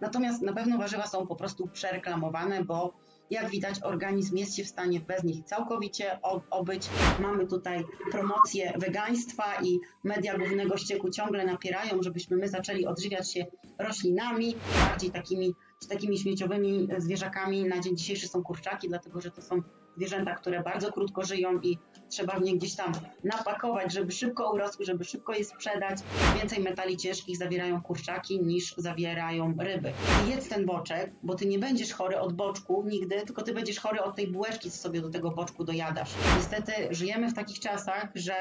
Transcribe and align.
Natomiast 0.00 0.42
na 0.42 0.52
pewno 0.52 0.78
warzywa 0.78 1.06
są 1.06 1.26
po 1.26 1.36
prostu 1.36 1.68
przereklamowane, 1.68 2.64
bo 2.64 2.94
jak 3.30 3.50
widać, 3.50 3.82
organizm 3.82 4.36
jest 4.36 4.56
się 4.56 4.64
w 4.64 4.68
stanie 4.68 5.00
bez 5.00 5.24
nich 5.24 5.44
całkowicie 5.44 6.18
obyć. 6.50 6.88
Mamy 7.20 7.46
tutaj 7.46 7.84
promocję 8.10 8.72
wegaństwa 8.78 9.44
i 9.62 9.80
media 10.04 10.38
głównego 10.38 10.76
ścieku 10.76 11.10
ciągle 11.10 11.44
napierają, 11.44 12.02
żebyśmy 12.02 12.36
my 12.36 12.48
zaczęli 12.48 12.86
odżywiać 12.86 13.32
się 13.32 13.46
roślinami, 13.78 14.56
bardziej 14.88 15.10
takimi, 15.10 15.54
takimi 15.88 16.18
śmieciowymi 16.18 16.88
zwierzakami. 16.98 17.64
Na 17.64 17.80
dzień 17.80 17.96
dzisiejszy 17.96 18.28
są 18.28 18.42
kurczaki, 18.42 18.88
dlatego 18.88 19.20
że 19.20 19.30
to 19.30 19.42
są 19.42 19.62
zwierzęta, 19.96 20.34
które 20.34 20.62
bardzo 20.62 20.92
krótko 20.92 21.24
żyją 21.24 21.60
i 21.60 21.78
trzeba 22.08 22.38
w 22.38 22.42
nie 22.42 22.56
gdzieś 22.56 22.74
tam 22.74 22.92
napakować, 23.24 23.92
żeby 23.92 24.12
szybko 24.12 24.52
urosły, 24.52 24.84
żeby 24.84 25.04
szybko 25.04 25.34
je 25.34 25.44
sprzedać. 25.44 25.98
Więcej 26.38 26.60
metali 26.60 26.96
ciężkich 26.96 27.36
zawierają 27.36 27.82
kurczaki 27.82 28.42
niż 28.42 28.74
zawierają 28.76 29.54
ryby. 29.58 29.92
jedz 30.28 30.48
ten 30.48 30.66
boczek, 30.66 31.12
bo 31.22 31.34
ty 31.34 31.46
nie 31.46 31.58
będziesz 31.58 31.92
chory 31.92 32.20
od 32.20 32.32
boczku 32.32 32.84
nigdy, 32.86 33.22
tylko 33.26 33.42
ty 33.42 33.54
będziesz 33.54 33.78
chory 33.80 34.02
od 34.02 34.16
tej 34.16 34.28
bułeczki, 34.28 34.70
co 34.70 34.78
sobie 34.78 35.00
do 35.00 35.10
tego 35.10 35.30
boczku 35.30 35.64
dojadasz. 35.64 36.10
Niestety 36.36 36.72
żyjemy 36.90 37.28
w 37.28 37.34
takich 37.34 37.60
czasach, 37.60 38.08
że 38.14 38.34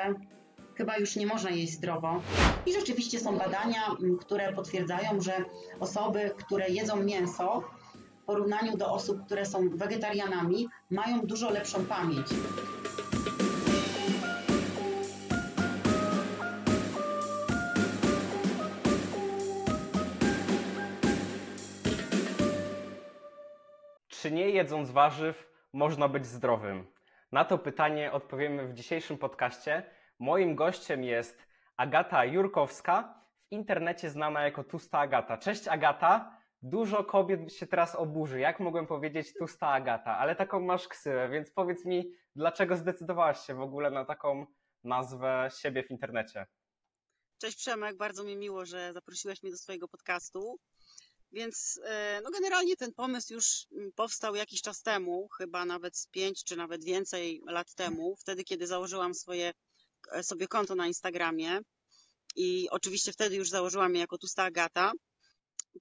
chyba 0.75 0.97
już 0.97 1.15
nie 1.15 1.25
można 1.25 1.49
jeść 1.49 1.73
zdrowo. 1.73 2.21
I 2.65 2.73
rzeczywiście 2.73 3.19
są 3.19 3.37
badania, 3.37 3.81
które 4.19 4.53
potwierdzają, 4.53 5.21
że 5.21 5.33
osoby, 5.79 6.31
które 6.37 6.69
jedzą 6.69 7.03
mięso, 7.03 7.63
porównaniu 8.29 8.77
do 8.77 8.91
osób, 8.91 9.25
które 9.25 9.45
są 9.45 9.69
wegetarianami, 9.69 10.69
mają 10.89 11.21
dużo 11.21 11.49
lepszą 11.49 11.85
pamięć. 11.85 12.27
Czy 24.07 24.31
nie 24.31 24.49
jedząc 24.49 24.91
warzyw 24.91 25.51
można 25.73 26.07
być 26.07 26.25
zdrowym? 26.25 26.87
Na 27.31 27.45
to 27.45 27.57
pytanie 27.57 28.11
odpowiemy 28.11 28.67
w 28.67 28.73
dzisiejszym 28.73 29.17
podcaście. 29.17 29.83
Moim 30.19 30.55
gościem 30.55 31.03
jest 31.03 31.47
Agata 31.77 32.25
Jurkowska, 32.25 33.13
w 33.49 33.51
internecie 33.51 34.09
znana 34.09 34.43
jako 34.43 34.63
Tusta 34.63 34.99
Agata. 34.99 35.37
Cześć 35.37 35.67
Agata. 35.67 36.38
Dużo 36.61 37.03
kobiet 37.03 37.53
się 37.53 37.67
teraz 37.67 37.95
oburzy. 37.95 38.39
Jak 38.39 38.59
mogłem 38.59 38.87
powiedzieć 38.87 39.33
tusta 39.33 39.67
Agata? 39.67 40.17
Ale 40.17 40.35
taką 40.35 40.59
masz 40.59 40.87
ksywę, 40.87 41.29
więc 41.29 41.51
powiedz 41.51 41.85
mi, 41.85 42.11
dlaczego 42.35 42.77
zdecydowałaś 42.77 43.45
się 43.45 43.55
w 43.55 43.61
ogóle 43.61 43.91
na 43.91 44.05
taką 44.05 44.45
nazwę 44.83 45.49
siebie 45.61 45.83
w 45.83 45.91
internecie? 45.91 46.45
Cześć 47.37 47.57
Przemek, 47.57 47.97
bardzo 47.97 48.23
mi 48.23 48.37
miło, 48.37 48.65
że 48.65 48.93
zaprosiłeś 48.93 49.43
mnie 49.43 49.51
do 49.51 49.57
swojego 49.57 49.87
podcastu. 49.87 50.59
Więc 51.31 51.79
e, 51.83 52.21
no 52.23 52.29
generalnie 52.31 52.75
ten 52.75 52.93
pomysł 52.93 53.33
już 53.33 53.65
mm, 53.71 53.91
powstał 53.95 54.35
jakiś 54.35 54.61
czas 54.61 54.81
temu, 54.81 55.27
chyba 55.37 55.65
nawet 55.65 55.97
z 55.97 56.07
pięć 56.07 56.43
czy 56.43 56.55
nawet 56.55 56.83
więcej 56.83 57.41
lat 57.45 57.75
temu, 57.75 58.15
wtedy 58.19 58.43
kiedy 58.43 58.67
założyłam 58.67 59.13
swoje, 59.13 59.51
e, 60.11 60.23
sobie 60.23 60.47
konto 60.47 60.75
na 60.75 60.87
Instagramie. 60.87 61.59
I 62.35 62.69
oczywiście 62.69 63.11
wtedy 63.11 63.35
już 63.35 63.49
założyłam 63.49 63.93
je 63.93 63.99
jako 64.01 64.17
Tusta 64.17 64.43
Agata. 64.43 64.91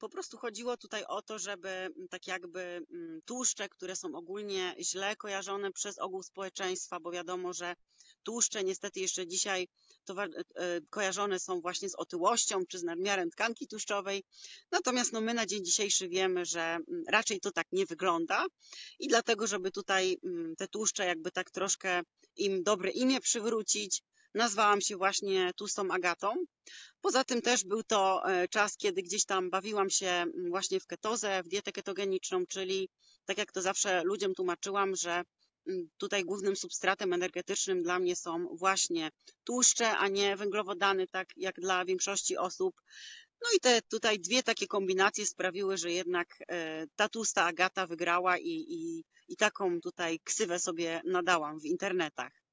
Po 0.01 0.09
prostu 0.09 0.37
chodziło 0.39 0.77
tutaj 0.77 1.05
o 1.05 1.23
to, 1.23 1.39
żeby 1.39 1.69
mm, 1.69 2.09
tak 2.11 2.27
jakby 2.27 2.61
mm, 2.61 3.21
tłuszcze, 3.25 3.69
które 3.69 3.97
są 3.97 4.15
ogólnie 4.15 4.75
źle 4.81 5.17
kojarzone 5.17 5.73
przez 5.73 5.99
ogół 5.99 6.23
społeczeństwa, 6.23 7.01
bo 7.01 7.11
wiadomo, 7.11 7.53
że 7.53 7.75
tłuszcze 8.23 8.65
niestety 8.65 9.01
jeszcze 9.01 9.27
dzisiaj 9.27 9.69
to, 10.05 10.25
e, 10.25 10.29
kojarzone 10.91 11.39
są 11.39 11.61
właśnie 11.61 11.89
z 11.89 11.95
otyłością 11.95 12.67
czy 12.67 12.79
z 12.79 12.83
nadmiarem 12.83 13.31
tkanki 13.31 13.69
tłuszczowej. 13.69 14.25
Natomiast 14.71 15.13
no, 15.13 15.21
my 15.21 15.35
na 15.35 15.47
dzień 15.47 15.65
dzisiejszy 15.65 16.09
wiemy, 16.09 16.45
że 16.45 16.61
mm, 16.61 17.05
raczej 17.09 17.41
to 17.41 17.53
tak 17.53 17.67
nie 17.73 17.87
wygląda 17.87 18.47
i 18.99 19.09
dlatego, 19.09 19.47
żeby 19.47 19.71
tutaj 19.71 20.19
te 20.59 20.69
tłuszcze 20.69 21.07
jakby 21.07 21.31
tak 21.31 21.51
troszkę 21.51 22.03
im 22.37 22.63
dobre 22.63 22.91
imię 22.91 23.21
przywrócić, 23.21 24.03
nazwałam 24.35 24.81
się 24.81 24.97
właśnie 24.97 25.51
tłustą 25.57 25.91
Agatą. 25.91 26.35
Poza 27.01 27.25
tym 27.25 27.43
też 27.43 27.65
był 27.65 27.83
to 27.83 28.23
e, 28.31 28.49
czas, 28.49 28.77
kiedy 28.77 29.03
gdzieś 29.03 29.25
tam 29.25 29.51
bawiłam 29.51 29.91
się 29.91 30.25
właśnie 30.51 30.81
w 30.81 30.87
ketozę, 30.87 31.43
w 31.43 31.49
dietę 31.49 31.73
ketogeniczną, 31.73 32.47
czyli 32.47 32.89
tak 33.25 33.39
jak 33.39 33.53
to 33.53 33.63
zawsze 33.63 34.03
ludziom 34.05 34.35
tłumaczyłam, 34.35 34.97
że 34.97 35.25
tutaj 35.99 36.25
głównym 36.25 36.57
substratem 36.57 37.13
energetycznym 37.13 37.83
dla 37.83 37.99
mnie 37.99 38.17
są 38.17 38.57
właśnie 38.57 39.11
tłuszcze, 39.45 39.91
a 39.91 40.09
nie 40.09 40.37
węglowodany, 40.37 41.09
tak 41.09 41.29
jak 41.37 41.61
dla 41.61 41.85
większości 41.85 42.37
osób. 42.37 42.75
No 43.43 43.49
i 43.57 43.61
te 43.61 43.83
tutaj 43.83 44.21
dwie 44.21 44.43
takie 44.43 44.67
kombinacje 44.67 45.27
sprawiły, 45.27 45.77
że 45.77 45.93
jednak 45.93 46.29
e, 46.49 46.87
ta 46.97 47.09
tłusta 47.09 47.45
Agata 47.45 47.87
wygrała 47.87 48.39
i, 48.39 48.65
i, 48.69 49.05
i 49.29 49.37
taką 49.37 49.81
tutaj 49.81 50.21
ksywę 50.25 50.59
sobie 50.59 51.01
nadałam 51.05 51.61
w 51.61 51.65
internetach. 51.65 52.48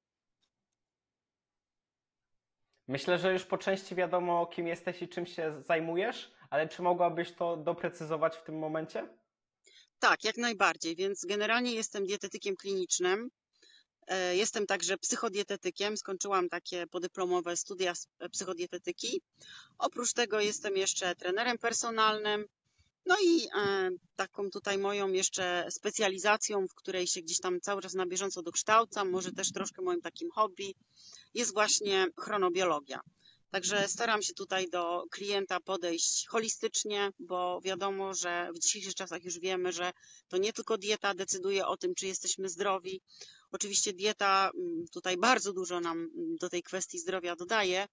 Myślę, 2.88 3.18
że 3.18 3.32
już 3.32 3.44
po 3.44 3.58
części 3.58 3.94
wiadomo, 3.94 4.46
kim 4.46 4.66
jesteś 4.66 5.02
i 5.02 5.08
czym 5.08 5.26
się 5.26 5.62
zajmujesz, 5.66 6.32
ale 6.50 6.68
czy 6.68 6.82
mogłabyś 6.82 7.32
to 7.32 7.56
doprecyzować 7.56 8.36
w 8.36 8.42
tym 8.42 8.58
momencie? 8.58 9.08
Tak, 9.98 10.24
jak 10.24 10.36
najbardziej. 10.36 10.96
Więc 10.96 11.24
generalnie 11.24 11.72
jestem 11.72 12.06
dietetykiem 12.06 12.56
klinicznym. 12.56 13.30
E, 14.06 14.36
jestem 14.36 14.66
także 14.66 14.98
psychodietetykiem. 14.98 15.96
Skończyłam 15.96 16.48
takie 16.48 16.86
podyplomowe 16.86 17.56
studia 17.56 17.92
psychodietetyki. 18.32 19.20
Oprócz 19.78 20.12
tego 20.12 20.40
jestem 20.40 20.76
jeszcze 20.76 21.14
trenerem 21.14 21.58
personalnym. 21.58 22.44
No 23.06 23.16
i 23.24 23.48
e, 23.58 23.90
taką 24.16 24.50
tutaj 24.50 24.78
moją 24.78 25.12
jeszcze 25.12 25.66
specjalizacją, 25.70 26.66
w 26.68 26.74
której 26.74 27.06
się 27.06 27.22
gdzieś 27.22 27.40
tam 27.40 27.60
cały 27.60 27.82
czas 27.82 27.94
na 27.94 28.06
bieżąco 28.06 28.42
dokształcam, 28.42 29.10
może 29.10 29.32
też 29.32 29.52
troszkę 29.52 29.82
moim 29.82 30.00
takim 30.00 30.30
hobby, 30.30 30.74
jest 31.36 31.52
właśnie 31.52 32.06
chronobiologia. 32.18 33.00
Także 33.50 33.88
staram 33.88 34.22
się 34.22 34.34
tutaj 34.34 34.68
do 34.70 35.04
klienta 35.10 35.60
podejść 35.60 36.26
holistycznie, 36.28 37.10
bo 37.18 37.60
wiadomo, 37.60 38.14
że 38.14 38.48
w 38.54 38.58
dzisiejszych 38.58 38.94
czasach 38.94 39.24
już 39.24 39.38
wiemy, 39.38 39.72
że 39.72 39.92
to 40.28 40.36
nie 40.36 40.52
tylko 40.52 40.78
dieta 40.78 41.14
decyduje 41.14 41.66
o 41.66 41.76
tym, 41.76 41.94
czy 41.94 42.06
jesteśmy 42.06 42.48
zdrowi. 42.48 43.00
Oczywiście 43.52 43.92
dieta 43.92 44.50
mm, 44.54 44.84
tutaj 44.92 45.16
bardzo 45.16 45.52
dużo 45.52 45.80
nam 45.80 46.08
do 46.40 46.48
tej 46.48 46.62
kwestii 46.62 46.98
zdrowia 46.98 47.36
dodaje, 47.36 47.86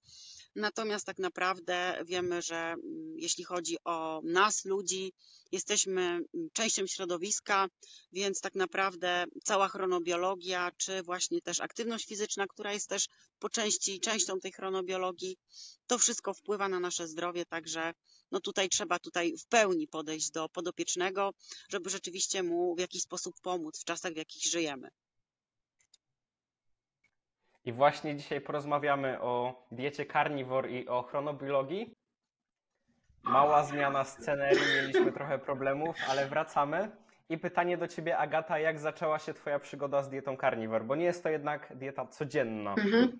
Natomiast 0.56 1.06
tak 1.06 1.19
naprawdę 1.19 2.02
wiemy, 2.06 2.41
że 2.41 2.56
mm, 2.56 2.80
jeśli 3.18 3.44
chodzi 3.44 3.78
o 3.86 4.22
nas, 4.24 4.66
ludzi, 4.66 5.14
jesteśmy 5.52 6.02
mm, 6.02 6.28
częścią 6.53 6.88
środowiska, 6.88 7.68
więc 8.12 8.41
tak 8.41 8.56
naprawdę 8.56 9.25
cała 9.44 9.68
chronobiologia, 9.68 10.72
czy 10.78 11.03
właśnie 11.03 11.41
też 11.41 11.59
aktywność 11.59 12.06
fizyczna, 12.06 12.47
która 12.47 12.74
jest 12.74 12.90
też 12.90 13.08
po 13.40 13.50
części 13.50 14.00
częścią 14.00 14.40
tej 14.40 14.52
chronobiologii, 14.52 15.38
to 15.88 15.97
wszystko 15.97 16.34
wpływa 16.34 16.70
na 16.70 16.80
nasze 16.80 17.08
zdrowie, 17.08 17.46
także 17.46 17.94
no 18.31 18.40
tutaj 18.40 18.70
trzeba 18.70 19.00
tutaj 19.00 19.38
w 19.38 19.46
pełni 19.46 19.88
podejść 19.88 20.31
do 20.31 20.50
podopiecznego, 20.50 21.34
żeby 21.70 21.90
rzeczywiście 21.90 22.44
mu 22.44 22.75
w 22.75 22.80
jakiś 22.80 23.02
sposób 23.02 23.35
pomóc 23.41 23.81
w 23.81 23.85
czasach, 23.85 24.14
w 24.14 24.18
jakich 24.18 24.44
żyjemy. 24.44 24.90
I 27.66 27.74
właśnie 27.74 28.16
dzisiaj 28.16 28.41
porozmawiamy 28.41 29.22
o 29.22 29.66
diecie 29.72 30.06
carnivore 30.06 30.69
i 30.69 30.88
o 30.88 31.03
chronobiologii. 31.03 31.96
Mała 33.24 33.63
zmiana 33.63 34.03
scenerii, 34.03 34.62
mieliśmy 34.75 35.12
trochę 35.12 35.40
problemów, 35.40 35.96
ale 36.09 36.28
wracamy. 36.28 36.91
I 37.29 37.38
pytanie 37.38 37.78
do 37.78 37.88
Ciebie, 37.88 38.18
Agata, 38.18 38.59
jak 38.59 38.79
zaczęła 38.79 39.19
się 39.19 39.34
Twoja 39.34 39.59
przygoda 39.59 40.03
z 40.03 40.09
dietą 40.09 40.38
carnivore? 40.38 40.84
Bo 40.84 40.96
nie 40.96 41.06
jest 41.06 41.23
to 41.23 41.29
jednak 41.29 41.78
dieta 41.78 42.07
codzienna. 42.07 42.73
Mhm. 42.73 43.19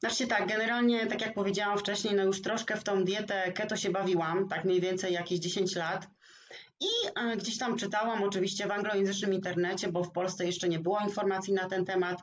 Znaczy 0.00 0.26
tak, 0.26 0.48
generalnie, 0.48 1.06
tak 1.06 1.20
jak 1.20 1.34
powiedziałam 1.34 1.78
wcześniej, 1.78 2.14
no 2.14 2.22
już 2.22 2.42
troszkę 2.42 2.76
w 2.76 2.84
tą 2.84 3.04
dietę 3.04 3.52
keto 3.52 3.76
się 3.76 3.90
bawiłam, 3.90 4.48
tak 4.48 4.64
mniej 4.64 4.80
więcej 4.80 5.12
jakieś 5.12 5.38
10 5.38 5.76
lat. 5.76 6.06
I 6.80 6.86
e, 7.20 7.36
gdzieś 7.36 7.58
tam 7.58 7.76
czytałam 7.76 8.22
oczywiście 8.22 8.66
w 8.66 8.70
anglojęzycznym 8.70 9.34
internecie, 9.34 9.88
bo 9.88 10.04
w 10.04 10.12
Polsce 10.12 10.46
jeszcze 10.46 10.68
nie 10.68 10.78
było 10.78 11.00
informacji 11.00 11.54
na 11.54 11.68
ten 11.68 11.84
temat, 11.84 12.22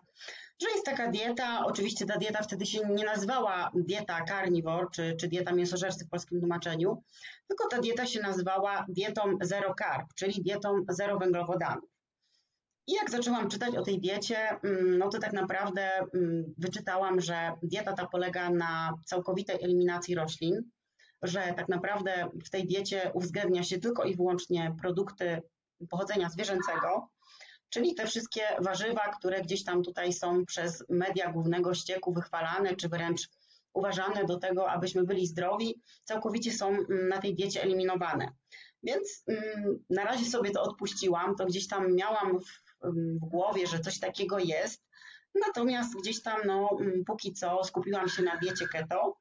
że 0.61 0.69
jest 0.69 0.85
taka 0.85 1.11
dieta. 1.11 1.65
Oczywiście 1.65 2.05
ta 2.05 2.17
dieta 2.17 2.43
wtedy 2.43 2.65
się 2.65 2.79
nie 2.89 3.05
nazywała 3.05 3.71
dieta 3.75 4.25
carnivore, 4.27 4.87
czy, 4.91 5.15
czy 5.19 5.27
dieta 5.27 5.51
mięsożercy 5.51 6.05
w 6.05 6.09
polskim 6.09 6.39
tłumaczeniu, 6.39 7.03
tylko 7.47 7.67
ta 7.67 7.79
dieta 7.79 8.05
się 8.05 8.19
nazywała 8.19 8.85
dietą 8.89 9.37
zero 9.41 9.75
carb, 9.79 10.13
czyli 10.15 10.43
dietą 10.43 10.85
zero 10.89 11.19
węglowodanów. 11.19 11.89
I 12.87 12.93
jak 12.93 13.11
zaczęłam 13.11 13.49
czytać 13.49 13.75
o 13.75 13.83
tej 13.83 13.99
diecie, 13.99 14.49
mm, 14.49 14.97
no 14.97 15.09
to 15.09 15.19
tak 15.19 15.33
naprawdę 15.33 15.89
mm, 16.13 16.53
wyczytałam, 16.57 17.21
że 17.21 17.51
dieta 17.63 17.93
ta 17.93 18.07
polega 18.07 18.49
na 18.49 18.93
całkowitej 19.05 19.63
eliminacji 19.63 20.15
roślin, 20.15 20.61
że 21.21 21.53
tak 21.57 21.69
naprawdę 21.69 22.29
w 22.45 22.49
tej 22.49 22.67
diecie 22.67 23.11
uwzględnia 23.13 23.63
się 23.63 23.79
tylko 23.79 24.03
i 24.03 24.15
wyłącznie 24.15 24.75
produkty 24.81 25.41
pochodzenia 25.89 26.29
zwierzęcego, 26.29 27.09
czyli 27.71 27.95
te 27.95 28.07
wszystkie 28.07 28.41
warzywa, 28.59 29.01
które 29.01 29.41
gdzieś 29.41 29.63
tam 29.63 29.83
tutaj 29.83 30.13
są 30.13 30.45
przez 30.45 30.83
media 30.89 31.31
głównego 31.31 31.73
ścieku 31.73 32.13
wychwalane, 32.13 32.75
czy 32.75 32.89
wręcz 32.89 33.29
uważane 33.73 34.25
do 34.25 34.37
tego, 34.37 34.69
abyśmy 34.69 35.03
byli 35.03 35.27
zdrowi, 35.27 35.81
całkowicie 36.03 36.51
są 36.51 36.67
mm, 36.67 37.07
na 37.07 37.21
tej 37.21 37.35
diecie 37.35 37.63
eliminowane. 37.63 38.31
Więc 38.83 39.23
mm, 39.27 39.83
na 39.89 40.03
razie 40.03 40.25
sobie 40.25 40.51
to 40.51 40.61
odpuściłam, 40.63 41.35
to 41.35 41.45
gdzieś 41.45 41.67
tam 41.67 41.95
miałam 41.95 42.39
w, 42.39 42.45
w 42.83 43.29
głowie, 43.29 43.67
że 43.67 43.79
coś 43.79 43.99
takiego 43.99 44.39
jest, 44.39 44.83
natomiast 45.47 45.93
gdzieś 46.01 46.21
tam, 46.21 46.41
no, 46.45 46.77
mm, 46.81 47.05
póki 47.05 47.33
co 47.33 47.63
skupiłam 47.63 48.09
się 48.09 48.23
na 48.23 48.37
diecie 48.37 48.67
keto. 48.67 49.17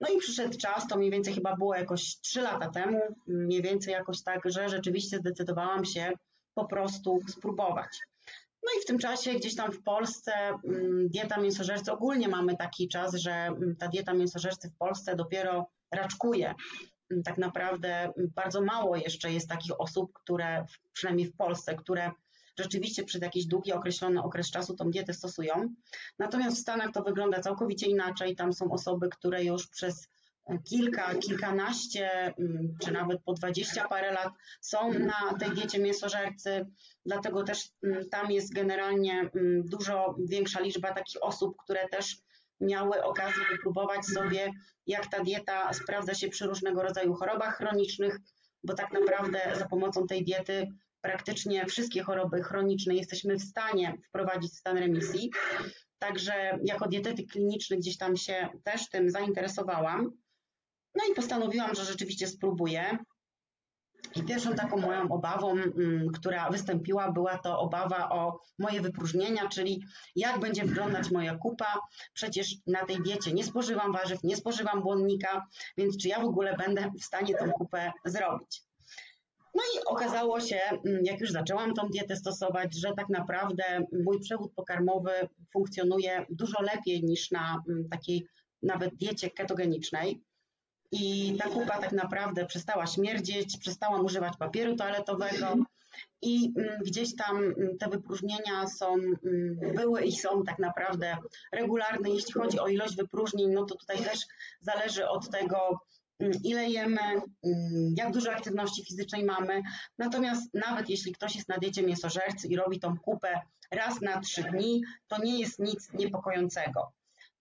No 0.00 0.08
i 0.08 0.18
przyszedł 0.18 0.58
czas, 0.58 0.86
to 0.88 0.96
mniej 0.96 1.10
więcej 1.10 1.34
chyba 1.34 1.56
było 1.56 1.74
jakoś 1.74 2.20
3 2.20 2.40
lata 2.40 2.70
temu, 2.70 3.00
mniej 3.26 3.62
więcej 3.62 3.92
jakoś 3.92 4.22
tak, 4.22 4.40
że 4.44 4.68
rzeczywiście 4.68 5.18
zdecydowałam 5.18 5.84
się 5.84 6.12
po 6.54 6.64
prostu 6.64 7.20
spróbować. 7.28 7.98
No 8.62 8.70
i 8.78 8.82
w 8.82 8.86
tym 8.86 8.98
czasie 8.98 9.34
gdzieś 9.34 9.56
tam 9.56 9.72
w 9.72 9.82
Polsce 9.82 10.32
mm, 10.34 11.08
dieta 11.08 11.40
mięsożercy, 11.40 11.92
ogólnie 11.92 12.28
mamy 12.28 12.56
taki 12.56 12.88
czas, 12.88 13.14
że 13.14 13.32
mm, 13.32 13.76
ta 13.76 13.88
dieta 13.88 14.14
mięsożercy 14.14 14.70
w 14.70 14.76
Polsce 14.76 15.16
dopiero 15.16 15.66
raczkuje. 15.90 16.54
Mm, 17.10 17.22
Tak 17.22 17.38
naprawdę 17.38 18.12
bardzo 18.16 18.60
mało 18.60 18.96
jeszcze 18.96 19.32
jest 19.32 19.48
takich 19.48 19.80
osób, 19.80 20.12
które, 20.12 20.66
przynajmniej 20.92 21.26
w 21.26 21.36
Polsce, 21.36 21.74
które 21.74 22.10
rzeczywiście 22.58 23.04
przez 23.04 23.22
jakiś 23.22 23.46
długi, 23.46 23.72
określony 23.72 24.22
okres 24.22 24.50
czasu 24.50 24.76
tą 24.76 24.90
dietę 24.90 25.14
stosują. 25.14 25.74
Natomiast 26.18 26.56
w 26.56 26.60
Stanach 26.60 26.92
to 26.92 27.02
wygląda 27.02 27.40
całkowicie 27.40 27.86
inaczej. 27.86 28.36
Tam 28.36 28.52
są 28.52 28.72
osoby, 28.72 29.08
które 29.08 29.44
już 29.44 29.66
przez 29.66 30.08
kilka, 30.64 31.14
kilkanaście, 31.14 32.34
czy 32.82 32.92
nawet 32.92 33.22
po 33.22 33.32
dwadzieścia 33.32 33.88
parę 33.88 34.12
lat 34.12 34.32
są 34.60 34.92
na 34.92 35.38
tej 35.40 35.50
diecie 35.50 35.78
mięsożercy, 35.78 36.66
dlatego 37.06 37.42
też 37.42 37.68
tam 38.10 38.30
jest 38.30 38.54
generalnie 38.54 39.30
dużo 39.64 40.16
większa 40.28 40.60
liczba 40.60 40.94
takich 40.94 41.22
osób, 41.22 41.56
które 41.64 41.88
też 41.88 42.16
miały 42.60 43.04
okazję 43.04 43.42
wypróbować 43.50 44.06
sobie, 44.06 44.52
jak 44.86 45.06
ta 45.06 45.22
dieta 45.22 45.72
sprawdza 45.72 46.14
się 46.14 46.28
przy 46.28 46.46
różnego 46.46 46.82
rodzaju 46.82 47.14
chorobach 47.14 47.56
chronicznych, 47.56 48.18
bo 48.64 48.74
tak 48.74 48.92
naprawdę 48.92 49.40
za 49.58 49.68
pomocą 49.68 50.06
tej 50.06 50.24
diety 50.24 50.68
praktycznie 51.00 51.66
wszystkie 51.66 52.02
choroby 52.02 52.42
chroniczne 52.42 52.94
jesteśmy 52.94 53.36
w 53.36 53.42
stanie 53.42 53.94
wprowadzić 54.08 54.52
w 54.52 54.58
stan 54.58 54.78
remisji. 54.78 55.30
Także 55.98 56.58
jako 56.64 56.88
dietetyk 56.88 57.30
kliniczny 57.30 57.76
gdzieś 57.76 57.98
tam 57.98 58.16
się 58.16 58.48
też 58.64 58.88
tym 58.88 59.10
zainteresowałam. 59.10 60.12
No 60.94 61.04
i 61.10 61.14
postanowiłam, 61.14 61.74
że 61.74 61.84
rzeczywiście 61.84 62.26
spróbuję. 62.26 62.98
I 64.16 64.22
pierwszą 64.22 64.54
taką 64.54 64.76
moją 64.76 65.08
obawą, 65.08 65.50
mm, 65.52 66.08
która 66.14 66.50
wystąpiła, 66.50 67.12
była 67.12 67.38
to 67.38 67.58
obawa 67.58 68.10
o 68.10 68.40
moje 68.58 68.80
wypróżnienia, 68.80 69.48
czyli 69.48 69.84
jak 70.16 70.40
będzie 70.40 70.64
wyglądać 70.64 71.10
moja 71.10 71.36
kupa. 71.36 71.80
Przecież 72.14 72.54
na 72.66 72.84
tej 72.84 73.02
diecie 73.02 73.32
nie 73.32 73.44
spożywam 73.44 73.92
warzyw, 73.92 74.24
nie 74.24 74.36
spożywam 74.36 74.82
błonnika, 74.82 75.46
więc 75.76 75.96
czy 75.96 76.08
ja 76.08 76.20
w 76.20 76.24
ogóle 76.24 76.56
będę 76.56 76.90
w 77.00 77.04
stanie 77.04 77.34
tą 77.34 77.52
kupę 77.52 77.92
zrobić? 78.04 78.62
No 79.54 79.62
i 79.74 79.84
okazało 79.86 80.40
się, 80.40 80.56
mm, 80.56 81.04
jak 81.04 81.20
już 81.20 81.30
zaczęłam 81.30 81.74
tą 81.74 81.88
dietę 81.88 82.16
stosować, 82.16 82.74
że 82.74 82.94
tak 82.96 83.08
naprawdę 83.08 83.86
mój 84.04 84.20
przewód 84.20 84.52
pokarmowy 84.54 85.10
funkcjonuje 85.52 86.26
dużo 86.30 86.62
lepiej 86.62 87.04
niż 87.04 87.30
na 87.30 87.62
mm, 87.68 87.88
takiej 87.88 88.26
nawet 88.62 88.94
diecie 88.94 89.30
ketogenicznej. 89.30 90.22
I 90.96 91.36
ta 91.38 91.48
kupa 91.48 91.78
tak 91.78 91.92
naprawdę 91.92 92.46
przestała 92.46 92.86
śmierdzieć, 92.86 93.58
przestałam 93.58 94.04
używać 94.04 94.36
papieru 94.36 94.76
toaletowego 94.76 95.56
i 96.22 96.52
mm, 96.56 96.82
gdzieś 96.84 97.16
tam 97.16 97.54
te 97.80 97.88
wypróżnienia 97.88 98.66
są, 98.66 98.96
były 99.74 100.02
i 100.02 100.12
są 100.12 100.42
tak 100.42 100.58
naprawdę 100.58 101.16
regularne. 101.52 102.10
Jeśli 102.10 102.32
chodzi 102.32 102.58
o 102.58 102.68
ilość 102.68 102.96
wypróżnień, 102.96 103.50
no 103.50 103.64
to 103.64 103.74
tutaj 103.74 103.98
też 103.98 104.18
zależy 104.60 105.08
od 105.08 105.30
tego, 105.30 105.80
ile 106.44 106.68
jemy, 106.68 107.00
jak 107.96 108.12
dużo 108.12 108.32
aktywności 108.32 108.84
fizycznej 108.84 109.24
mamy. 109.24 109.62
Natomiast 109.98 110.54
nawet 110.54 110.90
jeśli 110.90 111.12
ktoś 111.12 111.36
jest 111.36 111.48
na 111.48 111.58
diecie 111.58 111.82
mięsożercy 111.82 112.48
i 112.48 112.56
robi 112.56 112.80
tą 112.80 112.98
kupę 112.98 113.40
raz 113.70 114.00
na 114.00 114.20
trzy 114.20 114.42
dni, 114.42 114.82
to 115.08 115.22
nie 115.22 115.40
jest 115.40 115.58
nic 115.58 115.92
niepokojącego. 115.92 116.92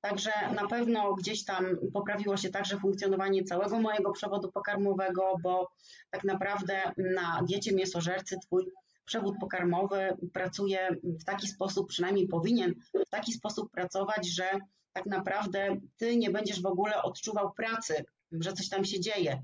Także 0.03 0.31
na 0.55 0.67
pewno 0.67 1.13
gdzieś 1.13 1.45
tam 1.45 1.65
poprawiło 1.94 2.38
się 2.38 2.50
także 2.50 2.79
funkcjonowanie 2.79 3.44
całego 3.44 3.79
mojego 3.79 4.11
przewodu 4.11 4.51
pokarmowego, 4.51 5.35
bo 5.44 5.71
tak 6.09 6.23
naprawdę 6.23 6.81
na 6.97 7.41
diecie 7.47 7.75
mięsożercy 7.75 8.38
twój 8.45 8.71
przewód 9.05 9.35
pokarmowy 9.41 10.17
pracuje 10.33 10.89
w 11.03 11.23
taki 11.23 11.47
sposób, 11.47 11.89
przynajmniej 11.89 12.27
powinien 12.27 12.73
w 13.07 13.09
taki 13.09 13.33
sposób 13.33 13.71
pracować, 13.71 14.27
że 14.27 14.45
tak 14.94 15.05
naprawdę 15.05 15.75
ty 15.97 16.17
nie 16.17 16.29
będziesz 16.29 16.61
w 16.61 16.65
ogóle 16.65 17.01
odczuwał 17.01 17.51
pracy, 17.51 18.05
że 18.31 18.53
coś 18.53 18.69
tam 18.69 18.85
się 18.85 19.00
dzieje. 19.00 19.41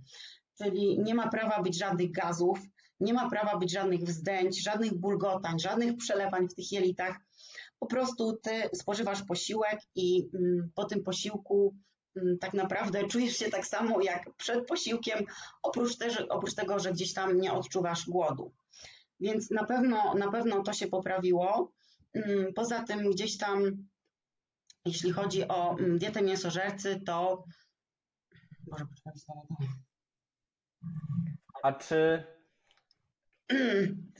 Czyli 0.57 0.99
nie 0.99 1.15
ma 1.15 1.29
prawa 1.29 1.61
być 1.61 1.77
żadnych 1.77 2.11
gazów, 2.11 2.59
nie 2.99 3.13
ma 3.13 3.29
prawa 3.29 3.57
być 3.57 3.71
żadnych 3.71 4.01
wzdęć, 4.01 4.63
żadnych 4.63 4.93
bulgotań, 4.93 5.59
żadnych 5.59 5.97
przelewań 5.97 6.47
w 6.49 6.55
tych 6.55 6.71
jelitach 6.71 7.19
po 7.79 7.87
prostu 7.87 8.37
ty 8.37 8.69
spożywasz 8.73 9.23
posiłek 9.23 9.79
i 9.95 10.29
mm, 10.33 10.71
po 10.75 10.85
tym 10.85 11.03
posiłku 11.03 11.75
mm, 12.15 12.37
tak 12.37 12.53
naprawdę 12.53 13.07
czujesz 13.07 13.37
się 13.37 13.49
tak 13.49 13.67
samo 13.67 14.01
jak 14.01 14.35
przed 14.37 14.67
posiłkiem, 14.67 15.25
oprócz, 15.63 15.97
też, 15.97 16.25
oprócz 16.29 16.53
tego, 16.53 16.79
że 16.79 16.91
gdzieś 16.91 17.13
tam 17.13 17.41
nie 17.41 17.53
odczuwasz 17.53 18.09
głodu. 18.09 18.53
Więc 19.19 19.51
na 19.51 19.65
pewno, 19.65 20.13
na 20.13 20.31
pewno 20.31 20.63
to 20.63 20.73
się 20.73 20.87
poprawiło. 20.87 21.71
Mm, 22.13 22.53
poza 22.53 22.83
tym 22.83 23.11
gdzieś 23.11 23.37
tam, 23.37 23.87
jeśli 24.85 25.11
chodzi 25.11 25.47
o 25.47 25.75
dietę 25.97 26.21
mięsożercy, 26.21 27.01
to... 27.05 27.43
Boże, 28.67 28.85
A 31.63 31.73
czy, 31.73 32.23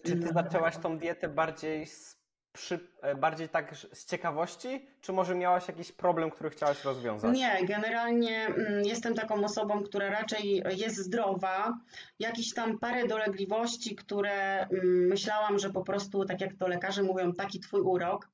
czy 0.06 0.20
ty 0.20 0.34
zaczęłaś 0.34 0.78
tą 0.78 0.98
dietę 0.98 1.30
bardziej 1.30 1.88
z 1.88 2.19
przy, 2.54 2.80
e, 3.02 3.16
bardziej 3.16 3.50
tak 3.50 3.76
z 3.94 4.06
ciekawości, 4.06 4.88
czy 5.02 5.14
może 5.14 5.36
miałaś 5.36 5.68
jakiś 5.68 5.92
problem, 5.92 6.32
który 6.32 6.50
chciałaś 6.50 6.84
rozwiązać? 6.84 7.38
Nie, 7.38 7.66
generalnie 7.66 8.46
mm, 8.46 8.86
jestem 8.86 9.14
taką 9.14 9.44
osobą, 9.44 9.84
która 9.84 10.10
raczej 10.10 10.64
jest 10.76 10.98
zdrowa. 10.98 11.74
Jakieś 12.20 12.54
tam 12.54 12.80
parę 12.80 13.08
dolegliwości, 13.08 13.96
które 13.96 14.60
mm, 14.60 15.08
myślałam, 15.08 15.60
że 15.60 15.70
po 15.70 15.84
prostu, 15.84 16.26
tak 16.26 16.42
jak 16.42 16.54
to 16.54 16.68
lekarze 16.68 17.04
mówią, 17.04 17.34
taki 17.34 17.60
twój 17.60 17.82
urok. 17.82 18.30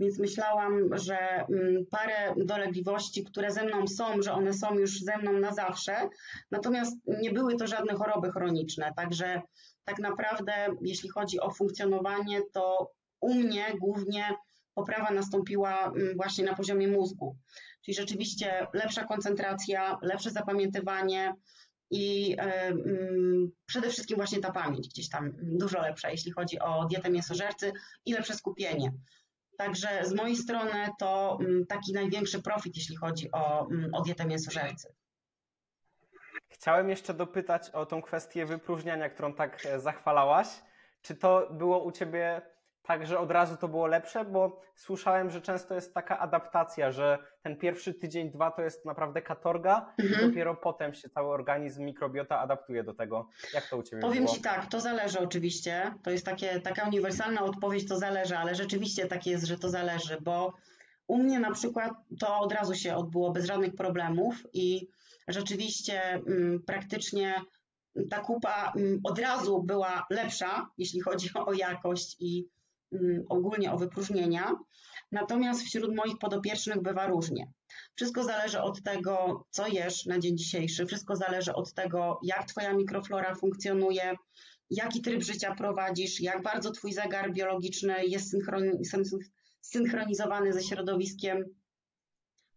Więc 0.00 0.18
myślałam, 0.18 0.98
że 0.98 1.18
mm, 1.18 1.86
parę 1.90 2.34
dolegliwości, 2.36 3.24
które 3.24 3.50
ze 3.50 3.64
mną 3.64 3.86
są, 3.86 4.22
że 4.22 4.32
one 4.32 4.52
są 4.52 4.74
już 4.74 5.00
ze 5.00 5.18
mną 5.18 5.32
na 5.32 5.52
zawsze. 5.52 6.08
Natomiast 6.50 6.96
nie 7.06 7.32
były 7.32 7.56
to 7.56 7.66
żadne 7.66 7.94
choroby 7.94 8.30
chroniczne. 8.30 8.92
Także 8.96 9.42
tak 9.84 9.98
naprawdę, 9.98 10.52
jeśli 10.80 11.08
chodzi 11.08 11.40
o 11.40 11.50
funkcjonowanie, 11.50 12.40
to 12.52 12.92
u 13.20 13.34
mnie 13.34 13.66
głównie 13.80 14.34
poprawa 14.74 15.10
nastąpiła 15.10 15.84
mm, 15.86 16.16
właśnie 16.16 16.44
na 16.44 16.54
poziomie 16.54 16.88
mózgu. 16.88 17.36
Czyli 17.84 17.94
rzeczywiście 17.94 18.66
lepsza 18.72 19.04
koncentracja, 19.04 19.98
lepsze 20.02 20.30
zapamiętywanie 20.30 21.34
i 21.90 22.30
yy, 22.30 22.36
przede 23.66 23.90
wszystkim 23.90 24.16
właśnie 24.16 24.40
ta 24.40 24.52
pamięć 24.52 24.88
gdzieś 24.88 25.08
tam 25.08 25.32
dużo 25.42 25.80
lepsza, 25.80 26.10
jeśli 26.10 26.32
chodzi 26.32 26.58
o 26.58 26.84
dietę 26.84 27.10
mięsożercy 27.10 27.72
i 28.06 28.12
lepsze 28.12 28.34
skupienie. 28.34 28.92
Także 29.58 29.88
z 30.02 30.12
mojej 30.12 30.36
strony 30.36 30.88
to 30.98 31.38
yy, 31.40 31.66
taki 31.66 31.92
największy 31.92 32.42
profit, 32.42 32.76
jeśli 32.76 32.96
chodzi 32.96 33.32
o, 33.32 33.68
o 33.92 34.02
dietę 34.02 34.26
mięsożercy. 34.26 34.94
Chciałem 36.48 36.88
jeszcze 36.88 37.14
dopytać 37.14 37.70
o 37.70 37.86
tą 37.86 38.02
kwestię 38.02 38.46
wypróżniania, 38.46 39.08
którą 39.10 39.34
tak 39.34 39.66
e, 39.66 39.80
zachwalałaś. 39.80 40.48
Czy 41.02 41.16
to 41.16 41.48
było 41.52 41.84
u 41.84 41.92
Ciebie 41.92 42.42
tak, 42.88 43.06
że 43.06 43.18
od 43.18 43.30
razu 43.30 43.56
to 43.56 43.68
było 43.68 43.86
lepsze, 43.86 44.24
bo 44.24 44.60
słyszałem, 44.76 45.30
że 45.30 45.40
często 45.40 45.74
jest 45.74 45.94
taka 45.94 46.18
adaptacja, 46.18 46.92
że 46.92 47.18
ten 47.42 47.56
pierwszy 47.56 47.94
tydzień, 47.94 48.30
dwa 48.30 48.50
to 48.50 48.62
jest 48.62 48.84
naprawdę 48.84 49.22
katorga 49.22 49.94
Mhm. 49.98 50.24
i 50.24 50.28
dopiero 50.28 50.54
potem 50.56 50.94
się 50.94 51.08
cały 51.08 51.28
organizm, 51.28 51.84
mikrobiota 51.84 52.38
adaptuje 52.38 52.84
do 52.84 52.94
tego. 52.94 53.28
Jak 53.54 53.68
to 53.68 53.76
u 53.76 53.82
Ciebie 53.82 54.02
Powiem 54.02 54.24
było? 54.24 54.36
Ci 54.36 54.42
tak, 54.42 54.66
to 54.66 54.80
zależy 54.80 55.20
oczywiście. 55.20 55.94
To 56.02 56.10
jest 56.10 56.24
takie, 56.24 56.60
taka 56.60 56.88
uniwersalna 56.88 57.42
odpowiedź, 57.42 57.88
to 57.88 57.98
zależy, 57.98 58.36
ale 58.36 58.54
rzeczywiście 58.54 59.06
tak 59.06 59.26
jest, 59.26 59.44
że 59.44 59.58
to 59.58 59.68
zależy, 59.68 60.18
bo 60.20 60.54
u 61.06 61.18
mnie 61.18 61.40
na 61.40 61.50
przykład 61.50 61.92
to 62.20 62.38
od 62.38 62.52
razu 62.52 62.74
się 62.74 62.96
odbyło 62.96 63.30
bez 63.30 63.44
żadnych 63.44 63.74
problemów 63.74 64.46
i 64.52 64.88
rzeczywiście 65.28 66.02
mm, 66.12 66.62
praktycznie 66.66 67.34
ta 68.10 68.20
kupa 68.20 68.72
mm, 68.76 69.00
od 69.04 69.18
razu 69.18 69.62
była 69.62 70.06
lepsza, 70.10 70.70
jeśli 70.78 71.00
chodzi 71.00 71.30
o 71.34 71.52
jakość 71.52 72.16
i 72.20 72.48
ogólnie 73.28 73.72
o 73.72 73.78
wypróżnienia. 73.78 74.54
Natomiast 75.12 75.62
wśród 75.62 75.94
moich 75.94 76.18
podopiecznych 76.18 76.82
bywa 76.82 77.06
różnie. 77.06 77.46
Wszystko 77.94 78.24
zależy 78.24 78.60
od 78.60 78.82
tego, 78.82 79.44
co 79.50 79.66
jesz 79.66 80.06
na 80.06 80.18
dzień 80.18 80.36
dzisiejszy, 80.38 80.86
wszystko 80.86 81.16
zależy 81.16 81.54
od 81.54 81.74
tego, 81.74 82.20
jak 82.22 82.44
Twoja 82.48 82.72
mikroflora 82.72 83.34
funkcjonuje, 83.34 84.14
jaki 84.70 85.02
tryb 85.02 85.22
życia 85.22 85.54
prowadzisz, 85.54 86.20
jak 86.20 86.42
bardzo 86.42 86.70
Twój 86.70 86.92
zegar 86.92 87.32
biologiczny 87.32 88.06
jest 88.06 88.34
synchroni- 88.34 88.84
syn- 88.84 89.18
synchronizowany 89.60 90.52
ze 90.52 90.62
środowiskiem. 90.62 91.44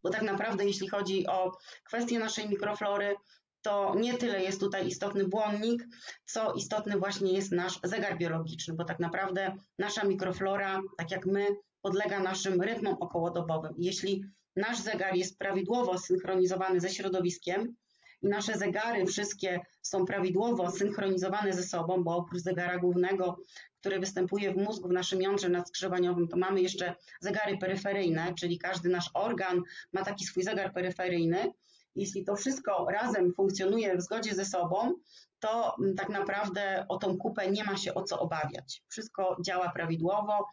Bo 0.03 0.09
tak 0.09 0.21
naprawdę, 0.21 0.65
jeśli 0.65 0.87
chodzi 0.87 1.27
o 1.27 1.51
kwestię 1.83 2.19
naszej 2.19 2.49
mikroflory, 2.49 3.15
to 3.61 3.95
nie 3.95 4.17
tyle 4.17 4.43
jest 4.43 4.59
tutaj 4.59 4.87
istotny 4.87 5.27
błonnik, 5.27 5.87
co 6.25 6.53
istotny 6.53 6.97
właśnie 6.97 7.33
jest 7.33 7.51
nasz 7.51 7.79
zegar 7.83 8.17
biologiczny, 8.17 8.73
bo 8.73 8.83
tak 8.85 8.99
naprawdę 8.99 9.55
nasza 9.79 10.03
mikroflora, 10.03 10.81
tak 10.97 11.11
jak 11.11 11.25
my, 11.25 11.47
podlega 11.81 12.19
naszym 12.19 12.61
rytmom 12.61 12.93
okołodobowym. 12.99 13.73
Jeśli 13.77 14.23
nasz 14.55 14.79
zegar 14.79 15.15
jest 15.15 15.37
prawidłowo 15.37 15.97
synchronizowany 15.97 16.79
ze 16.79 16.89
środowiskiem 16.89 17.75
i 18.21 18.27
nasze 18.27 18.57
zegary 18.57 19.05
wszystkie 19.05 19.59
są 19.81 20.05
prawidłowo 20.05 20.71
synchronizowane 20.71 21.53
ze 21.53 21.63
sobą, 21.63 22.03
bo 22.03 22.15
oprócz 22.15 22.41
zegara 22.41 22.77
głównego, 22.77 23.37
który 23.79 23.99
występuje 23.99 24.53
w 24.53 24.57
mózgu, 24.57 24.89
w 24.89 24.91
naszym 24.91 25.21
jądrze 25.21 25.49
nadskrzyżowaniowym, 25.49 26.27
to 26.27 26.37
mamy 26.37 26.61
jeszcze 26.61 26.95
zegary 27.19 27.57
peryferyjne, 27.57 28.33
czyli 28.39 28.59
każdy 28.59 28.89
nasz 28.89 29.09
organ 29.13 29.61
ma 29.93 30.03
taki 30.03 30.25
swój 30.25 30.43
zegar 30.43 30.73
peryferyjny. 30.73 31.51
Jeśli 31.95 32.25
to 32.25 32.35
wszystko 32.35 32.87
razem 32.91 33.33
funkcjonuje 33.33 33.97
w 33.97 34.01
zgodzie 34.01 34.35
ze 34.35 34.45
sobą, 34.45 34.93
to 35.39 35.75
mm, 35.79 35.95
tak 35.95 36.09
naprawdę 36.09 36.85
o 36.89 36.97
tą 36.97 37.17
kupę 37.17 37.51
nie 37.51 37.63
ma 37.63 37.77
się 37.77 37.93
o 37.93 38.03
co 38.03 38.19
obawiać. 38.19 38.83
Wszystko 38.87 39.37
działa 39.45 39.69
prawidłowo 39.69 40.47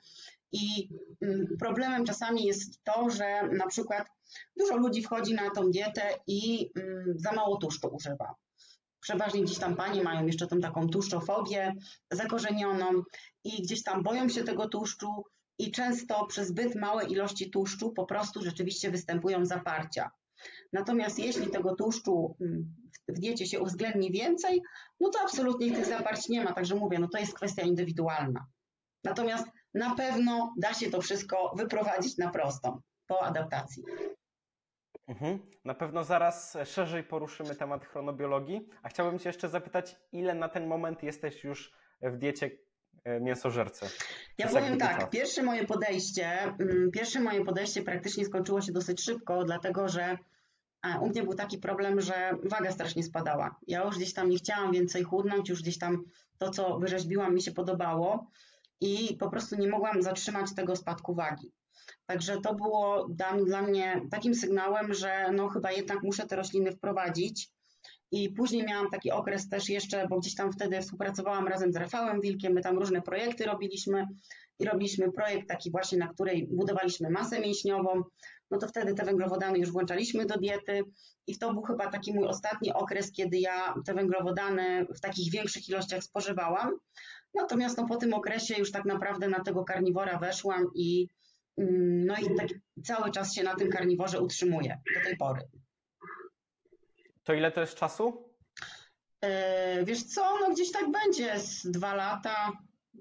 i 0.52 0.88
mm, 1.22 1.46
problemem 1.60 2.04
czasami 2.04 2.44
jest 2.44 2.84
to, 2.84 3.10
że 3.10 3.42
na 3.42 3.66
przykład 3.66 4.06
dużo 4.56 4.76
ludzi 4.76 5.02
wchodzi 5.02 5.34
na 5.34 5.50
tą 5.50 5.70
dietę 5.70 6.02
i 6.26 6.70
mm, 6.76 7.14
za 7.16 7.32
mało 7.32 7.56
tłuszczu 7.56 7.88
używa. 7.88 8.34
Przeważnie 9.00 9.42
gdzieś 9.42 9.58
tam 9.58 9.76
panie 9.76 10.02
mają 10.02 10.26
jeszcze 10.26 10.46
tą 10.46 10.60
taką 10.60 10.88
tłuszczofobię 10.88 11.74
zakorzenioną 12.10 13.02
i 13.44 13.62
gdzieś 13.62 13.82
tam 13.82 14.02
boją 14.02 14.28
się 14.28 14.44
tego 14.44 14.68
tłuszczu 14.68 15.24
i 15.58 15.70
często 15.70 16.26
przez 16.26 16.48
zbyt 16.48 16.74
małe 16.74 17.04
ilości 17.04 17.50
tłuszczu 17.50 17.92
po 17.92 18.06
prostu 18.06 18.42
rzeczywiście 18.42 18.90
występują 18.90 19.46
zaparcia. 19.46 20.10
Natomiast 20.72 21.18
jeśli 21.18 21.50
tego 21.50 21.74
tłuszczu 21.74 22.36
mm, 22.40 22.74
w 23.08 23.18
diecie 23.18 23.46
się 23.46 23.60
uwzględni 23.60 24.12
więcej, 24.12 24.62
no 25.00 25.08
to 25.10 25.20
absolutnie 25.20 25.72
tych 25.72 25.86
zaparć 25.86 26.28
nie 26.28 26.44
ma. 26.44 26.52
Także 26.52 26.74
mówię, 26.74 26.98
no 26.98 27.08
to 27.08 27.18
jest 27.18 27.34
kwestia 27.34 27.62
indywidualna. 27.62 28.46
Natomiast 29.04 29.46
na 29.74 29.94
pewno 29.94 30.54
da 30.58 30.74
się 30.74 30.90
to 30.90 31.00
wszystko 31.00 31.54
wyprowadzić 31.56 32.18
na 32.18 32.30
prostą 32.30 32.80
po 33.06 33.22
adaptacji. 33.22 33.82
Mhm. 35.08 35.38
Na 35.64 35.74
pewno 35.74 36.04
zaraz 36.04 36.56
szerzej 36.64 37.04
poruszymy 37.04 37.54
temat 37.54 37.84
chronobiologii, 37.84 38.68
a 38.82 38.88
chciałbym 38.88 39.18
Cię 39.18 39.28
jeszcze 39.28 39.48
zapytać, 39.48 39.96
ile 40.12 40.34
na 40.34 40.48
ten 40.48 40.66
moment 40.66 41.02
jesteś 41.02 41.44
już 41.44 41.72
w 42.02 42.16
diecie 42.16 42.50
e, 43.04 43.20
mięsożercy? 43.20 43.86
Ja 44.38 44.48
powiem 44.48 44.78
tak, 44.78 45.10
pierwsze 45.10 45.42
moje 45.42 45.66
podejście, 45.66 46.42
mm, 46.42 46.90
pierwsze 46.92 47.20
moje 47.20 47.44
podejście 47.44 47.82
praktycznie 47.82 48.24
skończyło 48.24 48.60
się 48.60 48.72
dosyć 48.72 49.04
szybko, 49.04 49.44
dlatego 49.44 49.88
że 49.88 50.18
u 51.00 51.08
mnie 51.08 51.22
był 51.22 51.34
taki 51.34 51.58
problem, 51.58 52.00
że 52.00 52.38
waga 52.42 52.72
strasznie 52.72 53.02
spadała. 53.02 53.56
Ja 53.66 53.84
już 53.84 53.96
gdzieś 53.96 54.12
tam 54.12 54.30
nie 54.30 54.36
chciałam 54.36 54.72
więcej 54.72 55.02
chudnąć, 55.02 55.48
już 55.48 55.62
gdzieś 55.62 55.78
tam 55.78 56.04
to, 56.38 56.50
co 56.50 56.78
wyrzeźbiłam, 56.78 57.34
mi 57.34 57.42
się 57.42 57.52
podobało 57.52 58.30
i 58.80 59.16
po 59.20 59.30
prostu 59.30 59.56
nie 59.56 59.68
mogłam 59.68 60.02
zatrzymać 60.02 60.54
tego 60.54 60.76
spadku 60.76 61.14
wagi. 61.14 61.52
Także 62.06 62.40
to 62.40 62.54
było 62.54 63.08
dla, 63.46 63.62
mnie 63.62 64.00
takim 64.10 64.34
sygnałem, 64.34 64.94
że 64.94 65.32
no 65.32 65.48
chyba 65.48 65.72
jednak 65.72 66.02
muszę 66.02 66.26
te 66.26 66.36
rośliny 66.36 66.72
wprowadzić. 66.72 67.50
I 68.10 68.30
później 68.30 68.64
miałam 68.64 68.90
taki 68.90 69.10
okres 69.10 69.48
też 69.48 69.68
jeszcze, 69.68 70.08
bo 70.08 70.18
gdzieś 70.18 70.34
tam 70.34 70.52
wtedy 70.52 70.80
współpracowałam 70.80 71.48
razem 71.48 71.72
z 71.72 71.76
Rafałem 71.76 72.20
Wilkiem, 72.20 72.52
my 72.52 72.60
tam 72.60 72.78
różne 72.78 73.02
projekty 73.02 73.44
robiliśmy 73.44 74.06
i 74.58 74.64
robiliśmy 74.64 75.12
projekt 75.12 75.48
taki 75.48 75.70
właśnie, 75.70 75.98
na 75.98 76.08
której 76.08 76.48
budowaliśmy 76.50 77.10
masę 77.10 77.40
mięśniową, 77.40 78.02
no 78.50 78.58
to 78.58 78.68
wtedy 78.68 78.94
te 78.94 79.04
węglowodany 79.04 79.58
już 79.58 79.70
włączaliśmy 79.70 80.26
do 80.26 80.38
diety 80.38 80.82
i 81.26 81.38
to 81.38 81.52
był 81.52 81.62
chyba 81.62 81.90
taki 81.90 82.14
mój 82.14 82.26
ostatni 82.26 82.72
okres, 82.72 83.12
kiedy 83.12 83.38
ja 83.38 83.74
te 83.86 83.94
węglowodany 83.94 84.86
w 84.96 85.00
takich 85.00 85.32
większych 85.32 85.68
ilościach 85.68 86.02
spożywałam. 86.02 86.78
Natomiast 87.34 87.78
no, 87.78 87.86
po 87.86 87.96
tym 87.96 88.14
okresie 88.14 88.54
już 88.58 88.72
tak 88.72 88.84
naprawdę 88.84 89.28
na 89.28 89.40
tego 89.40 89.64
karniwora 89.64 90.18
weszłam 90.18 90.66
i 90.74 91.08
mm, 91.58 92.06
no 92.06 92.14
i 92.16 92.36
tak 92.36 92.48
cały 92.84 93.10
czas 93.10 93.34
się 93.34 93.42
na 93.42 93.54
tym 93.54 93.70
karniworze 93.70 94.20
utrzymuję 94.20 94.80
do 94.94 95.00
tej 95.04 95.16
pory. 95.16 95.40
To 97.24 97.34
ile 97.34 97.52
to 97.52 97.60
jest 97.60 97.74
czasu? 97.74 98.34
E, 99.20 99.84
Wiesz 99.84 100.04
co, 100.04 100.38
no 100.40 100.54
gdzieś 100.54 100.72
tak 100.72 100.90
będzie 100.90 101.40
z 101.40 101.70
dwa 101.70 101.94
lata. 101.94 102.52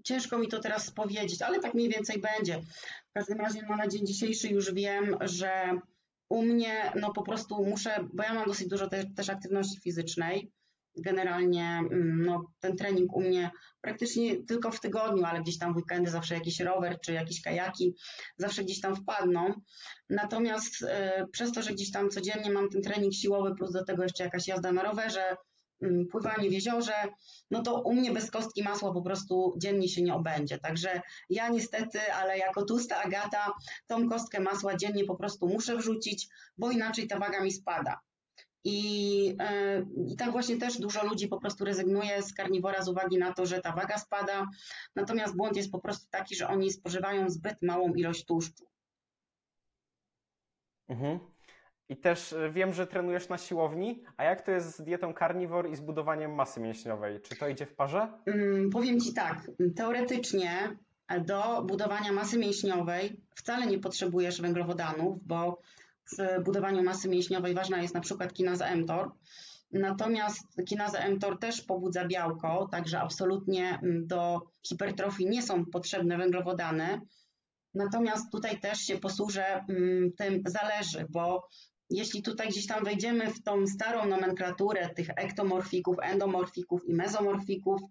Ciężko 0.04 0.38
mi 0.38 0.48
to 0.48 0.60
teraz 0.60 0.92
powiedzieć, 0.92 1.42
ale 1.42 1.60
tak 1.60 1.74
mniej 1.74 1.89
więcej 1.89 2.22
będzie. 2.22 2.62
Każdym 3.17 3.41
razie 3.41 3.62
no, 3.69 3.75
na 3.75 3.88
dzień 3.88 4.05
dzisiejszy 4.05 4.47
już 4.47 4.74
wiem, 4.74 5.17
że 5.21 5.79
u 6.29 6.41
mnie 6.41 6.91
no 7.01 7.13
po 7.13 7.24
prostu 7.24 7.65
muszę, 7.65 8.07
bo 8.13 8.24
ja 8.24 8.33
mam 8.33 8.47
dosyć 8.47 8.67
dużo 8.67 8.88
te, 8.88 9.05
też 9.15 9.29
aktywności 9.29 9.81
fizycznej. 9.81 10.51
Generalnie 10.97 11.63
mm, 11.63 12.25
no, 12.25 12.51
ten 12.59 12.75
trening 12.75 13.15
u 13.15 13.21
mnie 13.21 13.51
praktycznie 13.81 14.43
tylko 14.43 14.71
w 14.71 14.79
tygodniu, 14.79 15.25
ale 15.25 15.41
gdzieś 15.41 15.57
tam 15.57 15.74
w 15.74 15.77
weekendy 15.77 16.12
zawsze 16.12 16.36
jakiś 16.36 16.59
rower 16.59 17.00
czy 17.00 17.13
jakieś 17.13 17.41
kajaki 17.41 17.95
zawsze 18.38 18.63
gdzieś 18.63 18.81
tam 18.81 18.95
wpadną. 18.95 19.53
Natomiast 20.09 20.83
e, 20.83 21.25
przez 21.31 21.51
to, 21.51 21.62
że 21.62 21.74
gdzieś 21.74 21.91
tam 21.91 22.09
codziennie 22.09 22.51
mam 22.51 22.69
ten 22.69 22.81
trening 22.81 23.13
siłowy, 23.13 23.55
plus 23.55 23.71
do 23.71 23.83
tego 23.83 24.03
jeszcze 24.03 24.24
jakaś 24.24 24.47
jazda 24.47 24.71
na 24.71 24.83
rowerze, 24.83 25.38
pływanie 26.12 26.50
w 26.50 26.53
jeziorze, 26.53 26.93
no 27.51 27.62
to 27.62 27.81
u 27.81 27.93
mnie 27.93 28.12
bez 28.12 28.31
kostki 28.31 28.63
masła 28.63 28.93
po 28.93 29.01
prostu 29.01 29.53
dziennie 29.57 29.89
się 29.89 30.01
nie 30.01 30.13
obędzie. 30.13 30.57
Także 30.57 31.01
ja 31.29 31.50
niestety, 31.50 32.13
ale 32.13 32.38
jako 32.38 32.65
tłusta 32.65 33.03
Agata, 33.03 33.53
tą 33.88 34.10
kostkę 34.10 34.39
masła 34.39 34.75
dziennie 34.75 35.05
po 35.05 35.15
prostu 35.15 35.48
muszę 35.48 35.77
wrzucić, 35.77 36.27
bo 36.57 36.72
inaczej 36.72 37.07
ta 37.07 37.19
waga 37.19 37.43
mi 37.43 37.51
spada. 37.51 38.00
I, 38.63 39.36
e, 39.39 39.86
I 40.07 40.15
tak 40.15 40.31
właśnie 40.31 40.57
też 40.57 40.79
dużo 40.79 41.05
ludzi 41.05 41.27
po 41.27 41.39
prostu 41.39 41.65
rezygnuje 41.65 42.22
z 42.24 42.34
karniwora 42.34 42.81
z 42.81 42.89
uwagi 42.89 43.17
na 43.17 43.34
to, 43.34 43.46
że 43.46 43.62
ta 43.62 43.72
waga 43.72 43.98
spada. 43.98 44.48
Natomiast 44.96 45.36
błąd 45.36 45.57
jest 45.57 45.72
po 45.72 45.79
prostu 45.79 46.07
taki, 46.10 46.36
że 46.36 46.48
oni 46.48 46.72
spożywają 46.72 47.29
zbyt 47.29 47.62
małą 47.62 47.93
ilość 47.93 48.25
tłuszczu. 48.25 48.65
Mhm. 50.88 51.37
I 51.89 51.98
też 51.98 52.34
e, 52.34 52.51
wiem, 52.51 52.74
że 52.74 52.88
trenujesz 52.88 53.29
na 53.29 53.38
siłowni, 53.38 54.03
a 54.17 54.24
jak 54.24 54.41
to 54.41 54.51
jest 54.51 54.77
z 54.77 54.82
dietą 54.82 55.13
carnivore 55.20 55.70
i 55.70 55.75
z 55.75 55.79
budowaniem 55.79 56.36
masy 56.36 56.60
mięśniowej? 56.60 57.22
Czy 57.22 57.36
to 57.36 57.48
idzie 57.48 57.65
w 57.65 57.75
parze? 57.75 58.08
Mm, 58.25 58.70
Powiem 58.70 59.00
Ci 59.00 59.13
tak, 59.13 59.51
teoretycznie 59.75 60.77
do 61.25 61.63
budowania 61.63 62.12
masy 62.12 62.38
mięśniowej 62.38 63.22
wcale 63.36 63.67
nie 63.67 63.79
potrzebujesz 63.79 64.41
węglowodanów, 64.41 65.27
bo 65.27 65.62
przy 66.06 66.27
budowaniu 66.46 66.84
masy 66.84 67.10
mięśniowej 67.10 67.53
ważna 67.53 67.82
jest 67.82 67.94
na 67.94 68.01
przykład 68.01 68.34
kinaza 68.34 68.75
mTOR. 68.75 69.12
Natomiast 69.72 70.48
kinaza 70.65 71.10
mTOR 71.10 71.39
też 71.39 71.62
pobudza 71.62 72.08
białko, 72.08 72.67
także 72.72 73.00
absolutnie 73.00 73.79
mm, 73.84 74.08
do 74.08 74.41
hipertrofii 74.67 75.25
nie 75.25 75.41
są 75.41 75.65
potrzebne 75.65 76.17
węglowodany. 76.17 77.01
Natomiast 77.74 78.32
tutaj 78.32 78.60
też 78.60 78.79
się 78.79 78.98
posłużę 78.98 79.65
mm, 79.70 80.12
tym 80.17 80.44
zależy, 80.46 81.06
bo 81.10 81.48
jeśli 81.89 82.22
tutaj 82.22 82.50
gdzieś 82.50 82.67
tam 82.67 82.84
wejdziemy 82.84 83.34
w 83.34 83.44
tą 83.44 83.67
starą 83.67 84.06
nomenklaturę 84.06 84.89
tych 84.89 85.10
ektomorfików, 85.10 85.96
endomorfików 86.01 86.86
i 86.89 86.94
mezomorfików, 86.94 87.82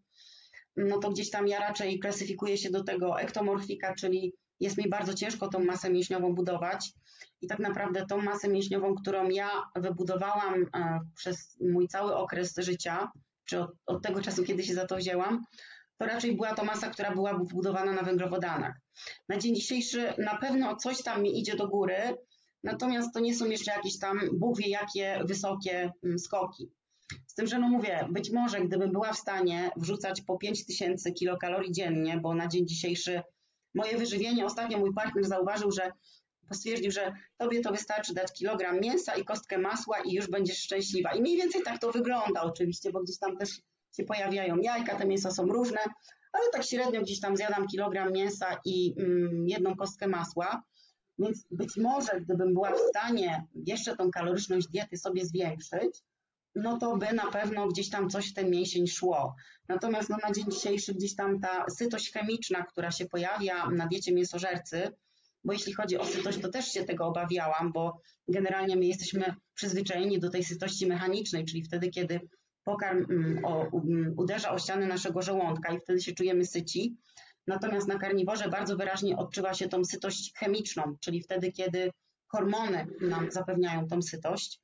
no 0.77 0.99
to 0.99 1.11
gdzieś 1.11 1.31
tam 1.31 1.49
ja 1.49 1.59
raczej 1.59 1.99
klasyfikuję 1.99 2.59
się 2.59 2.71
do 2.71 2.85
tego 2.85 3.21
ektomorfika, 3.21 3.95
czyli 3.95 4.33
jest 4.61 4.79
mi 4.79 4.89
bardzo 4.89 5.15
ciężko 5.15 5.49
tą 5.49 5.65
masę 5.65 5.91
mięśniową 5.91 6.35
budować. 6.35 6.93
I 7.41 7.47
tak 7.47 7.59
naprawdę 7.59 8.07
tą 8.07 8.23
masę 8.23 8.49
mięśniową, 8.49 8.95
którą 8.95 9.29
ja 9.29 9.51
wybudowałam 9.75 10.55
e, 10.75 11.01
przez 11.17 11.57
mój 11.61 11.89
cały 11.89 12.17
okres 12.17 12.55
życia, 12.59 13.11
czy 13.45 13.61
od, 13.61 13.71
od 13.87 14.03
tego 14.03 14.23
czasu, 14.23 14.45
kiedy 14.45 14.63
się 14.63 14.75
za 14.75 14.87
to 14.87 14.97
wzięłam, 14.97 15.45
to 15.99 16.07
raczej 16.07 16.37
była 16.37 16.55
to 16.55 16.65
masa, 16.65 16.91
która 16.91 17.15
była 17.15 17.35
wbudowana 17.35 17.93
na 17.93 18.03
węglowodanach. 18.03 18.75
Na 19.29 19.39
dzień 19.39 19.55
dzisiejszy 19.55 20.15
na 20.19 20.37
pewno 20.39 20.77
coś 20.77 21.03
tam 21.03 21.23
mi 21.23 21.41
idzie 21.41 21.57
do 21.57 21.69
góry, 21.69 22.17
natomiast 22.65 23.15
to 23.15 23.21
nie 23.21 23.35
są 23.35 23.47
jeszcze 23.47 23.73
jakieś 23.73 23.99
tam, 23.99 24.21
Bóg 24.33 24.59
wie 24.59 24.69
jakie 24.69 25.21
wysokie 25.25 25.93
mm, 26.05 26.19
skoki. 26.19 26.71
Z 27.27 27.35
tym, 27.35 27.47
że 27.47 27.59
no 27.59 27.69
mówię, 27.69 28.09
być 28.11 28.31
może 28.31 28.61
gdybym 28.61 28.93
była 28.93 29.13
w 29.13 29.19
stanie 29.19 29.71
wrzucać 29.77 30.23
po 30.23 30.39
5000 30.39 31.13
kilokalorii 31.13 31.73
dziennie, 31.73 32.19
bo 32.23 32.35
na 32.35 32.49
dzień 32.49 32.67
dzisiejszy 32.69 33.23
moje 33.75 33.99
wyżywienie, 33.99 34.47
ostatnio 34.47 34.79
mój 34.79 34.95
partner 34.95 35.25
zauważył, 35.25 35.71
że 35.71 35.93
stwierdził, 36.53 36.91
że 36.91 37.13
tobie 37.37 37.61
to 37.61 37.73
wystarczy 37.73 38.15
dać 38.15 38.33
kilogram 38.33 38.81
mięsa 38.81 39.15
i 39.15 39.25
kostkę 39.25 39.59
masła 39.59 40.01
i 40.01 40.13
już 40.13 40.31
będziesz 40.31 40.59
szczęśliwa. 40.59 41.15
I 41.15 41.21
mniej 41.21 41.37
więcej 41.37 41.63
tak 41.63 41.79
to 41.79 41.93
wygląda 41.93 42.43
oczywiście, 42.43 42.93
bo 42.93 43.03
gdzieś 43.03 43.19
tam 43.19 43.37
też 43.37 43.61
się 43.97 44.05
pojawiają 44.05 44.57
jajka, 44.57 44.97
te 44.97 45.07
mięsa 45.07 45.31
są 45.31 45.47
różne, 45.47 45.81
ale 46.33 46.45
tak 46.53 46.65
średnio 46.65 47.01
gdzieś 47.01 47.21
tam 47.21 47.37
zjadam 47.37 47.67
kilogram 47.67 48.13
mięsa 48.13 48.61
i 48.65 48.95
mm, 48.99 49.49
jedną 49.49 49.77
kostkę 49.77 50.09
masła. 50.09 50.63
Więc 51.19 51.47
być 51.51 51.77
może 51.77 52.21
gdybym 52.21 52.55
była 52.55 52.73
w 52.73 52.79
stanie 52.79 53.45
jeszcze 53.55 53.97
tą 53.97 54.11
kaloryczność 54.11 54.69
diety 54.69 54.97
sobie 54.97 55.27
zwiększyć, 55.27 56.03
no 56.55 56.79
to 56.79 56.97
by 56.97 57.13
na 57.13 57.31
pewno 57.31 57.69
gdzieś 57.69 57.91
tam 57.91 58.11
coś 58.11 58.31
w 58.31 58.35
ten 58.35 58.51
mięsień 58.51 58.87
szło. 58.87 59.35
Natomiast 59.69 60.11
no, 60.11 60.17
na 60.23 60.33
dzień 60.33 60.45
dzisiejszy 60.51 60.95
gdzieś 60.95 61.15
tam 61.15 61.41
ta 61.41 61.65
sytość 61.71 62.13
chemiczna, 62.13 62.63
która 62.63 62.91
się 62.91 63.07
pojawia 63.07 63.71
na 63.71 63.87
diecie 63.87 64.13
mięsożercy, 64.13 64.93
bo 65.45 65.53
jeśli 65.53 65.73
chodzi 65.73 65.99
o 65.99 66.05
sytość, 66.05 66.39
to 66.39 66.49
też 66.49 66.73
się 66.73 66.85
tego 66.85 67.07
obawiałam, 67.07 67.73
bo 67.73 68.01
generalnie 68.29 68.77
my 68.77 68.87
jesteśmy 68.87 69.35
przyzwyczajeni 69.55 70.21
do 70.21 70.31
tej 70.31 70.45
sytości 70.45 70.87
mechanicznej, 70.87 71.45
czyli 71.45 71.63
wtedy, 71.63 71.89
kiedy 71.89 72.21
pokarm 72.65 73.07
mm, 73.11 73.45
um, 73.45 74.15
uderza 74.17 74.51
o 74.51 74.59
ściany 74.59 74.87
naszego 74.87 75.23
żołądka 75.23 75.73
i 75.73 75.81
wtedy 75.81 76.01
się 76.01 76.13
czujemy 76.13 76.45
syci. 76.45 76.97
Natomiast 77.47 77.89
na 77.89 77.99
karniworze 77.99 78.49
bardzo 78.49 78.77
wyraźnie 78.77 79.17
odczuwa 79.17 79.55
się 79.55 79.69
tą 79.69 79.85
sytość 79.85 80.33
chemiczną, 80.37 80.97
czyli 81.01 81.23
wtedy, 81.23 81.53
kiedy 81.53 81.91
hormony 82.27 82.87
nam 83.01 83.31
zapewniają 83.31 83.89
tą 83.89 84.03
sytość. 84.03 84.61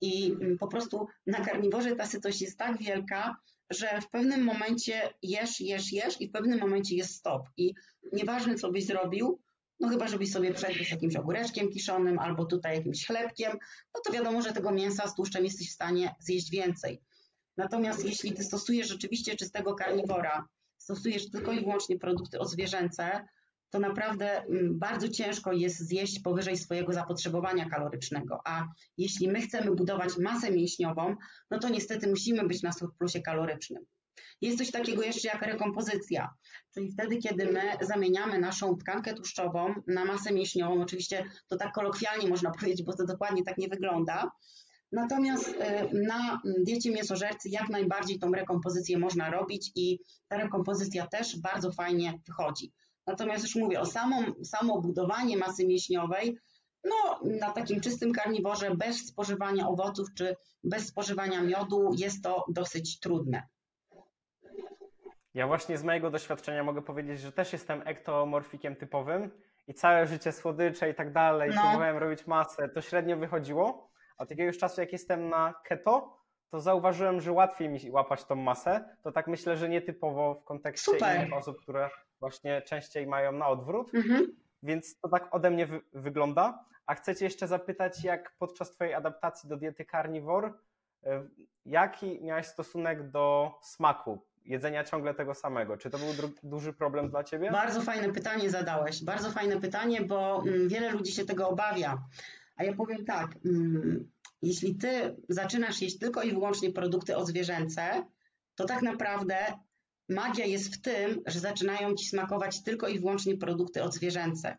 I 0.00 0.32
mm, 0.32 0.58
po 0.58 0.68
prostu 0.68 1.06
na 1.26 1.44
karniworze 1.44 1.96
ta 1.96 2.06
sytość 2.06 2.42
jest 2.42 2.58
tak 2.58 2.78
wielka, 2.78 3.36
że 3.70 4.00
w 4.00 4.10
pewnym 4.10 4.44
momencie 4.44 5.14
jesz, 5.22 5.60
jesz, 5.60 5.92
jesz 5.92 6.20
i 6.20 6.28
w 6.28 6.32
pewnym 6.32 6.60
momencie 6.60 6.96
jest 6.96 7.14
stop. 7.14 7.48
I 7.56 7.74
nieważne, 8.12 8.54
co 8.54 8.70
byś 8.70 8.86
zrobił, 8.86 9.40
no 9.80 9.88
chyba, 9.88 10.08
żebyś 10.08 10.32
sobie 10.32 10.54
przegryzł 10.54 10.90
jakimś 10.90 11.16
ogóreczkiem 11.16 11.68
kiszonym 11.68 12.18
albo 12.18 12.44
tutaj 12.44 12.76
jakimś 12.76 13.06
chlebkiem, 13.06 13.52
no 13.94 14.00
to 14.04 14.12
wiadomo, 14.12 14.42
że 14.42 14.52
tego 14.52 14.70
mięsa 14.70 15.08
z 15.08 15.14
tłuszczem 15.14 15.44
jesteś 15.44 15.70
w 15.70 15.74
stanie 15.74 16.14
zjeść 16.18 16.50
więcej. 16.50 17.00
Natomiast 17.56 18.04
jeśli 18.04 18.32
ty 18.32 18.44
stosujesz 18.44 18.88
rzeczywiście 18.88 19.36
czystego 19.36 19.74
karniwora, 19.74 20.46
stosujesz 20.80 21.30
tylko 21.30 21.52
i 21.52 21.60
wyłącznie 21.60 21.98
produkty 21.98 22.38
odzwierzęce, 22.38 23.28
to 23.70 23.78
naprawdę 23.78 24.44
mm, 24.44 24.78
bardzo 24.78 25.08
ciężko 25.08 25.52
jest 25.52 25.78
zjeść 25.78 26.20
powyżej 26.20 26.56
swojego 26.56 26.92
zapotrzebowania 26.92 27.68
kalorycznego. 27.68 28.40
A 28.44 28.68
jeśli 28.98 29.28
my 29.28 29.40
chcemy 29.40 29.74
budować 29.74 30.18
masę 30.18 30.50
mięśniową, 30.50 31.16
no 31.50 31.58
to 31.58 31.68
niestety 31.68 32.08
musimy 32.08 32.48
być 32.48 32.62
na 32.62 32.72
surplusie 32.72 33.20
kalorycznym. 33.20 33.84
Jest 34.40 34.58
coś 34.58 34.70
takiego 34.70 35.02
jeszcze 35.02 35.28
jak 35.28 35.42
rekompozycja, 35.42 36.34
czyli 36.74 36.92
wtedy, 36.92 37.16
kiedy 37.16 37.52
my 37.52 37.62
zamieniamy 37.80 38.38
naszą 38.38 38.76
tkankę 38.76 39.14
tłuszczową 39.14 39.74
na 39.86 40.04
masę 40.04 40.32
mięśniową. 40.32 40.82
Oczywiście 40.82 41.24
to 41.48 41.56
tak 41.56 41.72
kolokwialnie 41.72 42.28
można 42.28 42.50
powiedzieć, 42.60 42.86
bo 42.86 42.96
to 42.96 43.04
dokładnie 43.04 43.44
tak 43.44 43.58
nie 43.58 43.68
wygląda. 43.68 44.30
Natomiast 44.92 45.48
y, 45.48 45.54
na 45.92 46.40
diecie 46.64 46.90
mięsożercy 46.90 47.48
jak 47.48 47.68
najbardziej 47.68 48.18
tą 48.18 48.32
rekompozycję 48.32 48.98
można 48.98 49.30
robić 49.30 49.72
i 49.74 49.98
ta 50.28 50.36
rekompozycja 50.36 51.06
też 51.06 51.40
bardzo 51.40 51.72
fajnie 51.72 52.18
wychodzi. 52.26 52.72
Natomiast 53.06 53.44
już 53.44 53.56
mówię 53.56 53.80
o 53.80 53.86
samą, 53.86 54.16
samo 54.44 54.80
budowanie 54.80 55.36
masy 55.36 55.66
mięśniowej, 55.66 56.38
no 56.84 57.20
na 57.40 57.50
takim 57.50 57.80
czystym 57.80 58.12
karniworze 58.12 58.74
bez 58.76 58.96
spożywania 59.06 59.68
owoców 59.68 60.08
czy 60.16 60.36
bez 60.64 60.86
spożywania 60.86 61.42
miodu 61.42 61.90
jest 61.96 62.24
to 62.24 62.44
dosyć 62.48 63.00
trudne. 63.00 63.42
Ja 65.34 65.46
właśnie 65.46 65.78
z 65.78 65.84
mojego 65.84 66.10
doświadczenia 66.10 66.64
mogę 66.64 66.82
powiedzieć, 66.82 67.20
że 67.20 67.32
też 67.32 67.52
jestem 67.52 67.82
ektomorfikiem 67.84 68.76
typowym 68.76 69.30
i 69.66 69.74
całe 69.74 70.06
życie 70.06 70.32
słodycze 70.32 70.90
i 70.90 70.94
tak 70.94 71.12
dalej, 71.12 71.50
No. 71.54 71.60
próbowałem 71.62 71.96
robić 71.96 72.26
masę, 72.26 72.68
to 72.68 72.80
średnio 72.80 73.16
wychodziło. 73.16 73.89
Od 74.20 74.30
jakiegoś 74.30 74.58
czasu, 74.58 74.80
jak 74.80 74.92
jestem 74.92 75.28
na 75.28 75.54
keto, 75.64 76.16
to 76.50 76.60
zauważyłem, 76.60 77.20
że 77.20 77.32
łatwiej 77.32 77.68
mi 77.68 77.90
łapać 77.90 78.24
tą 78.24 78.34
masę. 78.36 78.96
To 79.02 79.12
tak 79.12 79.26
myślę, 79.26 79.56
że 79.56 79.68
nietypowo 79.68 80.34
w 80.34 80.44
kontekście 80.44 80.92
Super. 80.92 81.16
innych 81.16 81.32
osób, 81.38 81.60
które 81.62 81.90
właśnie 82.20 82.62
częściej 82.62 83.06
mają 83.06 83.32
na 83.32 83.48
odwrót. 83.48 83.94
Mhm. 83.94 84.26
Więc 84.62 84.98
to 85.00 85.08
tak 85.08 85.34
ode 85.34 85.50
mnie 85.50 85.66
wy- 85.66 85.80
wygląda. 85.92 86.64
A 86.86 86.94
chcę 86.94 87.16
Cię 87.16 87.24
jeszcze 87.24 87.46
zapytać, 87.48 88.04
jak 88.04 88.32
podczas 88.38 88.70
Twojej 88.70 88.94
adaptacji 88.94 89.48
do 89.48 89.56
diety 89.56 89.84
carnivore, 89.84 90.48
y, 90.48 91.08
jaki 91.66 92.24
miałeś 92.24 92.46
stosunek 92.46 93.10
do 93.10 93.54
smaku? 93.62 94.18
Jedzenia 94.44 94.84
ciągle 94.84 95.14
tego 95.14 95.34
samego. 95.34 95.76
Czy 95.76 95.90
to 95.90 95.98
był 95.98 96.08
duży 96.42 96.72
problem 96.72 97.10
dla 97.10 97.24
Ciebie? 97.24 97.50
Bardzo 97.50 97.80
fajne 97.80 98.12
pytanie 98.12 98.50
zadałeś. 98.50 99.04
Bardzo 99.04 99.30
fajne 99.30 99.60
pytanie, 99.60 100.00
bo 100.00 100.42
mm, 100.46 100.68
wiele 100.68 100.90
ludzi 100.90 101.12
się 101.12 101.24
tego 101.24 101.48
obawia. 101.48 101.98
A 102.60 102.64
ja 102.64 102.74
powiem 102.74 103.04
tak, 103.04 103.36
mm, 103.44 104.10
jeśli 104.42 104.76
ty 104.76 105.16
zaczynasz 105.28 105.82
jeść 105.82 105.98
tylko 105.98 106.22
i 106.22 106.32
wyłącznie 106.32 106.72
produkty 106.72 107.16
odzwierzęce, 107.16 108.04
to 108.54 108.64
tak 108.64 108.82
naprawdę 108.82 109.36
magia 110.08 110.46
jest 110.46 110.74
w 110.74 110.80
tym, 110.80 111.22
że 111.26 111.40
zaczynają 111.40 111.94
ci 111.94 112.08
smakować 112.08 112.62
tylko 112.62 112.88
i 112.88 112.98
wyłącznie 112.98 113.36
produkty 113.36 113.82
odzwierzęce. 113.82 114.56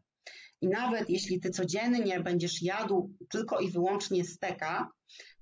I 0.62 0.68
nawet 0.68 1.10
jeśli 1.10 1.40
ty 1.40 1.50
codziennie 1.50 2.20
będziesz 2.20 2.62
jadł 2.62 3.14
tylko 3.30 3.60
i 3.60 3.72
wyłącznie 3.72 4.26
steka, 4.26 4.92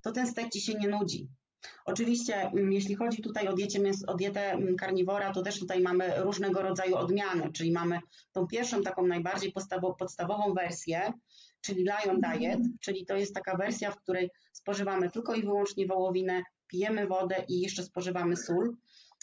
to 0.02 0.12
ten 0.12 0.28
stek 0.28 0.50
ci 0.50 0.62
się 0.62 0.74
nie 0.74 0.88
nudzi. 0.88 1.30
Oczywiście, 1.86 2.36
mm, 2.36 2.72
jeśli 2.72 2.96
chodzi 2.96 3.22
tutaj 3.22 3.48
o, 3.48 3.54
diecie, 3.54 3.80
o 4.08 4.14
dietę 4.14 4.52
mm, 4.52 4.76
karniwora, 4.76 5.34
to 5.34 5.42
też 5.42 5.60
tutaj 5.60 5.82
mamy 5.82 6.14
różnego 6.18 6.62
rodzaju 6.62 6.96
odmiany, 6.96 7.52
czyli 7.52 7.72
mamy 7.72 8.00
tą 8.32 8.48
pierwszą, 8.48 8.82
taką 8.82 9.08
najbardziej 9.08 9.54
podstawo- 9.54 9.96
podstawową 9.96 10.54
wersję, 10.54 11.14
czyli 11.62 11.84
Lion 11.84 12.22
Diet, 12.22 12.60
czyli 12.82 13.06
to 13.06 13.18
jest 13.18 13.34
taka 13.34 13.58
wersja, 13.58 13.92
w 13.92 13.98
której 13.98 14.30
spożywamy 14.54 15.10
tylko 15.12 15.36
i 15.36 15.44
wyłącznie 15.44 15.88
wołowinę, 15.88 16.44
pijemy 16.68 17.08
wodę 17.08 17.36
i 17.48 17.62
jeszcze 17.62 17.84
spożywamy 17.84 18.38
sól. 18.38 18.76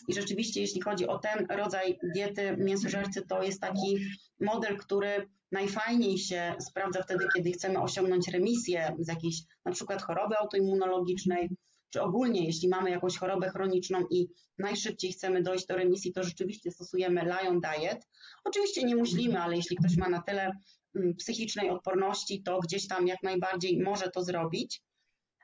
I 0.08 0.14
rzeczywiście, 0.14 0.60
jeśli 0.60 0.80
chodzi 0.80 1.06
o 1.06 1.18
ten 1.18 1.46
rodzaj 1.50 1.98
diety 2.14 2.56
mięsożercy, 2.56 3.22
to 3.28 3.42
jest 3.42 3.60
taki 3.60 3.98
model, 4.40 4.76
który 4.76 5.28
najfajniej 5.52 6.18
się 6.18 6.54
sprawdza 6.60 7.02
wtedy, 7.02 7.26
kiedy 7.34 7.52
chcemy 7.52 7.82
osiągnąć 7.82 8.28
remisję 8.28 8.96
z 8.98 9.08
jakiejś 9.08 9.42
na 9.64 9.72
przykład 9.72 10.02
choroby 10.02 10.36
autoimmunologicznej, 10.38 11.50
czy 11.90 12.02
ogólnie, 12.02 12.46
jeśli 12.46 12.68
mamy 12.68 12.90
jakąś 12.90 13.16
chorobę 13.16 13.50
chroniczną 13.50 14.06
i 14.10 14.28
najszybciej 14.58 15.12
chcemy 15.12 15.42
dojść 15.42 15.66
do 15.66 15.76
remisji, 15.76 16.12
to 16.12 16.22
rzeczywiście 16.22 16.70
stosujemy 16.70 17.22
Lion 17.22 17.60
Diet. 17.60 18.08
Oczywiście 18.44 18.84
nie 18.84 18.96
myślimy, 18.96 19.40
ale 19.40 19.56
jeśli 19.56 19.76
ktoś 19.76 19.96
ma 19.96 20.08
na 20.08 20.22
tyle 20.22 20.52
psychicznej 21.18 21.70
odporności, 21.70 22.42
to 22.42 22.60
gdzieś 22.60 22.88
tam 22.88 23.06
jak 23.06 23.22
najbardziej 23.22 23.82
może 23.82 24.10
to 24.10 24.24
zrobić. 24.24 24.82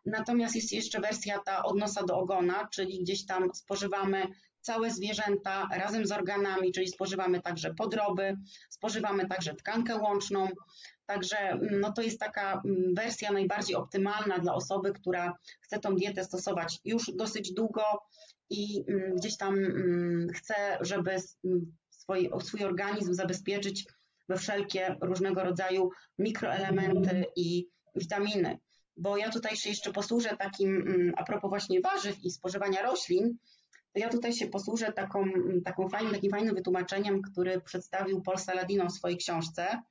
Natomiast 0.06 0.54
jest 0.54 0.72
jeszcze 0.72 1.00
wersja 1.00 1.38
ta 1.38 1.62
od 1.62 1.78
nosa 1.78 2.02
do 2.02 2.16
ogona, 2.16 2.68
czyli 2.72 3.02
gdzieś 3.02 3.26
tam 3.26 3.54
spożywamy 3.54 4.26
całe 4.62 4.90
zwierzęta 4.90 5.68
razem 5.72 6.06
z 6.06 6.12
organami, 6.12 6.72
czyli 6.72 6.88
spożywamy 6.88 7.42
także 7.42 7.74
podroby, 7.74 8.36
spożywamy 8.70 9.28
także 9.28 9.54
tkankę 9.54 9.96
łączną. 9.96 10.48
Także 11.06 11.36
mm, 11.38 11.80
no 11.80 11.92
to 11.92 12.02
jest 12.02 12.20
taka 12.20 12.62
mm, 12.64 12.94
wersja 12.94 13.32
najbardziej 13.32 13.76
optymalna 13.76 14.38
dla 14.38 14.54
osoby, 14.54 14.92
która 14.92 15.38
chce 15.60 15.78
tą 15.78 15.94
dietę 15.94 16.24
stosować 16.24 16.78
już 16.84 17.10
dosyć 17.14 17.52
długo 17.52 17.82
i 18.50 18.84
mm, 18.88 19.16
gdzieś 19.16 19.36
tam 19.36 19.54
mm, 19.54 20.28
chce, 20.34 20.78
żeby 20.80 21.10
mm, 21.44 21.76
swój, 21.90 22.30
swój 22.42 22.64
organizm 22.64 23.14
zabezpieczyć 23.14 23.86
we 24.28 24.36
wszelkie 24.36 24.96
różnego 25.02 25.44
rodzaju 25.44 25.90
mikroelementy 26.18 27.24
i 27.36 27.68
witaminy. 27.94 28.58
Bo 28.96 29.16
ja 29.16 29.30
tutaj 29.30 29.56
się 29.56 29.70
jeszcze 29.70 29.92
posłużę 29.92 30.36
takim, 30.38 30.76
mm, 30.76 31.12
a 31.16 31.24
propos 31.24 31.48
właśnie 31.48 31.80
warzyw 31.80 32.24
i 32.24 32.30
spożywania 32.30 32.82
roślin, 32.82 33.36
to 33.92 33.98
ja 34.00 34.08
tutaj 34.08 34.32
się 34.32 34.46
posłużę 34.46 34.92
taką, 34.92 35.22
mm, 35.22 35.62
taką 35.62 35.88
fajnym, 35.88 36.12
takim 36.12 36.30
fajnym 36.30 36.54
wytłumaczeniem, 36.54 37.22
który 37.22 37.60
przedstawił 37.60 38.22
Paul 38.22 38.38
Saladino 38.38 38.86
w 38.86 38.92
swojej 38.92 39.16
książce. 39.16 39.82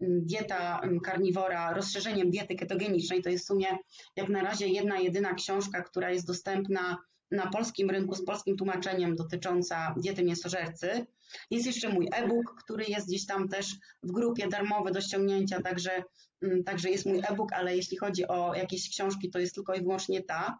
Mm, 0.00 0.26
Dieta 0.26 0.80
karniwora, 1.04 1.74
rozszerzeniem 1.74 2.30
diety 2.30 2.54
ketogenicznej. 2.54 3.22
To 3.22 3.30
jest 3.30 3.44
w 3.44 3.46
sumie 3.46 3.78
jak 4.16 4.28
na 4.28 4.42
razie 4.42 4.68
jedna, 4.68 4.98
jedyna 4.98 5.34
książka, 5.34 5.82
która 5.82 6.10
jest 6.10 6.26
dostępna 6.26 6.96
na 7.30 7.46
polskim 7.46 7.90
rynku 7.90 8.14
z 8.14 8.24
polskim 8.24 8.56
tłumaczeniem 8.56 9.16
dotycząca 9.16 9.94
diety 9.96 10.24
mięsożercy. 10.24 11.06
Jest 11.50 11.66
jeszcze 11.66 11.88
mój 11.88 12.08
e-book, 12.12 12.54
który 12.64 12.84
jest 12.84 13.08
gdzieś 13.08 13.26
tam 13.26 13.48
też 13.48 13.66
w 14.02 14.12
grupie 14.12 14.48
darmowy 14.48 14.90
do 14.90 15.00
ściągnięcia, 15.00 15.62
także, 15.62 16.04
mm, 16.42 16.64
także 16.64 16.90
jest 16.90 17.06
mój 17.06 17.18
e-book, 17.18 17.52
ale 17.52 17.76
jeśli 17.76 17.96
chodzi 17.96 18.28
o 18.28 18.54
jakieś 18.54 18.90
książki, 18.90 19.30
to 19.30 19.38
jest 19.38 19.54
tylko 19.54 19.74
i 19.74 19.82
wyłącznie 19.82 20.22
ta. 20.22 20.58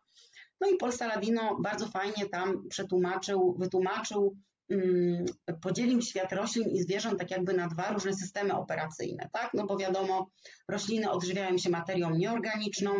No 0.61 0.69
i 0.69 0.77
Paul 0.77 0.93
Saladino 0.93 1.59
bardzo 1.63 1.87
fajnie 1.87 2.29
tam 2.33 2.69
przetłumaczył, 2.69 3.57
wytłumaczył, 3.59 4.37
podzielił 5.63 6.03
świat 6.03 6.33
roślin 6.33 6.69
i 6.69 6.83
zwierząt 6.83 7.19
tak 7.19 7.31
jakby 7.31 7.53
na 7.53 7.69
dwa 7.69 7.93
różne 7.93 8.15
systemy 8.15 8.55
operacyjne, 8.55 9.29
tak? 9.33 9.51
No 9.55 9.67
bo 9.67 9.77
wiadomo, 9.77 10.31
rośliny 10.69 11.11
odżywiają 11.11 11.59
się 11.59 11.71
materią 11.71 12.11
nieorganiczną, 12.11 12.91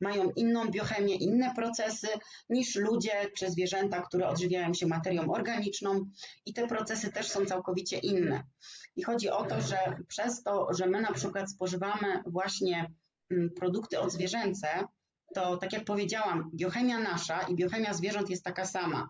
mają 0.00 0.30
inną 0.30 0.70
biochemię, 0.70 1.14
inne 1.14 1.54
procesy 1.54 2.08
niż 2.48 2.76
ludzie 2.76 3.30
czy 3.36 3.50
zwierzęta, 3.50 4.02
które 4.02 4.28
odżywiają 4.28 4.74
się 4.74 4.86
materią 4.86 5.32
organiczną 5.32 6.04
i 6.46 6.54
te 6.54 6.66
procesy 6.66 7.12
też 7.12 7.28
są 7.28 7.46
całkowicie 7.46 7.98
inne. 7.98 8.44
I 8.96 9.02
chodzi 9.02 9.30
o 9.30 9.44
to, 9.44 9.60
że 9.60 9.78
przez 10.08 10.42
to, 10.42 10.68
że 10.78 10.86
my 10.86 11.00
na 11.00 11.12
przykład 11.12 11.50
spożywamy 11.50 12.22
właśnie 12.26 12.92
mm, 13.30 13.50
produkty 13.50 14.00
odzwierzęce, 14.00 14.68
to 15.34 15.56
tak 15.56 15.72
jak 15.72 15.84
powiedziałam, 15.84 16.50
biochemia 16.54 16.98
nasza 16.98 17.40
i 17.40 17.54
biochemia 17.54 17.94
zwierząt 17.94 18.30
jest 18.30 18.44
taka 18.44 18.64
sama. 18.64 19.08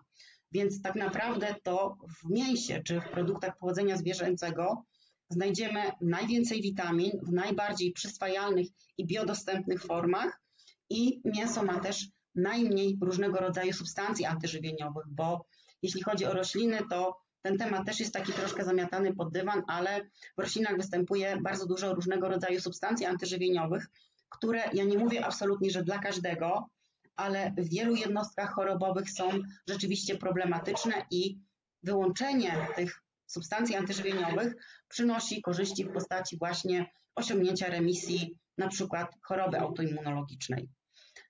Więc 0.51 0.81
tak 0.81 0.95
naprawdę 0.95 1.55
to 1.63 1.97
w 2.21 2.29
mięsie 2.29 2.81
czy 2.83 3.01
w 3.01 3.09
produktach 3.09 3.57
pochodzenia 3.57 3.97
zwierzęcego 3.97 4.83
znajdziemy 5.29 5.91
najwięcej 6.01 6.61
witamin 6.61 7.11
w 7.23 7.31
najbardziej 7.31 7.91
przyswajalnych 7.91 8.67
i 8.97 9.05
biodostępnych 9.05 9.83
formach 9.83 10.41
i 10.89 11.21
mięso 11.25 11.63
ma 11.63 11.79
też 11.79 12.07
najmniej 12.35 12.97
różnego 13.01 13.39
rodzaju 13.39 13.73
substancji 13.73 14.25
antyżywieniowych, 14.25 15.05
bo 15.09 15.45
jeśli 15.81 16.03
chodzi 16.03 16.25
o 16.25 16.33
rośliny, 16.33 16.79
to 16.89 17.17
ten 17.41 17.57
temat 17.57 17.85
też 17.85 17.99
jest 17.99 18.13
taki 18.13 18.33
troszkę 18.33 18.65
zamiatany 18.65 19.15
pod 19.15 19.31
dywan, 19.31 19.63
ale 19.67 20.09
w 20.37 20.41
roślinach 20.41 20.77
występuje 20.77 21.37
bardzo 21.43 21.65
dużo 21.65 21.93
różnego 21.93 22.29
rodzaju 22.29 22.61
substancji 22.61 23.05
antyżywieniowych, 23.05 23.87
które 24.29 24.63
ja 24.73 24.83
nie 24.83 24.97
mówię 24.97 25.25
absolutnie, 25.25 25.71
że 25.71 25.83
dla 25.83 25.99
każdego, 25.99 26.69
ale 27.17 27.53
w 27.57 27.69
wielu 27.69 27.95
jednostkach 27.95 28.53
chorobowych 28.53 29.11
są 29.11 29.29
rzeczywiście 29.69 30.17
problematyczne 30.17 30.93
i 31.11 31.39
wyłączenie 31.83 32.67
tych 32.75 33.01
substancji 33.27 33.75
antyżywieniowych 33.75 34.53
przynosi 34.87 35.41
korzyści 35.41 35.85
w 35.85 35.93
postaci 35.93 36.37
właśnie 36.37 36.85
osiągnięcia 37.15 37.69
remisji 37.69 38.37
na 38.57 38.67
przykład 38.67 39.15
choroby 39.21 39.59
autoimmunologicznej. 39.59 40.69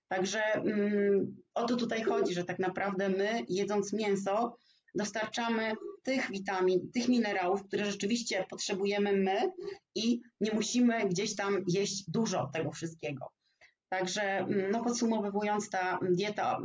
Także 0.08 0.42
mm, 0.42 1.36
o 1.54 1.66
to 1.66 1.76
tutaj 1.76 2.04
chodzi, 2.04 2.34
że 2.34 2.44
tak 2.44 2.60
naprawdę 2.60 3.10
my 3.10 3.46
jedząc 3.50 3.94
mięso 3.94 4.58
dostarczamy 4.96 5.72
tych 6.04 6.32
witamin, 6.32 6.92
tych 6.92 7.08
minerałów, 7.08 7.64
które 7.64 7.86
rzeczywiście 7.86 8.46
potrzebujemy 8.50 9.18
my 9.18 9.52
i 9.96 10.22
nie 10.42 10.52
musimy 10.54 11.10
gdzieś 11.10 11.36
tam 11.36 11.64
jeść 11.68 12.04
dużo 12.08 12.50
tego 12.54 12.72
wszystkiego. 12.72 13.37
Także 13.90 14.22
mm, 14.22 14.72
no 14.72 14.84
podsumowując, 14.84 15.70
ta 15.70 16.00
dieta 16.12 16.58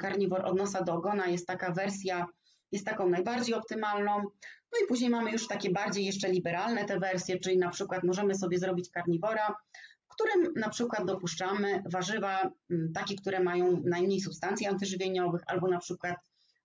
karniwor 0.00 0.40
mm, 0.40 0.50
od 0.50 0.58
nosa 0.58 0.82
do 0.84 0.94
ogona 0.94 1.26
jest 1.26 1.46
taka 1.46 1.72
wersja, 1.72 2.26
jest 2.72 2.86
taką 2.86 3.08
najbardziej 3.08 3.54
optymalną. 3.54 4.22
No 4.72 4.78
i 4.84 4.86
później 4.88 5.10
mamy 5.10 5.30
już 5.32 5.48
takie 5.48 5.70
bardziej 5.70 6.04
jeszcze 6.04 6.32
liberalne 6.32 6.84
te 6.84 6.98
wersje, 6.98 7.38
czyli 7.38 7.58
na 7.58 7.70
przykład 7.70 8.04
możemy 8.04 8.34
sobie 8.34 8.58
zrobić 8.58 8.90
karniwora, 8.90 9.54
w 10.08 10.14
którym 10.14 10.52
na 10.56 10.68
przykład 10.68 11.04
dopuszczamy 11.06 11.82
warzywa 11.92 12.50
mm, 12.70 12.92
takie, 12.92 13.16
które 13.16 13.40
mają 13.40 13.82
najmniej 13.84 14.20
substancji 14.20 14.66
antyżywieniowych, 14.66 15.42
albo 15.46 15.68
na 15.68 15.78
przykład 15.78 16.16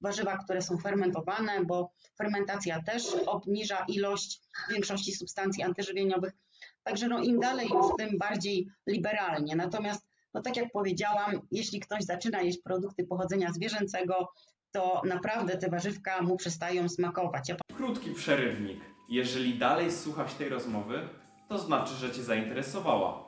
warzywa, 0.01 0.37
które 0.37 0.61
są 0.61 0.77
fermentowane, 0.77 1.65
bo 1.65 1.91
fermentacja 2.17 2.83
też 2.83 3.03
obniża 3.25 3.85
ilość 3.87 4.41
większości 4.69 5.11
substancji 5.11 5.63
antyżywieniowych. 5.63 6.33
Także 6.83 7.07
no, 7.07 7.19
im 7.19 7.39
dalej 7.39 7.69
już, 7.73 7.85
tym 7.97 8.17
bardziej 8.17 8.67
liberalnie. 8.87 9.55
Natomiast, 9.55 10.07
no 10.33 10.41
tak 10.41 10.57
jak 10.57 10.71
powiedziałam, 10.71 11.31
jeśli 11.51 11.79
ktoś 11.79 12.03
zaczyna 12.03 12.41
jeść 12.41 12.61
produkty 12.61 13.03
pochodzenia 13.05 13.51
zwierzęcego, 13.51 14.27
to 14.71 15.01
naprawdę 15.05 15.57
te 15.57 15.69
warzywka 15.69 16.21
mu 16.21 16.37
przestają 16.37 16.89
smakować. 16.89 17.49
Ja... 17.49 17.55
Krótki 17.75 18.11
przerywnik. 18.11 18.79
Jeżeli 19.09 19.53
dalej 19.53 19.91
słuchasz 19.91 20.33
tej 20.33 20.49
rozmowy, 20.49 21.09
to 21.49 21.57
znaczy, 21.57 21.93
że 21.93 22.11
Cię 22.11 22.23
zainteresowała. 22.23 23.23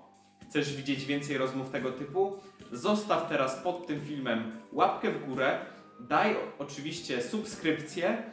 Chcesz 0.49 0.75
widzieć 0.75 1.05
więcej 1.05 1.37
rozmów 1.37 1.69
tego 1.69 1.91
typu? 1.91 2.33
Zostaw 2.71 3.29
teraz 3.29 3.55
pod 3.55 3.87
tym 3.87 4.01
filmem 4.01 4.51
łapkę 4.71 5.11
w 5.11 5.25
górę, 5.25 5.59
daj 5.99 6.35
oczywiście 6.59 7.21
subskrypcję 7.21 8.23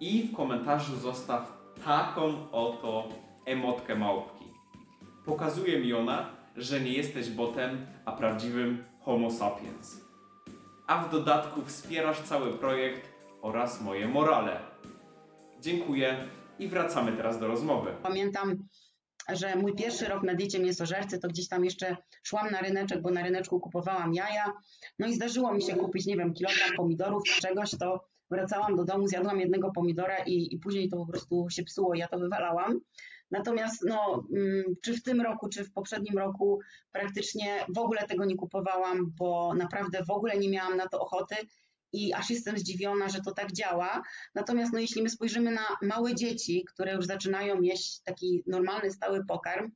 i 0.00 0.22
w 0.22 0.36
komentarzu 0.36 0.96
zostaw 0.96 1.52
taką 1.84 2.50
oto 2.52 3.08
emotkę 3.46 3.94
małpki. 3.94 4.39
Pokazuje 5.30 5.80
mi 5.80 5.92
ona, 5.92 6.30
że 6.56 6.80
nie 6.80 6.92
jesteś 6.92 7.30
botem, 7.30 7.86
a 8.04 8.12
prawdziwym 8.12 8.84
Homo 9.00 9.30
sapiens. 9.30 10.00
A 10.86 11.04
w 11.04 11.10
dodatku 11.10 11.64
wspierasz 11.64 12.22
cały 12.22 12.52
projekt 12.52 13.08
oraz 13.42 13.80
moje 13.80 14.08
morale. 14.08 14.60
Dziękuję 15.60 16.28
i 16.58 16.68
wracamy 16.68 17.12
teraz 17.12 17.40
do 17.40 17.48
rozmowy. 17.48 17.90
Pamiętam, 18.02 18.68
że 19.32 19.56
mój 19.56 19.74
pierwszy 19.74 20.08
rok 20.08 20.22
na 20.22 20.34
diecie 20.34 20.58
mięsożercy 20.58 21.18
to 21.18 21.28
gdzieś 21.28 21.48
tam 21.48 21.64
jeszcze 21.64 21.96
szłam 22.22 22.50
na 22.50 22.60
ryneczek, 22.60 23.02
bo 23.02 23.10
na 23.10 23.22
ryneczku 23.22 23.60
kupowałam 23.60 24.14
jaja. 24.14 24.52
No 24.98 25.06
i 25.06 25.14
zdarzyło 25.14 25.54
mi 25.54 25.62
się 25.62 25.76
kupić, 25.76 26.06
nie 26.06 26.16
wiem, 26.16 26.34
kilogram 26.34 26.70
pomidorów 26.76 27.22
czy 27.24 27.40
czegoś, 27.40 27.70
to 27.70 28.04
wracałam 28.30 28.76
do 28.76 28.84
domu, 28.84 29.08
zjadłam 29.08 29.40
jednego 29.40 29.70
pomidora 29.70 30.16
i, 30.26 30.54
i 30.54 30.58
później 30.58 30.88
to 30.88 30.96
po 30.96 31.06
prostu 31.06 31.46
się 31.50 31.62
psuło, 31.62 31.94
ja 31.94 32.08
to 32.08 32.18
wywalałam. 32.18 32.80
Natomiast 33.30 33.84
no, 33.86 34.24
mm, 34.36 34.64
czy 34.82 34.94
w 34.94 35.02
tym 35.02 35.20
roku, 35.20 35.48
czy 35.48 35.64
w 35.64 35.72
poprzednim 35.72 36.18
roku 36.18 36.60
praktycznie 36.92 37.64
w 37.74 37.78
ogóle 37.78 38.06
tego 38.06 38.24
nie 38.24 38.36
kupowałam, 38.36 39.12
bo 39.18 39.54
naprawdę 39.54 40.04
w 40.04 40.10
ogóle 40.10 40.38
nie 40.38 40.50
miałam 40.50 40.76
na 40.76 40.88
to 40.88 41.00
ochoty 41.00 41.36
i 41.92 42.12
aż 42.12 42.30
jestem 42.30 42.58
zdziwiona, 42.58 43.08
że 43.08 43.20
to 43.20 43.32
tak 43.32 43.52
działa. 43.52 44.02
Natomiast 44.34 44.72
no, 44.72 44.78
jeśli 44.78 45.02
my 45.02 45.10
spojrzymy 45.10 45.50
na 45.50 45.66
małe 45.82 46.14
dzieci, 46.14 46.64
które 46.64 46.94
już 46.94 47.06
zaczynają 47.06 47.60
jeść 47.62 48.00
taki 48.04 48.42
normalny, 48.46 48.90
stały 48.90 49.24
pokarm, 49.24 49.70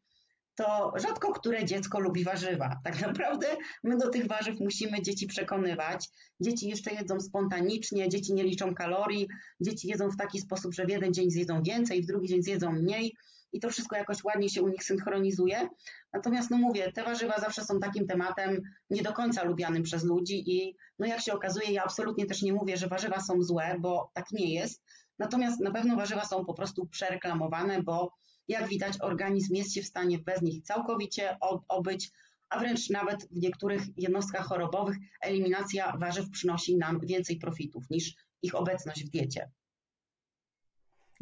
to 0.54 0.92
rzadko 0.96 1.32
które 1.32 1.64
dziecko 1.64 2.00
lubi 2.00 2.24
warzywa. 2.24 2.80
Tak 2.84 3.00
naprawdę 3.00 3.46
my 3.82 3.96
do 3.96 4.10
tych 4.10 4.26
warzyw 4.26 4.60
musimy 4.60 5.02
dzieci 5.02 5.26
przekonywać. 5.26 6.08
Dzieci 6.40 6.68
jeszcze 6.68 6.94
jedzą 6.94 7.20
spontanicznie, 7.20 8.08
dzieci 8.08 8.34
nie 8.34 8.44
liczą 8.44 8.74
kalorii, 8.74 9.28
dzieci 9.60 9.88
jedzą 9.88 10.10
w 10.10 10.16
taki 10.16 10.40
sposób, 10.40 10.74
że 10.74 10.86
w 10.86 10.88
jeden 10.88 11.14
dzień 11.14 11.30
zjedzą 11.30 11.62
więcej, 11.62 12.02
w 12.02 12.06
drugi 12.06 12.28
dzień 12.28 12.42
zjedzą 12.42 12.72
mniej 12.72 13.16
i 13.54 13.60
to 13.60 13.70
wszystko 13.70 13.96
jakoś 13.96 14.24
ładnie 14.24 14.48
się 14.48 14.62
u 14.62 14.68
nich 14.68 14.84
synchronizuje. 14.84 15.68
Natomiast, 16.12 16.50
no 16.50 16.56
mówię, 16.56 16.92
te 16.92 17.02
warzywa 17.02 17.40
zawsze 17.40 17.64
są 17.64 17.80
takim 17.80 18.06
tematem 18.06 18.62
nie 18.90 19.02
do 19.02 19.12
końca 19.12 19.44
lubianym 19.44 19.82
przez 19.82 20.04
ludzi 20.04 20.50
i 20.50 20.76
no 20.98 21.06
jak 21.06 21.20
się 21.20 21.32
okazuje, 21.32 21.72
ja 21.72 21.84
absolutnie 21.84 22.26
też 22.26 22.42
nie 22.42 22.52
mówię, 22.52 22.76
że 22.76 22.88
warzywa 22.88 23.20
są 23.20 23.42
złe, 23.42 23.76
bo 23.78 24.10
tak 24.14 24.30
nie 24.32 24.54
jest. 24.54 24.82
Natomiast 25.18 25.60
na 25.60 25.70
pewno 25.70 25.96
warzywa 25.96 26.24
są 26.24 26.44
po 26.44 26.54
prostu 26.54 26.86
przereklamowane, 26.86 27.82
bo 27.82 28.12
jak 28.48 28.68
widać, 28.68 29.00
organizm 29.00 29.54
jest 29.54 29.74
się 29.74 29.82
w 29.82 29.86
stanie 29.86 30.18
bez 30.18 30.42
nich 30.42 30.62
całkowicie 30.62 31.36
obyć, 31.68 32.10
a 32.50 32.58
wręcz 32.58 32.90
nawet 32.90 33.28
w 33.30 33.36
niektórych 33.36 33.82
jednostkach 33.96 34.46
chorobowych 34.46 34.96
eliminacja 35.20 35.96
warzyw 35.96 36.30
przynosi 36.30 36.76
nam 36.76 37.00
więcej 37.00 37.36
profitów 37.36 37.90
niż 37.90 38.14
ich 38.42 38.54
obecność 38.54 39.04
w 39.04 39.10
diecie. 39.10 39.50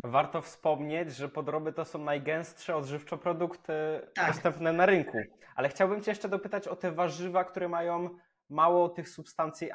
Warto 0.05 0.43
wspomnieć, 0.43 1.17
że 1.17 1.29
podroby 1.29 1.73
to 1.73 1.85
są 1.85 1.99
najgęstsze 1.99 2.77
odżywcze 2.77 3.19
produkty 3.19 3.73
tak. 4.15 4.27
dostępne 4.27 4.73
na 4.73 4.87
rynku. 4.87 5.19
Ale 5.55 5.69
chciałbym 5.69 6.03
Cię 6.03 6.11
jeszcze 6.11 6.29
dopytać 6.29 6.69
o 6.69 6.77
te 6.77 6.93
warzywa, 6.93 7.45
które 7.45 7.69
mają 7.69 8.09
mało 8.53 8.89
tych 8.89 9.09
substancji 9.09 9.71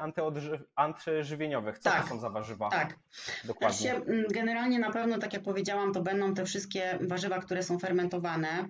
antyżywieniowych. 0.74 1.78
Co 1.78 1.90
tak, 1.90 2.02
to 2.02 2.08
są 2.08 2.20
za 2.20 2.30
warzywa? 2.30 2.70
Tak. 2.70 2.98
Dokładnie. 3.44 3.78
Znaczy, 3.78 4.26
generalnie 4.30 4.78
na 4.78 4.90
pewno, 4.90 5.18
tak 5.18 5.32
jak 5.32 5.42
powiedziałam, 5.42 5.92
to 5.92 6.02
będą 6.02 6.34
te 6.34 6.44
wszystkie 6.44 6.98
warzywa, 7.00 7.38
które 7.38 7.62
są 7.62 7.78
fermentowane. 7.78 8.68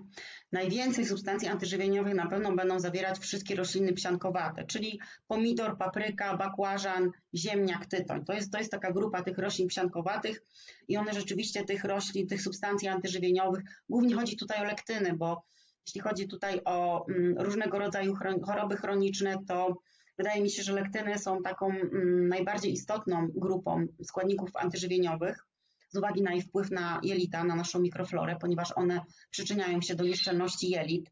Najwięcej 0.52 1.06
substancji 1.06 1.48
antyżywieniowych 1.48 2.14
na 2.14 2.26
pewno 2.26 2.52
będą 2.52 2.80
zawierać 2.80 3.18
wszystkie 3.18 3.56
rośliny 3.56 3.92
psiankowate, 3.92 4.64
czyli 4.64 5.00
pomidor, 5.26 5.78
papryka, 5.78 6.36
bakłażan, 6.36 7.10
ziemniak, 7.34 7.86
tytoń. 7.86 8.24
To 8.24 8.32
jest, 8.32 8.52
to 8.52 8.58
jest 8.58 8.70
taka 8.70 8.92
grupa 8.92 9.22
tych 9.22 9.38
roślin 9.38 9.68
psiankowatych 9.68 10.42
i 10.88 10.96
one 10.96 11.12
rzeczywiście 11.12 11.64
tych 11.64 11.84
roślin, 11.84 12.26
tych 12.26 12.42
substancji 12.42 12.88
antyżywieniowych, 12.88 13.62
głównie 13.88 14.14
chodzi 14.14 14.36
tutaj 14.36 14.60
o 14.60 14.64
lektyny, 14.64 15.12
bo 15.16 15.42
jeśli 15.86 16.00
chodzi 16.00 16.28
tutaj 16.28 16.60
o 16.64 17.06
mm, 17.08 17.38
różnego 17.38 17.78
rodzaju 17.78 18.16
choroby 18.46 18.76
chroniczne, 18.76 19.36
to 19.46 19.76
wydaje 20.18 20.42
mi 20.42 20.50
się, 20.50 20.62
że 20.62 20.72
lektyny 20.72 21.18
są 21.18 21.42
taką 21.42 21.66
mm, 21.70 22.28
najbardziej 22.28 22.72
istotną 22.72 23.28
grupą 23.34 23.86
składników 24.02 24.50
antyżywieniowych 24.56 25.46
z 25.88 25.96
uwagi 25.96 26.22
na 26.22 26.34
ich 26.34 26.44
wpływ 26.44 26.70
na 26.70 27.00
jelita, 27.02 27.44
na 27.44 27.54
naszą 27.54 27.80
mikroflorę, 27.80 28.36
ponieważ 28.40 28.72
one 28.76 29.00
przyczyniają 29.30 29.80
się 29.80 29.94
do 29.94 30.04
nieszczelności 30.04 30.70
jelit. 30.70 31.10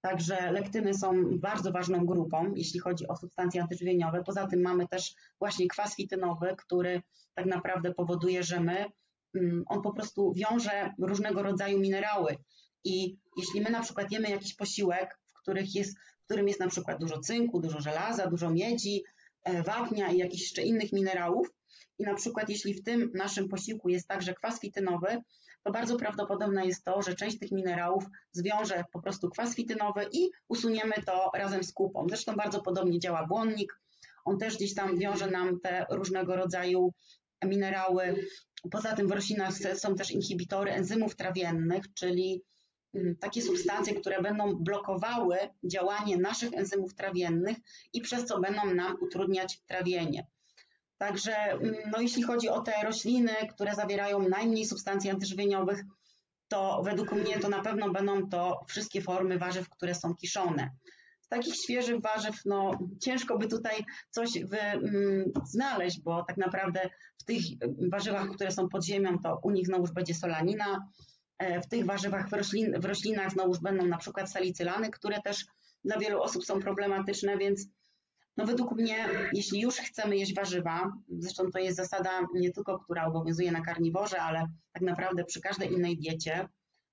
Także 0.00 0.52
lektyny 0.52 0.94
są 0.94 1.38
bardzo 1.38 1.72
ważną 1.72 2.06
grupą, 2.06 2.52
jeśli 2.56 2.80
chodzi 2.80 3.08
o 3.08 3.16
substancje 3.16 3.62
antyżywieniowe. 3.62 4.24
Poza 4.24 4.46
tym 4.46 4.62
mamy 4.62 4.88
też 4.88 5.14
właśnie 5.38 5.68
kwas 5.68 5.96
fitynowy, 5.96 6.54
który 6.58 7.02
tak 7.34 7.46
naprawdę 7.46 7.94
powoduje, 7.94 8.42
że 8.42 8.60
my, 8.60 8.84
mm, 9.34 9.64
on 9.66 9.82
po 9.82 9.92
prostu 9.92 10.32
wiąże 10.32 10.94
różnego 10.98 11.42
rodzaju 11.42 11.80
minerały. 11.80 12.36
I 12.84 13.18
jeśli 13.36 13.60
my 13.60 13.70
na 13.70 13.82
przykład 13.82 14.12
jemy 14.12 14.30
jakiś 14.30 14.54
posiłek, 14.54 15.18
w, 15.26 15.32
których 15.42 15.74
jest, 15.74 15.96
którym 16.28 16.48
jest 16.48 16.60
na 16.60 16.68
przykład 16.68 17.00
dużo 17.00 17.20
cynku, 17.20 17.60
dużo 17.60 17.80
żelaza, 17.80 18.26
dużo 18.26 18.50
miedzi, 18.50 19.04
e, 19.44 19.62
wapnia 19.62 20.10
i 20.10 20.18
jakichś 20.18 20.42
jeszcze 20.42 20.62
innych 20.62 20.92
minerałów, 20.92 21.50
i 21.98 22.04
na 22.04 22.14
przykład 22.14 22.48
jeśli 22.48 22.74
w 22.74 22.82
tym 22.82 23.10
naszym 23.14 23.48
posiłku 23.48 23.88
jest 23.88 24.08
także 24.08 24.34
kwas 24.34 24.60
fitynowy, 24.60 25.22
to 25.62 25.72
bardzo 25.72 25.96
prawdopodobne 25.96 26.66
jest 26.66 26.84
to, 26.84 27.02
że 27.02 27.14
część 27.14 27.38
tych 27.38 27.52
minerałów 27.52 28.04
zwiąże 28.32 28.84
po 28.92 29.02
prostu 29.02 29.30
kwas 29.30 29.54
fitynowy 29.54 30.06
i 30.12 30.30
usuniemy 30.48 30.94
to 31.06 31.30
razem 31.34 31.64
z 31.64 31.72
kupą. 31.72 32.06
Zresztą 32.08 32.36
bardzo 32.36 32.62
podobnie 32.62 32.98
działa 32.98 33.26
błonnik. 33.26 33.80
On 34.24 34.38
też 34.38 34.56
gdzieś 34.56 34.74
tam 34.74 34.98
wiąże 34.98 35.30
nam 35.30 35.60
te 35.60 35.86
różnego 35.90 36.36
rodzaju 36.36 36.92
minerały. 37.44 38.26
Poza 38.70 38.96
tym 38.96 39.08
w 39.08 39.12
roślinach 39.12 39.54
są 39.74 39.94
też 39.94 40.10
inhibitory 40.10 40.70
enzymów 40.70 41.16
trawiennych, 41.16 41.94
czyli 41.94 42.42
takie 43.20 43.42
substancje, 43.42 43.94
które 43.94 44.22
będą 44.22 44.54
blokowały 44.54 45.36
działanie 45.64 46.16
naszych 46.16 46.54
enzymów 46.54 46.94
trawiennych 46.94 47.56
i 47.92 48.00
przez 48.00 48.24
co 48.24 48.40
będą 48.40 48.74
nam 48.74 48.96
utrudniać 49.00 49.60
trawienie. 49.66 50.26
Także 50.98 51.32
mm, 51.32 51.74
no, 51.92 52.00
jeśli 52.00 52.22
chodzi 52.22 52.48
o 52.48 52.60
te 52.60 52.72
rośliny, 52.84 53.32
które 53.50 53.74
zawierają 53.74 54.28
najmniej 54.28 54.64
substancji 54.64 55.10
antyżywieniowych, 55.10 55.84
to 56.48 56.82
według 56.84 57.12
mnie 57.12 57.38
to 57.38 57.48
na 57.48 57.62
pewno 57.62 57.90
będą 57.90 58.28
to 58.28 58.64
wszystkie 58.68 59.02
formy 59.02 59.38
warzyw, 59.38 59.68
które 59.68 59.94
są 59.94 60.14
kiszone. 60.14 60.70
z 61.20 61.28
takich 61.28 61.54
świeżych 61.54 62.00
warzyw, 62.00 62.34
no 62.44 62.70
ciężko 63.00 63.38
by 63.38 63.48
tutaj 63.48 63.84
coś 64.10 64.28
wy, 64.44 64.58
mm, 64.58 65.24
znaleźć, 65.44 66.00
bo 66.00 66.24
tak 66.24 66.36
naprawdę 66.36 66.90
w 67.18 67.24
tych 67.24 67.42
warzywach, 67.90 68.30
które 68.30 68.50
są 68.50 68.68
pod 68.68 68.84
ziemią, 68.84 69.18
to 69.18 69.40
u 69.42 69.50
nich 69.50 69.66
znowuż 69.66 69.92
będzie 69.92 70.14
solanina, 70.14 70.88
w 71.62 71.68
tych 71.68 71.84
warzywach 71.84 72.28
w, 72.28 72.32
roślin, 72.32 72.80
w 72.80 72.84
roślinach 72.84 73.32
będą 73.62 73.86
na 73.86 73.98
przykład 73.98 74.30
salicylany, 74.30 74.90
które 74.90 75.22
też 75.22 75.46
dla 75.84 75.98
wielu 75.98 76.22
osób 76.22 76.44
są 76.44 76.60
problematyczne, 76.60 77.38
więc 77.38 77.66
no 78.36 78.46
według 78.46 78.72
mnie, 78.72 79.08
jeśli 79.32 79.60
już 79.60 79.76
chcemy 79.76 80.16
jeść 80.16 80.34
warzywa, 80.34 80.92
zresztą 81.08 81.50
to 81.50 81.58
jest 81.58 81.76
zasada 81.76 82.10
nie 82.34 82.52
tylko, 82.52 82.78
która 82.78 83.06
obowiązuje 83.06 83.52
na 83.52 83.60
karniworze, 83.60 84.22
ale 84.22 84.46
tak 84.72 84.82
naprawdę 84.82 85.24
przy 85.24 85.40
każdej 85.40 85.72
innej 85.72 85.96
diecie, 85.96 86.48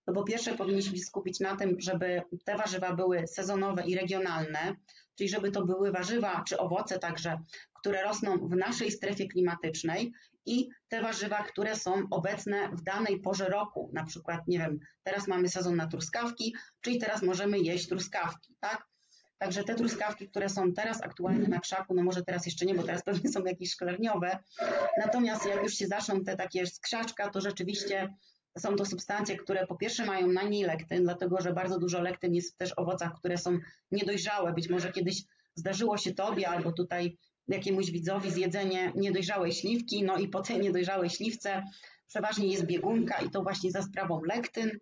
to 0.06 0.14
po 0.14 0.24
pierwsze 0.24 0.56
powinniśmy 0.56 0.98
się 0.98 1.04
skupić 1.04 1.40
na 1.40 1.56
tym, 1.56 1.76
żeby 1.80 2.22
te 2.46 2.58
warzywa 2.58 2.94
były 2.94 3.28
sezonowe 3.28 3.86
i 3.86 3.96
regionalne, 3.96 4.76
czyli 5.16 5.30
żeby 5.30 5.52
to 5.52 5.66
były 5.66 5.92
warzywa 5.92 6.44
czy 6.48 6.58
owoce 6.58 7.00
także, 7.00 7.40
które 7.74 8.04
rosną 8.04 8.38
w 8.38 8.56
naszej 8.56 8.92
strefie 8.92 9.28
klimatycznej 9.28 10.14
i 10.46 10.70
te 10.88 11.02
warzywa, 11.02 11.44
które 11.44 11.76
są 11.76 12.08
obecne 12.12 12.70
w 12.70 12.82
danej 12.82 13.20
porze 13.20 13.46
roku. 13.46 13.90
Na 13.94 14.04
przykład, 14.04 14.48
nie 14.48 14.60
wiem, 14.60 14.80
teraz 15.04 15.28
mamy 15.28 15.50
sezon 15.50 15.76
na 15.76 15.88
truskawki, 15.88 16.56
czyli 16.82 17.00
teraz 17.00 17.22
możemy 17.22 17.60
jeść 17.60 17.88
truskawki, 17.88 18.56
tak? 18.60 18.88
Także 19.38 19.64
te 19.64 19.76
truskawki, 19.76 20.30
które 20.30 20.50
są 20.50 20.74
teraz 20.74 21.04
aktualnie 21.04 21.48
na 21.48 21.60
krzaku, 21.60 21.94
no 21.94 22.04
może 22.04 22.24
teraz 22.24 22.46
jeszcze 22.46 22.66
nie, 22.66 22.76
bo 22.76 22.84
teraz 22.84 23.04
pewnie 23.04 23.30
są 23.30 23.44
jakieś 23.44 23.72
szklarniowe. 23.72 24.40
Natomiast 24.98 25.46
jak 25.46 25.64
już 25.64 25.74
się 25.74 25.88
zaczną 25.88 26.24
te 26.24 26.36
takie 26.36 26.66
z 26.66 26.80
krzaczka, 26.80 27.30
to 27.30 27.42
rzeczywiście 27.42 28.14
są 28.58 28.76
to 28.76 28.86
substancje, 28.86 29.38
które 29.38 29.68
po 29.68 29.76
pierwsze 29.76 30.06
mają 30.06 30.28
najmniej 30.28 30.64
lektyn, 30.64 31.04
dlatego 31.04 31.42
że 31.42 31.54
bardzo 31.54 31.80
dużo 31.80 32.02
lektyn 32.02 32.36
jest 32.36 32.58
też 32.58 32.70
w 32.70 32.80
owocach, 32.80 33.14
które 33.20 33.38
są 33.38 33.60
niedojrzałe. 33.92 34.54
Być 34.54 34.70
może 34.70 34.92
kiedyś 34.92 35.24
zdarzyło 35.56 35.98
się 35.98 36.14
tobie 36.14 36.50
albo 36.50 36.72
tutaj 36.72 37.18
jakiemuś 37.48 37.92
widzowi 37.92 38.32
zjedzenie 38.32 38.92
niedojrzałej 38.96 39.52
śliwki, 39.52 40.04
no 40.04 40.18
i 40.18 40.28
po 40.28 40.42
tej 40.42 40.60
niedojrzałej 40.60 41.10
śliwce 41.10 41.64
przeważnie 42.08 42.48
jest 42.48 42.66
biegunka 42.66 43.22
i 43.22 43.30
to 43.30 43.44
właśnie 43.44 43.72
za 43.72 43.82
sprawą 43.82 44.22
lektyn. 44.24 44.80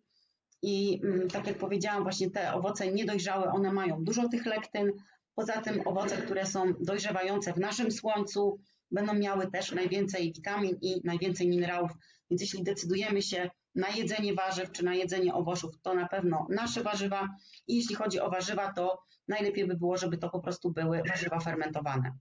I 0.62 1.02
mm, 1.04 1.28
tak 1.28 1.48
jak 1.48 1.58
powiedziałam, 1.58 2.04
właśnie 2.04 2.32
te 2.32 2.54
owoce 2.54 2.92
niedojrzałe, 2.92 3.52
one 3.52 3.74
mają 3.74 4.04
dużo 4.04 4.30
tych 4.30 4.46
lektyn. 4.46 4.92
Poza 5.36 5.62
tym 5.62 5.82
owoce, 5.88 6.18
które 6.18 6.46
są 6.46 6.74
dojrzewające 6.80 7.54
w 7.54 7.58
naszym 7.58 7.92
słońcu, 7.92 8.60
będą 8.92 9.14
miały 9.14 9.52
też 9.52 9.72
najwięcej 9.72 10.34
witamin 10.34 10.78
i 10.82 11.02
najwięcej 11.04 11.48
minerałów. 11.48 11.92
Więc 12.30 12.42
jeśli 12.42 12.64
decydujemy 12.64 13.22
się 13.22 13.50
na 13.76 13.90
jedzenie 13.90 14.34
warzyw 14.34 14.72
czy 14.72 14.86
na 14.86 14.94
jedzenie 14.96 15.34
owoców, 15.34 15.82
to 15.82 15.94
na 15.96 16.08
pewno 16.08 16.48
nasze 16.50 16.84
warzywa. 16.84 17.30
I 17.68 17.76
jeśli 17.76 17.96
chodzi 17.96 18.20
o 18.20 18.30
warzywa, 18.30 18.74
to 18.74 19.04
najlepiej 19.28 19.68
by 19.68 19.76
było, 19.76 19.98
żeby 19.98 20.18
to 20.18 20.30
po 20.30 20.40
prostu 20.40 20.72
były 20.72 21.02
warzywa 21.10 21.40
fermentowane. 21.40 22.12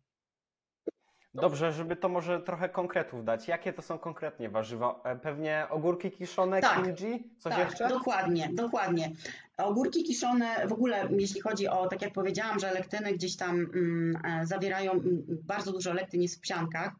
Dobrze, 1.34 1.72
żeby 1.72 1.96
to 1.96 2.08
może 2.08 2.40
trochę 2.40 2.68
konkretów 2.68 3.24
dać. 3.24 3.48
Jakie 3.48 3.72
to 3.72 3.82
są 3.82 3.98
konkretnie 3.98 4.50
warzywa? 4.50 5.00
E, 5.04 5.16
Pewnie 5.16 5.66
ogórki 5.70 6.10
kiszone, 6.10 6.60
Tak. 6.60 6.82
kimchi? 6.82 7.30
Coś 7.38 7.54
tak, 7.54 7.70
jeszcze? 7.70 7.88
dokładnie, 7.88 8.50
dokładnie. 8.52 9.12
Ogórki 9.58 10.04
kiszone, 10.04 10.66
w 10.68 10.72
ogóle 10.72 11.08
jeśli 11.18 11.40
chodzi 11.40 11.68
o, 11.68 11.88
tak 11.88 12.02
jak 12.02 12.12
powiedziałam, 12.12 12.58
że 12.60 12.72
lektyny 12.72 13.12
gdzieś 13.12 13.36
tam 13.36 13.56
mm, 13.56 14.16
e, 14.24 14.46
zawierają, 14.46 14.92
mm, 14.92 15.24
bardzo 15.28 15.72
dużo 15.72 15.92
lektyn 15.92 16.22
jest 16.22 16.36
w 16.36 16.40
psiankach. 16.40 16.92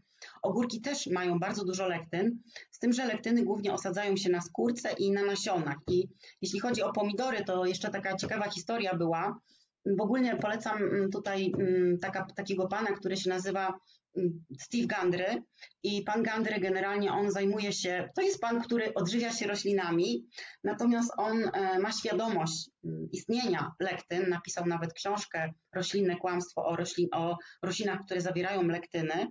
Ogórki 0.43 0.81
też 0.81 1.07
mają 1.07 1.39
bardzo 1.39 1.65
dużo 1.65 1.87
lektyn, 1.87 2.39
z 2.71 2.79
tym, 2.79 2.93
że 2.93 3.07
lektyny 3.07 3.43
głównie 3.43 3.73
osadzają 3.73 4.17
się 4.17 4.31
na 4.31 4.41
skórce 4.41 4.93
i 4.93 5.11
na 5.11 5.23
nasionach. 5.23 5.77
I 5.91 6.09
jeśli 6.43 6.61
chodzi 6.61 6.83
o 6.83 6.93
pomidory, 6.93 7.45
to 7.45 7.67
jeszcze 7.67 7.91
taka 7.91 8.17
ciekawa 8.17 8.51
historia 8.51 8.97
była. 8.97 9.41
W 9.87 10.01
ogóle 10.01 10.37
polecam 10.37 10.83
mm, 10.83 11.11
tutaj 11.11 11.53
mm, 11.59 11.99
taka, 11.99 12.27
takiego 12.37 12.69
pana, 12.69 12.93
który 12.93 13.17
się 13.17 13.31
nazywa 13.31 13.79
mm, 14.17 14.45
Steve 14.61 14.87
Gandry 14.87 15.43
i 15.83 16.03
pan 16.03 16.23
Gandry 16.23 16.61
generalnie 16.61 17.13
on 17.13 17.31
zajmuje 17.31 17.73
się, 17.73 18.09
to 18.15 18.23
jest 18.23 18.41
pan, 18.41 18.61
który 18.61 18.95
odżywia 18.95 19.33
się 19.33 19.47
roślinami, 19.47 20.27
natomiast 20.65 21.13
on 21.17 21.45
e, 21.45 21.79
ma 21.79 21.93
świadomość 21.93 22.71
istnienia 23.13 23.73
lektyn, 23.81 24.29
napisał 24.29 24.67
nawet 24.67 24.93
książkę 24.93 25.53
Roślinne 25.75 26.17
kłamstwo 26.17 26.65
o, 26.65 26.77
roślin, 26.77 27.09
o 27.13 27.37
roślinach, 27.63 28.01
które 28.05 28.21
zawierają 28.21 28.63
lektyny. 28.63 29.27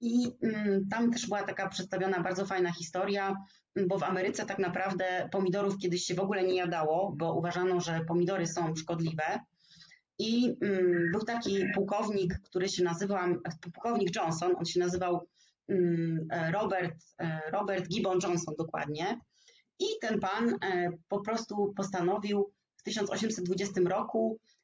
I 0.00 0.32
mm, 0.42 0.88
tam 0.90 1.10
też 1.10 1.26
była 1.26 1.42
taka 1.42 1.68
przedstawiona 1.68 2.20
bardzo 2.20 2.46
fajna 2.46 2.72
historia, 2.72 3.36
bo 3.86 3.98
w 3.98 4.02
Ameryce 4.02 4.46
tak 4.46 4.58
naprawdę 4.58 5.28
pomidorów 5.32 5.78
kiedyś 5.78 6.04
się 6.04 6.14
w 6.14 6.20
ogóle 6.20 6.44
nie 6.44 6.54
jadało, 6.54 7.14
bo 7.16 7.34
uważano, 7.34 7.80
że 7.80 8.00
pomidory 8.08 8.46
są 8.46 8.74
szkodliwe. 8.76 9.40
I 10.18 10.56
mm, 10.62 11.10
był 11.12 11.20
taki 11.24 11.64
pułkownik, 11.74 12.38
który 12.44 12.68
się 12.68 12.84
nazywał, 12.84 13.18
pułkownik 13.60 14.16
Johnson, 14.16 14.54
on 14.56 14.64
się 14.64 14.80
nazywał 14.80 15.28
mm, 15.68 16.28
Robert, 16.52 16.96
e, 17.18 17.40
Robert 17.52 17.88
Gibbon 17.88 18.18
Johnson 18.22 18.54
dokładnie. 18.58 19.20
I 19.78 19.84
ten 20.00 20.20
pan 20.20 20.48
e, 20.48 20.90
po 21.08 21.20
prostu 21.20 21.72
postanowił 21.76 22.52
w 22.76 22.82
1820 22.82 23.80
roku 23.80 24.38
e, 24.40 24.57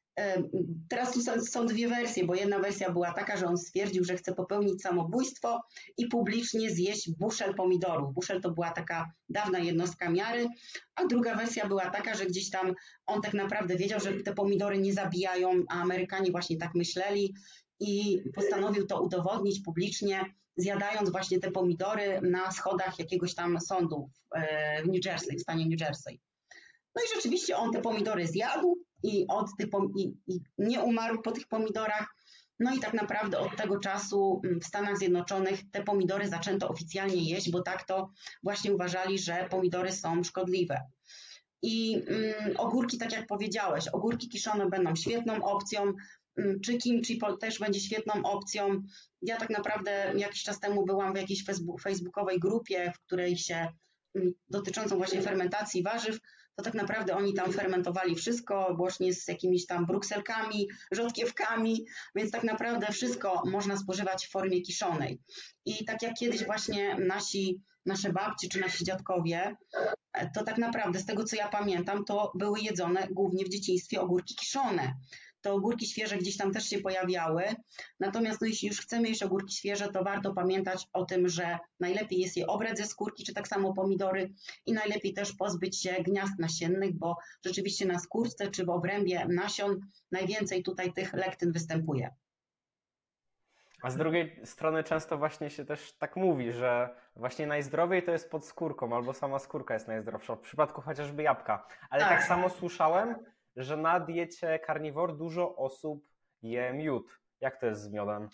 Teraz 0.89 1.13
tu 1.13 1.21
są, 1.45 1.65
dwie 1.65 1.87
wersje, 1.87 2.25
bo 2.25 2.35
jedna 2.35 2.59
wersja 2.59 2.91
była 2.91 3.13
taka, 3.13 3.37
że 3.37 3.45
on 3.45 3.57
stwierdził, 3.57 4.03
że 4.03 4.15
chce 4.15 4.33
popełnić 4.33 4.81
samobójstwo 4.81 5.61
i 5.97 6.07
publicznie 6.07 6.69
zjeść 6.69 7.11
buszel 7.11 7.55
pomidorów. 7.55 8.13
Buszel 8.13 8.41
to 8.41 8.51
była 8.51 8.71
taka 8.71 9.11
dawna 9.29 9.59
jednostka 9.59 10.09
miary, 10.09 10.47
a 10.95 11.05
druga 11.05 11.35
wersja 11.35 11.67
była 11.67 11.89
taka, 11.89 12.15
że 12.15 12.25
gdzieś 12.25 12.49
tam 12.49 12.73
on 13.05 13.21
tak 13.21 13.33
naprawdę 13.33 13.75
wiedział, 13.75 13.99
że 13.99 14.13
te 14.13 14.33
pomidory 14.33 14.77
nie 14.77 14.93
zabijają, 14.93 15.63
a 15.69 15.81
Amerykanie 15.81 16.31
właśnie 16.31 16.57
tak 16.57 16.75
myśleli 16.75 17.35
i 17.79 18.21
postanowił 18.35 18.87
to 18.87 19.01
udowodnić 19.01 19.59
publicznie, 19.59 20.25
zjadając 20.57 21.09
właśnie 21.09 21.39
te 21.39 21.51
pomidory 21.51 22.21
na 22.21 22.51
schodach 22.51 22.99
jakiegoś 22.99 23.35
tam 23.35 23.61
sądu 23.61 24.09
w 24.83 24.87
New 24.87 25.05
Jersey, 25.05 25.37
w 25.37 25.41
stanie 25.41 25.65
New 25.65 25.81
Jersey. 25.81 26.19
No 26.95 27.01
i 27.01 27.15
rzeczywiście 27.15 27.57
on 27.57 27.71
te 27.71 27.81
pomidory 27.81 28.27
zjadł 28.27 28.84
i, 29.05 29.27
od 29.27 29.47
tych, 29.57 29.67
i, 29.97 30.13
i 30.27 30.39
nie 30.57 30.81
umarł 30.81 31.21
po 31.21 31.31
tych 31.31 31.47
pomidorach. 31.47 32.15
No 32.59 32.75
i 32.75 32.79
tak 32.79 32.93
naprawdę 32.93 33.39
od 33.39 33.55
tego 33.57 33.79
czasu 33.79 34.41
w 34.61 34.65
Stanach 34.65 34.97
Zjednoczonych 34.97 35.71
te 35.71 35.83
pomidory 35.83 36.27
zaczęto 36.27 36.69
oficjalnie 36.69 37.29
jeść, 37.29 37.51
bo 37.51 37.61
tak 37.61 37.83
to 37.83 38.09
właśnie 38.43 38.73
uważali, 38.73 39.19
że 39.19 39.47
pomidory 39.49 39.91
są 39.91 40.23
szkodliwe. 40.23 40.81
I 41.61 42.03
mm, 42.07 42.57
ogórki, 42.57 42.97
tak 42.97 43.11
jak 43.11 43.27
powiedziałeś, 43.27 43.87
ogórki 43.87 44.29
kiszone 44.29 44.69
będą 44.69 44.95
świetną 44.95 45.43
opcją, 45.43 45.93
czy 46.65 46.77
kimchi 46.77 47.19
też 47.39 47.59
będzie 47.59 47.79
świetną 47.79 48.13
opcją. 48.23 48.81
Ja 49.21 49.37
tak 49.37 49.49
naprawdę 49.49 50.13
jakiś 50.17 50.43
czas 50.43 50.59
temu 50.59 50.85
byłam 50.85 51.13
w 51.13 51.17
jakiejś 51.17 51.43
facebookowej 51.83 52.39
grupie, 52.39 52.91
w 52.95 52.99
której 52.99 53.37
się 53.37 53.67
dotyczącą 54.49 54.97
właśnie 54.97 55.21
fermentacji 55.21 55.83
warzyw, 55.83 56.19
to 56.55 56.63
tak 56.63 56.73
naprawdę 56.73 57.15
oni 57.15 57.33
tam 57.33 57.53
fermentowali 57.53 58.15
wszystko, 58.15 58.75
łącznie 58.79 59.13
z 59.13 59.27
jakimiś 59.27 59.65
tam 59.65 59.85
brukselkami, 59.85 60.69
rzodkiewkami, 60.91 61.85
więc 62.15 62.31
tak 62.31 62.43
naprawdę 62.43 62.87
wszystko 62.91 63.43
można 63.45 63.77
spożywać 63.77 64.25
w 64.25 64.31
formie 64.31 64.61
kiszonej. 64.61 65.21
I 65.65 65.85
tak 65.85 66.01
jak 66.01 66.13
kiedyś 66.13 66.45
właśnie 66.45 66.95
nasi, 66.95 67.61
nasze 67.85 68.13
babci 68.13 68.49
czy 68.49 68.59
nasi 68.59 68.85
dziadkowie, 68.85 69.55
to 70.33 70.43
tak 70.43 70.57
naprawdę 70.57 70.99
z 70.99 71.05
tego 71.05 71.23
co 71.23 71.35
ja 71.35 71.47
pamiętam, 71.47 72.05
to 72.05 72.31
były 72.35 72.59
jedzone 72.59 73.07
głównie 73.11 73.45
w 73.45 73.49
dzieciństwie 73.49 74.01
ogórki 74.01 74.35
kiszone 74.35 74.93
te 75.45 75.51
ogórki 75.51 75.85
świeże 75.85 76.17
gdzieś 76.17 76.37
tam 76.37 76.51
też 76.51 76.69
się 76.69 76.79
pojawiały. 76.79 77.43
Natomiast 77.99 78.41
no, 78.41 78.47
jeśli 78.47 78.67
już 78.67 78.81
chcemy 78.81 79.07
jeść 79.07 79.23
ogórki 79.23 79.55
świeże, 79.55 79.87
to 79.87 80.03
warto 80.03 80.33
pamiętać 80.33 80.87
o 80.93 81.05
tym, 81.05 81.29
że 81.29 81.59
najlepiej 81.79 82.19
jest 82.19 82.37
je 82.37 82.47
obrać 82.47 82.77
ze 82.77 82.85
skórki, 82.85 83.23
czy 83.23 83.33
tak 83.33 83.47
samo 83.47 83.73
pomidory 83.73 84.33
i 84.65 84.73
najlepiej 84.73 85.13
też 85.13 85.33
pozbyć 85.33 85.81
się 85.81 85.93
gniazd 86.03 86.39
nasiennych, 86.39 86.93
bo 86.93 87.17
rzeczywiście 87.45 87.85
na 87.85 87.99
skórce 87.99 88.51
czy 88.51 88.65
w 88.65 88.69
obrębie 88.69 89.25
nasion 89.29 89.79
najwięcej 90.11 90.63
tutaj 90.63 90.93
tych 90.93 91.13
lektyn 91.13 91.51
występuje. 91.51 92.09
A 93.81 93.89
z 93.89 93.97
drugiej 93.97 94.39
strony 94.43 94.83
często 94.83 95.17
właśnie 95.17 95.49
się 95.49 95.65
też 95.65 95.93
tak 95.97 96.15
mówi, 96.15 96.51
że 96.51 96.95
właśnie 97.15 97.47
najzdrowiej 97.47 98.03
to 98.03 98.11
jest 98.11 98.31
pod 98.31 98.45
skórką, 98.45 98.95
albo 98.95 99.13
sama 99.13 99.39
skórka 99.39 99.73
jest 99.73 99.87
najzdrowsza, 99.87 100.35
w 100.35 100.39
przypadku 100.39 100.81
chociażby 100.81 101.23
jabłka. 101.23 101.67
Ale 101.89 102.01
tak, 102.01 102.09
tak 102.09 102.23
samo 102.23 102.49
słyszałem, 102.49 103.15
że 103.55 103.77
na 103.77 103.99
diecie 103.99 104.59
dużo 105.17 105.55
osób 105.55 106.05
je 106.41 106.73
miód. 106.73 107.19
Jak 107.41 107.59
to 107.59 107.65
jest 107.65 107.81
z 107.81 107.91
miodem? 107.91 108.29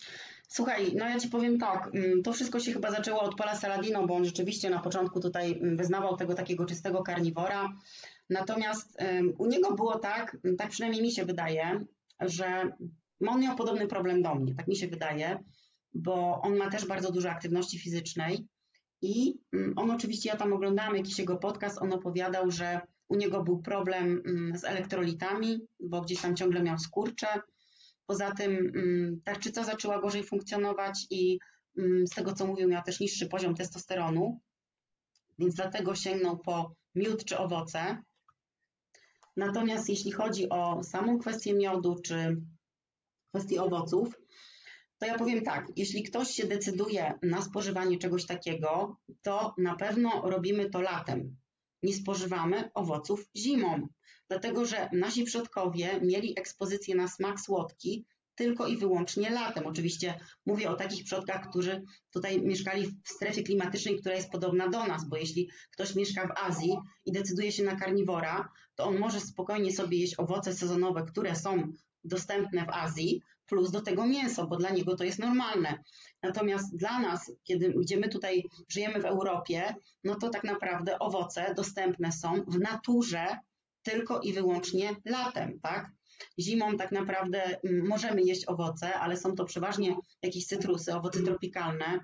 Słuchaj, 0.48 0.94
no 0.96 1.08
ja 1.08 1.20
ci 1.20 1.28
powiem 1.28 1.58
tak, 1.58 1.90
mm, 1.94 2.22
to 2.22 2.32
wszystko 2.32 2.60
się 2.60 2.72
chyba 2.72 2.90
zaczęło 2.90 3.20
od 3.20 3.36
Paula 3.36 3.56
Saladino, 3.56 4.06
bo 4.06 4.14
on 4.14 4.24
rzeczywiście 4.24 4.70
na 4.70 4.78
początku 4.78 5.20
tutaj 5.20 5.52
mm, 5.52 5.76
wyznawał 5.76 6.16
tego 6.16 6.34
takiego 6.34 6.66
czystego 6.66 7.02
karniwora. 7.02 7.68
Natomiast 8.30 8.98
u 9.38 9.46
niego 9.46 9.74
było 9.74 9.98
tak, 9.98 10.36
mm, 10.44 10.56
tak 10.56 10.70
przynajmniej 10.70 11.02
mi 11.02 11.12
się 11.12 11.24
wydaje, 11.24 11.84
że 12.20 12.72
on 13.28 13.40
miał 13.40 13.56
podobny 13.56 13.86
problem 13.86 14.22
do 14.22 14.34
mnie, 14.34 14.54
tak 14.54 14.68
mi 14.68 14.76
się 14.76 14.88
wydaje, 14.88 15.38
bo 15.94 16.40
on 16.42 16.56
ma 16.56 16.70
też 16.70 16.86
bardzo 16.86 17.12
dużo 17.12 17.30
aktywności 17.30 17.78
fizycznej 17.78 18.46
i 19.02 19.38
on 19.76 19.90
oczywiście, 19.90 20.28
ja 20.28 20.36
tam 20.36 20.52
oglądałam 20.52 20.96
jakiś 20.96 21.18
jego 21.18 21.36
podcast, 21.36 21.82
on 21.82 21.92
opowiadał, 21.92 22.50
że 22.50 22.80
u 23.12 23.16
niego 23.16 23.42
był 23.42 23.62
problem 23.62 24.22
mm, 24.26 24.58
z 24.58 24.64
elektrolitami, 24.64 25.60
bo 25.80 26.00
gdzieś 26.00 26.20
tam 26.20 26.36
ciągle 26.36 26.62
miał 26.62 26.78
skurcze. 26.78 27.26
Poza 28.06 28.30
tym 28.30 28.50
mm, 28.50 29.20
tarczyca 29.24 29.64
zaczęła 29.64 30.00
gorzej 30.00 30.24
funkcjonować 30.24 31.06
i 31.10 31.38
mm, 31.78 32.06
z 32.06 32.10
tego 32.10 32.32
co 32.32 32.46
mówił, 32.46 32.68
miał 32.68 32.82
też 32.82 33.00
niższy 33.00 33.26
poziom 33.26 33.54
testosteronu, 33.54 34.40
więc 35.38 35.54
dlatego 35.54 35.94
sięgnął 35.94 36.38
po 36.38 36.74
miód 36.94 37.24
czy 37.24 37.38
owoce. 37.38 37.98
Natomiast 39.36 39.88
jeśli 39.88 40.12
chodzi 40.12 40.48
o 40.48 40.82
samą 40.84 41.18
kwestię 41.18 41.54
miodu 41.54 41.96
czy 42.04 42.36
kwestię 43.28 43.62
owoców, 43.62 44.14
to 44.98 45.06
ja 45.06 45.18
powiem 45.18 45.44
tak, 45.44 45.66
jeśli 45.76 46.02
ktoś 46.02 46.28
się 46.28 46.46
decyduje 46.46 47.14
na 47.22 47.42
spożywanie 47.42 47.98
czegoś 47.98 48.26
takiego, 48.26 48.96
to 49.22 49.54
na 49.58 49.76
pewno 49.76 50.22
robimy 50.24 50.70
to 50.70 50.80
latem. 50.80 51.41
Nie 51.82 51.94
spożywamy 51.94 52.70
owoców 52.74 53.30
zimą, 53.36 53.88
dlatego 54.28 54.64
że 54.64 54.88
nasi 54.92 55.24
przodkowie 55.24 56.00
mieli 56.00 56.38
ekspozycję 56.38 56.94
na 56.94 57.08
smak 57.08 57.40
słodki 57.40 58.06
tylko 58.34 58.66
i 58.66 58.76
wyłącznie 58.76 59.30
latem. 59.30 59.66
Oczywiście 59.66 60.20
mówię 60.46 60.70
o 60.70 60.74
takich 60.74 61.04
przodkach, 61.04 61.48
którzy 61.50 61.82
tutaj 62.10 62.42
mieszkali 62.42 62.86
w 62.86 63.08
strefie 63.08 63.42
klimatycznej, 63.42 63.98
która 63.98 64.14
jest 64.14 64.30
podobna 64.30 64.68
do 64.68 64.86
nas, 64.86 65.08
bo 65.08 65.16
jeśli 65.16 65.50
ktoś 65.70 65.94
mieszka 65.94 66.26
w 66.26 66.38
Azji 66.48 66.76
i 67.06 67.12
decyduje 67.12 67.52
się 67.52 67.64
na 67.64 67.76
karniwora, 67.76 68.48
to 68.74 68.84
on 68.84 68.98
może 68.98 69.20
spokojnie 69.20 69.72
sobie 69.72 69.98
jeść 69.98 70.18
owoce 70.18 70.54
sezonowe, 70.54 71.02
które 71.02 71.36
są 71.36 71.72
dostępne 72.04 72.64
w 72.64 72.68
Azji, 72.68 73.22
plus 73.52 73.70
do 73.70 73.80
tego 73.80 74.06
mięso, 74.06 74.46
bo 74.46 74.56
dla 74.56 74.70
niego 74.70 74.96
to 74.96 75.04
jest 75.04 75.18
normalne. 75.18 75.78
Natomiast 76.22 76.76
dla 76.76 77.00
nas, 77.00 77.32
kiedy, 77.44 77.68
gdzie 77.70 77.96
my 77.96 78.08
tutaj 78.08 78.44
żyjemy 78.68 79.00
w 79.00 79.04
Europie, 79.04 79.74
no 80.04 80.14
to 80.14 80.28
tak 80.28 80.44
naprawdę 80.44 80.98
owoce 80.98 81.54
dostępne 81.56 82.12
są 82.12 82.44
w 82.48 82.58
naturze 82.58 83.26
tylko 83.82 84.20
i 84.20 84.32
wyłącznie 84.32 84.96
latem, 85.04 85.60
tak? 85.60 85.90
Zimą 86.38 86.76
tak 86.76 86.92
naprawdę 86.92 87.42
mm, 87.42 87.86
możemy 87.86 88.22
jeść 88.22 88.48
owoce, 88.48 88.94
ale 88.94 89.16
są 89.16 89.34
to 89.34 89.44
przeważnie 89.44 89.96
jakieś 90.22 90.46
cytrusy, 90.46 90.94
owoce 90.94 91.22
tropikalne, 91.22 92.00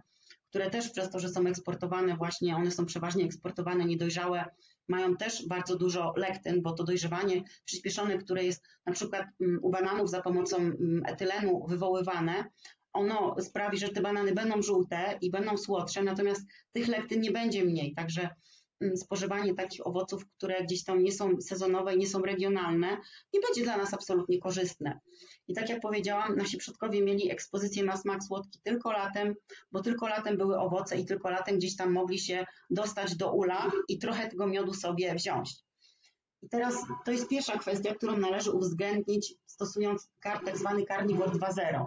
które 0.49 0.71
też 0.71 0.91
przez 0.91 1.11
to, 1.11 1.19
że 1.19 1.29
są 1.29 1.47
eksportowane 1.47 2.17
właśnie, 2.17 2.57
one 2.57 2.71
są 2.71 2.87
przeważnie 2.87 3.25
eksportowane 3.25 3.85
niedojrzałe, 3.85 4.45
mają 4.89 5.17
też 5.17 5.47
bardzo 5.47 5.77
dużo 5.77 6.13
lektyn, 6.17 6.63
bo 6.63 6.73
to 6.73 6.85
dojrzewanie 6.85 7.43
przyspieszone, 7.65 8.19
które 8.19 8.45
jest 8.45 8.65
na 8.87 8.93
przykład 8.93 9.27
mm, 9.41 9.59
u 9.63 9.71
bananów 9.71 10.11
za 10.11 10.23
pomocą 10.23 10.57
mm, 10.57 11.03
etylenu 11.07 11.67
wywoływane, 11.69 12.45
ono 12.93 13.37
sprawi, 13.41 13.79
że 13.79 13.89
te 13.89 14.01
banany 14.01 14.35
będą 14.35 14.63
żółte 14.63 15.19
i 15.21 15.31
będą 15.31 15.57
słodsze, 15.57 16.03
natomiast 16.03 16.43
tych 16.73 16.89
lektyn 16.89 17.21
nie 17.21 17.31
będzie 17.31 17.65
mniej, 17.65 17.95
także 17.95 18.29
Mm, 18.81 18.97
spożywanie 18.97 19.55
takich 19.55 19.87
owoców, 19.87 20.27
które 20.37 20.65
gdzieś 20.65 20.85
tam 20.85 21.03
nie 21.03 21.13
są 21.13 21.41
sezonowe 21.41 21.97
nie 21.97 22.07
są 22.07 22.23
regionalne, 22.23 22.97
nie 23.33 23.41
będzie 23.41 23.63
dla 23.63 23.77
nas 23.77 23.95
absolutnie 23.95 24.39
korzystne. 24.41 25.01
I 25.49 25.55
tak 25.55 25.69
jak 25.69 25.81
powiedziałam, 25.81 26.37
nasi 26.37 26.57
przodkowie 26.59 27.03
mieli 27.03 27.31
ekspozycję 27.31 27.85
na 27.85 27.97
smak 27.97 28.25
słodki 28.25 28.61
tylko 28.65 28.93
latem, 28.93 29.35
bo 29.73 29.83
tylko 29.83 30.09
latem 30.09 30.37
były 30.37 30.59
owoce 30.59 30.97
i 30.99 31.05
tylko 31.05 31.31
latem 31.31 31.57
gdzieś 31.59 31.77
tam 31.77 31.93
mogli 31.93 32.19
się 32.19 32.47
dostać 32.71 33.17
do 33.17 33.33
ula 33.33 33.71
i 33.89 33.99
trochę 33.99 34.29
tego 34.29 34.47
miodu 34.47 34.75
sobie 34.75 35.15
wziąć. 35.15 35.55
I 36.43 36.49
teraz 36.49 36.75
to 37.05 37.13
jest 37.13 37.29
pierwsza 37.29 37.59
kwestia, 37.59 37.95
którą 37.95 38.17
należy 38.17 38.51
uwzględnić, 38.51 39.35
stosując 39.47 40.11
tak 40.23 40.59
zwany 40.59 40.85
Carnivore 40.85 41.31
2.0. 41.31 41.87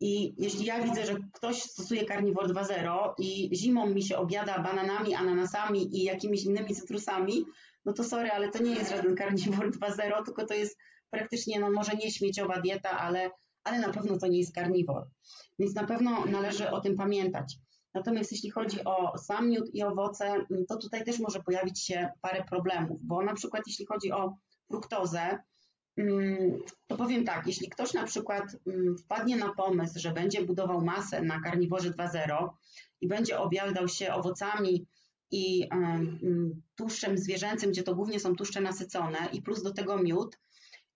I 0.00 0.34
jeśli 0.38 0.64
ja 0.64 0.82
widzę, 0.82 1.06
że 1.06 1.16
ktoś 1.32 1.62
stosuje 1.62 2.06
Carnivore 2.06 2.48
2.0 2.48 3.14
i 3.18 3.50
zimą 3.56 3.86
mi 3.86 4.02
się 4.02 4.16
obiada 4.16 4.58
bananami, 4.58 5.14
ananasami 5.14 5.96
i 5.96 6.04
jakimiś 6.04 6.44
innymi 6.44 6.74
cytrusami, 6.74 7.44
no 7.84 7.92
to 7.92 8.04
sorry, 8.04 8.30
ale 8.30 8.50
to 8.50 8.62
nie 8.62 8.74
jest 8.74 8.90
żaden 8.90 9.16
Carnivore 9.16 9.70
2.0, 9.70 10.24
tylko 10.24 10.46
to 10.46 10.54
jest 10.54 10.78
praktycznie, 11.18 11.60
no 11.60 11.70
może 11.70 11.92
nie 11.92 12.10
śmieciowa 12.10 12.60
dieta, 12.60 12.90
ale, 12.90 13.30
ale 13.64 13.78
na 13.78 13.92
pewno 13.92 14.18
to 14.18 14.26
nie 14.26 14.38
jest 14.38 14.54
karniwor. 14.54 15.08
Więc 15.58 15.74
na 15.74 15.84
pewno 15.84 16.26
należy 16.26 16.70
o 16.70 16.80
tym 16.80 16.96
pamiętać. 16.96 17.56
Natomiast 17.94 18.32
jeśli 18.32 18.50
chodzi 18.50 18.84
o 18.84 19.18
sam 19.18 19.50
miód 19.50 19.74
i 19.74 19.82
owoce, 19.82 20.46
to 20.68 20.76
tutaj 20.76 21.04
też 21.04 21.18
może 21.18 21.42
pojawić 21.42 21.84
się 21.84 22.08
parę 22.20 22.44
problemów, 22.44 22.98
bo 23.02 23.22
na 23.22 23.34
przykład 23.34 23.62
jeśli 23.66 23.86
chodzi 23.86 24.12
o 24.12 24.36
fruktozę, 24.70 25.38
Mm, 25.96 26.58
to 26.86 26.96
powiem 26.96 27.24
tak, 27.24 27.46
jeśli 27.46 27.68
ktoś 27.68 27.94
na 27.94 28.04
przykład 28.04 28.56
mm, 28.66 28.98
wpadnie 28.98 29.36
na 29.36 29.54
pomysł, 29.54 29.98
że 29.98 30.12
będzie 30.12 30.44
budował 30.44 30.80
masę 30.80 31.22
na 31.22 31.40
karniworze 31.40 31.90
2.0 31.90 32.48
i 33.00 33.08
będzie 33.08 33.38
obiadał 33.38 33.88
się 33.88 34.14
owocami 34.14 34.86
i 35.30 35.68
mm, 35.70 36.62
tłuszczem 36.76 37.18
zwierzęcym, 37.18 37.70
gdzie 37.70 37.82
to 37.82 37.94
głównie 37.94 38.20
są 38.20 38.36
tłuszcze 38.36 38.60
nasycone 38.60 39.18
i 39.32 39.42
plus 39.42 39.62
do 39.62 39.72
tego 39.72 39.98
miód 39.98 40.38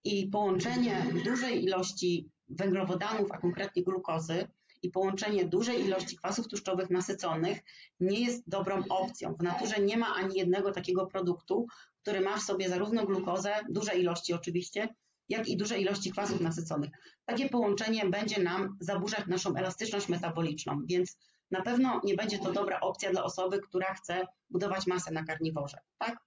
i 0.04 0.26
połączenie 0.26 1.06
dużej 1.24 1.64
ilości 1.64 2.30
węglowodanów, 2.48 3.32
a 3.32 3.38
konkretnie 3.38 3.82
glukozy 3.82 4.48
i 4.82 4.90
połączenie 4.90 5.44
dużej 5.44 5.80
ilości 5.84 6.16
kwasów 6.16 6.48
tłuszczowych 6.48 6.90
nasyconych 6.90 7.58
nie 8.00 8.20
jest 8.20 8.48
dobrą 8.48 8.82
opcją. 8.88 9.34
W 9.34 9.42
naturze 9.42 9.80
nie 9.80 9.96
ma 9.96 10.14
ani 10.14 10.38
jednego 10.38 10.72
takiego 10.72 11.06
produktu, 11.06 11.66
który 12.02 12.20
ma 12.20 12.36
w 12.36 12.42
sobie 12.42 12.68
zarówno 12.68 13.06
glukozę, 13.06 13.54
duże 13.68 13.98
ilości 13.98 14.32
oczywiście, 14.32 14.88
jak 15.28 15.48
i 15.48 15.56
duże 15.56 15.78
ilości 15.78 16.10
kwasów 16.10 16.40
nasyconych. 16.40 16.90
Takie 17.24 17.48
połączenie 17.48 18.06
będzie 18.06 18.42
nam 18.42 18.76
zaburzać 18.80 19.26
naszą 19.26 19.54
elastyczność 19.54 20.08
metaboliczną, 20.08 20.80
więc 20.86 21.18
na 21.50 21.62
pewno 21.62 22.00
nie 22.04 22.14
będzie 22.14 22.38
to 22.38 22.52
dobra 22.52 22.80
opcja 22.80 23.10
dla 23.10 23.24
osoby, 23.24 23.60
która 23.60 23.94
chce 23.94 24.26
budować 24.50 24.86
masę 24.86 25.12
na 25.12 25.24
karniworze, 25.24 25.78
tak? 25.98 26.18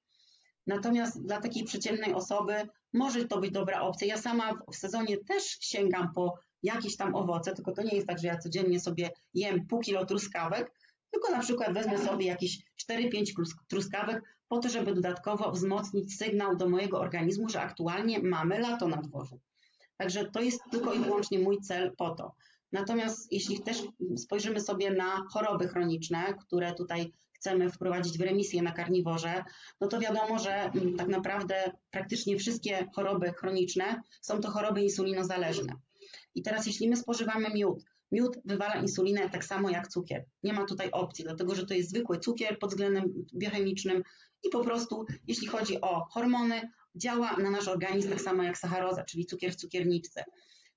Natomiast 0.67 1.25
dla 1.25 1.41
takiej 1.41 1.63
przeciętnej 1.63 2.13
osoby 2.13 2.67
może 2.93 3.25
to 3.25 3.39
być 3.39 3.51
dobra 3.51 3.81
opcja. 3.81 4.07
Ja 4.07 4.17
sama 4.17 4.53
w 4.71 4.75
sezonie 4.75 5.17
też 5.17 5.43
sięgam 5.59 6.13
po 6.13 6.33
jakieś 6.63 6.97
tam 6.97 7.15
owoce, 7.15 7.53
tylko 7.53 7.71
to 7.71 7.83
nie 7.83 7.95
jest 7.95 8.07
tak, 8.07 8.19
że 8.19 8.27
ja 8.27 8.37
codziennie 8.37 8.79
sobie 8.79 9.09
jem 9.33 9.67
pół 9.67 9.79
kilo 9.79 10.05
truskawek, 10.05 10.71
tylko 11.11 11.31
na 11.31 11.39
przykład 11.39 11.73
wezmę 11.73 11.97
sobie 11.97 12.25
jakieś 12.25 12.63
4-5 12.89 13.25
truskawek 13.67 14.23
po 14.47 14.59
to, 14.59 14.69
żeby 14.69 14.93
dodatkowo 14.93 15.51
wzmocnić 15.51 16.17
sygnał 16.17 16.55
do 16.55 16.69
mojego 16.69 16.99
organizmu, 16.99 17.49
że 17.49 17.61
aktualnie 17.61 18.19
mamy 18.19 18.59
lato 18.59 18.87
na 18.87 18.97
dworzu. 18.97 19.39
Także 19.97 20.25
to 20.25 20.41
jest 20.41 20.59
tylko 20.71 20.93
i 20.93 20.99
wyłącznie 20.99 21.39
mój 21.39 21.61
cel 21.61 21.95
po 21.97 22.15
to. 22.15 22.35
Natomiast 22.71 23.31
jeśli 23.31 23.59
też 23.59 23.83
spojrzymy 24.17 24.61
sobie 24.61 24.91
na 24.91 25.25
choroby 25.29 25.67
chroniczne, 25.67 26.33
które 26.33 26.73
tutaj 26.73 27.11
chcemy 27.43 27.69
wprowadzić 27.69 28.17
w 28.17 28.21
remisję 28.21 28.61
na 28.61 28.71
karniworze, 28.71 29.43
no 29.81 29.87
to 29.87 29.99
wiadomo, 29.99 30.39
że 30.39 30.51
mm, 30.51 30.97
tak 30.97 31.07
naprawdę 31.07 31.71
praktycznie 31.91 32.37
wszystkie 32.37 32.87
choroby 32.95 33.33
chroniczne 33.33 34.01
są 34.21 34.41
to 34.41 34.51
choroby 34.51 34.81
insulinozależne. 34.81 35.73
I 36.35 36.41
teraz 36.41 36.65
jeśli 36.67 36.89
my 36.89 36.95
spożywamy 36.95 37.49
miód, 37.49 37.83
miód 38.11 38.37
wywala 38.45 38.75
insulinę 38.75 39.29
tak 39.29 39.45
samo 39.45 39.69
jak 39.69 39.87
cukier. 39.87 40.25
Nie 40.43 40.53
ma 40.53 40.65
tutaj 40.65 40.91
opcji, 40.91 41.23
dlatego 41.23 41.55
że 41.55 41.65
to 41.65 41.73
jest 41.73 41.89
zwykły 41.89 42.19
cukier 42.19 42.59
pod 42.59 42.69
względem 42.69 43.25
biochemicznym 43.35 44.03
i 44.43 44.49
po 44.49 44.63
prostu 44.63 45.05
jeśli 45.27 45.47
chodzi 45.47 45.81
o 45.81 46.07
hormony, 46.11 46.69
działa 46.95 47.37
na 47.37 47.49
nasz 47.49 47.67
organizm 47.67 48.09
tak 48.09 48.21
samo 48.21 48.43
jak 48.43 48.57
sacharoza, 48.57 49.03
czyli 49.03 49.25
cukier 49.25 49.51
w 49.51 49.55
cukierniczce. 49.55 50.23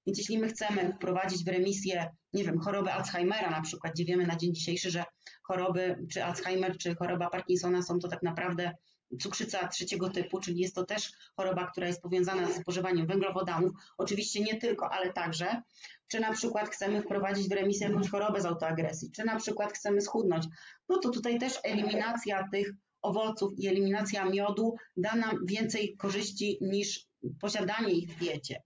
Więc 0.07 0.19
jeśli 0.19 0.39
my 0.39 0.49
chcemy 0.49 0.93
wprowadzić 0.97 1.45
w 1.45 1.49
remisję, 1.49 2.11
nie 2.33 2.45
wiem, 2.45 2.59
chorobę 2.59 2.93
Alzheimera 2.93 3.51
na 3.51 3.61
przykład, 3.61 3.93
gdzie 3.93 4.05
wiemy 4.05 4.27
na 4.27 4.37
dzień 4.37 4.55
dzisiejszy, 4.55 4.91
że 4.91 5.05
choroby, 5.47 6.07
czy 6.13 6.25
Alzheimer, 6.25 6.79
czy 6.79 6.95
choroba 6.95 7.31
Parkinsona 7.31 7.83
są 7.83 7.99
to 7.99 8.09
tak 8.09 8.23
naprawdę 8.23 8.75
cukrzyca 9.21 9.69
trzeciego 9.69 10.11
typu, 10.11 10.41
czyli 10.41 10.61
jest 10.61 10.75
to 10.75 10.85
też 10.85 11.13
choroba, 11.37 11.67
która 11.67 11.87
jest 11.87 12.03
powiązana 12.03 12.47
ze 12.47 12.61
spożywaniem 12.61 13.07
węglowodanów, 13.07 13.73
oczywiście 13.99 14.41
nie 14.41 14.61
tylko, 14.61 14.93
ale 14.93 15.13
także, 15.13 15.63
czy 16.09 16.21
na 16.21 16.33
przykład 16.33 16.69
chcemy 16.69 17.03
wprowadzić 17.03 17.49
w 17.49 17.53
remisję 17.53 17.89
jakąś 17.89 18.11
chorobę 18.11 18.41
z 18.41 18.47
autoagresji, 18.47 19.11
czy 19.11 19.25
na 19.25 19.37
przykład 19.37 19.73
chcemy 19.73 20.01
schudnąć, 20.01 20.47
no 20.89 20.99
to 20.99 21.11
tutaj 21.11 21.39
też 21.39 21.59
eliminacja 21.63 22.49
tych 22.53 22.73
owoców 23.03 23.53
i 23.59 23.69
eliminacja 23.69 24.25
miodu 24.25 24.75
da 24.97 25.15
nam 25.15 25.47
więcej 25.47 25.97
korzyści 25.97 26.59
niż 26.61 27.07
posiadanie 27.41 27.93
ich 27.93 28.11
w 28.11 28.19
diecie. 28.19 28.63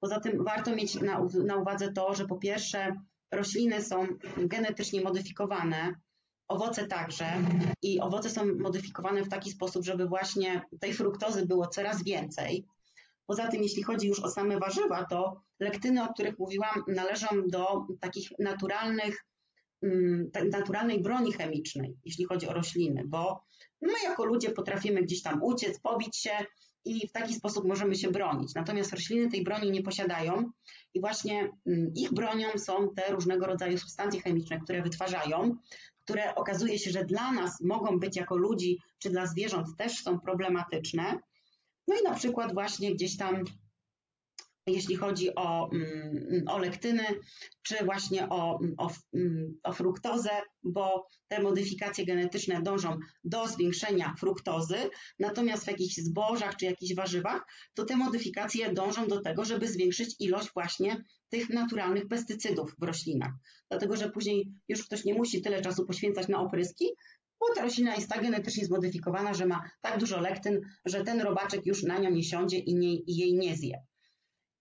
Poza 0.00 0.20
tym 0.20 0.44
warto 0.44 0.76
mieć 0.76 0.94
na, 0.94 1.26
na 1.44 1.56
uwadze 1.56 1.92
to, 1.92 2.14
że 2.14 2.26
po 2.26 2.38
pierwsze 2.38 2.96
rośliny 3.30 3.82
są 3.82 4.06
genetycznie 4.36 5.00
modyfikowane, 5.00 5.94
owoce 6.48 6.86
także 6.86 7.26
i 7.82 8.00
owoce 8.00 8.30
są 8.30 8.54
modyfikowane 8.58 9.22
w 9.22 9.28
taki 9.28 9.50
sposób, 9.50 9.84
żeby 9.84 10.06
właśnie 10.06 10.62
tej 10.80 10.92
fruktozy 10.94 11.46
było 11.46 11.66
coraz 11.66 12.04
więcej. 12.04 12.66
Poza 13.26 13.48
tym, 13.48 13.62
jeśli 13.62 13.82
chodzi 13.82 14.08
już 14.08 14.20
o 14.20 14.30
same 14.30 14.58
warzywa, 14.58 15.04
to 15.04 15.40
lektyny, 15.60 16.04
o 16.04 16.12
których 16.12 16.38
mówiłam, 16.38 16.84
należą 16.88 17.26
do 17.46 17.86
takich 18.00 18.30
naturalnych, 18.38 19.24
mm, 19.82 20.30
naturalnej 20.52 21.02
broni 21.02 21.32
chemicznej, 21.32 21.96
jeśli 22.04 22.24
chodzi 22.24 22.48
o 22.48 22.52
rośliny, 22.52 23.02
bo 23.06 23.44
my 23.80 23.92
jako 24.04 24.24
ludzie 24.24 24.50
potrafimy 24.50 25.02
gdzieś 25.02 25.22
tam 25.22 25.42
uciec, 25.42 25.80
pobić 25.80 26.16
się 26.16 26.30
i 26.84 27.08
w 27.08 27.12
taki 27.12 27.34
sposób 27.34 27.64
możemy 27.64 27.94
się 27.94 28.10
bronić. 28.10 28.54
Natomiast 28.54 28.92
rośliny 28.92 29.30
tej 29.30 29.44
broni 29.44 29.70
nie 29.70 29.82
posiadają 29.82 30.50
i 30.94 31.00
właśnie 31.00 31.50
mm, 31.66 31.92
ich 31.94 32.12
bronią 32.12 32.48
są 32.56 32.94
te 32.96 33.12
różnego 33.12 33.46
rodzaju 33.46 33.78
substancje 33.78 34.20
chemiczne, 34.20 34.60
które 34.60 34.82
wytwarzają, 34.82 35.56
które 36.06 36.34
okazuje 36.34 36.78
się, 36.78 36.90
że 36.90 37.04
dla 37.04 37.32
nas 37.32 37.60
mogą 37.60 37.98
być 38.00 38.16
jako 38.16 38.36
ludzi 38.36 38.78
czy 38.98 39.10
dla 39.10 39.26
zwierząt 39.26 39.76
też 39.76 40.02
są 40.02 40.20
problematyczne. 40.20 41.18
No 41.88 41.94
i 42.00 42.04
na 42.04 42.14
przykład 42.14 42.54
właśnie 42.54 42.94
gdzieś 42.94 43.16
tam 43.16 43.44
jeśli 44.66 44.96
chodzi 44.96 45.34
o, 45.34 45.70
mm, 45.72 46.44
o 46.48 46.58
lektyny, 46.58 47.04
czy 47.62 47.84
właśnie 47.84 48.28
o, 48.28 48.58
o, 48.78 48.90
mm, 49.14 49.58
o 49.62 49.72
fruktozę, 49.72 50.30
bo 50.62 51.06
te 51.28 51.42
modyfikacje 51.42 52.06
genetyczne 52.06 52.62
dążą 52.62 52.98
do 53.24 53.48
zwiększenia 53.48 54.14
fruktozy, 54.18 54.76
natomiast 55.18 55.64
w 55.64 55.68
jakichś 55.68 55.94
zbożach 55.94 56.56
czy 56.56 56.64
jakichś 56.64 56.94
warzywach, 56.94 57.46
to 57.74 57.84
te 57.84 57.96
modyfikacje 57.96 58.72
dążą 58.72 59.08
do 59.08 59.20
tego, 59.20 59.44
żeby 59.44 59.68
zwiększyć 59.68 60.16
ilość 60.20 60.48
właśnie 60.54 61.04
tych 61.28 61.50
naturalnych 61.50 62.08
pestycydów 62.08 62.74
w 62.78 62.82
roślinach. 62.82 63.32
Dlatego, 63.70 63.96
że 63.96 64.10
później 64.10 64.52
już 64.68 64.84
ktoś 64.84 65.04
nie 65.04 65.14
musi 65.14 65.42
tyle 65.42 65.62
czasu 65.62 65.86
poświęcać 65.86 66.28
na 66.28 66.40
opryski, 66.40 66.86
bo 67.40 67.54
ta 67.54 67.62
roślina 67.62 67.94
jest 67.94 68.08
tak 68.08 68.22
genetycznie 68.22 68.64
zmodyfikowana, 68.64 69.34
że 69.34 69.46
ma 69.46 69.70
tak 69.80 70.00
dużo 70.00 70.20
lektyn, 70.20 70.60
że 70.84 71.04
ten 71.04 71.20
robaczek 71.20 71.66
już 71.66 71.82
na 71.82 71.98
nią 71.98 72.10
nie 72.10 72.24
siądzie 72.24 72.58
i, 72.58 72.74
nie, 72.74 72.94
i 72.94 73.16
jej 73.16 73.34
nie 73.34 73.56
zje. 73.56 73.82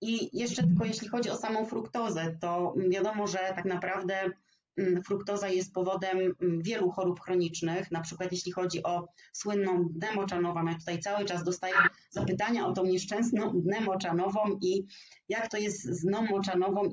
I 0.02 0.38
jeszcze 0.40 0.64
tylko 0.64 0.86
jeśli 0.86 1.08
chodzi 1.08 1.30
o 1.30 1.36
samą 1.36 1.66
fruktozę, 1.66 2.38
to 2.42 2.74
wiadomo, 2.90 3.28
że 3.28 3.38
tak 3.38 3.66
naprawdę 3.66 4.32
mm, 4.78 5.04
fruktoza 5.04 5.50
jest 5.50 5.74
powodem 5.74 6.18
mm, 6.18 6.62
wielu 6.62 6.92
chorób 6.92 7.20
chronicznych, 7.20 7.92
na 7.92 8.02
przykład 8.02 8.32
jeśli 8.32 8.52
chodzi 8.52 8.84
o 8.84 9.08
słynną 9.34 9.88
dnę 9.90 10.14
moczanową. 10.16 10.66
Ja 10.66 10.76
tutaj 10.76 11.00
cały 11.00 11.26
czas 11.26 11.44
dostaję 11.44 11.76
zapytania 12.10 12.68
o 12.68 12.74
tą 12.74 12.86
nieszczęsną 12.86 13.62
dnę 13.62 13.82
moczanową 13.82 14.40
i 14.62 14.84
jak 15.30 15.48
to 15.48 15.58
jest 15.58 15.84
z 15.84 16.02
dną 16.02 16.26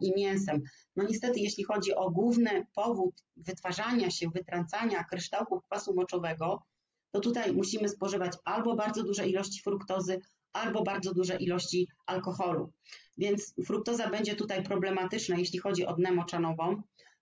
i 0.00 0.12
mięsem. 0.16 0.62
No 0.96 1.04
niestety, 1.04 1.40
jeśli 1.40 1.64
chodzi 1.64 1.94
o 1.94 2.10
główny 2.10 2.66
powód 2.74 3.14
wytwarzania 3.36 4.10
się, 4.10 4.30
wytrącania 4.30 5.04
kryształków 5.04 5.62
kwasu 5.62 5.94
moczowego, 5.94 6.62
to 7.10 7.20
tutaj 7.20 7.52
musimy 7.52 7.88
spożywać 7.88 8.32
albo 8.44 8.76
bardzo 8.76 9.02
duże 9.02 9.28
ilości 9.28 9.62
fruktozy, 9.62 10.20
albo 10.52 10.82
bardzo 10.82 11.14
duże 11.14 11.36
ilości 11.36 11.88
alkoholu. 12.06 12.72
Więc 13.18 13.54
fruktoza 13.66 14.10
będzie 14.10 14.34
tutaj 14.34 14.62
problematyczna, 14.62 15.36
jeśli 15.38 15.58
chodzi 15.58 15.86
o 15.86 15.94
dnę. 15.94 16.10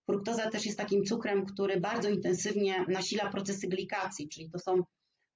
Fruktoza 0.06 0.50
też 0.50 0.66
jest 0.66 0.78
takim 0.78 1.04
cukrem, 1.04 1.46
który 1.46 1.80
bardzo 1.80 2.08
intensywnie 2.08 2.84
nasila 2.88 3.30
procesy 3.30 3.68
glikacji, 3.68 4.28
czyli 4.28 4.50
to 4.50 4.58
są 4.58 4.82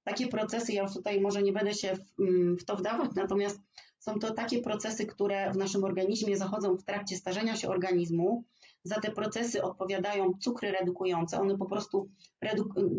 takie 0.03 0.27
procesy, 0.27 0.73
ja 0.73 0.83
już 0.83 0.93
tutaj 0.93 1.21
może 1.21 1.43
nie 1.43 1.53
będę 1.53 1.73
się 1.73 1.95
w, 1.95 2.19
mm, 2.19 2.57
w 2.57 2.65
to 2.65 2.75
wdawać, 2.75 3.11
natomiast 3.15 3.59
są 3.99 4.19
to 4.19 4.33
takie 4.33 4.61
procesy, 4.61 5.05
które 5.05 5.51
w 5.51 5.57
naszym 5.57 5.83
organizmie 5.83 6.37
zachodzą 6.37 6.77
w 6.77 6.83
trakcie 6.83 7.17
starzenia 7.17 7.55
się 7.55 7.69
organizmu. 7.69 8.43
Za 8.83 8.95
te 8.95 9.11
procesy 9.11 9.63
odpowiadają 9.63 10.33
cukry 10.41 10.71
redukujące. 10.71 11.39
One 11.39 11.57
po 11.57 11.65
prostu 11.65 12.09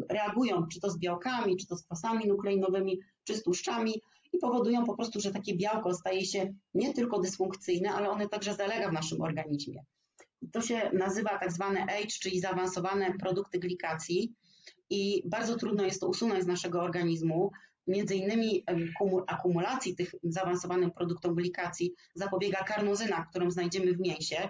reagują, 0.08 0.66
czy 0.72 0.80
to 0.80 0.90
z 0.90 0.98
białkami, 0.98 1.56
czy 1.56 1.66
to 1.66 1.76
z 1.76 1.84
kwasami 1.84 2.28
nukleinowymi, 2.28 3.00
czy 3.24 3.34
z 3.34 3.42
tłuszczami, 3.42 4.02
i 4.36 4.38
powodują 4.38 4.84
po 4.84 4.94
prostu, 4.94 5.20
że 5.20 5.32
takie 5.32 5.56
białko 5.56 5.94
staje 5.94 6.24
się 6.24 6.52
nie 6.74 6.94
tylko 6.94 7.20
dysfunkcyjne, 7.20 7.90
ale 7.90 8.10
one 8.10 8.28
także 8.28 8.54
zalega 8.54 8.90
w 8.90 8.92
naszym 8.92 9.20
organizmie. 9.20 9.84
To 10.52 10.60
się 10.60 10.90
nazywa 10.92 11.38
tak 11.38 11.52
zwane 11.52 11.82
age, 11.82 12.18
czyli 12.20 12.40
zaawansowane 12.40 13.14
produkty 13.18 13.58
glikacji 13.58 14.34
i 14.90 15.22
bardzo 15.28 15.56
trudno 15.56 15.84
jest 15.84 16.00
to 16.00 16.08
usunąć 16.08 16.44
z 16.44 16.46
naszego 16.46 16.82
organizmu. 16.82 17.50
Między 17.86 18.14
innymi 18.14 18.64
akumulacji 19.26 19.96
tych 19.96 20.14
zaawansowanych 20.22 20.94
produktów 20.94 21.34
glikacji 21.34 21.94
zapobiega 22.14 22.64
karnozyna, 22.64 23.26
którą 23.30 23.50
znajdziemy 23.50 23.92
w 23.92 24.00
mięsie 24.00 24.48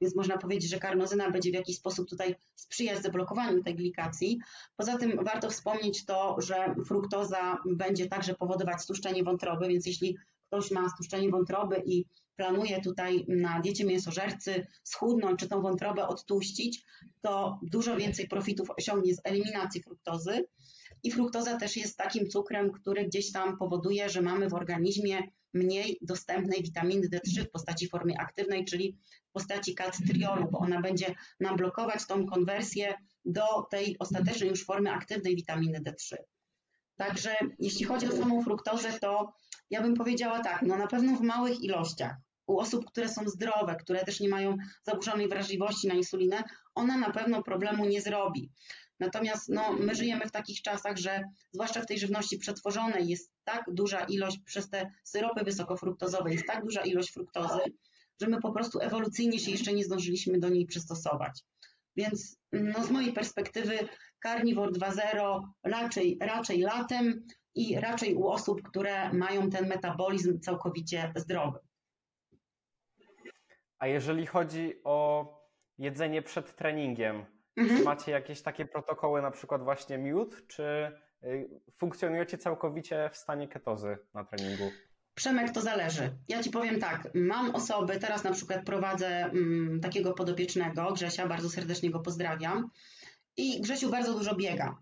więc 0.00 0.16
można 0.16 0.38
powiedzieć, 0.38 0.70
że 0.70 0.78
karnozyna 0.78 1.30
będzie 1.30 1.50
w 1.50 1.54
jakiś 1.54 1.76
sposób 1.76 2.08
tutaj 2.08 2.34
sprzyjać 2.54 3.02
zablokowaniu 3.02 3.62
tej 3.62 3.74
glikacji. 3.74 4.38
Poza 4.76 4.98
tym 4.98 5.24
warto 5.24 5.50
wspomnieć 5.50 6.04
to, 6.04 6.36
że 6.38 6.74
fruktoza 6.86 7.58
będzie 7.66 8.06
także 8.06 8.34
powodować 8.34 8.82
stłuszczenie 8.82 9.24
wątroby, 9.24 9.68
więc 9.68 9.86
jeśli 9.86 10.16
ktoś 10.46 10.70
ma 10.70 10.88
stłuszczenie 10.88 11.30
wątroby 11.30 11.82
i 11.86 12.04
planuje 12.36 12.80
tutaj 12.80 13.24
na 13.28 13.60
diecie 13.60 13.84
mięsożercy 13.84 14.66
schudnąć 14.82 15.40
czy 15.40 15.48
tą 15.48 15.62
wątrobę 15.62 16.08
odtłuścić, 16.08 16.82
to 17.22 17.58
dużo 17.62 17.96
więcej 17.96 18.28
profitów 18.28 18.70
osiągnie 18.78 19.14
z 19.14 19.20
eliminacji 19.24 19.82
fruktozy. 19.82 20.46
I 21.06 21.10
fruktoza 21.10 21.56
też 21.56 21.76
jest 21.76 21.96
takim 21.96 22.28
cukrem, 22.28 22.72
który 22.72 23.06
gdzieś 23.06 23.32
tam 23.32 23.58
powoduje, 23.58 24.08
że 24.08 24.22
mamy 24.22 24.48
w 24.48 24.54
organizmie 24.54 25.22
mniej 25.54 25.98
dostępnej 26.02 26.62
witaminy 26.62 27.08
D3 27.08 27.44
w 27.44 27.50
postaci 27.50 27.88
formy 27.88 28.14
aktywnej, 28.18 28.64
czyli 28.64 28.96
w 29.28 29.32
postaci 29.32 29.74
kalcytriolu, 29.74 30.48
bo 30.50 30.58
ona 30.58 30.80
będzie 30.80 31.14
nam 31.40 31.56
blokować 31.56 32.06
tą 32.06 32.26
konwersję 32.26 32.94
do 33.24 33.42
tej 33.70 33.98
ostatecznej 33.98 34.50
już 34.50 34.64
formy 34.64 34.92
aktywnej 34.92 35.36
witaminy 35.36 35.80
D3. 35.80 36.16
Także 36.96 37.36
jeśli 37.58 37.84
chodzi 37.84 38.08
o 38.08 38.16
samą 38.16 38.42
fruktozę, 38.42 38.98
to 39.00 39.32
ja 39.70 39.82
bym 39.82 39.94
powiedziała 39.94 40.40
tak, 40.40 40.62
no 40.62 40.76
na 40.76 40.86
pewno 40.86 41.16
w 41.16 41.20
małych 41.20 41.60
ilościach. 41.60 42.16
U 42.46 42.58
osób, 42.58 42.84
które 42.84 43.08
są 43.08 43.28
zdrowe, 43.28 43.76
które 43.76 44.04
też 44.04 44.20
nie 44.20 44.28
mają 44.28 44.56
zaburzonej 44.82 45.28
wrażliwości 45.28 45.88
na 45.88 45.94
insulinę, 45.94 46.44
ona 46.74 46.96
na 46.96 47.10
pewno 47.10 47.42
problemu 47.42 47.84
nie 47.84 48.00
zrobi. 48.00 48.50
Natomiast 49.00 49.48
no, 49.48 49.72
my 49.72 49.94
żyjemy 49.94 50.26
w 50.26 50.32
takich 50.32 50.62
czasach, 50.62 50.96
że 50.96 51.22
zwłaszcza 51.52 51.80
w 51.80 51.86
tej 51.86 51.98
żywności 51.98 52.38
przetworzonej 52.38 53.08
jest 53.08 53.32
tak 53.44 53.64
duża 53.68 54.04
ilość, 54.04 54.38
przez 54.44 54.70
te 54.70 54.90
syropy 55.04 55.44
wysokofruktozowe 55.44 56.32
jest 56.32 56.46
tak 56.46 56.64
duża 56.64 56.80
ilość 56.80 57.12
fruktozy, 57.12 57.60
że 58.20 58.28
my 58.28 58.40
po 58.40 58.52
prostu 58.52 58.80
ewolucyjnie 58.80 59.38
się 59.38 59.50
jeszcze 59.50 59.72
nie 59.72 59.84
zdążyliśmy 59.84 60.38
do 60.38 60.48
niej 60.48 60.66
przystosować. 60.66 61.42
Więc 61.96 62.38
no, 62.52 62.84
z 62.84 62.90
mojej 62.90 63.12
perspektywy 63.12 63.78
Carnivore 64.22 64.72
2.0 64.72 65.42
raczej, 65.62 66.18
raczej 66.20 66.60
latem 66.60 67.26
i 67.54 67.80
raczej 67.80 68.14
u 68.14 68.26
osób, 68.26 68.62
które 68.62 69.12
mają 69.12 69.50
ten 69.50 69.68
metabolizm 69.68 70.40
całkowicie 70.40 71.12
zdrowy. 71.16 71.58
A 73.78 73.86
jeżeli 73.86 74.26
chodzi 74.26 74.74
o 74.84 75.26
jedzenie 75.78 76.22
przed 76.22 76.56
treningiem, 76.56 77.26
Mhm. 77.56 77.78
Czy 77.78 77.84
macie 77.84 78.12
jakieś 78.12 78.42
takie 78.42 78.66
protokoły, 78.66 79.22
na 79.22 79.30
przykład 79.30 79.62
właśnie 79.62 79.98
miód, 79.98 80.46
czy 80.46 80.92
y, 81.24 81.48
funkcjonujecie 81.76 82.38
całkowicie 82.38 83.10
w 83.12 83.16
stanie 83.16 83.48
ketozy 83.48 83.98
na 84.14 84.24
treningu? 84.24 84.70
Przemek, 85.14 85.52
to 85.52 85.60
zależy. 85.60 86.16
Ja 86.28 86.42
Ci 86.42 86.50
powiem 86.50 86.80
tak, 86.80 87.08
mam 87.14 87.54
osoby, 87.54 88.00
teraz 88.00 88.24
na 88.24 88.32
przykład 88.32 88.64
prowadzę 88.64 89.08
mm, 89.08 89.80
takiego 89.80 90.12
podopiecznego, 90.12 90.92
Grzesia, 90.92 91.26
bardzo 91.26 91.50
serdecznie 91.50 91.90
go 91.90 92.00
pozdrawiam. 92.00 92.70
I 93.36 93.60
Grzesiu 93.60 93.90
bardzo 93.90 94.14
dużo 94.14 94.34
biega. 94.34 94.76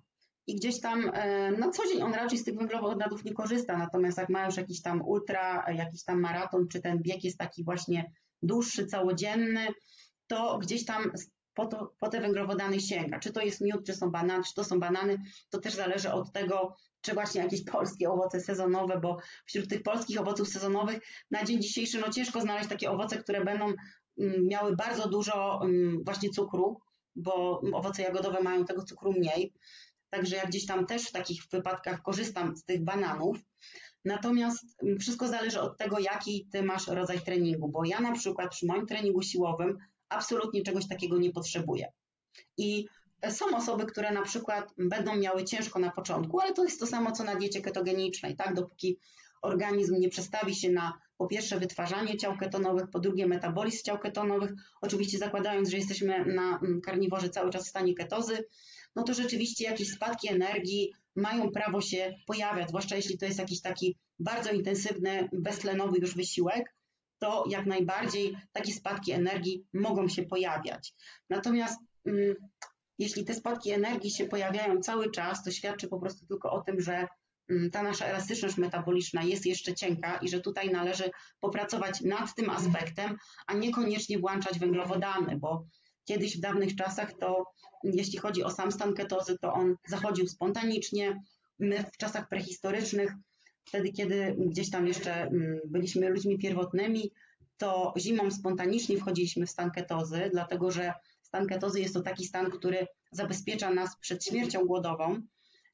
I 0.46 0.56
gdzieś 0.56 0.80
tam 0.80 1.10
e, 1.14 1.50
na 1.50 1.70
co 1.70 1.82
dzień 1.86 2.02
on 2.02 2.14
raczej 2.14 2.38
z 2.38 2.44
tych 2.44 2.56
węglowodanów 2.56 3.24
nie 3.24 3.34
korzysta, 3.34 3.78
natomiast 3.78 4.18
jak 4.18 4.28
ma 4.28 4.46
już 4.46 4.56
jakiś 4.56 4.82
tam 4.82 5.02
ultra, 5.02 5.64
jakiś 5.72 6.04
tam 6.04 6.20
maraton, 6.20 6.68
czy 6.68 6.80
ten 6.80 7.02
bieg 7.02 7.24
jest 7.24 7.38
taki 7.38 7.64
właśnie 7.64 8.12
dłuższy, 8.42 8.86
całodzienny, 8.86 9.66
to 10.26 10.58
gdzieś 10.58 10.84
tam 10.84 11.12
po, 11.54 11.66
to, 11.66 11.94
po 11.98 12.08
te 12.08 12.20
węglowodany 12.20 12.80
sięga. 12.80 13.18
Czy 13.18 13.32
to 13.32 13.40
jest 13.40 13.60
miód, 13.60 13.86
czy 13.86 13.94
są 13.94 14.10
banany, 14.10 14.44
czy 14.44 14.54
to 14.54 14.64
są 14.64 14.80
banany, 14.80 15.18
to 15.50 15.60
też 15.60 15.74
zależy 15.74 16.12
od 16.12 16.32
tego, 16.32 16.76
czy 17.00 17.14
właśnie 17.14 17.40
jakieś 17.40 17.64
polskie 17.64 18.10
owoce 18.10 18.40
sezonowe, 18.40 19.00
bo 19.00 19.18
wśród 19.46 19.68
tych 19.68 19.82
polskich 19.82 20.20
owoców 20.20 20.48
sezonowych 20.48 21.00
na 21.30 21.44
dzień 21.44 21.62
dzisiejszy 21.62 22.00
no 22.00 22.10
ciężko 22.10 22.40
znaleźć 22.40 22.68
takie 22.68 22.90
owoce, 22.90 23.18
które 23.18 23.44
będą 23.44 23.72
mm, 24.18 24.46
miały 24.46 24.76
bardzo 24.76 25.08
dużo 25.08 25.60
mm, 25.64 26.04
właśnie 26.04 26.30
cukru, 26.30 26.80
bo 27.16 27.60
owoce 27.72 28.02
jagodowe 28.02 28.42
mają 28.42 28.64
tego 28.64 28.82
cukru 28.82 29.12
mniej. 29.12 29.52
Także 30.10 30.36
ja 30.36 30.46
gdzieś 30.46 30.66
tam 30.66 30.86
też 30.86 31.08
w 31.08 31.12
takich 31.12 31.42
wypadkach 31.52 32.02
korzystam 32.02 32.56
z 32.56 32.64
tych 32.64 32.84
bananów. 32.84 33.38
Natomiast 34.04 34.64
mm, 34.82 34.98
wszystko 34.98 35.28
zależy 35.28 35.60
od 35.60 35.78
tego, 35.78 35.98
jaki 35.98 36.48
ty 36.52 36.62
masz 36.62 36.88
rodzaj 36.88 37.20
treningu, 37.20 37.68
bo 37.68 37.84
ja 37.84 38.00
na 38.00 38.12
przykład 38.12 38.50
przy 38.50 38.66
moim 38.66 38.86
treningu 38.86 39.22
siłowym 39.22 39.78
absolutnie 40.14 40.62
czegoś 40.62 40.88
takiego 40.88 41.18
nie 41.18 41.32
potrzebuje. 41.32 41.92
I 42.56 42.86
są 43.30 43.56
osoby, 43.56 43.86
które 43.86 44.12
na 44.12 44.22
przykład 44.22 44.74
będą 44.78 45.16
miały 45.16 45.44
ciężko 45.44 45.78
na 45.78 45.90
początku, 45.90 46.40
ale 46.40 46.52
to 46.52 46.64
jest 46.64 46.80
to 46.80 46.86
samo 46.86 47.12
co 47.12 47.24
na 47.24 47.34
diecie 47.34 47.60
ketogenicznej, 47.60 48.36
tak? 48.36 48.54
Dopóki 48.54 48.98
organizm 49.42 49.94
nie 49.98 50.08
przestawi 50.08 50.54
się 50.54 50.70
na 50.70 50.98
po 51.18 51.26
pierwsze 51.26 51.60
wytwarzanie 51.60 52.16
ciał 52.16 52.36
ketonowych, 52.36 52.90
po 52.90 53.00
drugie 53.00 53.26
metabolizm 53.26 53.84
ciał 53.84 53.98
ketonowych, 53.98 54.52
oczywiście 54.80 55.18
zakładając, 55.18 55.68
że 55.70 55.76
jesteśmy 55.76 56.24
na 56.24 56.58
mm, 56.58 56.80
karniworze 56.80 57.28
cały 57.28 57.50
czas 57.50 57.66
w 57.66 57.68
stanie 57.68 57.94
ketozy, 57.94 58.44
no 58.96 59.02
to 59.02 59.14
rzeczywiście 59.14 59.64
jakieś 59.64 59.88
spadki 59.88 60.28
energii 60.28 60.92
mają 61.16 61.50
prawo 61.50 61.80
się 61.80 62.14
pojawiać, 62.26 62.68
zwłaszcza 62.68 62.96
jeśli 62.96 63.18
to 63.18 63.26
jest 63.26 63.38
jakiś 63.38 63.60
taki 63.60 63.96
bardzo 64.18 64.50
intensywny, 64.50 65.28
beztlenowy 65.32 65.98
już 65.98 66.14
wysiłek, 66.14 66.74
to 67.24 67.44
jak 67.48 67.66
najbardziej 67.66 68.36
takie 68.52 68.72
spadki 68.72 69.12
energii 69.12 69.64
mogą 69.72 70.08
się 70.08 70.22
pojawiać. 70.22 70.94
Natomiast 71.30 71.80
mm, 72.06 72.34
jeśli 72.98 73.24
te 73.24 73.34
spadki 73.34 73.70
energii 73.70 74.10
się 74.10 74.24
pojawiają 74.24 74.80
cały 74.80 75.10
czas, 75.10 75.44
to 75.44 75.50
świadczy 75.50 75.88
po 75.88 75.98
prostu 75.98 76.26
tylko 76.26 76.52
o 76.52 76.60
tym, 76.60 76.80
że 76.80 77.06
mm, 77.50 77.70
ta 77.70 77.82
nasza 77.82 78.06
elastyczność 78.06 78.56
metaboliczna 78.56 79.22
jest 79.22 79.46
jeszcze 79.46 79.74
cienka 79.74 80.16
i 80.16 80.28
że 80.28 80.40
tutaj 80.40 80.70
należy 80.70 81.10
popracować 81.40 82.00
nad 82.00 82.34
tym 82.34 82.50
aspektem, 82.50 83.16
a 83.46 83.54
niekoniecznie 83.54 84.18
włączać 84.18 84.58
węglowodany, 84.58 85.36
bo 85.36 85.66
Kiedyś 86.04 86.36
w 86.36 86.40
dawnych 86.40 86.76
czasach 86.76 87.12
to 87.20 87.44
jeśli 87.84 88.18
chodzi 88.18 88.44
o 88.44 88.50
sam 88.50 88.72
stan 88.72 88.94
ketozy, 88.94 89.38
to 89.38 89.52
on 89.52 89.76
zachodził 89.88 90.26
spontanicznie. 90.26 91.22
My 91.58 91.84
w 91.92 91.96
czasach 91.96 92.28
prehistorycznych, 92.28 93.12
wtedy 93.64 93.92
kiedy 93.92 94.36
gdzieś 94.38 94.70
tam 94.70 94.86
jeszcze 94.86 95.22
mm, 95.22 95.60
byliśmy 95.64 96.08
ludźmi 96.08 96.38
pierwotnymi, 96.38 97.10
to 97.56 97.94
zimą 97.98 98.30
spontanicznie 98.30 98.98
wchodziliśmy 98.98 99.46
w 99.46 99.50
stan 99.50 99.70
ketozy, 99.70 100.30
dlatego 100.32 100.70
że 100.70 100.92
stan 101.22 101.46
ketozy 101.46 101.80
jest 101.80 101.94
to 101.94 102.00
taki 102.00 102.24
stan, 102.24 102.50
który 102.50 102.86
zabezpiecza 103.10 103.70
nas 103.70 103.96
przed 104.00 104.24
śmiercią 104.24 104.64
głodową 104.64 105.20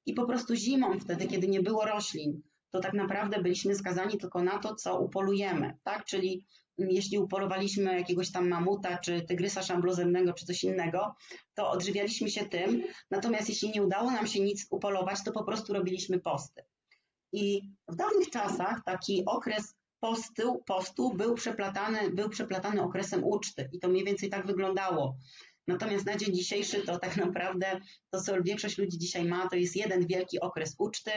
i 0.07 0.14
po 0.14 0.26
prostu 0.26 0.55
zimą, 0.55 0.99
wtedy 0.99 1.26
kiedy 1.26 1.49
nie 1.49 1.62
było 1.62 1.84
roślin, 1.84 2.43
to 2.70 2.80
tak 2.80 2.93
naprawdę 2.93 3.43
byliśmy 3.43 3.74
skazani 3.74 4.18
tylko 4.18 4.43
na 4.43 4.59
to, 4.59 4.74
co 4.74 5.01
upolujemy, 5.01 5.76
tak? 5.82 6.05
Czyli 6.05 6.47
jeśli 6.78 7.18
upolowaliśmy 7.18 7.99
jakiegoś 7.99 8.32
tam 8.32 8.49
mamuta, 8.49 8.99
czy 8.99 9.22
tygrysa 9.22 9.62
szamblozemnego, 9.62 10.32
czy 10.32 10.47
coś 10.47 10.64
innego, 10.64 11.14
to 11.55 11.70
odżywialiśmy 11.70 12.30
się 12.30 12.45
tym. 12.45 12.82
Natomiast 13.11 13.49
jeśli 13.49 13.70
nie 13.70 13.82
udało 13.82 14.11
nam 14.11 14.26
się 14.26 14.41
nic 14.41 14.66
upolować, 14.70 15.24
to 15.24 15.32
po 15.32 15.45
prostu 15.45 15.72
robiliśmy 15.72 16.20
posty. 16.20 16.62
I 17.33 17.62
w 17.89 17.97
dawnych 17.97 18.31
czasach 18.31 18.85
taki 18.85 19.22
okres 19.26 19.74
postu, 20.01 20.62
postu 20.66 21.14
był, 21.14 21.35
przeplatany, 21.35 22.11
był 22.11 22.28
przeplatany 22.28 22.83
okresem 22.83 23.24
uczty 23.24 23.68
i 23.72 23.78
to 23.78 23.89
mniej 23.89 24.05
więcej 24.05 24.31
tak 24.31 24.47
wyglądało. 24.47 25.16
Natomiast 25.68 26.07
na 26.07 26.16
dzień 26.16 26.35
dzisiejszy 26.35 26.83
to 26.83 26.99
tak 26.99 27.16
naprawdę 27.16 27.81
to, 28.11 28.20
co 28.20 28.43
większość 28.43 28.78
ludzi 28.78 28.99
dzisiaj 28.99 29.24
ma, 29.24 29.49
to 29.49 29.57
jest 29.57 29.76
jeden 29.76 30.07
wielki 30.07 30.41
okres 30.41 30.74
uczty. 30.78 31.11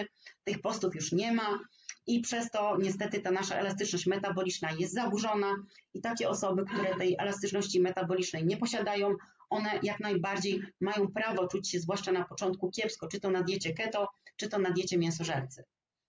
Tych 0.44 0.62
postów 0.62 0.96
już 0.96 1.12
nie 1.12 1.32
ma 1.32 1.60
i 2.08 2.22
przez 2.22 2.52
to 2.52 2.78
niestety 2.78 3.20
ta 3.20 3.32
nasza 3.32 3.56
elastyczność 3.56 4.06
metaboliczna 4.06 4.72
jest 4.80 4.94
zaburzona 4.94 5.56
i 5.94 6.02
takie 6.02 6.30
osoby, 6.30 6.66
które 6.66 6.96
tej 6.96 7.16
elastyczności 7.20 7.82
metabolicznej 7.82 8.46
nie 8.46 8.58
posiadają, 8.58 9.16
one 9.50 9.80
jak 9.84 10.00
najbardziej 10.00 10.62
mają 10.82 11.08
prawo 11.08 11.48
czuć 11.48 11.70
się 11.70 11.80
zwłaszcza 11.80 12.12
na 12.12 12.26
początku 12.26 12.72
kiepsko, 12.72 13.08
czy 13.08 13.20
to 13.20 13.32
na 13.32 13.44
diecie 13.44 13.74
keto, 13.74 14.08
czy 14.36 14.50
to 14.50 14.60
na 14.60 14.72
diecie 14.72 14.98
mięsożercy. 14.98 15.64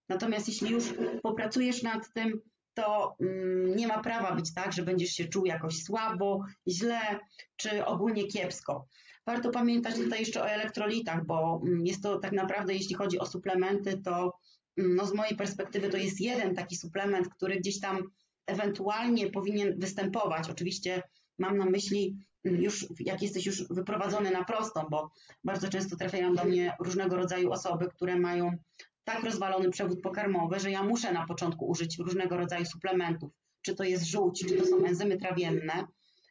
Natomiast 0.09 0.48
jeśli 0.48 0.70
już 0.70 0.84
popracujesz 1.22 1.82
nad 1.82 2.12
tym, 2.12 2.40
to 2.74 3.16
mm, 3.20 3.76
nie 3.76 3.86
ma 3.86 4.02
prawa 4.02 4.34
być 4.34 4.55
tak, 4.55 4.72
że 4.72 4.82
będziesz 4.82 5.11
się 5.11 5.24
czuł 5.24 5.46
jakoś 5.46 5.82
słabo, 5.82 6.44
źle 6.68 7.18
czy 7.57 7.84
ogólnie 7.84 8.26
kiepsko. 8.26 8.86
Warto 9.26 9.50
pamiętać 9.50 9.94
tutaj 9.94 10.20
jeszcze 10.20 10.42
o 10.42 10.48
elektrolitach, 10.48 11.26
bo 11.26 11.61
mm, 11.66 11.86
jest 11.86 12.02
to 12.02 12.18
tak 12.18 12.32
naprawdę, 12.32 12.74
jeśli 12.74 12.94
chodzi 12.94 13.18
o 13.18 13.26
suplementy, 13.26 14.00
to 14.05 14.32
mm, 14.76 14.94
no 14.94 15.07
z 15.07 15.14
mojej 15.14 15.36
perspektywy 15.36 15.88
to 15.88 15.96
jest 15.96 16.20
jeden 16.20 16.55
taki 16.55 16.76
suplement, 16.76 17.28
który 17.28 17.57
gdzieś 17.57 17.80
tam 17.80 18.11
ewentualnie 18.46 19.30
powinien 19.30 19.78
występować. 19.78 20.50
Oczywiście 20.50 21.02
mam 21.38 21.59
na 21.59 21.64
myśli 21.64 22.16
już, 22.44 22.86
jak 23.00 23.22
jesteś 23.22 23.46
już 23.46 23.68
wyprowadzony 23.68 24.30
na 24.30 24.44
prostą, 24.44 24.86
bo 24.90 25.11
bardzo 25.44 25.68
często 25.68 25.96
trafiają 25.96 26.34
do 26.34 26.44
mnie 26.44 26.76
różnego 26.80 27.16
rodzaju 27.16 27.52
osoby, 27.52 27.88
które 27.88 28.18
mają 28.18 28.59
tak 29.05 29.24
rozwalony 29.24 29.70
przewód 29.70 30.00
pokarmowy, 30.00 30.61
że 30.61 30.70
ja 30.70 30.82
muszę 30.82 31.12
na 31.12 31.26
początku 31.26 31.66
użyć 31.66 31.98
różnego 31.98 32.36
rodzaju 32.36 32.64
suplementów, 32.64 33.30
czy 33.62 33.74
to 33.74 33.84
jest 33.84 34.05
żółć, 34.05 34.44
czy 34.48 34.57
to 34.57 34.66
są 34.66 34.84
enzymy 34.84 35.16
trawienne, 35.16 35.86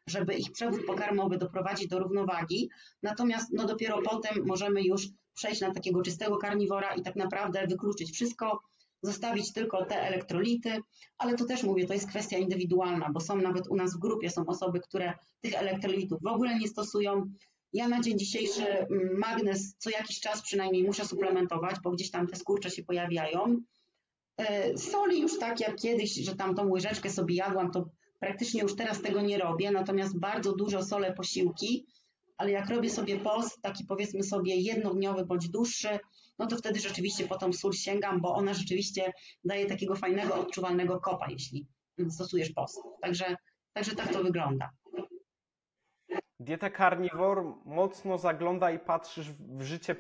żeby 0.08 0.34
ich 0.34 0.52
przewód 0.52 0.86
pokarmowy 0.86 1.38
doprowadzić 1.38 1.88
do 1.88 2.00
równowagi. 2.00 2.70
Natomiast 3.04 3.54
no 3.54 3.66
dopiero 3.66 4.02
potem 4.02 4.46
możemy 4.46 4.82
już 4.84 5.08
przejść 5.34 5.62
na 5.62 5.74
takiego 5.74 6.02
czystego 6.02 6.38
karniwora 6.38 6.96
i 6.96 7.02
tak 7.02 7.16
naprawdę 7.16 7.68
wykluczyć 7.68 8.12
wszystko, 8.12 8.62
zostawić 9.02 9.54
tylko 9.54 9.86
te 9.86 10.02
elektrolity, 10.02 10.78
ale 11.18 11.36
to 11.36 11.46
też 11.46 11.64
mówię, 11.64 11.88
to 11.88 11.94
jest 11.94 12.10
kwestia 12.10 12.38
indywidualna, 12.38 13.10
bo 13.12 13.20
są 13.20 13.36
nawet 13.36 13.68
u 13.68 13.76
nas 13.76 13.94
w 13.96 14.00
grupie 14.00 14.30
są 14.30 14.46
osoby, 14.46 14.80
które 14.80 15.14
tych 15.42 15.54
elektrolitów 15.54 16.22
w 16.22 16.28
ogóle 16.28 16.60
nie 16.60 16.68
stosują, 16.68 17.30
ja 17.74 17.88
na 17.88 18.02
dzień 18.02 18.20
dzisiejszy 18.20 18.68
mm, 18.68 19.18
magnez 19.18 19.76
co 19.78 19.90
jakiś 19.90 20.20
czas 20.20 20.42
przynajmniej 20.42 20.84
muszę 20.84 21.06
suplementować, 21.06 21.76
bo 21.84 21.92
gdzieś 21.92 22.12
tam 22.12 22.28
te 22.28 22.36
skurcze 22.36 22.70
się 22.70 22.84
pojawiają. 22.84 23.62
E, 24.38 24.78
soli 24.78 25.22
już 25.22 25.40
tak 25.40 25.60
jak 25.60 25.76
kiedyś, 25.76 26.14
że 26.16 26.36
tam 26.36 26.56
tą 26.56 26.70
łyżeczkę 26.70 27.10
sobie 27.10 27.36
jadłam, 27.36 27.72
to 27.72 27.90
praktycznie 28.20 28.62
już 28.62 28.76
teraz 28.76 29.02
tego 29.02 29.22
nie 29.22 29.38
robię, 29.38 29.72
natomiast 29.72 30.20
bardzo 30.20 30.56
dużo 30.56 30.84
solę 30.84 31.14
posiłki, 31.14 31.86
ale 32.38 32.52
jak 32.52 32.70
robię 32.70 32.90
sobie 32.90 33.20
post, 33.20 33.62
taki 33.62 33.86
powiedzmy 33.86 34.24
sobie 34.24 34.56
jednodniowy 34.56 35.26
bądź 35.26 35.50
dłuższy, 35.50 36.00
no 36.40 36.48
to 36.48 36.58
wtedy 36.58 36.80
rzeczywiście 36.80 37.28
po 37.28 37.38
tą 37.38 37.54
sól 37.54 37.74
sięgam, 37.74 38.22
bo 38.22 38.36
ona 38.36 38.54
rzeczywiście 38.54 39.14
daje 39.46 39.66
takiego 39.66 39.96
fajnego, 39.96 40.36
odczuwalnego 40.36 41.00
kopa, 41.00 41.32
jeśli 41.32 41.68
stosujesz 42.10 42.52
post. 42.52 42.82
Także, 43.02 43.36
także 43.74 43.96
tak 43.96 44.14
to 44.14 44.24
wygląda. 44.24 44.70
Dieta 46.44 46.70
carnivore 46.70 47.54
mocno 47.66 48.18
zagląda 48.18 48.72
i 48.72 48.80
patrzysz 48.80 49.32
w 49.32 49.62
życie 49.62 49.96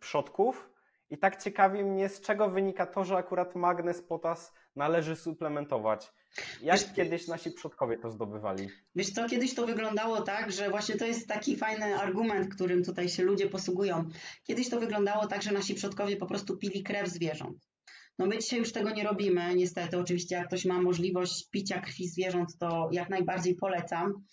przodków. 0.00 0.70
I 1.10 1.18
tak 1.18 1.42
ciekawi 1.42 1.84
mnie, 1.84 2.08
z 2.08 2.20
czego 2.20 2.50
wynika 2.50 2.86
to, 2.86 3.04
że 3.04 3.16
akurat 3.16 3.54
magnez, 3.54 4.02
potas 4.02 4.54
należy 4.76 5.16
suplementować. 5.16 6.12
Jak 6.62 6.78
wiesz, 6.78 6.92
kiedyś 6.92 7.28
nasi 7.28 7.50
przodkowie 7.50 7.98
to 7.98 8.10
zdobywali? 8.10 8.68
Wiesz 8.94 9.10
co, 9.10 9.28
kiedyś 9.28 9.54
to 9.54 9.66
wyglądało 9.66 10.22
tak, 10.22 10.52
że 10.52 10.70
właśnie 10.70 10.96
to 10.96 11.06
jest 11.06 11.28
taki 11.28 11.56
fajny 11.56 11.96
argument, 11.96 12.54
którym 12.54 12.84
tutaj 12.84 13.08
się 13.08 13.22
ludzie 13.22 13.48
posługują. 13.48 14.04
Kiedyś 14.44 14.70
to 14.70 14.80
wyglądało 14.80 15.26
tak, 15.26 15.42
że 15.42 15.52
nasi 15.52 15.74
przodkowie 15.74 16.16
po 16.16 16.26
prostu 16.26 16.56
pili 16.56 16.82
krew 16.82 17.08
zwierząt. 17.08 17.68
No 18.18 18.26
my 18.26 18.38
dzisiaj 18.38 18.58
już 18.58 18.72
tego 18.72 18.90
nie 18.90 19.04
robimy, 19.04 19.54
niestety. 19.54 19.98
Oczywiście 19.98 20.34
jak 20.34 20.46
ktoś 20.46 20.64
ma 20.64 20.82
możliwość 20.82 21.50
picia 21.50 21.80
krwi 21.80 22.08
zwierząt, 22.08 22.58
to 22.58 22.88
jak 22.92 23.10
najbardziej 23.10 23.54
polecam. 23.54 24.24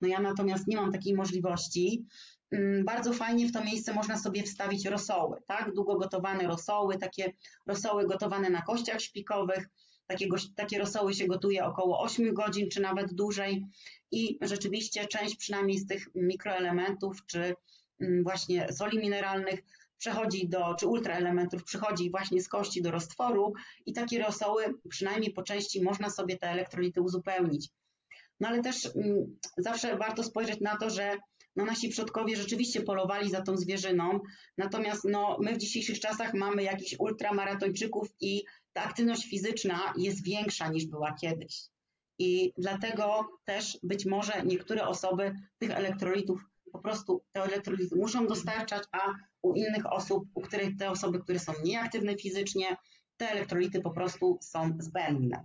No 0.00 0.08
ja 0.08 0.20
natomiast 0.20 0.66
nie 0.66 0.76
mam 0.76 0.92
takiej 0.92 1.14
możliwości. 1.14 2.04
Mm, 2.50 2.84
bardzo 2.84 3.12
fajnie 3.12 3.46
w 3.48 3.52
to 3.52 3.64
miejsce 3.64 3.94
można 3.94 4.18
sobie 4.18 4.42
wstawić 4.42 4.86
rosoły, 4.86 5.36
tak? 5.46 5.74
Długo 5.74 5.96
gotowane 5.96 6.46
rosoły, 6.46 6.98
takie 6.98 7.32
rosoły 7.66 8.06
gotowane 8.06 8.50
na 8.50 8.62
kościach 8.62 9.00
szpikowych. 9.00 9.68
Takiego, 10.06 10.36
takie 10.56 10.78
rosoły 10.78 11.14
się 11.14 11.26
gotuje 11.26 11.64
około 11.64 12.00
8 12.00 12.34
godzin, 12.34 12.70
czy 12.70 12.80
nawet 12.80 13.14
dłużej. 13.14 13.66
I 14.10 14.38
rzeczywiście 14.40 15.06
część 15.06 15.36
przynajmniej 15.36 15.78
z 15.78 15.86
tych 15.86 16.08
mikroelementów, 16.14 17.26
czy 17.26 17.54
mm, 18.00 18.22
właśnie 18.22 18.72
soli 18.72 18.98
mineralnych 18.98 19.60
przechodzi 19.98 20.48
do, 20.48 20.74
czy 20.74 20.86
ultraelementów 20.86 21.64
przychodzi 21.64 22.10
właśnie 22.10 22.42
z 22.42 22.48
kości 22.48 22.82
do 22.82 22.90
roztworu 22.90 23.52
i 23.86 23.92
takie 23.92 24.22
rosoły 24.22 24.64
przynajmniej 24.88 25.32
po 25.32 25.42
części 25.42 25.82
można 25.82 26.10
sobie 26.10 26.38
te 26.38 26.48
elektrolity 26.48 27.02
uzupełnić. 27.02 27.68
No 28.40 28.48
ale 28.48 28.62
też 28.62 28.86
mm, 28.96 29.36
zawsze 29.58 29.96
warto 29.96 30.22
spojrzeć 30.22 30.60
na 30.60 30.76
to, 30.76 30.90
że 30.90 31.16
no 31.56 31.64
nasi 31.64 31.88
przodkowie 31.88 32.36
rzeczywiście 32.36 32.82
polowali 32.82 33.30
za 33.30 33.42
tą 33.42 33.56
zwierzyną, 33.56 34.20
natomiast 34.58 35.04
no, 35.04 35.38
my 35.40 35.54
w 35.54 35.58
dzisiejszych 35.58 36.00
czasach 36.00 36.34
mamy 36.34 36.62
jakichś 36.62 36.96
ultramaratończyków 36.98 38.08
i 38.20 38.44
ta 38.72 38.82
aktywność 38.82 39.30
fizyczna 39.30 39.92
jest 39.96 40.24
większa 40.24 40.68
niż 40.68 40.86
była 40.86 41.14
kiedyś. 41.20 41.62
I 42.18 42.52
dlatego 42.58 43.28
też 43.44 43.78
być 43.82 44.06
może 44.06 44.42
niektóre 44.44 44.86
osoby 44.86 45.34
tych 45.58 45.70
elektrolitów 45.70 46.40
po 46.72 46.78
prostu 46.78 47.22
te 47.32 47.42
elektrolity 47.42 47.96
muszą 47.96 48.26
dostarczać, 48.26 48.82
a 48.92 49.14
u 49.42 49.54
innych 49.54 49.92
osób, 49.92 50.24
u 50.34 50.40
których 50.40 50.76
te 50.76 50.90
osoby, 50.90 51.20
które 51.20 51.38
są 51.38 51.52
nieaktywne 51.64 52.16
fizycznie, 52.16 52.76
te 53.16 53.30
elektrolity 53.30 53.80
po 53.80 53.90
prostu 53.90 54.38
są 54.42 54.76
zbędne. 54.78 55.44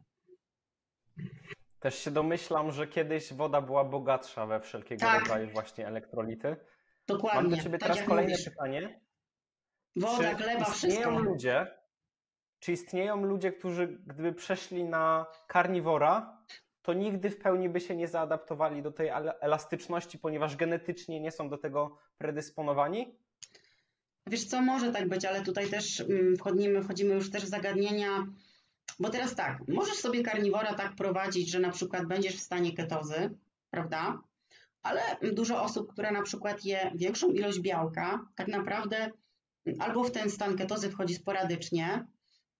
Też 1.80 2.00
się 2.00 2.12
domyślam, 2.12 2.72
że 2.72 2.88
kiedyś 2.88 3.34
woda 3.34 3.62
była 3.62 3.84
bogatsza 3.84 4.46
we 4.46 4.60
wszelkiego 4.60 5.06
tak. 5.06 5.20
rodzaju 5.20 5.50
właśnie 5.50 5.88
elektrolity. 5.88 6.56
Dokładnie. 7.08 7.42
Mam 7.42 7.52
do 7.52 7.58
Ciebie 7.58 7.78
tak 7.78 7.92
teraz 7.92 8.08
kolejne 8.08 8.32
mówisz. 8.32 8.46
pytanie. 8.50 9.02
Woda, 9.96 10.30
czy 10.30 10.44
gleba, 10.44 10.66
wszystko. 10.66 11.10
Ludzie, 11.10 11.68
czy 12.60 12.72
istnieją 12.72 13.26
ludzie, 13.26 13.52
którzy 13.52 13.88
gdyby 13.88 14.34
przeszli 14.34 14.84
na 14.84 15.26
karniwora, 15.48 16.38
to 16.82 16.94
nigdy 16.94 17.30
w 17.30 17.38
pełni 17.38 17.70
by 17.70 17.80
się 17.82 17.96
nie 17.96 18.08
zaadaptowali 18.08 18.82
do 18.82 18.92
tej 18.92 19.10
elastyczności, 19.40 20.20
ponieważ 20.20 20.56
genetycznie 20.56 21.20
nie 21.20 21.32
są 21.32 21.50
do 21.50 21.58
tego 21.58 21.98
predysponowani? 22.18 23.18
Wiesz 24.28 24.46
co, 24.46 24.62
może 24.62 24.92
tak 24.92 25.08
być, 25.08 25.26
ale 25.26 25.42
tutaj 25.42 25.70
też 25.70 26.02
mm, 26.02 26.38
wchodzimy, 26.38 26.84
wchodzimy 26.84 27.16
już 27.16 27.32
też 27.32 27.46
w 27.46 27.50
zagadnienia 27.50 28.10
bo 29.00 29.10
teraz 29.10 29.36
tak, 29.36 29.60
możesz 29.68 29.98
sobie 29.98 30.24
karniwora 30.24 30.74
tak 30.74 30.96
prowadzić, 30.96 31.52
że 31.52 31.60
na 31.60 31.72
przykład 31.72 32.06
będziesz 32.06 32.36
w 32.36 32.42
stanie 32.42 32.74
ketozy, 32.74 33.30
prawda? 33.70 34.22
Ale 34.84 35.02
dużo 35.34 35.64
osób, 35.64 35.92
które 35.92 36.12
na 36.12 36.22
przykład 36.22 36.66
je 36.66 36.92
większą 36.96 37.32
ilość 37.32 37.60
białka, 37.60 38.28
tak 38.36 38.48
naprawdę 38.48 39.12
albo 39.80 40.04
w 40.04 40.12
ten 40.12 40.30
stan 40.30 40.58
ketozy 40.58 40.90
wchodzi 40.90 41.16
sporadycznie, 41.16 42.08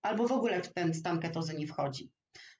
albo 0.02 0.28
w 0.28 0.32
ogóle 0.32 0.62
w 0.64 0.74
ten 0.74 0.94
stan 0.94 1.20
ketozy 1.20 1.54
nie 1.54 1.68
wchodzi. 1.68 2.12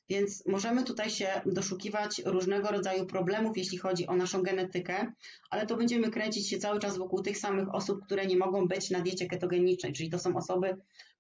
Więc 0.10 0.46
możemy 0.46 0.84
tutaj 0.84 1.10
się 1.10 1.42
doszukiwać 1.46 2.22
różnego 2.26 2.72
rodzaju 2.72 3.06
problemów, 3.06 3.58
jeśli 3.58 3.78
chodzi 3.78 4.08
o 4.08 4.16
naszą 4.16 4.42
genetykę, 4.42 5.12
ale 5.50 5.66
to 5.66 5.78
będziemy 5.78 6.12
kręcić 6.12 6.50
się 6.50 6.58
cały 6.58 6.80
czas 6.80 6.98
wokół 6.98 7.22
tych 7.22 7.38
samych 7.38 7.76
osób, 7.76 8.06
które 8.06 8.26
nie 8.26 8.38
mogą 8.38 8.68
być 8.68 8.90
na 8.90 9.02
diecie 9.02 9.28
ketogenicznej, 9.28 9.94
czyli 9.94 10.10
to 10.10 10.20
są 10.20 10.36
osoby, 10.36 10.76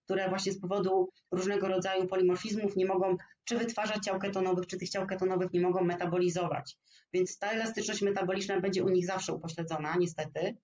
które 0.06 0.30
właśnie 0.30 0.51
z 0.51 0.60
powodu 0.60 1.10
różnego 1.32 1.68
rodzaju 1.68 2.08
polimorfizmów 2.08 2.76
nie 2.76 2.86
mogą 2.86 3.18
czy 3.43 3.58
wytwarzać 3.58 4.03
ciał 4.03 4.20
ketonowych, 4.20 4.68
czy 4.68 4.78
tych 4.78 4.89
ciał 4.89 5.08
ketonowych 5.08 5.53
nie 5.53 5.62
mogą 5.62 5.84
metabolizować. 5.84 6.78
Więc 7.14 7.38
ta 7.38 7.51
elastyczność 7.51 8.01
metaboliczna 8.01 8.62
będzie 8.62 8.84
u 8.84 8.89
nich 8.89 9.06
zawsze 9.06 9.34
upośledzona, 9.34 9.95
niestety. 9.99 10.58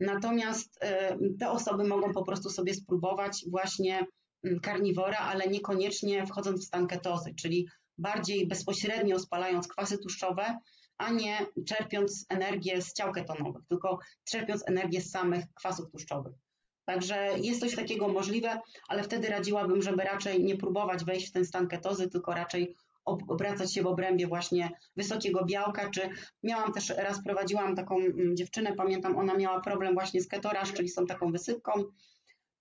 Natomiast 0.00 0.78
e, 0.80 1.16
te 1.38 1.50
osoby 1.50 1.84
mogą 1.84 2.12
po 2.12 2.24
prostu 2.24 2.50
sobie 2.50 2.74
spróbować 2.74 3.44
właśnie 3.50 4.06
mm, 4.44 4.60
karniwora, 4.60 5.18
ale 5.18 5.48
niekoniecznie 5.48 6.26
wchodząc 6.26 6.60
w 6.60 6.66
stan 6.66 6.86
ketozy, 6.86 7.34
czyli 7.34 7.68
bardziej 7.98 8.46
bezpośrednio 8.46 9.18
spalając 9.18 9.68
kwasy 9.68 9.98
tłuszczowe, 9.98 10.58
a 10.98 11.10
nie 11.10 11.46
czerpiąc 11.66 12.26
energię 12.28 12.82
z 12.82 12.92
ciał 12.92 13.12
ketonowych, 13.12 13.62
tylko 13.68 13.98
czerpiąc 14.24 14.68
energię 14.68 15.00
z 15.00 15.10
samych 15.10 15.44
kwasów 15.54 15.90
tłuszczowych. 15.90 16.45
Także 16.86 17.28
jest 17.38 17.60
coś 17.60 17.76
takiego 17.76 18.08
możliwe, 18.08 18.60
ale 18.88 19.02
wtedy 19.02 19.28
radziłabym, 19.28 19.82
żeby 19.82 20.02
raczej 20.02 20.44
nie 20.44 20.56
próbować 20.56 21.04
wejść 21.04 21.28
w 21.28 21.32
ten 21.32 21.44
stan 21.44 21.68
ketozy, 21.68 22.08
tylko 22.08 22.34
raczej 22.34 22.74
obracać 23.04 23.74
się 23.74 23.82
w 23.82 23.86
obrębie 23.86 24.26
właśnie 24.26 24.70
wysokiego 24.96 25.44
białka, 25.44 25.90
czy 25.90 26.08
miałam 26.42 26.72
też, 26.72 26.88
raz 26.88 27.24
prowadziłam 27.24 27.76
taką 27.76 27.96
mm, 27.96 28.36
dziewczynę, 28.36 28.72
pamiętam, 28.72 29.16
ona 29.16 29.34
miała 29.34 29.60
problem 29.60 29.94
właśnie 29.94 30.20
z 30.20 30.28
ketoraż, 30.28 30.72
czyli 30.72 30.88
z 30.88 30.94
tą 30.94 31.06
taką 31.06 31.32
wysypką, 31.32 31.72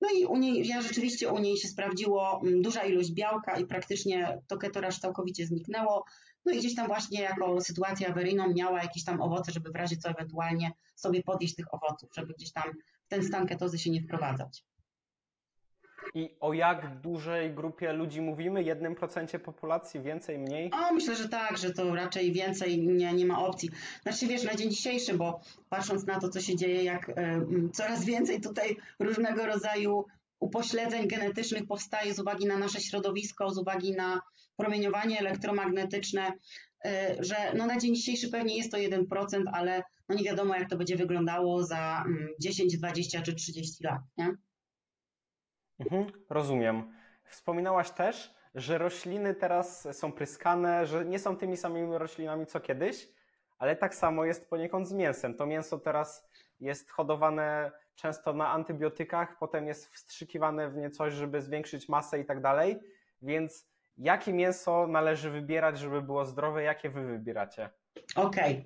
no 0.01 0.07
i 0.19 0.26
u 0.26 0.38
niej, 0.38 0.67
ja 0.67 0.82
rzeczywiście 0.82 1.30
u 1.30 1.39
niej 1.39 1.57
się 1.57 1.67
sprawdziło 1.67 2.41
mm, 2.43 2.61
duża 2.61 2.84
ilość 2.84 3.11
białka 3.11 3.57
i 3.57 3.65
praktycznie 3.65 4.41
to 4.47 4.57
ketoraż 4.57 4.99
całkowicie 4.99 5.45
zniknęło. 5.45 6.05
No 6.45 6.53
i 6.53 6.57
gdzieś 6.57 6.76
tam 6.76 6.88
właśnie 6.88 7.21
jako 7.21 7.61
sytuację 7.61 8.07
awaryjną 8.09 8.53
miała 8.53 8.84
jakieś 8.84 9.03
tam 9.03 9.21
owoce, 9.21 9.51
żeby 9.51 9.71
w 9.71 9.76
razie 9.76 9.97
co 9.97 10.09
ewentualnie 10.09 10.71
sobie 10.95 11.23
podjeść 11.23 11.55
tych 11.55 11.73
owoców, 11.73 12.09
żeby 12.15 12.34
gdzieś 12.34 12.51
tam 12.51 12.63
w 13.05 13.07
ten 13.07 13.23
stan 13.23 13.47
ketozy 13.47 13.79
się 13.79 13.89
nie 13.89 14.01
wprowadzać. 14.01 14.63
I 16.13 16.29
o 16.39 16.53
jak 16.53 17.01
dużej 17.01 17.53
grupie 17.53 17.93
ludzi 17.93 18.21
mówimy? 18.21 18.63
Jednym 18.63 18.95
procencie 18.95 19.39
populacji? 19.39 20.01
Więcej, 20.01 20.37
mniej? 20.37 20.71
O, 20.71 20.93
myślę, 20.93 21.15
że 21.15 21.29
tak, 21.29 21.57
że 21.57 21.73
to 21.73 21.95
raczej 21.95 22.31
więcej 22.31 22.87
nie, 22.87 23.13
nie 23.13 23.25
ma 23.25 23.45
opcji. 23.45 23.69
Znaczy 24.03 24.27
wiesz, 24.27 24.43
na 24.43 24.55
dzień 24.55 24.69
dzisiejszy, 24.69 25.17
bo 25.17 25.41
patrząc 25.69 26.05
na 26.05 26.19
to, 26.19 26.29
co 26.29 26.41
się 26.41 26.55
dzieje, 26.55 26.83
jak 26.83 27.09
y, 27.09 27.13
coraz 27.73 28.05
więcej 28.05 28.41
tutaj 28.41 28.77
różnego 28.99 29.45
rodzaju 29.45 30.05
upośledzeń 30.39 31.07
genetycznych 31.07 31.67
powstaje 31.67 32.13
z 32.13 32.19
uwagi 32.19 32.45
na 32.45 32.57
nasze 32.57 32.81
środowisko, 32.81 33.49
z 33.49 33.57
uwagi 33.57 33.91
na 33.91 34.21
promieniowanie 34.57 35.19
elektromagnetyczne, 35.19 36.31
że 37.19 37.36
no 37.53 37.65
na 37.65 37.78
dzień 37.78 37.95
dzisiejszy 37.95 38.30
pewnie 38.30 38.57
jest 38.57 38.71
to 38.71 38.78
1%, 38.78 39.43
ale 39.53 39.84
no 40.09 40.15
nie 40.15 40.23
wiadomo, 40.23 40.55
jak 40.55 40.69
to 40.69 40.78
będzie 40.78 40.95
wyglądało 40.95 41.63
za 41.63 42.05
10, 42.39 42.78
20 42.78 43.21
czy 43.21 43.36
30 43.36 43.84
lat. 43.84 43.99
Nie? 44.17 44.36
Mhm, 45.80 46.11
rozumiem. 46.30 46.93
Wspominałaś 47.23 47.91
też, 47.91 48.34
że 48.55 48.78
rośliny 48.78 49.36
teraz 49.36 49.88
są 49.91 50.11
pryskane, 50.11 50.86
że 50.86 51.05
nie 51.05 51.19
są 51.19 51.38
tymi 51.38 51.57
samymi 51.57 51.97
roślinami 51.97 52.45
co 52.45 52.59
kiedyś, 52.59 53.09
ale 53.57 53.76
tak 53.76 53.95
samo 53.95 54.26
jest 54.26 54.49
poniekąd 54.49 54.88
z 54.88 54.93
mięsem. 54.93 55.36
To 55.36 55.45
mięso 55.45 55.80
teraz 55.80 56.30
jest 56.59 56.91
hodowane 56.91 57.71
często 57.95 58.34
na 58.34 58.51
antybiotykach, 58.51 59.38
potem 59.39 59.67
jest 59.67 59.88
wstrzykiwane 59.88 60.69
w 60.69 60.76
nie 60.76 60.89
coś, 60.89 61.13
żeby 61.13 61.41
zwiększyć 61.41 61.89
masę 61.89 62.19
i 62.19 62.26
tak 62.26 62.41
dalej. 62.41 62.80
Więc 63.21 63.67
jakie 63.97 64.33
mięso 64.33 64.87
należy 64.87 65.29
wybierać, 65.29 65.79
żeby 65.79 66.01
było 66.01 66.25
zdrowe? 66.25 66.63
Jakie 66.63 66.89
wy 66.89 67.05
wybieracie? 67.05 67.69
Okej. 68.15 68.53
Okay. 68.53 68.63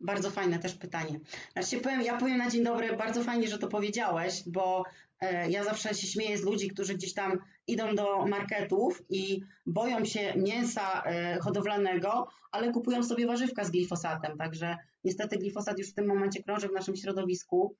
Bardzo 0.00 0.30
fajne 0.30 0.58
też 0.58 0.74
pytanie. 0.74 1.20
Znaczy, 1.52 1.80
powiem, 1.80 2.02
ja 2.02 2.16
powiem 2.16 2.38
na 2.38 2.50
dzień 2.50 2.64
dobry, 2.64 2.96
bardzo 2.96 3.24
fajnie, 3.24 3.48
że 3.48 3.58
to 3.58 3.68
powiedziałeś, 3.68 4.42
bo 4.46 4.84
E, 5.24 5.50
ja 5.50 5.64
zawsze 5.64 5.94
się 5.94 6.06
śmieję 6.06 6.38
z 6.38 6.42
ludzi, 6.42 6.68
którzy 6.68 6.94
gdzieś 6.94 7.14
tam 7.14 7.38
idą 7.66 7.94
do 7.94 8.26
marketów 8.26 9.02
i 9.10 9.40
boją 9.66 10.04
się 10.04 10.34
mięsa 10.36 11.02
e, 11.02 11.38
hodowlanego, 11.38 12.28
ale 12.52 12.72
kupują 12.72 13.02
sobie 13.02 13.26
warzywka 13.26 13.64
z 13.64 13.70
glifosatem. 13.70 14.38
Także 14.38 14.76
niestety 15.04 15.38
glifosat 15.38 15.78
już 15.78 15.90
w 15.90 15.94
tym 15.94 16.06
momencie 16.06 16.42
krąży 16.42 16.68
w 16.68 16.72
naszym 16.72 16.96
środowisku. 16.96 17.76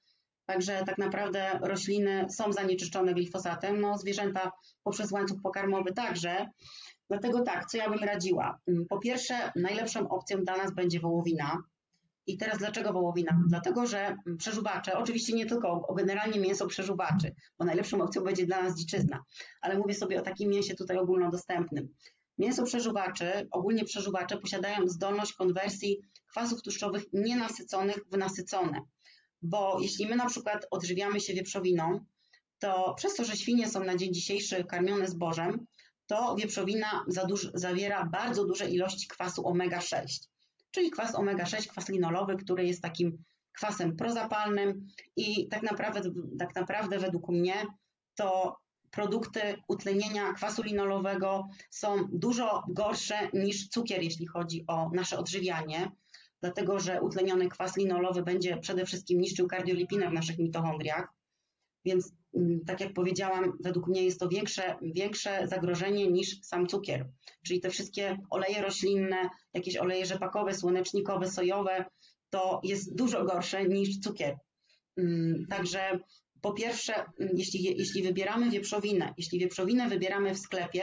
Także 0.47 0.83
tak 0.87 0.99
naprawdę 0.99 1.59
rośliny 1.63 2.27
są 2.31 2.53
zanieczyszczone 2.53 3.15
glifosatem, 3.15 3.81
no 3.81 3.99
zwierzęta 3.99 4.53
poprzez 4.83 5.13
łańcuch 5.13 5.43
pokarmowy 5.43 5.93
także. 5.93 6.47
Dlatego 7.09 7.41
tak, 7.41 7.67
co 7.67 7.79
ja 7.79 7.91
bym 7.91 8.05
radziła? 8.05 8.59
Po 8.89 8.99
pierwsze, 8.99 9.53
najlepszą 9.57 10.09
opcją 10.09 10.45
dla 10.45 10.57
nas 10.57 10.75
będzie 10.75 11.01
wołowina, 11.01 11.63
i 12.27 12.37
teraz 12.37 12.59
dlaczego 12.59 12.93
wołowina? 12.93 13.43
Dlatego, 13.49 13.87
że 13.87 14.17
przeżuwacze, 14.39 14.99
oczywiście 14.99 15.33
nie 15.33 15.47
tylko, 15.47 15.95
generalnie 15.97 16.41
mięso 16.41 16.67
przeżuwaczy, 16.67 17.35
bo 17.59 17.65
najlepszą 17.65 18.03
opcją 18.03 18.23
będzie 18.23 18.47
dla 18.47 18.63
nas 18.63 18.79
dziczyzna, 18.79 19.25
ale 19.61 19.79
mówię 19.79 19.95
sobie 19.95 20.21
o 20.21 20.23
takim 20.23 20.51
mięsie 20.51 20.75
tutaj 20.75 20.99
ogólnodostępnym. 20.99 21.89
Mięso 22.39 22.63
przeżuwaczy, 22.63 23.49
ogólnie 23.51 23.85
przeżuwacze 23.85 24.37
posiadają 24.37 24.89
zdolność 24.89 25.33
konwersji 25.33 26.01
kwasów 26.27 26.63
tłuszczowych 26.63 27.03
nienasyconych 27.13 27.99
w 28.13 28.17
nasycone. 28.17 28.81
Bo 29.45 29.79
jeśli 29.81 30.07
my 30.07 30.17
na 30.17 30.27
przykład 30.27 30.67
odżywiamy 30.71 31.21
się 31.21 31.35
wieprzowiną, 31.35 32.05
to 32.59 32.95
przez 32.97 33.15
to, 33.15 33.25
że 33.25 33.37
świnie 33.37 33.69
są 33.69 33.85
na 33.85 33.97
dzień 33.97 34.15
dzisiejszy 34.15 34.65
karmione 34.65 35.09
zbożem, 35.09 35.67
to 36.07 36.37
wieprzowina 36.37 37.05
zawiera 37.55 38.05
bardzo 38.13 38.45
duże 38.45 38.71
ilości 38.71 39.09
kwasu 39.09 39.43
omega-6 39.43 40.07
czyli 40.75 40.91
kwas 40.91 41.15
omega-6, 41.15 41.67
kwas 41.67 41.89
linolowy, 41.89 42.37
który 42.37 42.67
jest 42.67 42.83
takim 42.83 43.25
kwasem 43.53 43.97
prozapalnym 43.97 44.87
i 45.17 45.49
tak 45.49 45.63
naprawdę, 45.63 46.01
tak 46.39 46.55
naprawdę 46.55 46.99
według 46.99 47.29
mnie 47.29 47.67
to 48.15 48.57
produkty 48.91 49.41
utlenienia 49.69 50.33
kwasu 50.33 50.63
linolowego 50.63 51.49
są 51.71 52.09
dużo 52.13 52.63
gorsze 52.69 53.29
niż 53.33 53.69
cukier, 53.69 54.03
jeśli 54.03 54.27
chodzi 54.27 54.65
o 54.67 54.91
nasze 54.95 55.19
odżywianie, 55.19 55.91
dlatego 56.45 56.79
że 56.79 57.03
utleniony 57.03 57.49
kwas 57.49 57.77
linolowy 57.77 58.23
będzie 58.23 58.57
przede 58.57 58.87
wszystkim 58.87 59.21
niszczył 59.21 59.49
kardiolipinę 59.49 60.11
w 60.11 60.13
naszych 60.13 60.39
mitochondriach, 60.39 61.09
więc 61.85 62.13
mm, 62.35 62.65
tak 62.67 62.81
jak 62.81 62.93
powiedziałam, 62.93 63.53
według 63.61 63.89
mnie 63.89 64.05
jest 64.05 64.21
to 64.21 64.29
większe, 64.29 64.77
większe 64.83 65.49
zagrożenie 65.49 66.11
niż 66.11 66.41
sam 66.43 66.67
cukier. 66.67 67.09
Czyli 67.47 67.61
te 67.61 67.71
wszystkie 67.71 68.19
oleje 68.31 68.63
roślinne, 68.63 69.29
jakieś 69.55 69.77
oleje 69.77 70.07
rzepakowe, 70.07 70.55
słonecznikowe, 70.55 71.31
sojowe, 71.31 71.85
to 72.31 72.61
jest 72.65 72.95
dużo 72.95 73.25
gorsze 73.25 73.65
niż 73.65 74.01
cukier. 74.01 74.37
Mm, 74.97 75.47
także 75.51 75.99
po 76.41 76.53
pierwsze, 76.53 76.95
mm, 76.95 77.35
jeśli, 77.37 77.63
jeśli 77.79 78.03
wybieramy 78.03 78.51
wieprzowinę, 78.51 79.15
jeśli 79.19 79.39
wieprzowinę 79.39 79.89
wybieramy 79.89 80.35
w 80.35 80.39
sklepie, 80.39 80.83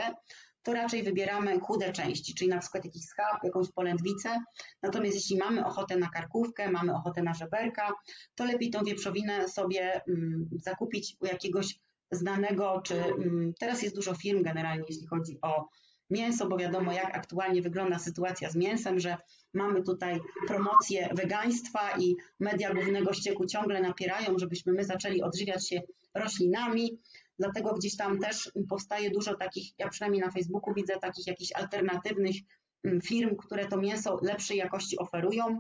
to 0.64 0.74
raczej 0.74 1.04
wybieramy 1.04 1.60
chude 1.60 1.92
części, 1.92 2.36
czyli 2.36 2.50
na 2.50 2.60
przykład 2.60 2.86
jakiś 2.86 3.04
schab, 3.04 3.44
jakąś 3.44 3.72
polędwicę. 3.72 4.40
Natomiast 4.84 5.16
jeśli 5.16 5.38
mamy 5.38 5.66
ochotę 5.66 5.98
na 5.98 6.10
karkówkę, 6.10 6.72
mamy 6.72 6.96
ochotę 6.96 7.24
na 7.24 7.34
żeberka, 7.34 7.92
to 8.36 8.46
lepiej 8.46 8.70
tą 8.70 8.84
wieprzowinę 8.84 9.48
sobie 9.48 10.02
mm, 10.08 10.50
zakupić 10.52 11.16
u 11.20 11.26
jakiegoś 11.26 11.80
znanego, 12.12 12.82
czy 12.86 12.96
mm, 12.96 13.54
teraz 13.60 13.82
jest 13.82 13.96
dużo 13.96 14.16
firm 14.16 14.44
generalnie, 14.44 14.86
jeśli 14.90 15.08
chodzi 15.08 15.38
o 15.42 15.70
mięso, 16.12 16.48
bo 16.50 16.58
wiadomo, 16.58 16.92
jak 16.92 17.18
aktualnie 17.18 17.62
wygląda 17.62 18.00
sytuacja 18.00 18.50
z 18.50 18.56
mięsem, 18.56 19.00
że 19.00 19.18
mamy 19.54 19.84
tutaj 19.84 20.20
promocję 20.48 21.10
wegaństwa 21.14 21.98
i 22.00 22.16
media 22.40 22.74
głównego 22.74 23.14
ścieku 23.14 23.46
ciągle 23.46 23.82
napierają, 23.82 24.38
żebyśmy 24.38 24.74
my 24.74 24.84
zaczęli 24.84 25.22
odżywiać 25.22 25.70
się 25.70 25.82
roślinami. 26.14 27.00
Dlatego 27.40 27.74
gdzieś 27.74 27.96
tam 27.96 28.20
też 28.20 28.52
powstaje 28.70 29.12
dużo 29.12 29.36
takich, 29.36 29.80
ja 29.80 29.90
przynajmniej 29.90 30.22
na 30.22 30.32
Facebooku 30.32 30.74
widzę 30.74 30.94
takich 31.02 31.28
jakichś 31.28 31.52
alternatywnych 31.52 32.36
mm, 32.84 33.02
firm, 33.02 33.36
które 33.36 33.68
to 33.68 33.78
mięso 33.78 34.20
lepszej 34.22 34.58
jakości 34.58 34.98
oferują. 34.98 35.60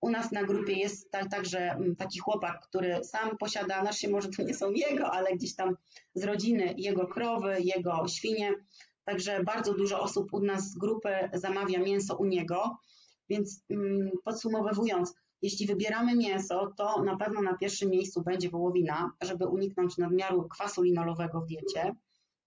U 0.00 0.10
nas 0.10 0.32
na 0.32 0.44
grupie 0.44 0.72
jest 0.72 1.10
także 1.30 1.58
mm, 1.58 1.96
taki 1.96 2.18
chłopak, 2.18 2.60
który 2.60 3.04
sam 3.04 3.38
posiada, 3.38 3.92
się 3.92 4.08
może 4.08 4.28
to 4.28 4.42
nie 4.42 4.54
są 4.54 4.70
jego, 4.70 5.10
ale 5.10 5.32
gdzieś 5.36 5.54
tam 5.54 5.76
z 6.14 6.24
rodziny 6.24 6.74
jego 6.76 7.06
krowy, 7.06 7.56
jego 7.60 8.08
świnie. 8.08 8.54
Także 9.04 9.44
bardzo 9.44 9.74
dużo 9.74 10.00
osób 10.00 10.34
u 10.34 10.40
nas 10.40 10.70
z 10.70 10.78
grupy 10.78 11.08
zamawia 11.32 11.78
mięso 11.78 12.16
u 12.16 12.24
niego. 12.24 12.76
Więc 13.28 13.62
mm, 13.70 14.10
podsumowując, 14.24 15.14
jeśli 15.42 15.66
wybieramy 15.66 16.16
mięso, 16.16 16.72
to 16.76 17.02
na 17.02 17.16
pewno 17.16 17.42
na 17.42 17.56
pierwszym 17.56 17.90
miejscu 17.90 18.22
będzie 18.22 18.50
wołowina, 18.50 19.12
żeby 19.20 19.46
uniknąć 19.46 19.98
nadmiaru 19.98 20.48
kwasu 20.48 20.82
linolowego 20.82 21.40
w 21.40 21.46
diecie. 21.46 21.94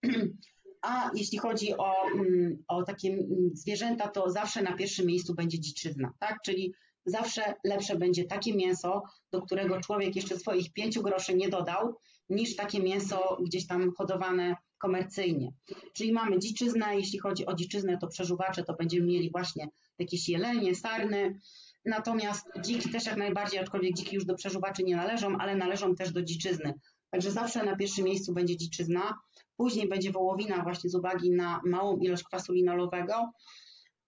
A 0.81 1.11
jeśli 1.15 1.37
chodzi 1.37 1.77
o, 1.77 1.93
mm, 2.15 2.63
o 2.67 2.83
takie 2.83 3.09
mm, 3.09 3.51
zwierzęta, 3.53 4.07
to 4.07 4.29
zawsze 4.29 4.61
na 4.61 4.73
pierwszym 4.73 5.05
miejscu 5.05 5.35
będzie 5.35 5.59
dziczyzna, 5.59 6.13
tak? 6.19 6.37
Czyli 6.45 6.73
zawsze 7.05 7.53
lepsze 7.63 7.95
będzie 7.95 8.23
takie 8.23 8.53
mięso, 8.53 9.03
do 9.31 9.41
którego 9.41 9.81
człowiek 9.81 10.15
jeszcze 10.15 10.39
swoich 10.39 10.73
pięciu 10.73 11.03
groszy 11.03 11.35
nie 11.35 11.49
dodał, 11.49 11.95
niż 12.29 12.55
takie 12.55 12.79
mięso 12.79 13.37
gdzieś 13.41 13.67
tam 13.67 13.91
hodowane 13.97 14.55
komercyjnie. 14.77 15.51
Czyli 15.93 16.11
mamy 16.11 16.39
dziczyznę, 16.39 16.95
jeśli 16.95 17.19
chodzi 17.19 17.45
o 17.45 17.53
dziczyznę, 17.53 17.97
to 17.97 18.07
przeżuwacze 18.07 18.63
to 18.63 18.73
będziemy 18.73 19.05
mieli 19.05 19.31
właśnie 19.31 19.67
jakieś 19.99 20.29
jelenie, 20.29 20.75
sarny, 20.75 21.39
Natomiast 21.85 22.45
dziki 22.61 22.89
też 22.89 23.05
jak 23.05 23.17
najbardziej, 23.17 23.59
aczkolwiek 23.59 23.95
dziki 23.95 24.15
już 24.15 24.25
do 24.25 24.35
przeżuwaczy 24.35 24.83
nie 24.83 24.95
należą, 24.95 25.37
ale 25.37 25.55
należą 25.55 25.95
też 25.95 26.11
do 26.11 26.21
dziczyzny. 26.21 26.73
Także 27.09 27.31
zawsze 27.31 27.63
na 27.63 27.75
pierwszym 27.75 28.05
miejscu 28.05 28.33
będzie 28.33 28.57
dziczyzna. 28.57 29.19
później 29.57 29.89
będzie 29.89 30.11
wołowina 30.11 30.63
właśnie 30.63 30.89
z 30.89 30.95
uwagi 30.95 31.31
na 31.31 31.61
małą 31.65 31.97
ilość 31.97 32.23
kwasu 32.23 32.53
linolowego. 32.53 33.31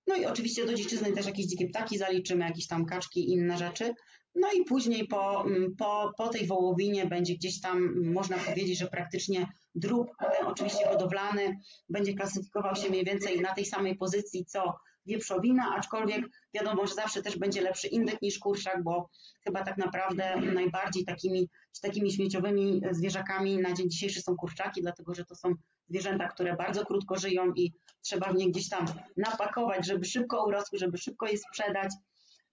No 0.07 0.15
i 0.15 0.25
oczywiście 0.25 0.65
do 0.65 0.73
dziczyzny 0.73 1.11
też 1.11 1.25
jakieś 1.25 1.45
dzikie 1.45 1.67
ptaki 1.69 1.97
zaliczymy, 1.97 2.45
jakieś 2.45 2.67
tam 2.67 2.85
kaczki 2.85 3.19
i 3.19 3.31
inne 3.31 3.57
rzeczy. 3.57 3.93
No 4.35 4.51
i 4.51 4.63
później 4.63 5.07
po, 5.07 5.45
mm, 5.45 5.75
po, 5.75 6.11
po 6.17 6.27
tej 6.27 6.47
wołowinie 6.47 7.05
będzie 7.05 7.35
gdzieś 7.35 7.61
tam, 7.61 7.77
mm, 7.77 8.13
można 8.13 8.37
powiedzieć, 8.37 8.79
że 8.79 8.87
praktycznie 8.87 9.47
drób, 9.75 10.07
ten 10.19 10.47
oczywiście 10.47 10.87
hodowlany, 10.87 11.59
będzie 11.89 12.13
klasyfikował 12.13 12.75
się 12.75 12.89
mniej 12.89 13.05
więcej 13.05 13.41
na 13.41 13.53
tej 13.53 13.65
samej 13.65 13.97
pozycji 13.97 14.45
co 14.45 14.73
wieprzowina, 15.05 15.75
aczkolwiek 15.75 16.25
wiadomo, 16.53 16.87
że 16.87 16.93
zawsze 16.93 17.21
też 17.21 17.37
będzie 17.37 17.61
lepszy 17.61 17.87
indeks 17.87 18.21
niż 18.21 18.39
kurczak, 18.39 18.83
bo 18.83 19.09
chyba 19.43 19.63
tak 19.63 19.77
naprawdę 19.77 20.41
najbardziej 20.41 21.05
takimi, 21.05 21.49
takimi 21.81 22.11
śmieciowymi 22.11 22.81
zwierzakami 22.91 23.57
na 23.57 23.73
dzień 23.73 23.89
dzisiejszy 23.89 24.21
są 24.21 24.35
kurczaki, 24.35 24.81
dlatego 24.81 25.13
że 25.13 25.25
to 25.25 25.35
są 25.35 25.53
zwierzęta, 25.89 26.27
które 26.27 26.55
bardzo 26.55 26.85
krótko 26.85 27.15
żyją 27.17 27.53
i 27.53 27.73
trzeba 28.01 28.33
w 28.33 28.35
nie 28.35 28.49
gdzieś 28.49 28.69
tam 28.69 28.85
napakować, 29.17 29.85
żeby 29.85 30.05
szybko 30.05 30.45
urosły, 30.45 30.79
żeby 30.79 30.97
szybko 30.97 31.27
je 31.27 31.37
sprzedać. 31.37 31.93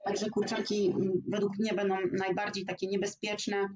Także 0.04 0.30
kurczaki 0.30 0.90
mm, 0.90 1.12
według 1.28 1.58
mnie 1.58 1.74
będą 1.74 1.96
najbardziej 2.12 2.64
takie 2.64 2.86
niebezpieczne. 2.86 3.68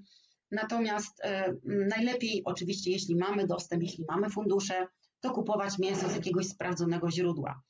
Natomiast 0.51 1.25
e, 1.25 1.55
najlepiej 1.65 2.43
oczywiście, 2.45 2.91
jeśli 2.91 3.17
mamy 3.17 3.47
dostęp, 3.47 3.83
jeśli 3.83 4.05
mamy 4.09 4.31
fundusze, 4.31 4.87
to 5.21 5.31
kupować 5.31 5.79
mięso 5.79 6.09
z 6.09 6.15
jakiegoś 6.15 6.47
sprawdzonego 6.47 7.11
źródła. 7.11 7.63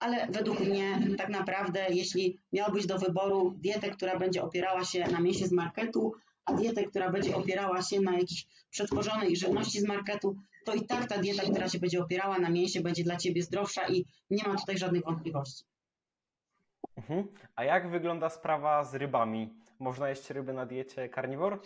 Ale 0.00 0.26
według 0.26 0.60
mnie 0.60 0.98
tak 1.18 1.28
naprawdę, 1.28 1.86
jeśli 1.90 2.38
miałbyś 2.52 2.86
do 2.86 2.98
wyboru 2.98 3.54
dietę, 3.58 3.90
która 3.90 4.18
będzie 4.18 4.42
opierała 4.42 4.84
się 4.84 5.04
na 5.04 5.20
mięsie 5.20 5.46
z 5.46 5.52
marketu, 5.52 6.14
a 6.44 6.52
dietę, 6.52 6.84
która 6.84 7.10
będzie 7.10 7.36
opierała 7.36 7.82
się 7.82 8.00
na 8.00 8.12
jakiejś 8.12 8.46
przetworzonej 8.70 9.36
żywności 9.36 9.80
z 9.80 9.84
marketu, 9.84 10.36
to 10.64 10.74
i 10.74 10.86
tak 10.86 11.08
ta 11.08 11.18
dieta, 11.18 11.42
która 11.42 11.68
się 11.68 11.78
będzie 11.78 12.02
opierała 12.02 12.38
na 12.38 12.50
mięsie, 12.50 12.80
będzie 12.80 13.04
dla 13.04 13.16
ciebie 13.16 13.42
zdrowsza 13.42 13.88
i 13.88 14.04
nie 14.30 14.48
ma 14.48 14.56
tutaj 14.56 14.78
żadnych 14.78 15.04
wątpliwości. 15.04 15.64
Mhm. 16.96 17.28
A 17.56 17.64
jak 17.64 17.90
wygląda 17.90 18.30
sprawa 18.30 18.84
z 18.84 18.94
rybami? 18.94 19.50
Można 19.78 20.08
jeść 20.08 20.30
ryby 20.30 20.52
na 20.52 20.66
diecie 20.66 21.08
karniwor? 21.08 21.62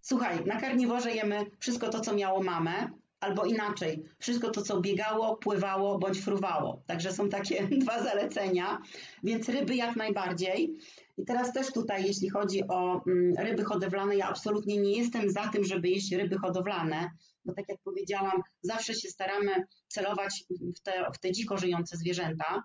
Słuchaj, 0.00 0.44
na 0.44 0.60
karniworze 0.60 1.10
jemy 1.10 1.44
wszystko 1.58 1.88
to, 1.88 2.00
co 2.00 2.14
miało 2.14 2.42
mamę, 2.42 2.88
albo 3.26 3.44
inaczej, 3.44 4.04
wszystko 4.18 4.50
to, 4.50 4.62
co 4.62 4.80
biegało, 4.80 5.36
pływało 5.36 5.98
bądź 5.98 6.20
fruwało. 6.20 6.82
Także 6.86 7.12
są 7.12 7.28
takie 7.28 7.68
dwa 7.82 8.02
zalecenia, 8.02 8.78
więc 9.22 9.48
ryby 9.48 9.74
jak 9.76 9.96
najbardziej. 9.96 10.76
I 11.18 11.24
teraz 11.24 11.52
też 11.52 11.72
tutaj, 11.72 12.04
jeśli 12.04 12.30
chodzi 12.30 12.62
o 12.68 13.02
mm, 13.06 13.34
ryby 13.38 13.64
hodowlane, 13.64 14.16
ja 14.16 14.28
absolutnie 14.28 14.76
nie 14.76 14.92
jestem 14.98 15.30
za 15.30 15.48
tym, 15.48 15.64
żeby 15.64 15.88
jeść 15.88 16.12
ryby 16.12 16.38
hodowlane, 16.38 17.10
bo 17.44 17.54
tak 17.54 17.68
jak 17.68 17.78
powiedziałam, 17.84 18.42
zawsze 18.62 18.94
się 18.94 19.08
staramy 19.08 19.52
celować 19.88 20.44
w 20.76 20.80
te, 20.80 20.92
w 21.14 21.18
te 21.18 21.32
dziko 21.32 21.58
żyjące 21.58 21.96
zwierzęta. 21.96 22.62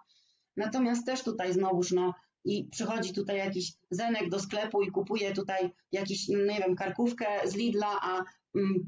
Natomiast 0.57 1.05
też 1.05 1.23
tutaj 1.23 1.53
znowuż, 1.53 1.91
no, 1.91 2.13
i 2.45 2.67
przychodzi 2.71 3.13
tutaj 3.13 3.37
jakiś 3.37 3.73
zenek 3.91 4.29
do 4.29 4.39
sklepu 4.39 4.81
i 4.81 4.91
kupuje 4.91 5.33
tutaj 5.33 5.71
jakiś, 5.91 6.27
nie 6.27 6.59
wiem, 6.59 6.75
karkówkę 6.75 7.25
z 7.45 7.55
Lidla, 7.55 7.99
a, 8.01 8.23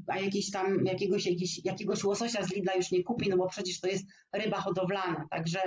a 0.06 0.18
jakiś 0.18 0.50
tam, 0.50 0.84
jakiegoś, 0.86 1.28
jakiegoś 1.64 2.04
łososia 2.04 2.44
z 2.44 2.52
Lidla 2.52 2.74
już 2.74 2.90
nie 2.90 3.04
kupi, 3.04 3.28
no 3.28 3.36
bo 3.36 3.48
przecież 3.48 3.80
to 3.80 3.86
jest 3.86 4.06
ryba 4.32 4.60
hodowlana. 4.60 5.26
Także 5.30 5.60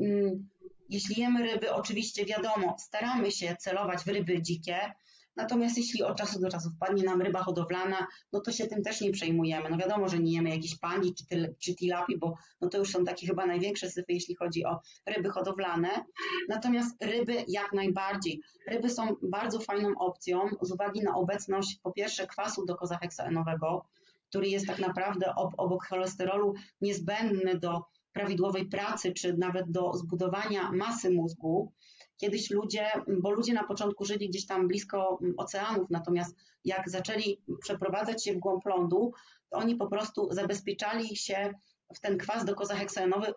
mm, 0.00 0.48
jeśli 0.88 1.22
jemy 1.22 1.42
ryby, 1.52 1.72
oczywiście 1.72 2.24
wiadomo, 2.24 2.76
staramy 2.78 3.30
się 3.30 3.56
celować 3.56 4.02
w 4.02 4.08
ryby 4.08 4.42
dzikie, 4.42 4.92
Natomiast 5.40 5.78
jeśli 5.78 6.02
od 6.02 6.16
czasu 6.16 6.40
do 6.40 6.50
czasu 6.50 6.70
wpadnie 6.70 7.02
nam 7.02 7.22
ryba 7.22 7.42
hodowlana, 7.42 8.06
no 8.32 8.40
to 8.40 8.52
się 8.52 8.66
tym 8.66 8.82
też 8.82 9.00
nie 9.00 9.10
przejmujemy. 9.10 9.70
No 9.70 9.76
wiadomo, 9.76 10.08
że 10.08 10.18
nie 10.18 10.32
jemy 10.32 10.50
jakichś 10.50 10.78
pani 10.78 11.14
czy, 11.14 11.26
tyl, 11.26 11.54
czy 11.58 11.74
tilapi, 11.74 12.18
bo 12.18 12.34
no 12.60 12.68
to 12.68 12.78
już 12.78 12.90
są 12.90 13.04
takie 13.04 13.26
chyba 13.26 13.46
największe 13.46 13.90
syfy, 13.90 14.12
jeśli 14.12 14.34
chodzi 14.34 14.64
o 14.64 14.80
ryby 15.06 15.30
hodowlane. 15.30 16.04
Natomiast 16.48 17.04
ryby 17.04 17.44
jak 17.48 17.72
najbardziej. 17.72 18.40
Ryby 18.68 18.90
są 18.90 19.16
bardzo 19.22 19.60
fajną 19.60 19.88
opcją 19.98 20.48
z 20.62 20.72
uwagi 20.72 21.00
na 21.02 21.14
obecność 21.14 21.78
po 21.82 21.92
pierwsze 21.92 22.26
kwasu 22.26 22.66
dokozaheksaenowego, 22.66 23.84
który 24.28 24.48
jest 24.48 24.66
tak 24.66 24.78
naprawdę 24.78 25.34
ob, 25.36 25.54
obok 25.56 25.86
cholesterolu 25.86 26.54
niezbędny 26.80 27.58
do 27.58 27.80
prawidłowej 28.12 28.68
pracy, 28.68 29.12
czy 29.12 29.36
nawet 29.36 29.70
do 29.70 29.92
zbudowania 29.92 30.72
masy 30.72 31.10
mózgu. 31.10 31.72
Kiedyś 32.20 32.50
ludzie, 32.50 32.86
bo 33.20 33.30
ludzie 33.30 33.52
na 33.52 33.64
początku 33.64 34.04
żyli 34.04 34.28
gdzieś 34.28 34.46
tam 34.46 34.68
blisko 34.68 35.18
oceanów, 35.36 35.90
natomiast 35.90 36.36
jak 36.64 36.90
zaczęli 36.90 37.40
przeprowadzać 37.60 38.24
się 38.24 38.32
w 38.32 38.38
głąb 38.38 38.66
lądu, 38.66 39.12
to 39.50 39.58
oni 39.58 39.76
po 39.76 39.86
prostu 39.86 40.28
zabezpieczali 40.30 41.16
się 41.16 41.54
w 41.94 42.00
ten 42.00 42.18
kwas 42.18 42.44
dokozaheksanowy 42.44 43.34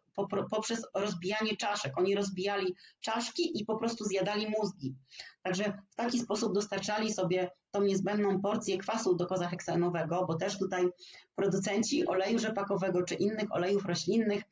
poprzez 0.51 0.87
rozbijanie 0.93 1.57
czaszek. 1.57 1.97
Oni 1.97 2.15
rozbijali 2.15 2.75
czaszki 3.01 3.61
i 3.61 3.65
po 3.65 3.77
prostu 3.77 4.05
zjadali 4.05 4.47
mózgi. 4.49 4.95
Także 5.41 5.73
w 5.89 5.95
taki 5.95 6.19
sposób 6.19 6.53
dostarczali 6.53 7.13
sobie 7.13 7.51
tą 7.71 7.83
niezbędną 7.83 8.41
porcję 8.41 8.77
kwasu 8.77 9.15
dokozaheksanowego, 9.15 10.25
bo 10.27 10.35
też 10.35 10.59
tutaj 10.59 10.87
producenci 11.35 12.07
oleju 12.07 12.39
rzepakowego 12.39 13.03
czy 13.03 13.15
innych 13.15 13.51
olejów 13.55 13.85
roślinnych 13.85 14.43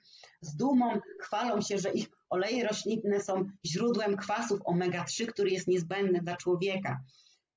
z 0.42 0.56
dumą 0.56 1.00
chwalą 1.20 1.62
się, 1.62 1.78
że 1.78 1.92
ich 1.92 2.08
oleje 2.30 2.68
roślinne 2.68 3.22
są 3.22 3.50
źródłem 3.66 4.18
kwasów 4.18 4.60
omega-3, 4.60 5.26
który 5.26 5.50
jest 5.50 5.68
niezbędny 5.68 6.20
dla 6.22 6.38
człowieka. 6.38 7.00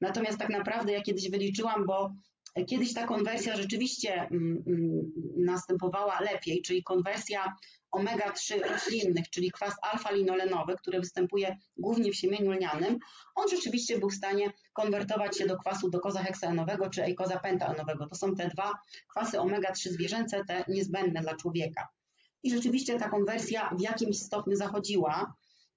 Natomiast 0.01 0.39
tak 0.39 0.49
naprawdę 0.49 0.93
ja 0.93 1.03
kiedyś 1.03 1.31
wyliczyłam, 1.31 1.87
bo 1.87 2.13
kiedyś 2.69 2.95
ta 2.95 3.07
konwersja 3.07 3.57
rzeczywiście 3.57 4.15
mm, 4.15 4.65
mm, 4.67 5.13
następowała 5.37 6.21
lepiej, 6.21 6.63
czyli 6.63 6.83
konwersja 6.83 7.57
omega-3 7.93 8.61
roślinnych, 8.71 9.31
czyli 9.31 9.51
kwas 9.51 9.75
alfa-linolenowy, 9.83 10.77
który 10.77 11.01
występuje 11.01 11.57
głównie 11.77 12.13
w 12.13 12.17
siemieniu 12.17 12.53
lnianym, 12.53 12.99
on 13.35 13.49
rzeczywiście 13.49 13.99
był 13.99 14.11
w 14.11 14.15
stanie 14.15 14.53
konwertować 14.73 15.39
się 15.39 15.47
do 15.47 15.59
kwasu 15.59 15.91
dokozaheksaenowego 15.91 16.91
czy 16.91 17.03
eikozapentaenowego. 17.03 18.07
To 18.07 18.15
są 18.15 18.35
te 18.35 18.49
dwa 18.49 18.73
kwasy 19.09 19.39
omega-3 19.39 19.89
zwierzęce, 19.89 20.45
te 20.45 20.65
niezbędne 20.69 21.21
dla 21.21 21.37
człowieka. 21.37 21.89
I 22.45 22.51
rzeczywiście 22.51 22.99
ta 22.99 23.09
konwersja 23.09 23.71
w 23.79 23.81
jakimś 23.81 24.19
stopniu 24.19 24.57
zachodziła. 24.57 25.35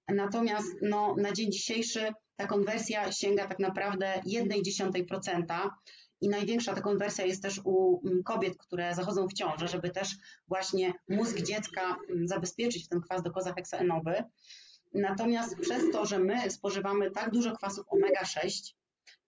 Natomiast 0.08 0.68
no, 0.82 1.16
na 1.18 1.32
dzień 1.32 1.52
dzisiejszy 1.52 2.14
ta 2.36 2.48
konwersja 2.48 3.12
sięga 3.12 3.48
tak 3.48 3.60
naprawdę 3.60 4.22
1,1%. 4.28 5.70
I 6.22 6.30
największa 6.30 6.74
ta 6.74 6.82
konwersja 6.82 7.26
jest 7.26 7.42
też 7.42 7.62
u 7.64 8.02
mm, 8.08 8.24
kobiet, 8.24 8.58
które 8.58 8.96
zachodzą 8.96 9.28
w 9.28 9.34
ciąży, 9.34 9.68
żeby 9.68 9.90
też 9.90 10.16
właśnie 10.48 10.94
mózg 11.10 11.42
dziecka 11.42 11.98
mm, 12.10 12.28
zabezpieczyć 12.28 12.86
w 12.86 12.88
ten 12.88 13.02
kwas 13.02 13.24
dokozaheksaenowy. 13.24 14.24
Natomiast 14.94 15.56
przez 15.60 15.92
to, 15.92 16.06
że 16.06 16.20
my 16.20 16.52
spożywamy 16.52 17.12
tak 17.12 17.32
dużo 17.32 17.56
kwasów 17.56 17.86
omega-6, 17.88 18.74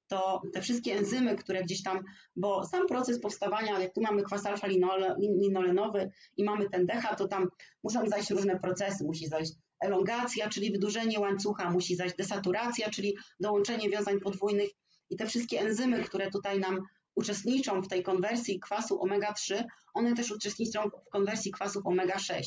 to 0.09 0.41
te 0.53 0.61
wszystkie 0.61 0.97
enzymy, 0.97 1.35
które 1.35 1.63
gdzieś 1.63 1.83
tam, 1.83 2.03
bo 2.35 2.65
sam 2.65 2.87
proces 2.87 3.21
powstawania, 3.21 3.79
jak 3.79 3.93
tu 3.93 4.01
mamy 4.01 4.23
kwas 4.23 4.45
alfa-linolenowy 4.45 6.09
i 6.37 6.43
mamy 6.43 6.69
ten 6.69 6.85
decha, 6.85 7.15
to 7.15 7.27
tam 7.27 7.49
muszą 7.83 8.07
zajść 8.07 8.29
różne 8.29 8.59
procesy, 8.59 9.03
musi 9.03 9.27
zajść 9.27 9.53
elongacja, 9.79 10.49
czyli 10.49 10.71
wydłużenie 10.71 11.19
łańcucha, 11.19 11.71
musi 11.71 11.95
zajść 11.95 12.15
desaturacja, 12.15 12.89
czyli 12.89 13.17
dołączenie 13.39 13.89
wiązań 13.89 14.19
podwójnych 14.19 14.69
i 15.09 15.15
te 15.17 15.25
wszystkie 15.25 15.59
enzymy, 15.59 16.03
które 16.03 16.31
tutaj 16.31 16.59
nam 16.59 16.79
uczestniczą 17.19 17.81
w 17.81 17.87
tej 17.87 18.03
konwersji 18.03 18.59
kwasu 18.59 18.99
omega-3, 19.01 19.63
one 19.93 20.13
też 20.13 20.31
uczestniczą 20.31 20.89
w 20.89 21.09
konwersji 21.09 21.51
kwasów 21.51 21.83
omega-6. 21.85 22.41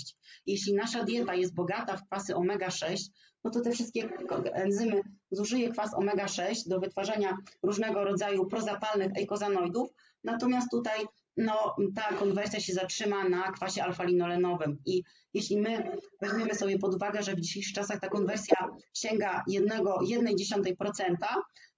Jeśli 0.46 0.74
nasza 0.74 1.04
dieta 1.04 1.34
jest 1.34 1.54
bogata 1.54 1.96
w 1.96 2.06
kwasy 2.06 2.34
omega-6, 2.34 2.96
no 3.44 3.50
to 3.50 3.60
te 3.60 3.70
wszystkie 3.70 4.08
enzymy 4.52 5.00
zużyje 5.30 5.70
kwas 5.70 5.94
omega-6 5.94 6.54
do 6.66 6.80
wytwarzania 6.80 7.36
różnego 7.62 8.04
rodzaju 8.04 8.46
prozapalnych 8.46 9.12
eikozanoidów, 9.16 9.88
natomiast 10.24 10.70
tutaj 10.70 11.06
no, 11.36 11.76
ta 11.94 12.14
konwersja 12.14 12.60
się 12.60 12.72
zatrzyma 12.72 13.28
na 13.28 13.52
kwasie 13.52 13.82
alfa-linolenowym 13.82 14.76
i 14.86 15.02
jeśli 15.34 15.60
my 15.60 15.96
weźmiemy 16.20 16.54
sobie 16.54 16.78
pod 16.78 16.94
uwagę, 16.94 17.22
że 17.22 17.34
w 17.34 17.40
dzisiejszych 17.40 17.74
czasach 17.74 18.00
ta 18.00 18.08
konwersja 18.08 18.56
sięga 18.94 19.44
1,1%, 19.50 21.16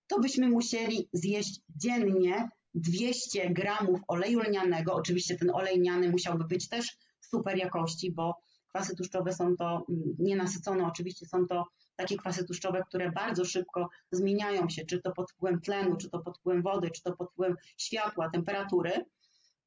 to 0.06 0.20
byśmy 0.20 0.48
musieli 0.48 1.08
zjeść 1.12 1.60
dziennie 1.76 2.48
200 2.74 3.50
gramów 3.50 4.00
oleju 4.08 4.40
lnianego. 4.40 4.94
Oczywiście 4.94 5.36
ten 5.36 5.50
olej 5.50 5.78
lniany 5.78 6.10
musiałby 6.10 6.44
być 6.44 6.68
też 6.68 6.96
super 7.20 7.56
jakości, 7.56 8.12
bo 8.12 8.34
kwasy 8.74 8.96
tłuszczowe 8.96 9.32
są 9.32 9.56
to 9.56 9.84
mm, 9.88 10.02
nienasycone, 10.18 10.86
oczywiście 10.86 11.26
są 11.26 11.46
to 11.46 11.64
takie 11.96 12.16
kwasy 12.16 12.44
tłuszczowe, 12.44 12.82
które 12.88 13.12
bardzo 13.12 13.44
szybko 13.44 13.88
zmieniają 14.12 14.68
się, 14.68 14.84
czy 14.84 15.02
to 15.02 15.12
pod 15.12 15.30
wpływem 15.30 15.60
tlenu, 15.60 15.96
czy 15.96 16.10
to 16.10 16.18
pod 16.18 16.38
wpływem 16.38 16.62
wody, 16.62 16.90
czy 16.90 17.02
to 17.02 17.16
pod 17.16 17.30
wpływem 17.30 17.56
światła, 17.78 18.30
temperatury. 18.30 19.04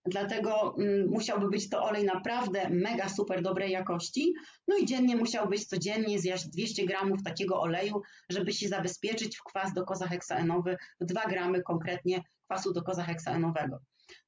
Dlatego 0.05 0.75
mm, 0.77 1.09
musiałby 1.09 1.49
być 1.49 1.69
to 1.69 1.83
olej 1.83 2.05
naprawdę 2.05 2.69
mega 2.69 3.09
super 3.09 3.41
dobrej 3.41 3.71
jakości. 3.71 4.33
No 4.67 4.77
i 4.77 4.85
dziennie 4.85 5.15
musiał 5.15 5.49
być 5.49 5.65
codziennie 5.65 6.19
zjeść 6.19 6.47
200 6.47 6.85
gramów 6.85 7.23
takiego 7.23 7.61
oleju, 7.61 8.01
żeby 8.29 8.53
się 8.53 8.67
zabezpieczyć 8.67 9.37
w 9.37 9.43
kwas 9.43 9.73
dokozaheksaenowy 9.73 10.77
w 11.01 11.05
2 11.05 11.25
gramy 11.25 11.63
konkretnie 11.63 12.23
kwasu 12.47 12.73
dokozaheksaenowego. 12.73 13.79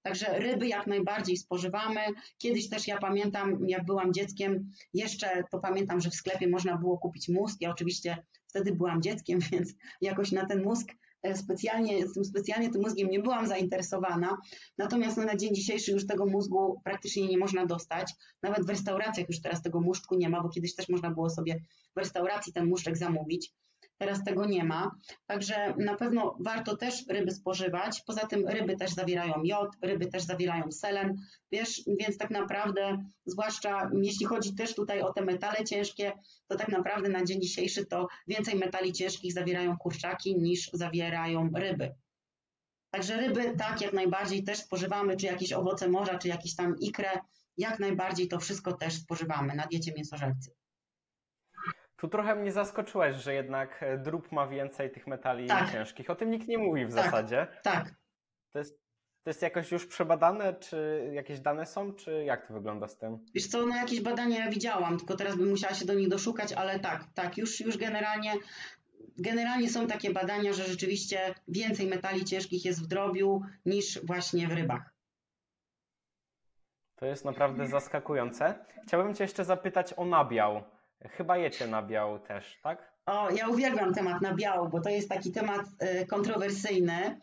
Także 0.01 0.39
ryby 0.39 0.67
jak 0.67 0.88
najbardziej 0.88 1.38
spożywamy. 1.38 1.99
Kiedyś 2.38 2.70
też 2.70 2.88
ja 2.88 2.97
pamiętam, 2.97 3.70
jak 3.70 3.86
byłam 3.86 4.13
dzieckiem, 4.13 4.70
jeszcze 4.93 5.43
to 5.51 5.59
pamiętam, 5.59 6.01
że 6.01 6.09
w 6.09 6.15
sklepie 6.15 6.47
można 6.47 6.78
było 6.78 6.97
kupić 6.97 7.30
mózg. 7.30 7.57
Ja 7.61 7.72
oczywiście 7.72 8.17
wtedy 8.47 8.76
byłam 8.76 9.01
dzieckiem, 9.01 9.39
więc 9.51 9.74
jakoś 10.01 10.32
na 10.32 10.45
ten 10.45 10.63
mózg 10.63 10.91
e, 11.24 11.38
specjalnie, 11.38 12.09
tym 12.13 12.26
specjalnie 12.26 12.70
tym 12.70 12.82
mózgiem 12.82 13.09
nie 13.09 13.20
byłam 13.20 13.47
zainteresowana. 13.47 14.38
Natomiast 14.78 15.17
no, 15.17 15.26
na 15.26 15.36
dzień 15.36 15.55
dzisiejszy 15.55 15.91
już 15.91 16.07
tego 16.07 16.26
mózgu 16.26 16.82
praktycznie 16.84 17.28
nie 17.28 17.38
można 17.38 17.65
dostać. 17.65 18.13
Nawet 18.43 18.65
w 18.65 18.70
restauracjach 18.70 19.28
już 19.28 19.41
teraz 19.41 19.61
tego 19.61 19.82
muszczku 19.82 20.15
nie 20.15 20.30
ma, 20.30 20.43
bo 20.43 20.49
kiedyś 20.49 20.76
też 20.76 20.89
można 20.89 21.11
było 21.11 21.30
sobie 21.30 21.63
w 21.95 21.99
restauracji 21.99 22.53
ten 22.53 22.65
muszczek 22.65 22.97
zamówić. 22.97 23.53
Teraz 24.00 24.24
tego 24.24 24.45
nie 24.45 24.64
ma, 24.64 24.91
także 25.26 25.74
na 25.78 25.95
pewno 25.95 26.38
warto 26.39 26.78
też 26.78 27.08
ryby 27.10 27.32
spożywać. 27.32 28.02
Poza 28.02 28.28
tym 28.28 28.47
ryby 28.47 28.76
też 28.76 28.91
zawierają 28.91 29.43
jod, 29.43 29.70
ryby 29.82 30.08
też 30.08 30.24
zawierają 30.24 30.72
selen, 30.72 31.18
wiesz, 31.52 31.82
więc 32.00 32.18
tak 32.18 32.30
naprawdę, 32.30 33.04
zwłaszcza 33.26 33.89
jeśli 34.02 34.26
chodzi 34.26 34.56
też 34.56 34.76
tutaj 34.76 35.02
o 35.02 35.14
te 35.14 35.22
metale 35.22 35.66
ciężkie, 35.66 36.12
to 36.47 36.56
tak 36.56 36.68
naprawdę 36.68 37.10
na 37.10 37.26
dzień 37.26 37.41
dzisiejszy 37.41 37.86
to 37.86 38.08
więcej 38.28 38.56
metali 38.56 38.93
ciężkich 38.93 39.34
zawierają 39.34 39.78
kurczaki 39.78 40.38
niż 40.38 40.70
zawierają 40.74 41.50
ryby. 41.56 41.95
Także 42.91 43.18
ryby 43.18 43.56
tak, 43.58 43.82
jak 43.82 43.93
najbardziej 43.93 44.43
też 44.43 44.58
spożywamy, 44.58 45.18
czy 45.18 45.26
jakieś 45.26 45.54
owoce 45.54 45.89
morza, 45.89 46.18
czy 46.18 46.28
jakieś 46.28 46.56
tam 46.56 46.76
ikrę, 46.80 47.10
jak 47.58 47.80
najbardziej 47.80 48.28
to 48.28 48.39
wszystko 48.39 48.74
też 48.74 48.93
spożywamy 48.93 49.56
na 49.56 49.68
diecie 49.68 49.93
mięsożercy. 49.93 50.59
Tu 52.00 52.08
trochę 52.08 52.36
mnie 52.36 52.52
zaskoczyłaś, 52.52 53.16
że 53.16 53.34
jednak 53.34 53.84
e, 53.84 53.97
drób 53.97 54.32
ma 54.32 54.47
więcej 54.47 54.91
tych 54.91 55.08
metali 55.08 55.47
Tak. 55.47 55.72
ciężkich. 55.72 56.10
O 56.10 56.16
tym 56.16 56.32
nikt 56.32 56.47
nie 56.47 56.58
mówi 56.58 56.86
w 56.86 56.95
Tak. 56.95 57.06
zasadzie. 57.06 57.47
Tak, 57.64 57.95
To 58.54 58.60
jest, 58.60 58.80
to 59.24 59.30
jest 59.30 59.41
jakoś 59.41 59.72
już 59.72 59.88
przebadane, 59.88 60.54
czy 60.54 61.10
jakieś 61.14 61.39
dane 61.39 61.66
są, 61.66 61.93
czy 61.93 62.24
jak 62.24 62.47
to 62.47 62.54
wygląda 62.54 62.88
z 62.88 62.97
tym? 62.97 63.26
Wiesz 63.36 63.47
co, 63.47 63.66
no 63.66 63.76
jakieś 63.76 64.02
badania 64.02 64.45
ja 64.45 64.52
widziałam, 64.52 64.97
tylko 64.97 65.16
teraz 65.16 65.36
bym 65.36 65.50
musiała 65.50 65.74
się 65.74 65.86
do 65.86 65.93
nich 65.93 66.10
doszukać, 66.10 66.54
ale 66.54 66.80
tak, 66.80 67.04
tak, 67.14 67.38
już, 67.38 67.60
już 67.60 67.78
generalnie, 67.78 68.34
generalnie 69.18 69.70
są 69.70 69.88
takie 69.88 70.14
badania, 70.14 70.54
że 70.54 70.64
rzeczywiście 70.64 71.34
więcej 71.47 71.88
metali 71.88 72.26
ciężkich 72.26 72.66
jest 72.66 72.84
w 72.84 72.88
drobiu 72.88 73.41
niż 73.66 74.06
właśnie 74.06 74.47
w 74.47 74.54
rybach. 74.54 74.93
To 76.95 77.06
jest 77.06 77.26
naprawdę 77.26 77.68
zaskakujące. 77.68 78.66
Chciałbym 78.88 79.16
Cię 79.16 79.24
jeszcze 79.24 79.45
zapytać 79.45 79.93
o 79.97 80.06
nabiał. 80.06 80.64
Chyba 81.08 81.38
jecie 81.38 81.68
nabiał 81.68 82.20
też, 82.20 82.60
tak? 82.64 82.93
O, 83.06 83.30
ja 83.30 83.47
uwielbiam 83.47 83.93
temat 83.93 84.22
nabiału, 84.22 84.70
bo 84.70 84.82
to 84.82 84.89
jest 84.89 85.10
taki 85.10 85.32
temat 85.32 85.62
y, 86.02 86.06
kontrowersyjny 86.06 87.20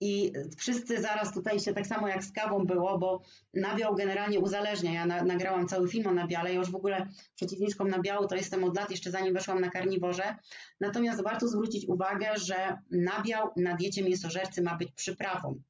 i 0.00 0.32
wszyscy 0.56 1.02
zaraz 1.02 1.34
tutaj 1.34 1.60
się 1.60 1.74
tak 1.74 1.86
samo 1.86 2.08
jak 2.08 2.24
z 2.24 2.32
kawą 2.32 2.66
było, 2.66 2.98
bo 2.98 3.22
nabiał 3.54 3.94
generalnie 3.94 4.40
uzależnia. 4.40 4.92
Ja 4.92 5.06
na, 5.06 5.22
nagrałam 5.22 5.68
cały 5.68 5.88
film 5.88 6.06
o 6.06 6.12
nabiale, 6.12 6.52
ja 6.52 6.58
już 6.58 6.70
w 6.70 6.76
ogóle 6.76 7.06
przeciwniczką 7.34 7.84
nabiału 7.84 8.26
to 8.26 8.36
jestem 8.36 8.64
od 8.64 8.76
lat, 8.76 8.90
jeszcze 8.90 9.10
zanim 9.10 9.34
weszłam 9.34 9.60
na 9.60 9.70
karniworze. 9.70 10.36
Natomiast 10.80 11.22
warto 11.22 11.48
zwrócić 11.48 11.88
uwagę, 11.88 12.30
że 12.34 12.78
nabiał 12.90 13.48
na 13.56 13.74
diecie 13.74 14.02
mięsożercy 14.02 14.62
ma 14.62 14.76
być 14.76 14.92
przyprawą. 14.92 15.60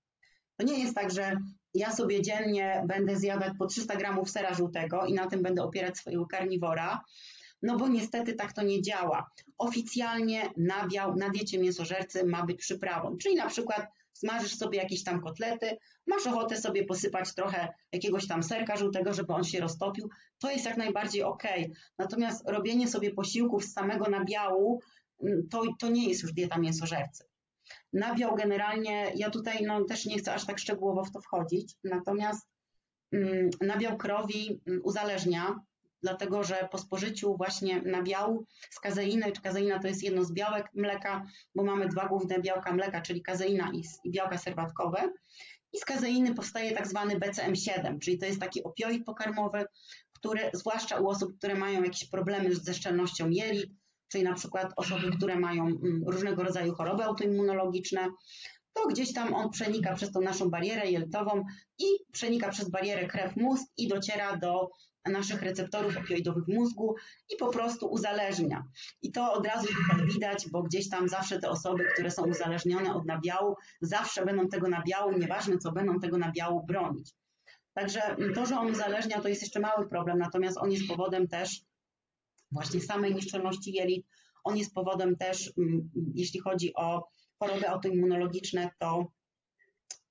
To 0.57 0.67
nie 0.67 0.79
jest 0.79 0.95
tak, 0.95 1.11
że 1.11 1.37
ja 1.75 1.93
sobie 1.93 2.23
dziennie 2.23 2.83
będę 2.87 3.17
zjadać 3.17 3.53
po 3.59 3.67
300 3.67 3.97
gramów 3.97 4.31
sera 4.31 4.55
żółtego 4.55 5.07
i 5.07 5.15
na 5.15 5.27
tym 5.27 5.43
będę 5.43 5.63
opierać 5.63 5.99
swojego 5.99 6.27
karniwora, 6.27 7.05
no 7.65 7.77
bo 7.77 7.89
niestety 7.89 8.35
tak 8.35 8.53
to 8.53 8.63
nie 8.63 8.83
działa. 8.83 9.31
Oficjalnie 9.59 10.51
nabiał 10.57 11.17
na 11.17 11.31
diecie 11.31 11.59
mięsożercy 11.59 12.25
ma 12.25 12.47
być 12.47 12.59
przyprawą, 12.59 13.17
czyli 13.17 13.35
na 13.35 13.49
przykład 13.49 13.87
smażysz 14.13 14.57
sobie 14.57 14.79
jakieś 14.79 15.05
tam 15.05 15.21
kotlety, 15.21 15.77
masz 16.07 16.27
ochotę 16.27 16.57
sobie 16.57 16.85
posypać 16.85 17.35
trochę 17.35 17.69
jakiegoś 17.93 18.29
tam 18.29 18.43
serka 18.43 18.77
żółtego, 18.77 19.15
żeby 19.15 19.33
on 19.33 19.45
się 19.45 19.61
roztopił, 19.61 20.11
to 20.39 20.51
jest 20.51 20.65
jak 20.65 20.77
najbardziej 20.77 21.23
ok. 21.23 21.43
Natomiast 21.99 22.49
robienie 22.49 22.89
sobie 22.89 23.15
posiłków 23.15 23.65
z 23.65 23.73
samego 23.73 24.11
nabiału, 24.11 24.81
mm, 25.23 25.49
to, 25.49 25.63
to 25.79 25.89
nie 25.89 26.09
jest 26.09 26.23
już 26.23 26.33
dieta 26.33 26.59
mięsożercy. 26.59 27.25
Nabiał 27.93 28.35
generalnie, 28.35 29.13
ja 29.15 29.31
tutaj 29.31 29.65
no, 29.67 29.85
też 29.85 30.07
nie 30.07 30.19
chcę 30.19 30.35
aż 30.35 30.47
tak 30.47 30.59
szczegółowo 30.59 31.05
w 31.05 31.13
to 31.13 31.21
wchodzić, 31.21 31.75
natomiast 31.85 32.49
mm, 33.13 33.51
nabiał 33.61 33.97
krowi 33.97 34.61
mm, 34.67 34.81
uzależnia, 34.85 35.61
dlatego 36.05 36.45
że 36.45 36.69
po 36.73 36.79
spożyciu 36.79 37.37
właśnie 37.37 37.83
nabiału 37.83 38.47
z 38.71 38.81
kazeiny, 38.81 39.33
czy 39.33 39.43
kazeina 39.43 39.79
to 39.79 39.89
jest 39.89 40.03
jedno 40.03 40.25
z 40.25 40.33
białek 40.33 40.67
mleka, 40.75 41.27
bo 41.55 41.65
mamy 41.65 41.89
dwa 41.89 42.09
główne 42.09 42.39
białka 42.41 42.73
mleka, 42.73 43.01
czyli 43.01 43.23
kazeina 43.23 43.71
i, 43.73 43.83
białka 44.11 44.39
serwatkowe. 44.39 45.13
I 45.73 45.79
z 45.79 45.85
kazeiny 45.85 46.35
powstaje 46.35 46.73
tak 46.73 46.89
zwany 46.89 47.19
BCM7, 47.19 47.99
czyli 47.99 48.19
to 48.19 48.27
jest 48.27 48.41
taki 48.41 48.63
opioid 48.63 49.05
pokarmowy, 49.05 49.65
który 50.13 50.51
zwłaszcza 50.53 51.01
u 51.01 51.09
osób, 51.09 51.39
które 51.39 51.55
mają 51.55 51.83
jakieś 51.83 52.09
problemy 52.09 52.55
ze 52.55 52.75
szczelnością 52.75 53.29
jelit, 53.31 53.71
czyli 54.09 54.25
na 54.25 54.35
przykład 54.35 54.73
osoby, 54.77 55.11
które 55.17 55.37
mają 55.37 55.67
mm, 55.67 56.03
różnego 56.07 56.43
rodzaju 56.43 56.75
choroby 56.75 57.05
autoimmunologiczne, 57.05 58.09
to 58.73 58.87
gdzieś 58.87 59.13
tam 59.13 59.35
on 59.35 59.51
przenika 59.51 59.95
przez 59.95 60.13
tą 60.13 60.21
naszą 60.21 60.51
barierę 60.51 60.91
jelitową 60.91 61.45
i 61.79 61.85
przenika 62.13 62.49
przez 62.49 62.71
barierę 62.71 63.07
krew-mózg 63.07 63.67
i 63.77 63.89
dociera 63.89 64.37
do 64.37 64.71
naszych 65.13 65.43
receptorów 65.43 65.97
opioidowych 65.97 66.49
mózgu 66.49 66.95
i 67.35 67.37
po 67.37 67.49
prostu 67.49 67.87
uzależnia. 67.87 68.65
I 69.03 69.13
to 69.13 69.33
od 69.33 69.47
razu 69.47 69.69
widać, 70.15 70.51
bo 70.51 70.63
gdzieś 70.63 70.89
tam 70.89 71.09
zawsze 71.09 71.39
te 71.39 71.51
osoby, 71.51 71.85
które 71.95 72.11
są 72.11 72.23
uzależnione 72.23 72.95
od 72.95 73.07
nabiału, 73.07 73.57
zawsze 73.81 74.25
będą 74.25 74.49
tego 74.49 74.69
nabiału, 74.69 75.19
nieważne 75.19 75.59
co 75.59 75.73
będą 75.73 76.01
tego 76.01 76.19
nabiału 76.19 76.67
bronić. 76.67 77.15
Także 77.75 78.17
to, 78.35 78.47
że 78.47 78.59
on 78.59 78.71
uzależnia, 78.71 79.21
to 79.21 79.29
jest 79.29 79.43
jeszcze 79.43 79.61
mały 79.61 79.89
problem, 79.89 80.19
natomiast 80.19 80.59
on 80.59 80.73
jest 80.73 80.89
powodem 80.89 81.29
też 81.29 81.61
właśnie 82.53 82.81
samej 82.81 83.15
nieszczelności 83.15 83.73
jelit. 83.73 84.07
On 84.45 84.57
jest 84.57 84.75
powodem 84.75 85.17
też, 85.17 85.53
mm, 85.59 85.91
jeśli 86.15 86.41
chodzi 86.41 86.75
o 86.75 87.09
choroby 87.39 87.69
autoimmunologiczne, 87.69 88.71
to 88.79 89.07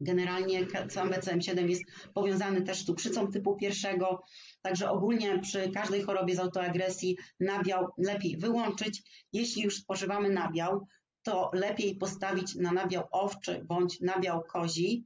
generalnie 0.02 0.68
sam 0.90 1.10
BCM7 1.10 1.70
jest 1.70 1.84
powiązany 2.14 2.62
też 2.62 2.78
z 2.82 2.86
cukrzycą 2.86 3.32
typu 3.32 3.56
pierwszego, 3.56 4.24
także 4.64 4.90
ogólnie 4.90 5.40
przy 5.40 5.72
każdej 5.72 6.02
chorobie 6.02 6.36
z 6.36 6.40
autoagresji 6.40 7.18
nabiał 7.40 7.88
lepiej 7.98 8.38
wyłączyć. 8.38 9.04
Jeśli 9.34 9.64
już 9.64 9.78
spożywamy 9.78 10.30
nabiał, 10.30 10.88
to 11.24 11.52
lepiej 11.54 11.96
postawić 11.96 12.56
na 12.56 12.72
nabiał 12.72 13.04
owczy 13.12 13.64
bądź 13.68 14.02
nabiał 14.02 14.44
kozi, 14.44 15.06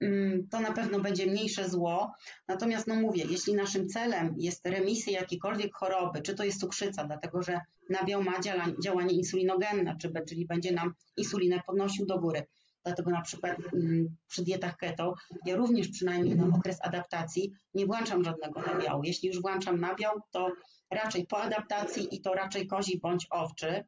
Mm, 0.00 0.48
to 0.48 0.60
na 0.60 0.72
pewno 0.72 1.00
będzie 1.00 1.26
mniejsze 1.26 1.68
zło. 1.68 2.12
Natomiast 2.48 2.86
no 2.86 2.94
mówię, 2.94 3.24
jeśli 3.30 3.54
naszym 3.54 3.88
celem 3.88 4.34
jest 4.38 4.66
remisja 4.66 5.20
jakiejkolwiek 5.20 5.74
choroby, 5.74 6.22
czy 6.22 6.34
to 6.34 6.44
jest 6.44 6.60
cukrzyca, 6.60 7.04
dlatego 7.04 7.42
że 7.42 7.60
nabiał 7.90 8.22
ma 8.22 8.40
działanie 8.84 9.14
insulinogenne, 9.14 9.96
czy, 10.00 10.12
czyli 10.28 10.46
będzie 10.46 10.72
nam 10.72 10.94
insulinę 11.16 11.60
podnosił 11.66 12.06
do 12.06 12.18
góry. 12.20 12.46
Dlatego 12.84 13.10
na 13.10 13.22
przykład 13.22 13.56
mm, 13.72 14.16
przy 14.28 14.42
dietach 14.42 14.76
keto 14.76 15.14
ja 15.46 15.56
również 15.56 15.88
przynajmniej 15.88 16.36
na 16.36 16.56
okres 16.56 16.78
adaptacji 16.82 17.52
nie 17.74 17.86
włączam 17.86 18.24
żadnego 18.24 18.60
nabiału. 18.60 19.02
Jeśli 19.04 19.28
już 19.28 19.42
włączam 19.42 19.80
nabiał, 19.80 20.20
to 20.30 20.52
raczej 20.90 21.26
po 21.26 21.42
adaptacji 21.42 22.14
i 22.14 22.20
to 22.20 22.34
raczej 22.34 22.66
kozi 22.66 23.00
bądź 23.00 23.26
owczy. 23.30 23.84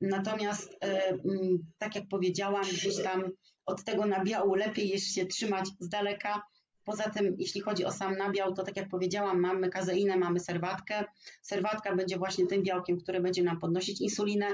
Natomiast 0.00 0.72
y, 0.72 0.76
mm, 0.84 1.58
tak 1.78 1.94
jak 1.94 2.08
powiedziałam, 2.08 2.64
gdzieś 2.64 3.02
tam 3.02 3.30
od 3.66 3.84
tego 3.84 4.06
nabiału 4.06 4.54
lepiej 4.54 4.88
jest 4.88 5.14
się 5.14 5.26
trzymać 5.26 5.68
z 5.80 5.88
daleka. 5.88 6.42
Poza 6.84 7.10
tym, 7.10 7.36
jeśli 7.38 7.60
chodzi 7.60 7.84
o 7.84 7.92
sam 7.92 8.16
nabiał, 8.16 8.54
to 8.54 8.62
tak 8.62 8.76
jak 8.76 8.88
powiedziałam, 8.88 9.40
mamy 9.40 9.68
kazeinę, 9.68 10.16
mamy 10.16 10.40
serwatkę. 10.40 11.04
Serwatka 11.42 11.96
będzie 11.96 12.18
właśnie 12.18 12.46
tym 12.46 12.62
białkiem, 12.62 13.00
który 13.00 13.20
będzie 13.20 13.42
nam 13.42 13.60
podnosić 13.60 14.00
insulinę, 14.00 14.46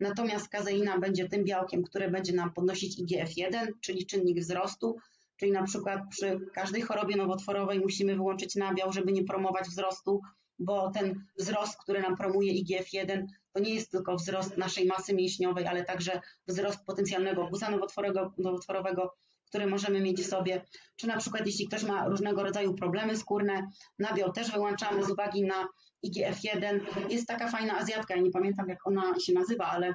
natomiast 0.00 0.48
kazeina 0.48 0.98
będzie 0.98 1.28
tym 1.28 1.44
białkiem, 1.44 1.82
który 1.82 2.10
będzie 2.10 2.32
nam 2.32 2.52
podnosić 2.52 3.00
IGF-1, 3.00 3.66
czyli 3.80 4.06
czynnik 4.06 4.40
wzrostu, 4.40 4.96
czyli 5.36 5.52
na 5.52 5.62
przykład 5.62 6.00
przy 6.10 6.40
każdej 6.54 6.82
chorobie 6.82 7.16
nowotworowej 7.16 7.80
musimy 7.80 8.16
wyłączyć 8.16 8.56
nabiał, 8.56 8.92
żeby 8.92 9.12
nie 9.12 9.24
promować 9.24 9.68
wzrostu, 9.68 10.20
bo 10.58 10.90
ten 10.90 11.24
wzrost, 11.38 11.78
który 11.78 12.00
nam 12.00 12.16
promuje 12.16 12.52
IGF-1, 12.52 13.26
to 13.52 13.60
nie 13.60 13.74
jest 13.74 13.90
tylko 13.90 14.16
wzrost 14.16 14.56
naszej 14.56 14.86
masy 14.86 15.14
mięśniowej, 15.14 15.66
ale 15.66 15.84
także 15.84 16.20
wzrost 16.46 16.84
potencjalnego 16.86 17.46
guza 17.46 17.70
nowotworowego, 17.70 18.32
nowotworowego 18.38 19.14
który 19.52 19.66
możemy 19.66 20.00
mieć 20.00 20.20
w 20.20 20.26
sobie, 20.26 20.62
czy 20.96 21.06
na 21.06 21.16
przykład 21.16 21.46
jeśli 21.46 21.66
ktoś 21.66 21.84
ma 21.84 22.08
różnego 22.08 22.42
rodzaju 22.42 22.74
problemy 22.74 23.16
skórne, 23.16 23.68
nabiał 23.98 24.32
też 24.32 24.50
wyłączamy 24.50 25.04
z 25.04 25.10
uwagi 25.10 25.42
na 25.42 25.68
IGF-1. 26.06 26.80
Jest 27.10 27.26
taka 27.26 27.48
fajna 27.48 27.78
Azjatka, 27.78 28.16
ja 28.16 28.22
nie 28.22 28.30
pamiętam 28.30 28.68
jak 28.68 28.86
ona 28.86 29.14
się 29.20 29.32
nazywa, 29.32 29.64
ale 29.64 29.94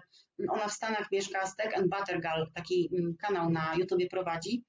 ona 0.50 0.68
w 0.68 0.74
Stanach 0.74 1.12
mieszka, 1.12 1.46
Steak 1.46 1.78
and 1.78 1.90
Butter 1.90 2.22
Girl, 2.22 2.44
taki 2.54 2.90
mm, 2.94 3.16
kanał 3.16 3.50
na 3.50 3.76
YouTubie 3.76 4.08
prowadzi 4.08 4.64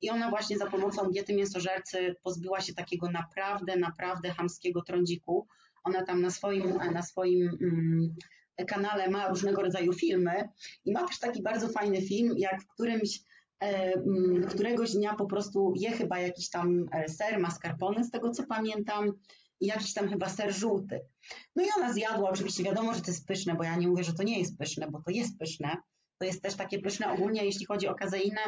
i 0.00 0.10
ona 0.10 0.30
właśnie 0.30 0.58
za 0.58 0.66
pomocą 0.66 1.10
diety 1.10 1.34
mięsożercy 1.34 2.14
pozbyła 2.22 2.60
się 2.60 2.74
takiego 2.74 3.10
naprawdę, 3.10 3.76
naprawdę 3.76 4.30
hamskiego 4.30 4.82
trądziku. 4.82 5.46
Ona 5.84 6.04
tam 6.04 6.22
na 6.22 6.30
swoim, 6.30 6.78
na 6.92 7.02
swoim 7.02 7.48
mm, 7.62 8.14
kanale 8.68 9.10
ma 9.10 9.28
różnego 9.28 9.62
rodzaju 9.62 9.92
filmy 9.92 10.48
i 10.84 10.92
ma 10.92 11.06
też 11.06 11.18
taki 11.18 11.42
bardzo 11.42 11.68
fajny 11.68 12.02
film, 12.02 12.34
jak 12.36 12.62
w 12.62 12.66
którymś 12.66 13.20
któregoś 14.48 14.92
dnia 14.92 15.14
po 15.14 15.26
prostu 15.26 15.72
je 15.76 15.90
chyba 15.90 16.18
jakiś 16.20 16.50
tam 16.50 16.86
e, 16.92 17.08
ser 17.08 17.40
mascarpone, 17.40 18.04
z 18.04 18.10
tego 18.10 18.30
co 18.30 18.46
pamiętam, 18.46 19.12
i 19.60 19.66
jakiś 19.66 19.94
tam 19.94 20.08
chyba 20.08 20.28
ser 20.28 20.54
żółty. 20.54 21.00
No 21.56 21.62
i 21.64 21.66
ona 21.76 21.92
zjadła, 21.92 22.30
oczywiście 22.30 22.64
wiadomo, 22.64 22.94
że 22.94 23.00
to 23.00 23.10
jest 23.10 23.26
pyszne, 23.26 23.54
bo 23.54 23.64
ja 23.64 23.76
nie 23.76 23.88
mówię, 23.88 24.04
że 24.04 24.12
to 24.12 24.22
nie 24.22 24.38
jest 24.38 24.58
pyszne, 24.58 24.90
bo 24.90 25.02
to 25.02 25.10
jest 25.10 25.38
pyszne. 25.38 25.76
To 26.18 26.26
jest 26.26 26.42
też 26.42 26.54
takie 26.54 26.78
pyszne 26.78 27.12
ogólnie, 27.12 27.44
jeśli 27.44 27.66
chodzi 27.66 27.88
o 27.88 27.94
kazeinę, 27.94 28.40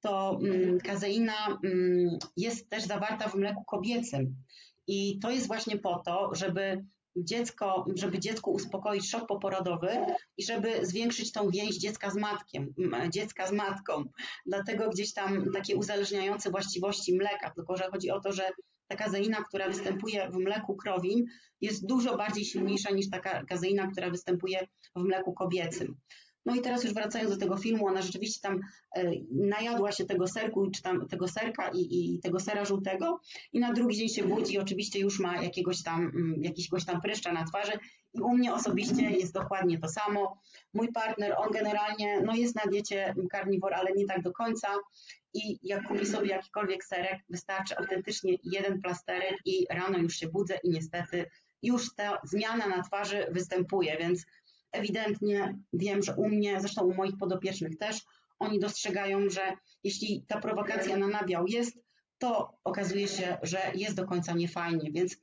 to 0.00 0.38
mm, 0.42 0.78
kazeina 0.78 1.58
mm, 1.64 2.18
jest 2.36 2.70
też 2.70 2.84
zawarta 2.84 3.28
w 3.28 3.34
mleku 3.34 3.64
kobiecym. 3.64 4.36
I 4.86 5.18
to 5.18 5.30
jest 5.30 5.46
właśnie 5.46 5.78
po 5.78 5.98
to, 5.98 6.30
żeby 6.32 6.84
dziecko, 7.16 7.84
żeby 7.94 8.18
dziecku 8.18 8.52
uspokoić 8.52 9.10
szok 9.10 9.26
poporodowy 9.26 9.88
i 10.36 10.44
żeby 10.44 10.86
zwiększyć 10.86 11.32
tą 11.32 11.50
więź 11.50 11.76
dziecka 11.76 12.10
z 12.10 12.16
matkiem, 12.16 12.74
dziecka 13.10 13.46
z 13.46 13.52
matką. 13.52 14.04
Dlatego 14.46 14.88
gdzieś 14.90 15.12
tam 15.12 15.52
takie 15.52 15.76
uzależniające 15.76 16.50
właściwości 16.50 17.16
mleka, 17.16 17.50
tylko 17.50 17.76
że 17.76 17.88
chodzi 17.90 18.10
o 18.10 18.20
to, 18.20 18.32
że 18.32 18.50
ta 18.88 18.96
kazeina, 18.96 19.44
która 19.44 19.68
występuje 19.68 20.28
w 20.30 20.36
mleku 20.36 20.76
krowim, 20.76 21.24
jest 21.60 21.86
dużo 21.86 22.16
bardziej 22.16 22.44
silniejsza 22.44 22.90
niż 22.90 23.10
taka 23.10 23.44
kazeina, 23.44 23.90
która 23.92 24.10
występuje 24.10 24.66
w 24.96 25.00
mleku 25.00 25.32
kobiecym. 25.32 25.96
No 26.46 26.54
i 26.54 26.60
teraz 26.60 26.84
już 26.84 26.94
wracając 26.94 27.30
do 27.30 27.36
tego 27.36 27.56
filmu, 27.56 27.86
ona 27.86 28.02
rzeczywiście 28.02 28.40
tam 28.40 28.60
e, 28.96 29.10
najadła 29.30 29.92
się 29.92 30.04
tego 30.04 30.28
serku, 30.28 30.70
czy 30.70 30.82
tam 30.82 31.08
tego 31.08 31.28
serka 31.28 31.68
i, 31.68 32.14
i 32.14 32.18
tego 32.18 32.40
sera 32.40 32.64
żółtego 32.64 33.20
i 33.52 33.60
na 33.60 33.72
drugi 33.72 33.96
dzień 33.96 34.08
się 34.08 34.24
budzi 34.24 34.58
oczywiście 34.58 35.00
już 35.00 35.20
ma 35.20 35.42
jakiegoś 35.42 35.82
tam, 35.82 36.00
mm, 36.00 36.42
jakiegoś 36.42 36.84
tam 36.84 37.00
pryszcza 37.00 37.32
na 37.32 37.44
twarzy 37.44 37.72
i 38.14 38.20
u 38.20 38.28
mnie 38.28 38.54
osobiście 38.54 39.10
jest 39.10 39.34
dokładnie 39.34 39.78
to 39.78 39.88
samo. 39.88 40.40
Mój 40.74 40.92
partner, 40.92 41.34
on 41.38 41.50
generalnie 41.50 42.20
no 42.20 42.34
jest 42.34 42.56
na 42.56 42.62
diecie 42.70 43.14
karniwor, 43.30 43.74
ale 43.74 43.92
nie 43.92 44.06
tak 44.06 44.22
do 44.22 44.32
końca 44.32 44.68
i 45.34 45.58
jak 45.62 45.88
kupi 45.88 46.06
sobie 46.06 46.28
jakikolwiek 46.28 46.84
serek, 46.84 47.18
wystarczy 47.28 47.78
autentycznie 47.78 48.36
jeden 48.44 48.80
plasterek 48.80 49.36
i 49.44 49.66
rano 49.70 49.98
już 49.98 50.16
się 50.16 50.28
budzę 50.28 50.58
i 50.64 50.70
niestety 50.70 51.26
już 51.62 51.94
ta 51.94 52.20
zmiana 52.24 52.66
na 52.66 52.82
twarzy 52.82 53.26
występuje, 53.30 53.96
więc 53.98 54.26
ewidentnie 54.72 55.58
wiem, 55.72 56.02
że 56.02 56.14
u 56.16 56.28
mnie, 56.28 56.60
zresztą 56.60 56.84
u 56.84 56.94
moich 56.94 57.16
podopiecznych 57.18 57.78
też, 57.78 58.00
oni 58.38 58.58
dostrzegają, 58.58 59.30
że 59.30 59.52
jeśli 59.84 60.24
ta 60.28 60.40
prowokacja 60.40 60.96
na 60.96 61.06
nabiał 61.06 61.46
jest, 61.46 61.84
to 62.18 62.58
okazuje 62.64 63.08
się, 63.08 63.38
że 63.42 63.58
jest 63.74 63.96
do 63.96 64.06
końca 64.06 64.32
niefajnie. 64.32 64.90
Więc 64.92 65.16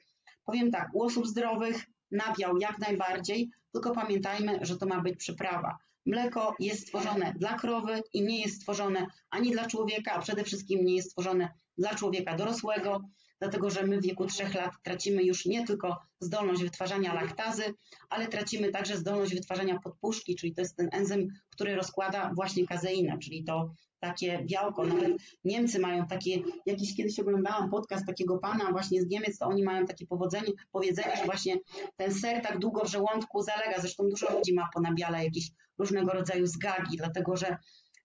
powiem 0.46 0.72
tak, 0.72 0.90
u 0.94 1.04
osób 1.04 1.28
zdrowych 1.28 1.86
nabiał 2.12 2.58
jak 2.58 2.80
najbardziej, 2.80 3.50
tylko 3.74 3.92
pamiętajmy, 3.92 4.60
że 4.62 4.78
to 4.78 4.86
ma 4.86 5.02
być 5.02 5.18
przyprawa. 5.18 5.78
Mleko 6.06 6.56
jest 6.60 6.82
stworzone 6.82 7.34
dla 7.38 7.58
krowy 7.58 8.02
i 8.14 8.22
nie 8.22 8.42
jest 8.42 8.56
stworzone 8.56 9.08
ani 9.30 9.52
dla 9.52 9.66
człowieka, 9.66 10.14
a 10.14 10.22
przede 10.22 10.44
wszystkim 10.44 10.86
nie 10.86 10.96
jest 10.96 11.10
stworzone 11.10 11.50
dla 11.78 11.96
człowieka 11.96 12.36
dorosłego, 12.36 13.02
dlatego 13.40 13.70
że 13.70 13.88
my 13.88 14.00
w 14.00 14.04
wieku 14.04 14.26
3 14.26 14.44
lat 14.44 14.72
tracimy 14.84 15.24
już 15.24 15.46
nie 15.46 15.66
tylko 15.66 15.98
zdolność 16.20 16.64
wytwarzania 16.64 17.14
laktazy, 17.14 17.64
ale 18.10 18.28
tracimy 18.28 18.72
także 18.72 18.98
zdolność 18.98 19.36
wytwarzania 19.36 19.80
podpuszki, 19.80 20.36
czyli 20.36 20.56
to 20.56 20.62
jest 20.62 20.76
ten 20.76 20.90
enzym, 20.92 21.28
który 21.50 21.76
rozkłada 21.76 22.32
właśnie 22.36 22.68
kazeinę, 22.68 23.18
czyli 23.20 23.44
to 23.44 23.70
takie 24.00 24.44
białko. 24.46 24.86
Nawet 24.86 25.12
Niemcy 25.44 25.80
mają 25.80 26.08
takie, 26.08 26.40
jakiś 26.66 26.96
kiedyś 26.96 27.20
oglądałam 27.20 27.70
podcast 27.70 28.06
takiego 28.06 28.38
pana 28.38 28.72
właśnie 28.72 29.02
z 29.02 29.08
Niemiec, 29.08 29.38
to 29.38 29.46
oni 29.46 29.64
mają 29.64 29.86
takie 29.86 30.08
powodzenie, 30.08 30.52
powiedzenie, 30.72 31.18
że 31.18 31.26
właśnie 31.26 31.58
ten 31.96 32.14
ser 32.14 32.42
tak 32.42 32.60
długo 32.60 32.86
w 32.86 32.92
żołądku 32.92 33.42
zalega. 33.42 33.82
Zresztą 33.82 34.10
dużo 34.10 34.38
ludzi 34.38 34.54
ma 34.54 34.70
po 34.74 34.82
nabiale 34.82 35.24
jakieś 35.24 35.52
różnego 35.78 36.12
rodzaju 36.12 36.48
zgagi, 36.48 36.98
dlatego 36.98 37.38
że 37.38 37.58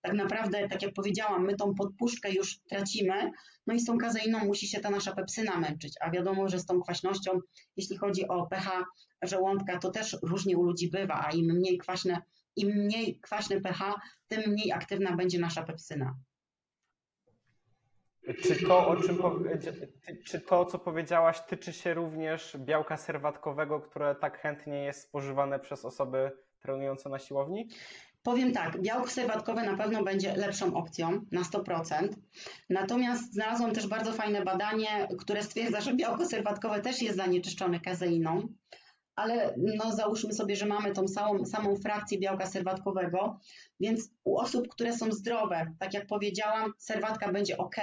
tak 0.03 0.13
naprawdę, 0.13 0.69
tak 0.69 0.83
jak 0.83 0.95
powiedziałam, 0.95 1.45
my 1.45 1.57
tą 1.57 1.75
podpuszczkę 1.75 2.33
już 2.33 2.59
tracimy, 2.59 3.31
no 3.67 3.75
i 3.75 3.81
z 3.81 3.85
tą 3.85 3.99
kazeiną 3.99 4.39
musi 4.39 4.69
się 4.69 4.81
ta 4.81 4.91
nasza 4.91 5.13
pepsyna 5.13 5.61
męczyć, 5.61 5.95
a 6.01 6.11
wiadomo, 6.11 6.49
że 6.49 6.59
z 6.59 6.67
tą 6.67 6.81
kwaśnością, 6.81 7.41
jeśli 7.77 7.97
chodzi 7.97 8.29
o 8.29 8.47
pH 8.47 8.85
żołądka, 9.23 9.79
to 9.79 9.91
też 9.91 10.17
różnie 10.23 10.59
u 10.59 10.63
ludzi 10.63 10.91
bywa, 10.91 11.27
a 11.27 11.31
im 11.31 11.47
mniej 11.47 11.79
kwaśne, 11.79 12.23
im 12.57 12.69
mniej 12.69 13.21
kwaśne 13.21 13.61
pH, 13.61 13.95
tym 14.29 14.51
mniej 14.51 14.73
aktywna 14.73 15.17
będzie 15.17 15.39
nasza 15.39 15.63
pepsyna. 15.63 16.15
Czy 18.43 18.67
to, 18.67 18.87
o 18.89 18.97
czym 18.97 19.19
czy 20.25 20.41
to, 20.41 20.65
co 20.65 20.79
powiedziałaś, 20.79 21.41
tyczy 21.41 21.73
się 21.73 21.95
również 21.95 22.57
białka 22.59 22.97
serwatkowego, 22.97 23.81
które 23.81 24.15
tak 24.15 24.39
chętnie 24.39 24.85
jest 24.85 25.03
spożywane 25.03 25.59
przez 25.59 25.85
osoby 25.85 26.33
trenujące 26.61 27.09
na 27.09 27.19
siłowni? 27.19 27.69
Powiem 28.23 28.53
tak, 28.53 28.81
białko 28.81 29.11
serwatkowe 29.11 29.63
na 29.63 29.77
pewno 29.77 30.05
będzie 30.05 30.37
lepszą 30.37 30.75
opcją 30.75 31.25
na 31.33 31.43
100%. 31.43 32.09
Natomiast 32.71 33.33
znalazłam 33.33 33.73
też 33.73 33.87
bardzo 33.87 34.13
fajne 34.13 34.45
badanie, 34.45 35.09
które 35.19 35.43
stwierdza, 35.43 35.81
że 35.81 35.95
białko 35.95 36.27
serwatkowe 36.27 36.81
też 36.81 37.03
jest 37.03 37.17
zanieczyszczone 37.17 37.81
kazeiną, 37.81 38.49
ale 39.17 39.55
no 39.57 39.93
załóżmy 39.93 40.33
sobie, 40.33 40.57
że 40.57 40.67
mamy 40.67 40.93
tą 40.93 41.09
samą, 41.09 41.45
samą 41.45 41.77
frakcję 41.77 42.19
białka 42.19 42.47
serwatkowego, 42.47 43.41
więc 43.81 44.11
u 44.25 44.39
osób, 44.39 44.69
które 44.69 44.93
są 44.93 45.13
zdrowe, 45.13 45.75
tak 45.79 45.95
jak 45.95 46.07
powiedziałam, 46.07 46.73
serwatka 46.79 47.33
będzie 47.33 47.57
ok. 47.57 47.77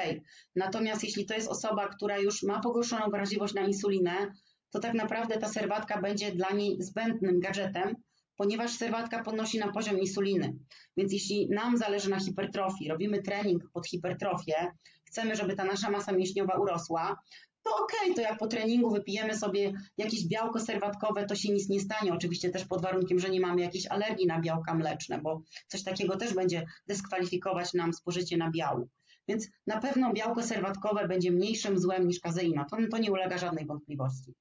Natomiast 0.55 1.03
jeśli 1.03 1.25
to 1.25 1.33
jest 1.33 1.49
osoba, 1.49 1.87
która 1.87 2.17
już 2.17 2.43
ma 2.43 2.59
pogorszoną 2.59 3.09
wrażliwość 3.09 3.53
na 3.53 3.61
insulinę, 3.61 4.33
to 4.71 4.79
tak 4.79 4.93
naprawdę 4.93 5.37
ta 5.37 5.49
serwatka 5.49 6.01
będzie 6.01 6.31
dla 6.31 6.49
niej 6.51 6.81
zbędnym 6.81 7.39
gadżetem, 7.39 7.95
ponieważ 8.39 8.71
serwatka 8.71 9.23
podnosi 9.23 9.59
nam 9.59 9.73
poziom 9.73 9.99
insuliny. 9.99 10.53
Więc 10.97 11.13
jeśli 11.13 11.49
nam 11.49 11.77
zależy 11.77 12.09
na 12.09 12.19
hipertrofii, 12.19 12.89
robimy 12.89 13.21
trening 13.21 13.69
pod 13.73 13.87
hipertrofię, 13.87 14.71
chcemy, 15.03 15.35
żeby 15.35 15.55
ta 15.55 15.63
nasza 15.63 15.89
masa 15.89 16.11
mięśniowa 16.11 16.57
urosła, 16.57 17.19
to 17.63 17.71
okej, 17.83 17.99
okay, 18.01 18.13
to 18.15 18.21
jak 18.21 18.37
po 18.37 18.47
treningu 18.47 18.91
wypijemy 18.91 19.37
sobie 19.37 19.73
jakieś 19.97 20.27
białko 20.27 20.59
serwatkowe, 20.59 21.25
to 21.25 21.35
się 21.35 21.53
nic 21.53 21.69
nie 21.69 21.79
stanie. 21.79 22.13
Oczywiście 22.13 22.49
też 22.49 22.65
pod 22.65 22.81
warunkiem, 22.81 23.19
że 23.19 23.29
nie 23.29 23.39
mamy 23.39 23.61
jakiejś 23.61 23.87
alergii 23.87 24.27
na 24.27 24.41
białka 24.41 24.73
mleczne, 24.73 25.21
bo 25.21 25.41
coś 25.67 25.83
takiego 25.83 26.17
też 26.17 26.33
będzie 26.33 26.65
dyskwalifikować 26.87 27.73
nam 27.73 27.93
spożycie 27.93 28.37
nabiału. 28.37 28.87
Więc 29.27 29.47
na 29.67 29.81
pewno 29.81 30.13
białko 30.13 30.43
serwatkowe 30.43 31.07
będzie 31.07 31.31
mniejszym 31.31 31.79
złem 31.79 32.07
niż 32.07 32.19
kazeina. 32.19 32.65
To, 32.65 32.77
to 32.91 32.97
nie 32.97 33.11
ulega 33.11 33.37
żadnej 33.37 33.65
wątpliwości. 33.65 34.33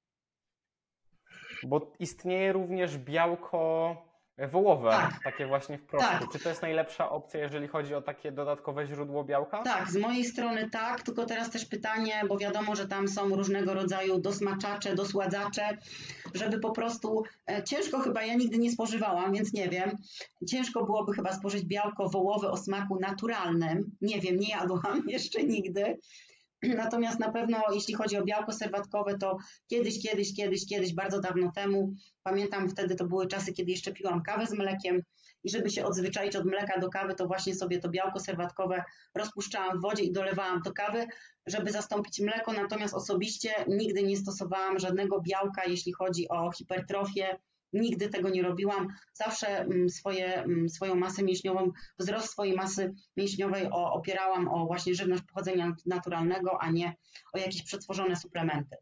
Bo 1.63 1.91
istnieje 1.99 2.53
również 2.53 2.97
białko 2.97 3.95
wołowe, 4.47 4.89
tak. 4.89 5.19
takie 5.23 5.47
właśnie 5.47 5.77
w 5.77 5.85
proszku. 5.85 6.09
Tak. 6.09 6.31
Czy 6.31 6.39
to 6.39 6.49
jest 6.49 6.61
najlepsza 6.61 7.09
opcja, 7.09 7.39
jeżeli 7.39 7.67
chodzi 7.67 7.95
o 7.95 8.01
takie 8.01 8.31
dodatkowe 8.31 8.87
źródło 8.87 9.23
białka? 9.23 9.63
Tak, 9.63 9.91
z 9.91 9.97
mojej 9.97 10.25
strony 10.25 10.69
tak, 10.69 11.01
tylko 11.01 11.25
teraz 11.25 11.49
też 11.49 11.65
pytanie, 11.65 12.23
bo 12.29 12.37
wiadomo, 12.37 12.75
że 12.75 12.87
tam 12.87 13.07
są 13.07 13.35
różnego 13.35 13.73
rodzaju 13.73 14.19
dosmaczacze, 14.19 14.95
dosładzacze, 14.95 15.77
żeby 16.33 16.59
po 16.59 16.71
prostu, 16.71 17.23
e, 17.51 17.63
ciężko 17.63 17.99
chyba, 17.99 18.23
ja 18.23 18.33
nigdy 18.33 18.57
nie 18.57 18.71
spożywałam, 18.71 19.33
więc 19.33 19.53
nie 19.53 19.69
wiem, 19.69 19.97
ciężko 20.47 20.85
byłoby 20.85 21.13
chyba 21.13 21.33
spożyć 21.33 21.65
białko 21.65 22.09
wołowe 22.09 22.51
o 22.51 22.57
smaku 22.57 22.99
naturalnym, 22.99 23.91
nie 24.01 24.19
wiem, 24.19 24.37
nie 24.37 24.49
jadłam 24.49 25.03
jeszcze 25.07 25.43
nigdy, 25.43 25.97
Natomiast 26.63 27.19
na 27.19 27.31
pewno, 27.31 27.61
jeśli 27.73 27.93
chodzi 27.93 28.17
o 28.17 28.25
białko 28.25 28.53
serwatkowe, 28.53 29.17
to 29.17 29.37
kiedyś, 29.67 30.03
kiedyś, 30.03 30.35
kiedyś, 30.35 30.65
kiedyś, 30.65 30.93
bardzo 30.93 31.19
dawno 31.19 31.51
temu, 31.55 31.93
pamiętam 32.23 32.69
wtedy 32.69 32.95
to 32.95 33.05
były 33.05 33.27
czasy, 33.27 33.53
kiedy 33.53 33.71
jeszcze 33.71 33.91
piłam 33.91 34.23
kawę 34.23 34.47
z 34.47 34.53
mlekiem. 34.53 35.03
I 35.43 35.49
żeby 35.49 35.69
się 35.69 35.85
odzwyczaić 35.85 36.35
od 36.35 36.45
mleka 36.45 36.79
do 36.79 36.89
kawy, 36.89 37.15
to 37.15 37.27
właśnie 37.27 37.55
sobie 37.55 37.79
to 37.79 37.89
białko 37.89 38.19
serwatkowe 38.19 38.83
rozpuszczałam 39.15 39.79
w 39.79 39.81
wodzie 39.81 40.03
i 40.03 40.11
dolewałam 40.11 40.61
do 40.61 40.73
kawy, 40.73 41.07
żeby 41.47 41.71
zastąpić 41.71 42.19
mleko. 42.19 42.53
Natomiast 42.53 42.93
osobiście 42.93 43.49
nigdy 43.67 44.03
nie 44.03 44.17
stosowałam 44.17 44.79
żadnego 44.79 45.21
białka, 45.21 45.65
jeśli 45.65 45.93
chodzi 45.93 46.29
o 46.29 46.51
hipertrofię 46.51 47.37
Nigdy 47.73 48.09
tego 48.09 48.29
nie 48.29 48.43
robiłam. 48.43 48.87
Zawsze 49.13 49.47
mm, 49.47 49.89
swoje, 49.89 50.43
mm, 50.43 50.69
swoją 50.69 50.95
masę 50.95 51.23
mięśniową, 51.23 51.71
wzrost 51.99 52.29
swojej 52.29 52.55
masy 52.55 52.93
mięśniowej 53.17 53.69
opierałam 53.71 54.47
o 54.47 54.65
właśnie 54.65 54.95
żywność 54.95 55.23
pochodzenia 55.23 55.73
naturalnego, 55.85 56.61
a 56.61 56.71
nie 56.71 56.95
o 57.33 57.37
jakieś 57.37 57.63
przetworzone 57.63 58.15
suplementy. 58.15 58.77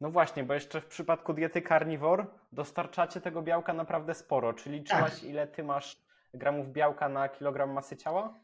No 0.00 0.10
właśnie, 0.10 0.44
bo 0.44 0.54
jeszcze 0.54 0.80
w 0.80 0.86
przypadku 0.86 1.34
diety 1.34 1.62
carnivore 1.62 2.26
dostarczacie 2.52 3.20
tego 3.20 3.42
białka 3.42 3.72
naprawdę 3.72 4.14
sporo. 4.14 4.52
Czyli 4.52 4.78
liczyłaś, 4.78 5.14
tak. 5.14 5.24
ile 5.24 5.46
ty 5.46 5.64
masz 5.64 5.98
gramów 6.34 6.72
białka 6.72 7.08
na 7.08 7.28
kilogram 7.28 7.72
masy 7.72 7.96
ciała? 7.96 8.34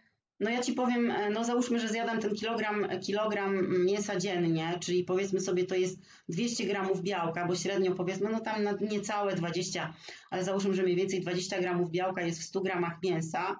No 0.41 0.51
ja 0.51 0.63
ci 0.63 0.73
powiem, 0.73 1.11
e, 1.11 1.31
no 1.31 1.45
załóżmy, 1.45 1.81
że 1.81 1.89
zjadam 1.89 2.21
ten 2.21 2.35
kilogram, 2.35 2.87
kilogram 3.01 3.85
mięsa 3.85 4.17
dziennie, 4.17 4.79
czyli 4.81 5.05
powiedzmy 5.05 5.41
sobie 5.41 5.67
to 5.67 5.75
jest 5.75 5.99
200 6.29 6.67
gramów 6.67 7.03
białka, 7.03 7.47
bo 7.47 7.57
średnio 7.57 7.95
powiedzmy, 7.95 8.31
no 8.33 8.41
tam 8.41 8.57
niecałe 8.81 9.35
20, 9.35 9.95
ale 10.31 10.45
załóżmy, 10.45 10.75
że 10.75 10.83
mniej 10.83 10.97
więcej 10.97 11.21
20 11.21 11.61
gramów 11.61 11.91
białka 11.91 12.23
jest 12.23 12.41
w 12.41 12.45
100 12.45 12.61
gramach 12.61 12.93
mięsa. 13.03 13.57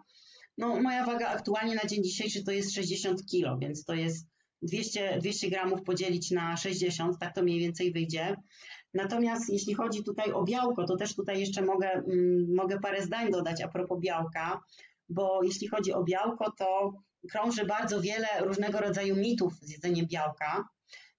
No 0.59 0.81
moja 0.83 1.07
waga 1.07 1.29
aktualnie 1.29 1.75
na 1.75 1.89
dzień 1.89 2.05
dzisiejszy 2.05 2.45
to 2.45 2.53
jest 2.53 2.75
60 2.75 3.27
kilo, 3.27 3.59
więc 3.59 3.85
to 3.85 3.95
jest 3.95 4.27
200, 4.63 5.19
200 5.21 5.51
gramów 5.51 5.83
podzielić 5.83 6.31
na 6.31 6.57
60, 6.57 7.19
tak 7.19 7.35
to 7.35 7.43
mniej 7.43 7.61
więcej 7.61 7.93
wyjdzie. 7.93 8.37
Natomiast 8.95 9.51
jeśli 9.53 9.75
chodzi 9.75 10.05
tutaj 10.05 10.33
o 10.33 10.45
białko, 10.45 10.87
to 10.87 10.97
też 10.97 11.15
tutaj 11.15 11.41
jeszcze 11.41 11.63
mogę, 11.63 11.91
mm, 11.91 12.55
mogę 12.57 12.81
parę 12.81 13.03
zdań 13.03 13.31
dodać 13.31 13.63
a 13.63 13.69
propos 13.69 14.01
białka 14.01 14.61
bo 15.11 15.43
jeśli 15.43 15.69
chodzi 15.69 15.93
o 15.93 16.05
białko, 16.05 16.53
to 16.59 16.93
krąży 17.31 17.67
bardzo 17.67 18.01
wiele 18.01 18.27
różnego 18.41 18.79
rodzaju 18.79 19.17
mitów 19.17 19.55
z 19.55 19.71
jedzeniem 19.71 20.07
białka. 20.07 20.69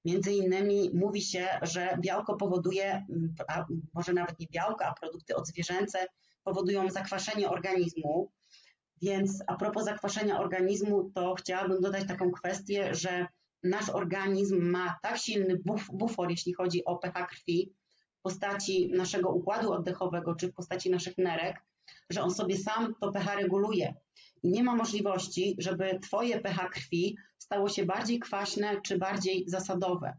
Między 0.06 0.32
innymi 0.32 0.92
mówi 0.94 1.22
się, 1.22 1.48
że 1.62 1.98
białko 2.00 2.36
powoduje, 2.36 3.06
a 3.48 3.66
może 3.94 4.14
nawet 4.14 4.40
nie 4.40 4.48
białko, 4.52 4.86
a 4.86 4.94
produkty 4.94 5.36
odzwierzęce 5.36 6.08
powodują 6.44 6.90
zakwaszenie 6.90 7.50
organizmu. 7.50 8.32
Więc 9.02 9.44
a 9.48 9.56
propos 9.56 9.86
zakwaszenia 9.86 10.40
organizmu, 10.40 11.12
to 11.16 11.36
chciałabym 11.36 11.82
dodać 11.82 12.08
taką 12.08 12.32
kwestię, 12.32 12.96
że 12.96 13.28
nasz 13.64 13.90
organizm 13.90 14.62
ma 14.62 15.00
tak 15.02 15.18
silny 15.18 15.60
buf, 15.66 15.88
bufor, 15.94 16.30
jeśli 16.30 16.54
chodzi 16.54 16.86
o 16.86 16.98
pH 16.98 17.28
krwi, 17.28 17.74
w 18.20 18.22
postaci 18.22 18.92
naszego 18.94 19.30
układu 19.30 19.72
oddechowego 19.72 20.36
czy 20.36 20.48
w 20.48 20.54
postaci 20.54 20.90
naszych 20.90 21.18
nerek, 21.18 21.64
że 22.12 22.22
on 22.22 22.32
sobie 22.32 22.58
sam 22.58 22.96
to 23.02 23.12
pH 23.12 23.36
reguluje. 23.36 23.94
I 24.44 24.50
nie 24.50 24.64
ma 24.64 24.76
możliwości, 24.76 25.56
żeby 25.60 26.00
Twoje 26.00 26.40
pH 26.40 26.70
krwi 26.70 27.18
stało 27.38 27.70
się 27.70 27.86
bardziej 27.86 28.20
kwaśne 28.20 28.82
czy 28.82 28.98
bardziej 28.98 29.44
zasadowe. 29.48 30.14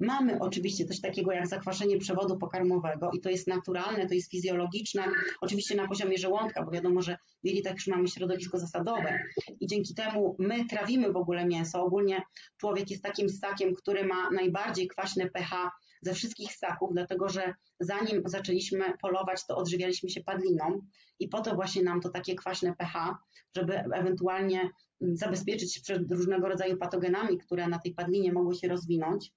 Mamy 0.00 0.38
oczywiście 0.40 0.84
coś 0.84 1.00
takiego 1.00 1.32
jak 1.32 1.46
zakwaszenie 1.46 1.98
przewodu 1.98 2.38
pokarmowego 2.38 3.10
i 3.10 3.20
to 3.20 3.30
jest 3.30 3.46
naturalne, 3.46 4.06
to 4.06 4.14
jest 4.14 4.30
fizjologiczne, 4.30 5.04
oczywiście 5.40 5.74
na 5.74 5.88
poziomie 5.88 6.18
żołądka, 6.18 6.64
bo 6.64 6.70
wiadomo, 6.70 7.02
że 7.02 7.16
w 7.44 7.46
jelitach 7.46 7.74
już 7.74 7.86
mamy 7.86 8.08
środowisko 8.08 8.58
zasadowe 8.58 9.18
i 9.60 9.66
dzięki 9.66 9.94
temu 9.94 10.36
my 10.38 10.64
trawimy 10.64 11.12
w 11.12 11.16
ogóle 11.16 11.46
mięso. 11.46 11.82
Ogólnie 11.82 12.22
człowiek 12.56 12.90
jest 12.90 13.02
takim 13.02 13.28
ssakiem, 13.28 13.74
który 13.74 14.06
ma 14.06 14.30
najbardziej 14.30 14.88
kwaśne 14.88 15.30
pH 15.30 15.70
ze 16.02 16.14
wszystkich 16.14 16.52
ssaków, 16.52 16.90
dlatego 16.92 17.28
że 17.28 17.54
zanim 17.80 18.22
zaczęliśmy 18.24 18.84
polować, 19.02 19.46
to 19.46 19.56
odżywialiśmy 19.56 20.10
się 20.10 20.20
padliną 20.24 20.80
i 21.18 21.28
po 21.28 21.40
to 21.40 21.54
właśnie 21.54 21.82
nam 21.82 22.00
to 22.00 22.08
takie 22.08 22.34
kwaśne 22.34 22.74
pH, 22.76 23.16
żeby 23.56 23.74
ewentualnie 23.78 24.70
zabezpieczyć 25.00 25.74
się 25.74 25.80
przed 25.80 26.12
różnego 26.12 26.48
rodzaju 26.48 26.76
patogenami, 26.76 27.38
które 27.38 27.68
na 27.68 27.78
tej 27.78 27.94
padlinie 27.94 28.32
mogły 28.32 28.54
się 28.54 28.68
rozwinąć. 28.68 29.32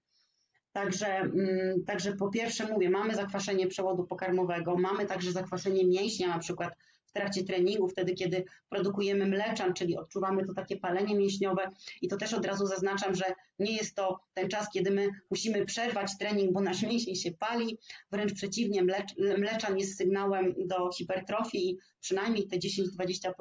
Także, 0.71 1.07
mm, 1.07 1.85
także 1.85 2.13
po 2.15 2.29
pierwsze 2.29 2.73
mówię, 2.73 2.89
mamy 2.89 3.15
zakwaszenie 3.15 3.67
przewodu 3.67 4.03
pokarmowego, 4.03 4.75
mamy 4.77 5.05
także 5.05 5.31
zakwaszenie 5.31 5.85
mięśnia, 5.87 6.27
na 6.27 6.39
przykład 6.39 6.73
trakcie 7.13 7.43
treningu, 7.43 7.87
wtedy 7.87 8.13
kiedy 8.13 8.43
produkujemy 8.69 9.25
mleczan, 9.25 9.73
czyli 9.73 9.97
odczuwamy 9.97 10.45
to 10.45 10.53
takie 10.53 10.77
palenie 10.77 11.15
mięśniowe. 11.15 11.69
I 12.01 12.07
to 12.07 12.17
też 12.17 12.33
od 12.33 12.45
razu 12.45 12.67
zaznaczam, 12.67 13.15
że 13.15 13.25
nie 13.59 13.75
jest 13.75 13.95
to 13.95 14.19
ten 14.33 14.49
czas, 14.49 14.67
kiedy 14.73 14.91
my 14.91 15.09
musimy 15.29 15.65
przerwać 15.65 16.17
trening, 16.19 16.51
bo 16.53 16.61
nasz 16.61 16.81
mięsień 16.81 17.15
się 17.15 17.31
pali, 17.31 17.77
wręcz 18.11 18.33
przeciwnie, 18.33 18.83
mlecz, 18.83 19.15
mleczan 19.37 19.77
jest 19.77 19.97
sygnałem 19.97 20.53
do 20.67 20.89
hipertrofii 20.97 21.69
i 21.69 21.77
przynajmniej 22.01 22.47
te 22.47 22.57
10-20% 22.57 23.31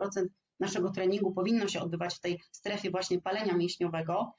naszego 0.60 0.90
treningu 0.90 1.32
powinno 1.32 1.68
się 1.68 1.80
odbywać 1.80 2.14
w 2.14 2.20
tej 2.20 2.40
strefie 2.52 2.90
właśnie 2.90 3.20
palenia 3.20 3.56
mięśniowego. 3.56 4.32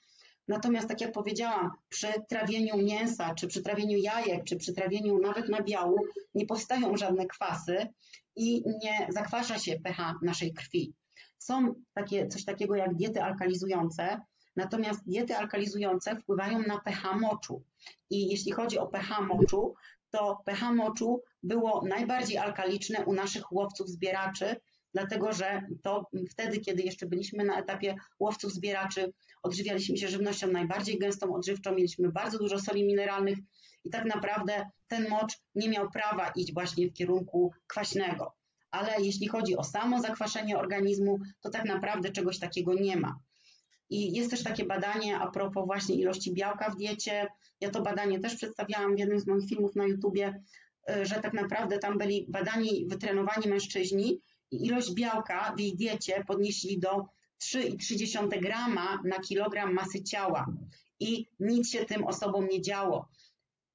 Natomiast, 0.47 0.87
tak 0.87 1.01
jak 1.01 1.11
powiedziałam, 1.11 1.71
przy 1.89 2.07
trawieniu 2.29 2.77
mięsa, 2.77 3.35
czy 3.35 3.47
przy 3.47 3.61
trawieniu 3.61 3.97
jajek, 3.97 4.43
czy 4.43 4.55
przy 4.55 4.73
trawieniu 4.73 5.19
nawet 5.19 5.49
nabiału 5.49 5.99
nie 6.35 6.45
powstają 6.45 6.97
żadne 6.97 7.27
kwasy 7.27 7.87
i 8.35 8.63
nie 8.83 9.07
zakwasza 9.09 9.59
się 9.59 9.79
pH 9.79 10.13
naszej 10.21 10.53
krwi. 10.53 10.93
Są 11.37 11.73
takie, 11.93 12.27
coś 12.27 12.45
takiego 12.45 12.75
jak 12.75 12.95
diety 12.95 13.23
alkalizujące, 13.23 14.21
natomiast 14.55 15.05
diety 15.05 15.35
alkalizujące 15.37 16.15
wpływają 16.15 16.59
na 16.59 16.79
pH 16.79 17.17
moczu. 17.19 17.63
I 18.09 18.29
jeśli 18.29 18.51
chodzi 18.51 18.79
o 18.79 18.87
pH 18.87 19.21
moczu, 19.21 19.75
to 20.11 20.41
pH 20.45 20.71
moczu 20.71 21.21
było 21.43 21.85
najbardziej 21.85 22.37
alkaliczne 22.37 23.05
u 23.05 23.13
naszych 23.13 23.51
łowców 23.51 23.89
zbieraczy, 23.89 24.55
dlatego 24.93 25.33
że 25.33 25.61
to 25.81 26.07
wtedy, 26.29 26.59
kiedy 26.59 26.83
jeszcze 26.83 27.05
byliśmy 27.05 27.43
na 27.43 27.59
etapie 27.59 27.95
łowców 28.19 28.53
zbieraczy, 28.53 29.13
odżywialiśmy 29.43 29.97
się 29.97 30.07
żywnością 30.07 30.47
najbardziej 30.47 30.99
gęstą 30.99 31.35
odżywczą, 31.35 31.75
mieliśmy 31.75 32.11
bardzo 32.11 32.37
dużo 32.37 32.59
soli 32.59 32.83
mineralnych 32.83 33.37
i 33.83 33.89
tak 33.89 34.05
naprawdę 34.05 34.69
ten 34.87 35.09
mocz 35.09 35.33
nie 35.55 35.69
miał 35.69 35.91
prawa 35.91 36.31
iść 36.35 36.53
właśnie 36.53 36.89
w 36.89 36.93
kierunku 36.93 37.53
kwaśnego. 37.67 38.33
Ale 38.71 39.01
jeśli 39.01 39.27
chodzi 39.27 39.57
o 39.57 39.63
samo 39.63 40.01
zakwaszenie 40.01 40.57
organizmu, 40.57 41.19
to 41.41 41.49
tak 41.49 41.65
naprawdę 41.65 42.11
czegoś 42.11 42.39
takiego 42.39 42.73
nie 42.73 42.97
ma. 42.97 43.19
I 43.89 44.13
jest 44.13 44.31
też 44.31 44.43
takie 44.43 44.65
badanie 44.65 45.19
a 45.19 45.31
propos 45.31 45.65
właśnie 45.65 45.95
ilości 45.95 46.33
białka 46.33 46.69
w 46.69 46.75
diecie. 46.75 47.27
Ja 47.61 47.69
to 47.69 47.81
badanie 47.81 48.19
też 48.19 48.35
przedstawiałam 48.35 48.95
w 48.95 48.99
jednym 48.99 49.19
z 49.19 49.27
moich 49.27 49.49
filmów 49.49 49.75
na 49.75 49.85
YouTubie, 49.85 50.41
y, 50.89 51.05
że 51.05 51.15
tak 51.15 51.33
naprawdę 51.33 51.79
tam 51.79 51.97
byli 51.97 52.25
badani, 52.29 52.85
wytrenowani 52.87 53.47
mężczyźni 53.47 54.21
ilość 54.55 54.93
białka 54.93 55.53
w 55.57 55.61
ich 55.61 55.75
diecie 55.75 56.23
podnieśli 56.27 56.79
do 56.79 57.05
3,3 57.43 58.41
grama 58.41 59.01
na 59.03 59.19
kilogram 59.19 59.73
masy 59.73 60.03
ciała 60.03 60.47
i 60.99 61.27
nic 61.39 61.69
się 61.69 61.85
tym 61.85 62.03
osobom 62.03 62.47
nie 62.47 62.61
działo. 62.61 63.09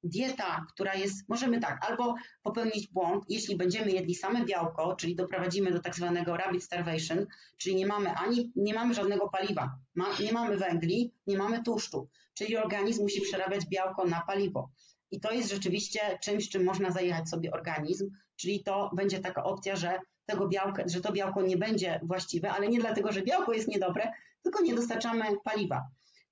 Dieta, 0.03 0.66
która 0.68 0.95
jest, 0.95 1.29
możemy 1.29 1.61
tak, 1.61 1.85
albo 1.89 2.14
popełnić 2.43 2.89
błąd, 2.89 3.24
jeśli 3.29 3.57
będziemy 3.57 3.91
jedli 3.91 4.14
same 4.14 4.45
białko, 4.45 4.97
czyli 4.97 5.16
doprowadzimy 5.16 5.72
do 5.72 5.81
tak 5.81 5.95
zwanego 5.95 6.37
rabbit 6.37 6.64
starvation, 6.64 7.26
czyli 7.57 7.76
nie 7.76 7.87
mamy 7.87 8.11
ani, 8.11 8.53
nie 8.57 8.74
mamy 8.74 8.95
żadnego 8.95 9.29
paliwa, 9.29 9.79
ma, 9.95 10.07
nie 10.20 10.33
mamy 10.33 10.57
węgli, 10.57 11.12
nie 11.26 11.39
mamy 11.39 11.62
tłuszczu, 11.62 12.09
czyli 12.35 12.57
organizm 12.57 13.03
musi 13.03 13.20
przerabiać 13.20 13.66
białko 13.66 14.05
na 14.05 14.20
paliwo. 14.20 14.70
I 15.11 15.20
to 15.20 15.33
jest 15.33 15.51
rzeczywiście 15.51 16.18
czymś, 16.22 16.49
czym 16.49 16.64
można 16.64 16.91
zajechać 16.91 17.29
sobie 17.29 17.51
organizm, 17.51 18.11
czyli 18.37 18.62
to 18.62 18.91
będzie 18.97 19.20
taka 19.20 19.45
opcja, 19.45 19.76
że 19.76 19.99
tego 20.29 20.49
białka, 20.49 20.83
że 20.87 21.01
to 21.01 21.12
białko 21.12 21.43
nie 21.43 21.57
będzie 21.57 22.01
właściwe, 22.03 22.51
ale 22.51 22.68
nie 22.68 22.81
dlatego, 22.81 23.12
że 23.12 23.22
białko 23.22 23.53
jest 23.53 23.68
niedobre, 23.68 24.12
tylko 24.43 24.62
nie 24.62 24.74
dostarczamy 24.74 25.24
paliwa. 25.45 25.89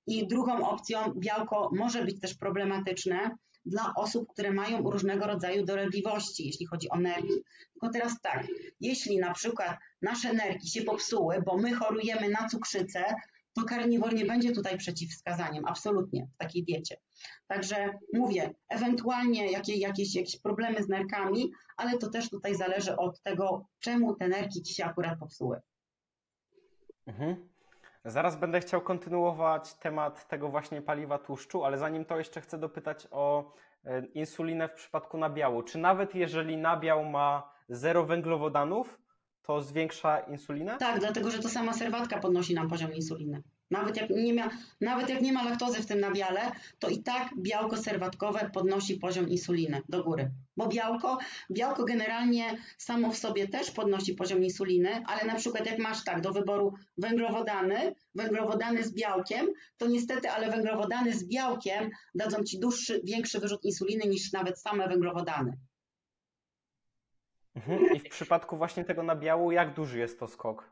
I 0.07 0.27
drugą 0.27 0.69
opcją, 0.69 1.13
białko 1.15 1.69
może 1.73 2.05
być 2.05 2.19
też 2.19 2.35
problematyczne 2.35 3.37
dla 3.65 3.93
osób, 3.95 4.27
które 4.33 4.51
mają 4.51 4.91
różnego 4.91 5.27
rodzaju 5.27 5.65
dolegliwości, 5.65 6.45
jeśli 6.45 6.65
chodzi 6.65 6.89
o 6.89 6.97
nerki. 6.99 7.33
Tylko 7.73 7.93
teraz 7.93 8.21
tak, 8.21 8.47
jeśli 8.79 9.17
na 9.17 9.33
przykład 9.33 9.77
nasze 10.01 10.33
nerki 10.33 10.69
się 10.69 10.81
popsuły, 10.81 11.41
bo 11.45 11.57
my 11.57 11.73
chorujemy 11.73 12.29
na 12.29 12.47
cukrzycę, 12.49 13.15
to 13.57 13.65
karniwor 13.65 14.13
nie 14.13 14.25
będzie 14.25 14.51
tutaj 14.51 14.77
przeciwwskazaniem, 14.77 15.65
absolutnie, 15.65 16.27
w 16.35 16.37
takiej 16.37 16.63
diecie. 16.63 16.97
Także 17.47 17.99
mówię, 18.13 18.53
ewentualnie 18.69 19.51
jakieś, 19.51 19.79
jakieś, 19.79 20.15
jakieś 20.15 20.39
problemy 20.39 20.83
z 20.83 20.89
nerkami, 20.89 21.51
ale 21.77 21.97
to 21.97 22.09
też 22.09 22.29
tutaj 22.29 22.55
zależy 22.55 22.95
od 22.95 23.21
tego, 23.21 23.65
czemu 23.79 24.15
te 24.15 24.27
nerki 24.27 24.61
ci 24.61 24.73
się 24.73 24.85
akurat 24.85 25.19
popsuły. 25.19 25.61
Mhm. 27.07 27.49
Zaraz 28.05 28.35
będę 28.35 28.59
chciał 28.59 28.81
kontynuować 28.81 29.73
temat 29.73 30.27
tego 30.27 30.49
właśnie 30.49 30.81
paliwa 30.81 31.17
tłuszczu, 31.17 31.63
ale 31.63 31.77
zanim 31.77 32.05
to 32.05 32.17
jeszcze 32.17 32.41
chcę 32.41 32.57
dopytać 32.57 33.07
o 33.11 33.53
e, 33.85 34.05
insulinę 34.05 34.69
w 34.69 34.73
przypadku 34.73 35.17
nabiału. 35.17 35.63
Czy 35.63 35.77
nawet 35.77 36.15
jeżeli 36.15 36.57
nabiał 36.57 37.05
ma 37.05 37.53
zero 37.69 38.05
węglowodanów, 38.05 38.99
to 39.47 39.61
zwiększa 39.61 40.19
insulinę? 40.19 40.77
Tak, 40.77 40.99
dlatego 40.99 41.31
że 41.31 41.39
to 41.39 41.49
sama 41.49 41.73
serwatka 41.73 42.19
podnosi 42.19 42.53
nam 42.53 42.69
poziom 42.69 42.93
insuliny. 42.93 43.43
Nawet 43.71 43.97
jak, 43.97 44.09
nie 44.09 44.33
ma, 44.33 44.49
nawet 44.81 45.09
jak 45.09 45.21
nie 45.21 45.33
ma 45.33 45.43
laktozy 45.43 45.81
w 45.81 45.85
tym 45.85 45.99
nabiale, 45.99 46.51
to 46.79 46.89
i 46.89 47.03
tak 47.03 47.29
białko 47.37 47.77
serwatkowe 47.77 48.49
podnosi 48.53 48.95
poziom 48.95 49.29
insuliny 49.29 49.81
do 49.89 50.03
góry. 50.03 50.31
Bo 50.57 50.67
białko, 50.67 51.17
białko 51.51 51.85
generalnie 51.85 52.57
samo 52.77 53.11
w 53.11 53.17
sobie 53.17 53.47
też 53.47 53.71
podnosi 53.71 54.13
poziom 54.13 54.43
insuliny, 54.43 55.03
ale 55.05 55.25
na 55.25 55.35
przykład 55.35 55.65
jak 55.65 55.79
masz 55.79 56.03
tak 56.03 56.21
do 56.21 56.33
wyboru 56.33 56.73
węglowodany, 56.97 57.95
węglowodany 58.15 58.83
z 58.83 58.93
białkiem, 58.93 59.47
to 59.77 59.87
niestety, 59.87 60.29
ale 60.29 60.51
węglowodany 60.51 61.13
z 61.13 61.27
białkiem 61.27 61.89
dadzą 62.15 62.43
ci 62.43 62.59
dłuższy, 62.59 63.01
większy 63.03 63.39
wyrzut 63.39 63.65
insuliny 63.65 64.07
niż 64.07 64.31
nawet 64.31 64.59
same 64.59 64.87
węglowodany. 64.87 65.57
Mhm. 67.57 67.95
I 67.95 67.99
w 67.99 68.09
przypadku 68.09 68.57
właśnie 68.57 68.85
tego 68.85 69.03
nabiału, 69.03 69.51
jak 69.51 69.73
duży 69.73 69.99
jest 69.99 70.19
to 70.19 70.27
skok? 70.27 70.69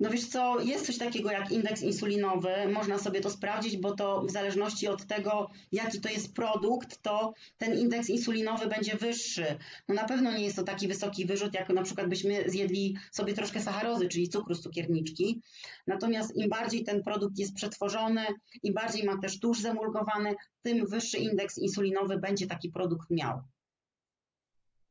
No 0.00 0.10
wiesz 0.10 0.26
co, 0.26 0.60
jest 0.60 0.86
coś 0.86 0.98
takiego 0.98 1.30
jak 1.30 1.50
indeks 1.50 1.82
insulinowy, 1.82 2.52
można 2.72 2.98
sobie 2.98 3.20
to 3.20 3.30
sprawdzić, 3.30 3.76
bo 3.76 3.94
to 3.94 4.22
w 4.22 4.30
zależności 4.30 4.88
od 4.88 5.06
tego, 5.06 5.50
jaki 5.72 6.00
to 6.00 6.08
jest 6.08 6.34
produkt, 6.34 7.02
to 7.02 7.34
ten 7.58 7.78
indeks 7.78 8.08
insulinowy 8.08 8.66
będzie 8.66 8.96
wyższy. 8.96 9.44
No 9.88 9.94
na 9.94 10.04
pewno 10.04 10.32
nie 10.32 10.44
jest 10.44 10.56
to 10.56 10.62
taki 10.62 10.88
wysoki 10.88 11.26
wyrzut, 11.26 11.54
jak 11.54 11.68
na 11.68 11.82
przykład 11.82 12.08
byśmy 12.08 12.50
zjedli 12.50 12.96
sobie 13.10 13.34
troszkę 13.34 13.60
sacharozy, 13.60 14.08
czyli 14.08 14.28
cukru 14.28 14.54
z 14.54 14.60
cukierniczki. 14.60 15.42
Natomiast 15.86 16.36
im 16.36 16.48
bardziej 16.48 16.84
ten 16.84 17.02
produkt 17.02 17.38
jest 17.38 17.54
przetworzony, 17.54 18.26
im 18.62 18.74
bardziej 18.74 19.04
ma 19.04 19.18
też 19.18 19.40
tłuszcz 19.40 19.62
zemulgowany, 19.62 20.34
tym 20.62 20.86
wyższy 20.86 21.18
indeks 21.18 21.58
insulinowy 21.58 22.18
będzie 22.18 22.46
taki 22.46 22.70
produkt 22.70 23.10
miał. 23.10 23.42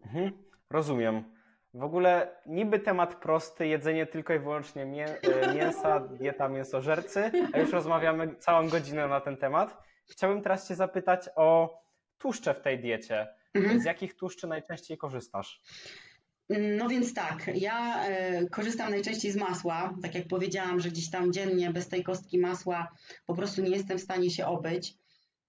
Mhm. 0.05 0.46
Rozumiem. 0.69 1.23
W 1.73 1.83
ogóle 1.83 2.41
niby 2.45 2.79
temat 2.79 3.15
prosty, 3.15 3.67
jedzenie 3.67 4.05
tylko 4.05 4.33
i 4.33 4.39
wyłącznie 4.39 4.85
mię 4.85 5.05
e, 5.21 5.53
mięsa, 5.53 5.99
dieta 5.99 6.49
mięsożercy, 6.49 7.31
a 7.53 7.59
już 7.59 7.71
rozmawiamy 7.71 8.35
całą 8.35 8.69
godzinę 8.69 9.07
na 9.07 9.21
ten 9.21 9.37
temat. 9.37 9.83
Chciałbym 10.09 10.41
teraz 10.41 10.67
Cię 10.67 10.75
zapytać 10.75 11.29
o 11.35 11.79
tłuszcze 12.17 12.53
w 12.53 12.61
tej 12.61 12.79
diecie. 12.79 13.27
Mhm. 13.53 13.81
Z 13.81 13.85
jakich 13.85 14.15
tłuszczy 14.15 14.47
najczęściej 14.47 14.97
korzystasz? 14.97 15.61
No 16.49 16.87
więc 16.89 17.13
tak, 17.13 17.49
ja 17.55 18.05
e, 18.05 18.49
korzystam 18.49 18.91
najczęściej 18.91 19.31
z 19.31 19.35
masła. 19.35 19.93
Tak 20.01 20.15
jak 20.15 20.27
powiedziałam, 20.27 20.79
że 20.79 20.89
gdzieś 20.89 21.09
tam 21.09 21.33
dziennie 21.33 21.71
bez 21.71 21.87
tej 21.87 22.03
kostki 22.03 22.39
masła 22.39 22.87
po 23.25 23.35
prostu 23.35 23.61
nie 23.61 23.69
jestem 23.69 23.97
w 23.97 24.01
stanie 24.01 24.31
się 24.31 24.45
obyć. 24.45 24.93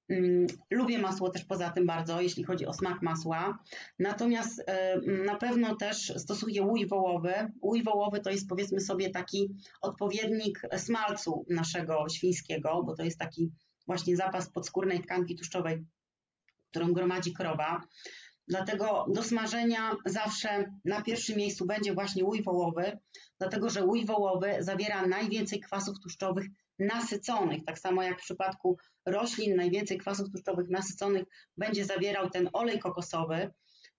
Mm, 0.09 0.47
Lubię 0.71 0.99
masło 0.99 1.31
też 1.31 1.45
poza 1.45 1.71
tym 1.71 1.87
bardzo, 1.87 2.21
jeśli 2.21 2.45
chodzi 2.45 2.67
o 2.67 2.73
smak 2.73 3.03
masła. 3.03 3.59
Natomiast 3.99 4.63
e, 4.67 5.01
na 5.25 5.37
pewno 5.37 5.77
też 5.77 6.13
stosuję 6.17 6.63
łój 6.63 6.87
wołowy. 6.87 7.33
Łój 7.63 7.83
wołowy 7.83 8.21
to 8.21 8.31
jest 8.31 8.49
powiedzmy 8.49 8.81
sobie 8.81 9.11
taki 9.11 9.55
odpowiednik 9.81 10.63
smalcu 10.77 11.45
naszego 11.51 12.09
świńskiego, 12.09 12.83
bo 12.87 12.95
to 12.95 13.05
jest 13.05 13.19
taki 13.19 13.51
właśnie 13.87 14.17
zapas 14.17 14.51
podskórnej 14.51 15.01
tkanki 15.01 15.37
tłuszczowej, 15.37 15.85
którą 16.71 16.93
gromadzi 16.93 17.33
krowa. 17.33 17.81
Dlatego 18.49 19.07
do 19.09 19.23
smażenia 19.23 19.97
zawsze 20.07 20.73
na 20.85 21.03
pierwszym 21.03 21.37
miejscu 21.37 21.67
będzie 21.67 21.95
właśnie 21.95 22.25
łój 22.25 22.43
wołowy, 22.43 22.99
dlatego 23.39 23.71
że 23.71 23.85
łój 23.85 24.07
wołowy 24.07 24.57
zawiera 24.61 25.07
najwięcej 25.07 25.61
kwasów 25.61 26.01
tłuszczowych 26.01 26.47
nasyconych. 26.79 27.65
Tak 27.65 27.79
samo 27.79 28.03
jak 28.03 28.21
w 28.21 28.25
przypadku 28.25 28.79
roślin, 29.07 29.57
najwięcej 29.57 29.99
kwasów 29.99 30.31
tłuszczowych 30.31 30.69
nasyconych 30.69 31.25
będzie 31.57 31.85
zawierał 31.85 32.31
ten 32.31 32.51
olej 32.53 32.79
kokosowy, 32.79 33.51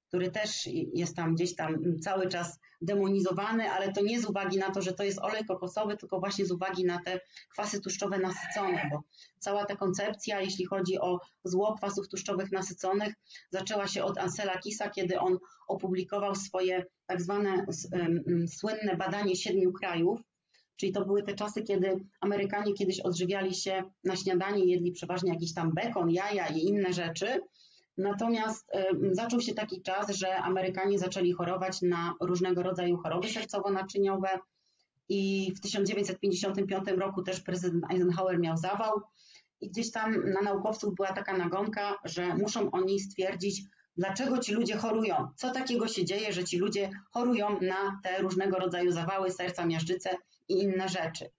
który 0.08 0.32
też 0.32 0.70
jest 0.94 1.16
tam 1.16 1.36
gdzieś 1.36 1.56
tam 1.56 1.78
cały 2.04 2.28
czas 2.28 2.60
demonizowany, 2.82 3.72
ale 3.72 3.94
to 3.94 4.02
nie 4.02 4.22
z 4.22 4.26
uwagi 4.26 4.58
na 4.58 4.72
to, 4.72 4.82
że 4.82 4.94
to 4.94 5.04
jest 5.04 5.20
olej 5.20 5.46
kokosowy, 5.46 5.98
tylko 5.98 6.20
właśnie 6.20 6.46
z 6.46 6.52
uwagi 6.52 6.86
na 6.86 7.00
te 7.06 7.20
kwasy 7.52 7.82
tłuszczowe 7.82 8.20
nasycone, 8.20 8.90
bo 8.92 9.04
cała 9.40 9.66
ta 9.66 9.76
koncepcja, 9.76 10.42
jeśli 10.42 10.66
chodzi 10.66 11.00
o 11.00 11.20
zło 11.44 11.76
kwasów 11.78 12.10
tłuszczowych 12.10 12.52
nasyconych, 12.52 13.14
zaczęła 13.52 13.88
się 13.88 14.04
od 14.04 14.18
Ansela 14.18 14.58
Kisa, 14.58 14.90
kiedy 14.90 15.20
on 15.20 15.38
opublikował 15.68 16.36
swoje 16.36 16.86
tak 17.06 17.22
zwane 17.22 17.66
słynne 18.48 18.98
badanie 18.98 19.36
siedmiu 19.36 19.74
krajów, 19.74 20.22
Czyli 20.80 20.92
to 20.92 21.06
były 21.06 21.24
te 21.24 21.34
czasy, 21.34 21.62
kiedy 21.64 22.06
Amerykanie 22.22 22.74
kiedyś 22.74 23.00
odżywiali 23.00 23.56
się 23.56 23.84
na 24.04 24.16
śniadanie, 24.16 24.66
jedli 24.66 24.92
przeważnie 24.92 25.34
jakiś 25.34 25.54
tam 25.54 25.74
bekon, 25.74 26.10
jaja 26.10 26.48
i 26.48 26.60
inne 26.60 26.94
rzeczy. 26.94 27.42
Natomiast 27.98 28.72
zaczął 29.12 29.42
się 29.42 29.54
taki 29.54 29.82
czas, 29.82 30.10
że 30.10 30.36
Amerykanie 30.36 31.00
zaczęli 31.00 31.32
chorować 31.32 31.82
na 31.82 32.14
różnego 32.22 32.64
rodzaju 32.64 32.98
choroby 32.98 33.28
sercowo-naczyniowe 33.28 34.40
i 35.10 35.52
w 35.58 35.60
1955 35.60 36.88
roku 36.88 37.24
też 37.24 37.42
prezydent 37.42 37.84
Eisenhower 37.92 38.40
miał 38.40 38.58
zawał 38.58 39.02
i 39.62 39.70
gdzieś 39.70 39.92
tam 39.92 40.32
na 40.34 40.42
naukowców 40.42 40.96
była 40.96 41.14
taka 41.14 41.38
nagonka, 41.38 41.96
że 42.06 42.36
muszą 42.36 42.72
oni 42.72 43.00
stwierdzić, 43.00 43.62
dlaczego 43.98 44.38
ci 44.38 44.54
ludzie 44.54 44.78
chorują, 44.78 45.28
co 45.36 45.52
takiego 45.52 45.88
się 45.88 46.06
dzieje, 46.06 46.34
że 46.34 46.44
ci 46.44 46.58
ludzie 46.58 46.90
chorują 47.12 47.62
na 47.62 48.00
te 48.04 48.22
różnego 48.22 48.58
rodzaju 48.58 48.92
zawały 48.92 49.32
serca, 49.32 49.66
miażdżyce 49.66 50.10
i 50.50 50.54
inne 50.54 50.90
rzeczy. 50.90 51.30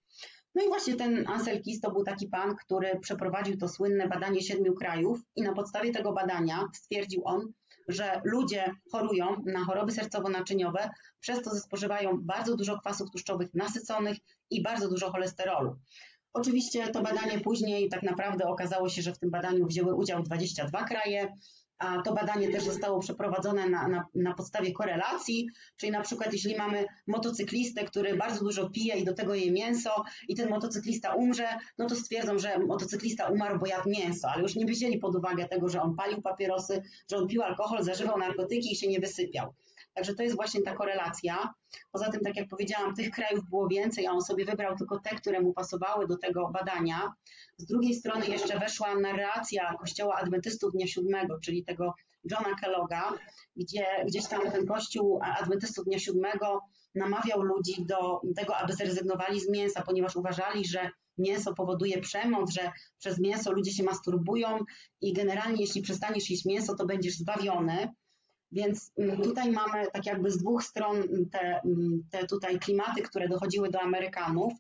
No 0.55 0.65
i 0.65 0.69
właśnie 0.69 0.97
ten 0.97 1.29
Ansel 1.29 1.63
Keys 1.63 1.81
to 1.81 1.91
był 1.91 2.05
taki 2.05 2.29
pan, 2.29 2.57
który 2.57 2.99
przeprowadził 3.01 3.57
to 3.57 3.69
słynne 3.69 4.09
badanie 4.09 4.43
siedmiu 4.43 4.75
krajów 4.75 5.21
i 5.37 5.43
na 5.43 5.53
podstawie 5.53 5.93
tego 5.93 6.13
badania 6.13 6.69
stwierdził 6.75 7.23
on, 7.25 7.53
że 7.89 8.21
ludzie 8.25 8.75
chorują 8.93 9.43
na 9.47 9.65
choroby 9.65 9.93
sercowo-naczyniowe, 9.93 10.89
przez 11.21 11.43
to, 11.43 11.51
spożywają 11.51 12.19
bardzo 12.23 12.57
dużo 12.57 12.79
kwasów 12.79 13.11
tłuszczowych 13.11 13.55
nasyconych 13.55 14.17
i 14.51 14.63
bardzo 14.63 14.89
dużo 14.89 15.11
cholesterolu. 15.11 15.77
Oczywiście 16.33 16.89
to 16.89 17.03
badanie 17.03 17.41
później 17.41 17.89
tak 17.89 18.03
naprawdę 18.03 18.45
okazało 18.45 18.89
się, 18.89 19.03
że 19.03 19.13
w 19.13 19.19
tym 19.19 19.31
badaniu 19.31 19.67
wzięły 19.67 19.95
udział 19.95 20.23
22 20.23 20.85
kraje, 20.85 21.37
a 21.81 22.03
to 22.03 22.15
badanie 22.15 22.49
też 22.49 22.65
zostało 22.65 23.01
przeprowadzone 23.01 23.69
na, 23.69 23.89
na, 23.89 24.07
na, 24.15 24.35
podstawie 24.35 24.73
korelacji, 24.73 25.49
czyli 25.77 25.93
na 25.93 26.01
przykład 26.01 26.33
jeśli 26.33 26.57
mamy 26.57 26.87
motocyklistę, 27.07 27.85
który 27.85 28.17
bardzo 28.17 28.45
dużo 28.45 28.71
pije 28.71 28.97
i 28.97 29.05
do 29.05 29.15
tego 29.15 29.35
je 29.35 29.53
mięso 29.53 30.05
i 30.29 30.35
ten 30.35 30.49
motocyklista 30.49 31.15
umrze, 31.15 31.49
no 31.79 31.87
to 31.87 31.95
stwierdzą, 31.95 32.39
że 32.39 32.59
motocyklista 32.59 33.29
umarł, 33.29 33.59
bo 33.59 33.67
jadł 33.67 33.89
mięso, 33.89 34.29
ale 34.29 34.43
już 34.43 34.57
nie 34.57 34.67
wzięli 34.67 34.99
pod 34.99 35.17
uwagę 35.17 35.49
tego, 35.49 35.69
że 35.69 35.83
on 35.83 35.97
palił 35.97 36.23
papierosy, 36.23 36.83
że 37.11 37.17
on 37.17 37.29
pił 37.29 37.43
alkohol, 37.43 37.83
zażywał 37.83 38.19
narkotyki 38.19 38.73
i 38.73 38.77
się 38.77 38.89
nie 38.89 39.01
wysypiał. 39.01 39.55
Także 39.95 40.15
to 40.15 40.23
jest 40.23 40.37
właśnie 40.37 40.63
ta 40.63 40.75
korelacja. 40.75 41.55
Poza 41.93 42.11
tym, 42.11 42.21
tak 42.21 42.37
jak 42.37 42.49
powiedziałam, 42.49 42.95
tych 42.95 43.11
krajów 43.11 43.49
było 43.49 43.69
więcej, 43.69 44.07
a 44.07 44.13
on 44.13 44.23
sobie 44.23 44.45
wybrał 44.45 44.77
tylko 44.77 45.01
te, 45.01 45.17
które 45.17 45.41
mu 45.41 45.53
pasowały 45.53 46.07
do 46.07 46.17
tego 46.17 46.51
badania. 46.51 47.13
Z 47.57 47.65
drugiej 47.65 47.95
strony 47.95 48.27
jeszcze 48.27 48.59
weszła 48.59 48.95
narracja 48.95 49.75
Kościoła 49.81 50.17
Adwentystów 50.17 50.73
Dnia 50.73 50.87
Siódmego, 50.87 51.39
czyli 51.39 51.65
tego 51.65 51.95
Johna 52.31 52.55
Kelloga, 52.61 53.13
gdzie 53.57 53.87
gdzieś 54.07 54.27
tam 54.27 54.51
ten 54.51 54.67
Kościół 54.67 55.21
Adwentystów 55.23 55.85
Dnia 55.85 55.99
Siódmego 55.99 56.61
namawiał 56.95 57.43
ludzi 57.43 57.87
do 57.87 58.21
tego, 58.37 58.57
aby 58.57 58.73
zrezygnowali 58.73 59.41
z 59.41 59.51
mięsa, 59.51 59.83
ponieważ 59.83 60.17
uważali, 60.17 60.67
że 60.67 60.91
mięso 61.19 61.55
powoduje 61.55 62.01
przemoc, 62.01 62.53
że 62.53 62.73
przez 62.99 63.19
mięso 63.21 63.53
ludzie 63.53 63.73
się 63.73 63.83
masturbują 63.83 64.59
i 65.01 65.13
generalnie 65.13 65.61
jeśli 65.61 65.83
przestaniesz 65.83 66.31
jeść 66.31 66.45
mięso, 66.45 66.75
to 66.75 66.87
będziesz 66.87 67.15
zbawiony. 67.15 67.89
Więc 68.53 68.93
mm, 68.99 69.23
tutaj 69.23 69.53
mamy 69.53 69.87
tak 69.93 70.07
jakby 70.07 70.31
z 70.31 70.39
dwóch 70.39 70.65
stron 70.65 71.03
te, 71.33 71.61
mm, 71.65 72.05
te 72.11 72.27
tutaj 72.27 72.59
klimaty, 72.59 73.03
które 73.03 73.29
dochodziły 73.29 73.71
do 73.71 73.81
Amerykanów. 73.81 74.53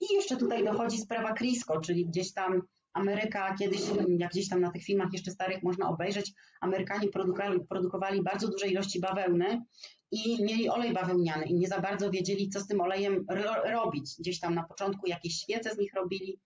I 0.00 0.14
jeszcze 0.14 0.36
tutaj 0.36 0.64
dochodzi 0.64 0.98
sprawa 0.98 1.34
Crisco, 1.34 1.80
czyli 1.80 2.06
gdzieś 2.06 2.32
tam 2.32 2.62
Ameryka 2.92 3.54
kiedyś, 3.58 3.80
jak 4.18 4.30
gdzieś 4.30 4.48
tam 4.48 4.60
na 4.60 4.70
tych 4.70 4.84
filmach 4.84 5.08
jeszcze 5.12 5.30
starych 5.30 5.62
można 5.62 5.88
obejrzeć, 5.88 6.32
Amerykanie 6.60 7.08
produkowali, 7.08 7.60
produkowali 7.68 8.22
bardzo 8.22 8.48
duże 8.48 8.68
ilości 8.68 9.00
bawełny 9.00 9.62
i 10.10 10.44
mieli 10.44 10.68
olej 10.68 10.92
bawełniany 10.92 11.44
i 11.44 11.54
nie 11.54 11.68
za 11.68 11.80
bardzo 11.80 12.10
wiedzieli, 12.10 12.48
co 12.48 12.60
z 12.60 12.66
tym 12.66 12.80
olejem 12.80 13.26
ro 13.30 13.54
robić. 13.72 14.14
Gdzieś 14.18 14.40
tam 14.40 14.54
na 14.54 14.62
początku 14.62 15.06
jakieś 15.06 15.34
świece 15.34 15.74
z 15.74 15.78
nich 15.78 15.94
robili, 15.94 16.40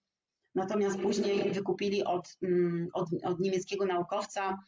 natomiast 0.54 0.98
później 0.98 1.52
wykupili 1.52 2.04
od, 2.04 2.38
mm, 2.42 2.88
od, 2.92 3.08
od 3.24 3.40
niemieckiego 3.40 3.86
naukowca 3.86 4.58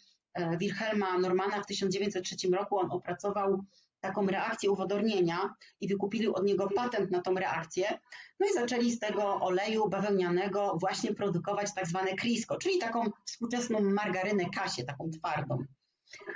Wilhelma 0.59 1.19
Normana 1.19 1.63
w 1.63 1.67
1903 1.67 2.37
roku 2.49 2.79
on 2.79 2.91
opracował 2.91 3.65
taką 4.01 4.27
reakcję 4.27 4.71
uwodornienia 4.71 5.55
i 5.81 5.89
wykupili 5.89 6.29
od 6.29 6.45
niego 6.45 6.69
patent 6.75 7.11
na 7.11 7.23
tą 7.23 7.35
reakcję. 7.35 7.99
No 8.41 8.47
i 8.47 8.55
zaczęli 8.55 8.91
z 8.91 8.99
tego 8.99 9.41
oleju 9.41 9.89
bawełnianego 9.89 10.77
właśnie 10.81 11.15
produkować 11.15 11.75
tak 11.75 11.87
zwane 11.87 12.15
Crisco, 12.17 12.57
czyli 12.57 12.79
taką 12.79 13.05
współczesną 13.25 13.81
margarynę 13.81 14.45
kasię, 14.55 14.85
taką 14.85 15.11
twardą. 15.11 15.65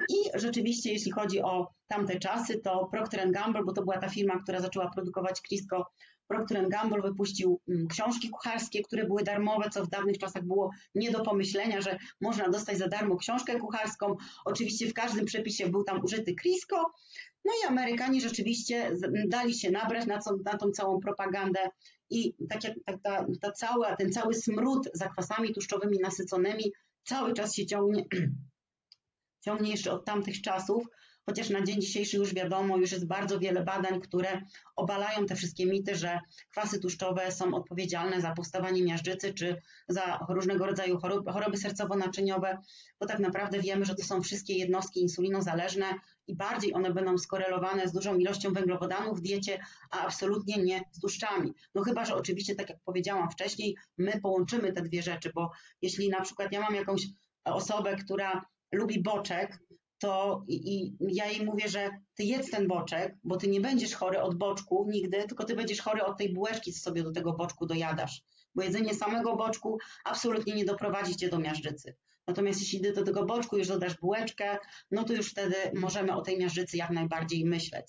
I 0.08 0.14
rzeczywiście, 0.34 0.92
jeśli 0.92 1.12
chodzi 1.12 1.42
o 1.42 1.72
tamte 1.86 2.18
czasy, 2.18 2.60
to 2.60 2.88
Procter 2.92 3.30
Gamble, 3.30 3.64
bo 3.64 3.72
to 3.72 3.82
była 3.82 3.98
ta 3.98 4.08
firma, 4.08 4.42
która 4.42 4.60
zaczęła 4.60 4.90
produkować 4.90 5.40
Crisco 5.40 5.86
Procter 6.28 6.68
Gamble 6.68 7.02
wypuścił 7.02 7.60
mm, 7.68 7.88
książki 7.88 8.30
kucharskie, 8.30 8.82
które 8.82 9.06
były 9.06 9.22
darmowe, 9.22 9.70
co 9.70 9.84
w 9.84 9.88
dawnych 9.88 10.18
czasach 10.18 10.44
było 10.44 10.70
nie 10.94 11.10
do 11.10 11.22
pomyślenia, 11.22 11.80
że 11.80 11.98
można 12.20 12.48
dostać 12.48 12.78
za 12.78 12.88
darmo 12.88 13.16
książkę 13.16 13.60
kucharską. 13.60 14.16
Oczywiście 14.44 14.86
w 14.86 14.94
każdym 14.94 15.24
przepisie 15.24 15.68
był 15.68 15.84
tam 15.84 16.04
użyty 16.04 16.34
Crisco. 16.34 16.76
No 17.44 17.52
i 17.62 17.66
Amerykanie 17.68 18.20
rzeczywiście 18.20 18.90
dali 19.28 19.54
się 19.54 19.70
nabrać 19.70 20.06
na, 20.06 20.18
co, 20.18 20.36
na 20.44 20.56
tą 20.56 20.70
całą 20.70 21.00
propagandę 21.00 21.60
i 22.10 22.34
tak 22.50 22.64
jak 22.64 22.74
ta, 22.84 22.98
ta, 22.98 23.26
ta 23.40 23.52
cała, 23.52 23.96
ten 23.96 24.12
cały 24.12 24.34
smród 24.34 24.88
zakwasami 24.94 25.54
tłuszczowymi 25.54 25.98
nasyconymi 25.98 26.72
cały 27.04 27.32
czas 27.32 27.54
się 27.54 27.66
ciągnie, 27.66 28.04
ciągnie 29.44 29.70
jeszcze 29.70 29.92
od 29.92 30.04
tamtych 30.04 30.42
czasów 30.42 30.86
chociaż 31.26 31.50
na 31.50 31.62
dzień 31.62 31.80
dzisiejszy 31.80 32.16
już 32.16 32.34
wiadomo, 32.34 32.76
już 32.76 32.92
jest 32.92 33.06
bardzo 33.06 33.38
wiele 33.38 33.64
badań, 33.64 34.00
które 34.00 34.42
obalają 34.76 35.26
te 35.26 35.34
wszystkie 35.34 35.66
mity, 35.66 35.94
że 35.94 36.20
kwasy 36.50 36.80
tłuszczowe 36.80 37.32
są 37.32 37.54
odpowiedzialne 37.54 38.20
za 38.20 38.32
powstawanie 38.32 38.82
miażdżycy 38.82 39.34
czy 39.34 39.62
za 39.88 40.26
różnego 40.28 40.66
rodzaju 40.66 40.98
choroby, 40.98 41.32
choroby 41.32 41.56
sercowo-naczyniowe, 41.56 42.58
bo 43.00 43.06
tak 43.06 43.18
naprawdę 43.18 43.60
wiemy, 43.60 43.84
że 43.84 43.94
to 43.94 44.02
są 44.02 44.22
wszystkie 44.22 44.54
jednostki 44.54 45.00
insulinozależne 45.00 45.86
i 46.26 46.36
bardziej 46.36 46.74
one 46.74 46.94
będą 46.94 47.18
skorelowane 47.18 47.88
z 47.88 47.92
dużą 47.92 48.18
ilością 48.18 48.52
węglowodanów 48.52 49.18
w 49.18 49.22
diecie, 49.22 49.58
a 49.90 50.04
absolutnie 50.04 50.62
nie 50.62 50.80
z 50.92 51.00
tłuszczami. 51.00 51.52
No 51.74 51.82
chyba, 51.82 52.04
że 52.04 52.14
oczywiście, 52.14 52.54
tak 52.54 52.70
jak 52.70 52.78
powiedziałam 52.84 53.30
wcześniej, 53.30 53.76
my 53.98 54.20
połączymy 54.20 54.72
te 54.72 54.82
dwie 54.82 55.02
rzeczy, 55.02 55.30
bo 55.34 55.50
jeśli 55.82 56.08
na 56.08 56.20
przykład 56.20 56.52
ja 56.52 56.60
mam 56.60 56.74
jakąś 56.74 57.06
osobę, 57.44 57.96
która 57.96 58.46
lubi 58.72 59.02
boczek, 59.02 59.58
to 60.06 60.44
i, 60.48 60.56
i, 60.74 60.96
ja 61.00 61.26
jej 61.26 61.44
mówię, 61.44 61.68
że 61.68 61.90
ty 62.14 62.24
jedz 62.24 62.50
ten 62.50 62.66
boczek, 62.68 63.14
bo 63.24 63.36
ty 63.36 63.48
nie 63.48 63.60
będziesz 63.60 63.94
chory 63.94 64.20
od 64.20 64.34
boczku 64.34 64.86
nigdy, 64.90 65.24
tylko 65.28 65.44
ty 65.44 65.54
będziesz 65.54 65.80
chory 65.80 66.04
od 66.04 66.18
tej 66.18 66.32
bułeczki, 66.32 66.72
co 66.72 66.80
sobie 66.80 67.02
do 67.02 67.12
tego 67.12 67.32
boczku 67.32 67.66
dojadasz. 67.66 68.22
Bo 68.54 68.62
jedzenie 68.62 68.94
samego 68.94 69.36
boczku 69.36 69.78
absolutnie 70.04 70.54
nie 70.54 70.64
doprowadzi 70.64 71.16
cię 71.16 71.28
do 71.28 71.38
miażdżycy. 71.38 71.96
Natomiast 72.26 72.60
jeśli 72.60 72.80
do 72.80 73.04
tego 73.04 73.24
boczku 73.24 73.58
już 73.58 73.68
dodasz 73.68 73.98
bułeczkę, 73.98 74.58
no 74.90 75.04
to 75.04 75.12
już 75.12 75.30
wtedy 75.30 75.56
możemy 75.74 76.14
o 76.14 76.22
tej 76.22 76.38
miażdżycy 76.38 76.76
jak 76.76 76.90
najbardziej 76.90 77.44
myśleć. 77.44 77.86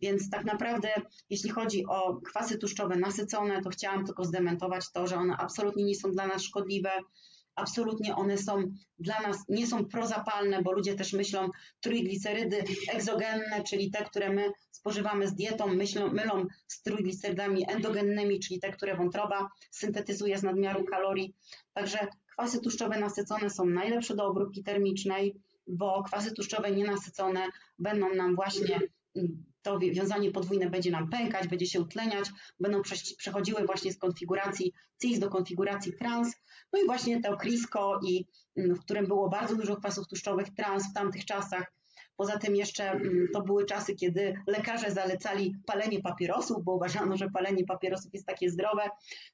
Więc 0.00 0.30
tak 0.30 0.44
naprawdę, 0.44 0.88
jeśli 1.30 1.50
chodzi 1.50 1.86
o 1.86 2.20
kwasy 2.26 2.58
tłuszczowe 2.58 2.96
nasycone, 2.96 3.62
to 3.62 3.70
chciałam 3.70 4.06
tylko 4.06 4.24
zdementować 4.24 4.92
to, 4.92 5.06
że 5.06 5.16
one 5.16 5.36
absolutnie 5.36 5.84
nie 5.84 5.94
są 5.94 6.10
dla 6.10 6.26
nas 6.26 6.42
szkodliwe 6.42 6.90
absolutnie 7.56 8.16
one 8.16 8.38
są 8.38 8.62
dla 8.98 9.20
nas, 9.20 9.36
nie 9.48 9.66
są 9.66 9.84
prozapalne, 9.84 10.62
bo 10.62 10.72
ludzie 10.72 10.94
też 10.94 11.12
myślą 11.12 11.48
trójglicerydy 11.80 12.64
egzogenne, 12.92 13.62
czyli 13.68 13.90
te, 13.90 14.04
które 14.04 14.32
my 14.32 14.52
spożywamy 14.70 15.28
z 15.28 15.34
dietą, 15.34 15.66
myślą, 15.66 16.12
mylą 16.12 16.46
z 16.68 16.82
trójglicerydami 16.82 17.70
endogennymi, 17.70 18.40
czyli 18.40 18.60
te, 18.60 18.72
które 18.72 18.96
wątroba 18.96 19.48
syntetyzuje 19.70 20.38
z 20.38 20.42
nadmiaru 20.42 20.84
kalorii. 20.84 21.34
Także 21.72 21.98
kwasy 22.32 22.60
tłuszczowe 22.60 23.00
nasycone 23.00 23.50
są 23.50 23.64
najlepsze 23.66 24.16
do 24.16 24.26
obróbki 24.26 24.62
termicznej, 24.62 25.34
bo 25.66 26.02
kwasy 26.02 26.34
tłuszczowe 26.34 26.70
nienasycone 26.70 27.48
będą 27.78 28.14
nam 28.14 28.36
właśnie 28.36 28.80
to 29.64 29.78
wiązanie 29.78 30.30
podwójne 30.30 30.70
będzie 30.70 30.90
nam 30.90 31.10
pękać, 31.10 31.48
będzie 31.48 31.66
się 31.66 31.80
utleniać, 31.80 32.30
będą 32.60 32.82
przechodziły 33.18 33.66
właśnie 33.66 33.92
z 33.92 33.98
konfiguracji 33.98 34.72
cis 35.02 35.18
do 35.18 35.30
konfiguracji 35.30 35.92
trans. 35.92 36.34
No 36.72 36.80
i 36.82 36.86
właśnie 36.86 37.20
to 37.20 37.36
CRISCO, 37.36 38.00
i, 38.06 38.26
mm, 38.56 38.74
w 38.74 38.80
którym 38.80 39.06
było 39.06 39.28
bardzo 39.28 39.56
dużo 39.56 39.76
kwasów 39.76 40.08
tłuszczowych 40.08 40.54
trans 40.54 40.90
w 40.90 40.94
tamtych 40.94 41.24
czasach. 41.24 41.72
Poza 42.16 42.38
tym 42.38 42.56
jeszcze 42.56 42.90
mm, 42.90 43.28
to 43.32 43.42
były 43.42 43.66
czasy, 43.66 43.94
kiedy 43.94 44.34
lekarze 44.46 44.90
zalecali 44.90 45.54
palenie 45.66 46.00
papierosów, 46.02 46.64
bo 46.64 46.74
uważano, 46.74 47.16
że 47.16 47.30
palenie 47.30 47.64
papierosów 47.64 48.14
jest 48.14 48.26
takie 48.26 48.50
zdrowe. 48.50 48.82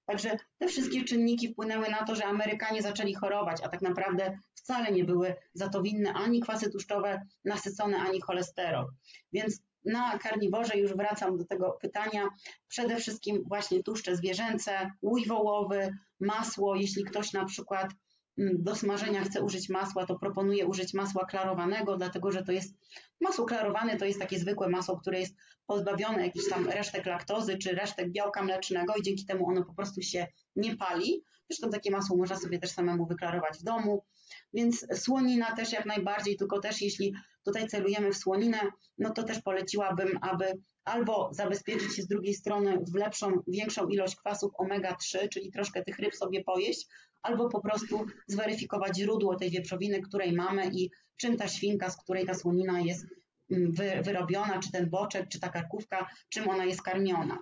Także 0.07 0.37
te 0.59 0.69
wszystkie 0.69 1.05
czynniki 1.05 1.49
wpłynęły 1.49 1.89
na 1.89 2.05
to, 2.05 2.15
że 2.15 2.25
Amerykanie 2.25 2.83
zaczęli 2.83 3.15
chorować, 3.15 3.61
a 3.63 3.69
tak 3.69 3.83
naprawdę 3.83 4.39
wcale 4.55 4.93
nie 4.93 5.05
były 5.05 5.35
za 5.55 5.69
to 5.69 5.83
winne 5.83 6.13
ani 6.13 6.41
kwasy 6.41 6.71
tłuszczowe 6.71 7.23
nasycone, 7.45 7.99
ani 7.99 8.21
cholesterol. 8.21 8.87
Więc 9.33 9.61
na 9.85 10.19
karniworze 10.19 10.79
już 10.79 10.95
wracam 10.95 11.37
do 11.37 11.45
tego 11.45 11.79
pytania. 11.81 12.29
Przede 12.69 12.97
wszystkim 12.97 13.45
właśnie 13.49 13.83
tłuszcze 13.83 14.17
zwierzęce, 14.17 14.91
łój 15.03 15.27
wołowy, 15.27 15.97
masło. 16.21 16.75
Jeśli 16.75 17.05
ktoś 17.05 17.33
na 17.33 17.45
przykład 17.45 17.91
mm, 18.39 18.63
do 18.63 18.75
smażenia 18.75 19.25
chce 19.25 19.43
użyć 19.43 19.69
masła, 19.69 20.07
to 20.07 20.19
proponuję 20.19 20.67
użyć 20.67 20.95
masła 20.95 21.27
klarowanego, 21.27 21.97
dlatego 21.97 22.33
że 22.33 22.43
to 22.43 22.53
jest 22.53 22.75
masło 23.21 23.45
klarowane, 23.45 23.97
to 23.97 24.05
jest 24.05 24.21
takie 24.21 24.39
zwykłe 24.39 24.69
masło, 24.69 25.01
które 25.01 25.21
jest 25.21 25.37
pozbawione 25.67 26.27
jakichś 26.27 26.49
tam 26.49 26.69
resztek 26.69 27.07
laktozy 27.07 27.59
czy 27.59 27.73
resztek 27.73 28.11
białka 28.11 28.43
mlecznego 28.43 28.95
i 28.95 29.03
dzięki 29.03 29.27
temu 29.27 29.49
ono 29.49 29.65
po 29.65 29.75
prostu 29.75 30.03
się 30.03 30.27
nie 30.57 30.77
pali. 30.77 31.25
Zresztą 31.51 31.71
takie 31.71 31.91
masło 31.91 32.17
można 32.17 32.37
sobie 32.37 32.59
też 32.59 32.71
samemu 32.71 33.07
wyklarować 33.07 33.59
w 33.59 33.63
domu. 33.63 34.05
Więc 34.55 34.87
słonina 34.95 35.57
też 35.57 35.73
jak 35.73 35.87
najbardziej, 35.87 36.37
tylko 36.37 36.61
też 36.61 36.83
jeśli 36.83 37.15
tutaj 37.45 37.69
celujemy 37.69 38.13
w 38.13 38.17
słoninę, 38.17 38.59
no 38.99 39.11
to 39.11 39.23
też 39.23 39.43
poleciłabym, 39.43 40.19
aby 40.23 40.45
albo 40.85 41.31
zabezpieczyć 41.33 41.97
się 41.97 42.03
z 42.03 42.07
drugiej 42.07 42.35
strony 42.35 42.79
w 42.93 42.95
lepszą, 42.95 43.43
większą 43.49 43.89
ilość 43.89 44.17
kwasów 44.17 44.53
omega-3, 44.53 45.29
czyli 45.29 45.51
troszkę 45.51 45.85
tych 45.85 45.99
ryb 45.99 46.15
sobie 46.15 46.45
pojeść, 46.45 46.87
albo 47.23 47.49
po 47.49 47.61
prostu 47.61 48.07
zweryfikować 48.27 48.97
źródło 48.97 49.37
tej 49.37 49.51
wieprzowiny, 49.51 50.03
której 50.03 50.33
mamy 50.33 50.71
i 50.73 50.91
czym 51.17 51.37
ta 51.37 51.49
świnka, 51.49 51.91
z 51.91 51.97
której 51.97 52.27
ta 52.27 52.35
słonina 52.35 52.81
jest 52.81 53.07
mm, 53.51 53.73
wyrobiona, 54.03 54.59
czy 54.59 54.73
ten 54.73 54.91
boczek, 54.91 55.29
czy 55.29 55.41
ta 55.41 55.49
karkówka, 55.49 56.11
czym 56.29 56.49
ona 56.49 56.65
jest 56.65 56.83
karmiona. 56.83 57.39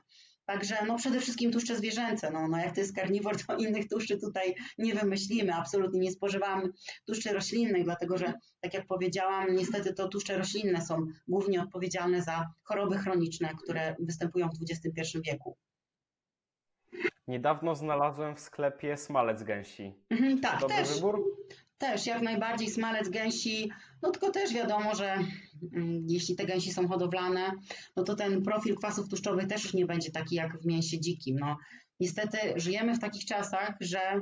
Także 0.49 0.77
no 0.87 0.97
przede 0.97 1.21
wszystkim 1.21 1.53
tłuszcze 1.53 1.77
zwierzęce. 1.77 2.31
No, 2.31 2.49
no 2.49 2.59
jak 2.59 2.75
to 2.75 2.81
jest 2.81 2.97
karniwor, 2.97 3.37
to 3.47 3.57
innych 3.67 3.89
tłuszczy 3.89 4.19
tutaj 4.19 4.55
nie 4.79 4.95
wymyślimy. 4.95 5.55
Absolutnie 5.55 6.01
nie 6.01 6.13
spożywamy 6.13 6.69
tłuszczy 7.07 7.33
roślinnych, 7.33 7.85
dlatego 7.85 8.19
że, 8.19 8.33
tak 8.61 8.75
jak 8.75 8.87
powiedziałam, 8.87 9.55
niestety 9.57 9.95
to 9.95 10.09
tłuszcze 10.09 10.39
roślinne 10.39 10.81
są 10.81 11.07
głównie 11.29 11.63
odpowiedzialne 11.63 12.23
za 12.23 12.47
choroby 12.63 12.99
chroniczne, 12.99 13.49
które 13.63 13.97
występują 13.99 14.49
w 14.49 14.71
XXI 14.71 15.19
wieku. 15.27 15.57
Niedawno 17.27 17.75
znalazłem 17.75 18.37
w 18.37 18.41
sklepie 18.41 18.97
smalec 18.97 19.43
gęsi. 19.43 19.95
Mhm, 20.11 20.41
tak, 20.41 20.61
Dobry 20.61 20.77
też. 20.77 20.95
wybór? 20.95 21.25
Też, 21.79 22.07
jak 22.07 22.23
najbardziej 22.23 22.71
smalec 22.71 23.09
gęsi, 23.09 23.71
no 24.03 24.11
tylko 24.11 24.31
też 24.31 24.55
wiadomo, 24.55 24.95
że 24.95 25.19
mm, 25.75 26.07
jeśli 26.09 26.37
te 26.37 26.47
gęsi 26.47 26.73
są 26.73 26.89
hodowlane, 26.89 27.53
no 27.97 28.05
to 28.05 28.15
ten 28.15 28.43
profil 28.43 28.77
kwasów 28.77 29.09
tłuszczowych 29.09 29.47
też 29.47 29.65
już 29.65 29.75
nie 29.75 29.87
będzie 29.87 30.11
taki 30.11 30.35
jak 30.35 30.61
w 30.61 30.67
mięsie 30.67 31.01
dzikim. 31.01 31.39
No, 31.39 31.57
niestety 32.01 32.39
żyjemy 32.57 32.95
w 32.95 33.01
takich 33.01 33.25
czasach, 33.25 33.75
że 33.81 34.21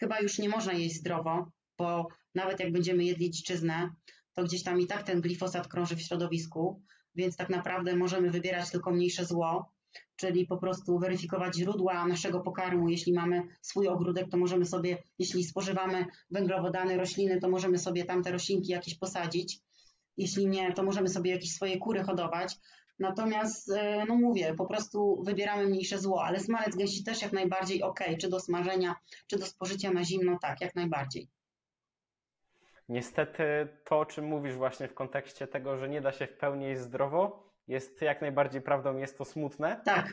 chyba 0.00 0.20
już 0.20 0.38
nie 0.38 0.48
można 0.48 0.72
jeść 0.72 0.96
zdrowo, 0.96 1.50
bo 1.78 2.08
nawet 2.34 2.60
jak 2.60 2.72
będziemy 2.72 3.04
jedli 3.04 3.30
dziczyznę, 3.30 3.90
to 4.32 4.44
gdzieś 4.44 4.62
tam 4.62 4.80
i 4.80 4.86
tak 4.86 5.02
ten 5.02 5.20
glifosat 5.20 5.68
krąży 5.68 5.96
w 5.96 6.02
środowisku, 6.02 6.82
więc 7.14 7.36
tak 7.36 7.48
naprawdę 7.48 7.96
możemy 7.96 8.30
wybierać 8.30 8.70
tylko 8.70 8.90
mniejsze 8.90 9.24
zło, 9.24 9.73
czyli 10.16 10.46
po 10.46 10.56
prostu 10.56 10.98
weryfikować 10.98 11.56
źródła 11.56 12.06
naszego 12.06 12.40
pokarmu. 12.40 12.88
Jeśli 12.88 13.12
mamy 13.12 13.42
swój 13.60 13.88
ogródek, 13.88 14.30
to 14.30 14.36
możemy 14.36 14.66
sobie, 14.66 15.02
jeśli 15.18 15.44
spożywamy 15.44 16.06
węglowodany, 16.30 16.96
rośliny, 16.96 17.40
to 17.40 17.48
możemy 17.48 17.78
sobie 17.78 18.04
tam 18.04 18.22
te 18.22 18.32
roślinki 18.32 18.72
jakieś 18.72 18.98
posadzić. 18.98 19.60
Jeśli 20.16 20.46
nie, 20.46 20.72
to 20.72 20.82
możemy 20.82 21.08
sobie 21.08 21.30
jakieś 21.30 21.52
swoje 21.52 21.78
kury 21.78 22.02
hodować. 22.02 22.56
Natomiast, 22.98 23.70
e, 23.70 24.04
no 24.08 24.16
mówię, 24.16 24.54
po 24.54 24.66
prostu 24.66 25.22
wybieramy 25.22 25.66
mniejsze 25.66 25.98
zło, 25.98 26.24
ale 26.24 26.40
smalec 26.40 26.76
gęsi 26.76 27.04
też 27.04 27.22
jak 27.22 27.32
najbardziej 27.32 27.82
ok, 27.82 28.00
czy 28.20 28.28
do 28.28 28.40
smażenia, 28.40 28.94
czy 29.26 29.38
do 29.38 29.46
spożycia 29.46 29.90
na 29.90 30.04
zimno, 30.04 30.38
tak, 30.42 30.60
jak 30.60 30.74
najbardziej. 30.74 31.28
Niestety 32.88 33.68
to, 33.84 33.98
o 33.98 34.06
czym 34.06 34.24
mówisz 34.24 34.54
właśnie 34.54 34.88
w 34.88 34.94
kontekście 34.94 35.46
tego, 35.46 35.76
że 35.76 35.88
nie 35.88 36.00
da 36.00 36.12
się 36.12 36.26
w 36.26 36.36
pełni 36.36 36.76
zdrowo, 36.76 37.43
jest 37.68 38.02
jak 38.02 38.20
najbardziej 38.20 38.62
prawdą, 38.62 38.96
jest 38.96 39.18
to 39.18 39.24
smutne. 39.24 39.80
Tak. 39.84 40.12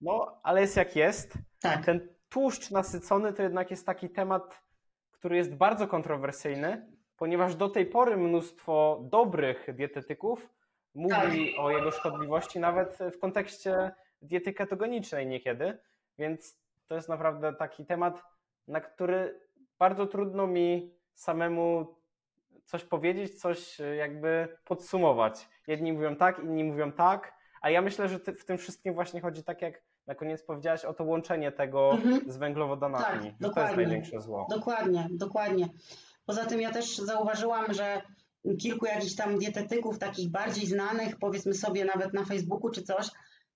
No, 0.00 0.40
ale 0.42 0.60
jest 0.60 0.76
jak 0.76 0.96
jest. 0.96 1.34
Tak. 1.60 1.84
Ten 1.84 2.08
tłuszcz 2.28 2.70
nasycony 2.70 3.32
to 3.32 3.42
jednak 3.42 3.70
jest 3.70 3.86
taki 3.86 4.10
temat, 4.10 4.62
który 5.10 5.36
jest 5.36 5.54
bardzo 5.54 5.88
kontrowersyjny, 5.88 6.86
ponieważ 7.16 7.56
do 7.56 7.68
tej 7.68 7.86
pory 7.86 8.16
mnóstwo 8.16 9.00
dobrych 9.02 9.66
dietetyków 9.74 10.48
mówi 10.94 11.50
tak. 11.50 11.64
o 11.64 11.70
jego 11.70 11.90
szkodliwości, 11.90 12.60
nawet 12.60 12.98
w 13.12 13.18
kontekście 13.18 13.90
diety 14.22 14.52
ketogenicznej 14.52 15.26
niekiedy. 15.26 15.78
Więc 16.18 16.58
to 16.86 16.94
jest 16.94 17.08
naprawdę 17.08 17.52
taki 17.52 17.86
temat, 17.86 18.22
na 18.68 18.80
który 18.80 19.40
bardzo 19.78 20.06
trudno 20.06 20.46
mi 20.46 20.94
samemu 21.14 21.96
coś 22.64 22.84
powiedzieć, 22.84 23.40
coś 23.40 23.78
jakby 23.98 24.58
podsumować. 24.64 25.48
Jedni 25.68 25.92
mówią 25.92 26.16
tak, 26.16 26.38
inni 26.38 26.64
mówią 26.64 26.92
tak, 26.92 27.34
a 27.62 27.70
ja 27.70 27.82
myślę, 27.82 28.08
że 28.08 28.18
w 28.18 28.44
tym 28.44 28.58
wszystkim 28.58 28.94
właśnie 28.94 29.20
chodzi 29.20 29.44
tak 29.44 29.62
jak 29.62 29.82
na 30.06 30.14
koniec 30.14 30.42
powiedziałaś 30.42 30.84
o 30.84 30.94
to 30.94 31.04
łączenie 31.04 31.52
tego 31.52 31.90
mhm. 31.90 32.32
z 32.32 32.36
węglowodanami. 32.36 33.34
Tak, 33.42 33.54
to 33.54 33.60
jest 33.60 33.76
największe 33.76 34.20
zło. 34.20 34.46
Dokładnie, 34.50 35.08
dokładnie. 35.10 35.68
Poza 36.26 36.44
tym 36.44 36.60
ja 36.60 36.70
też 36.70 36.96
zauważyłam, 36.96 37.74
że 37.74 38.02
kilku 38.60 38.86
jakichś 38.86 39.14
tam 39.14 39.38
dietetyków, 39.38 39.98
takich 39.98 40.30
bardziej 40.30 40.66
znanych, 40.66 41.18
powiedzmy 41.18 41.54
sobie 41.54 41.84
nawet 41.84 42.14
na 42.14 42.24
Facebooku 42.24 42.70
czy 42.70 42.82
coś, 42.82 43.06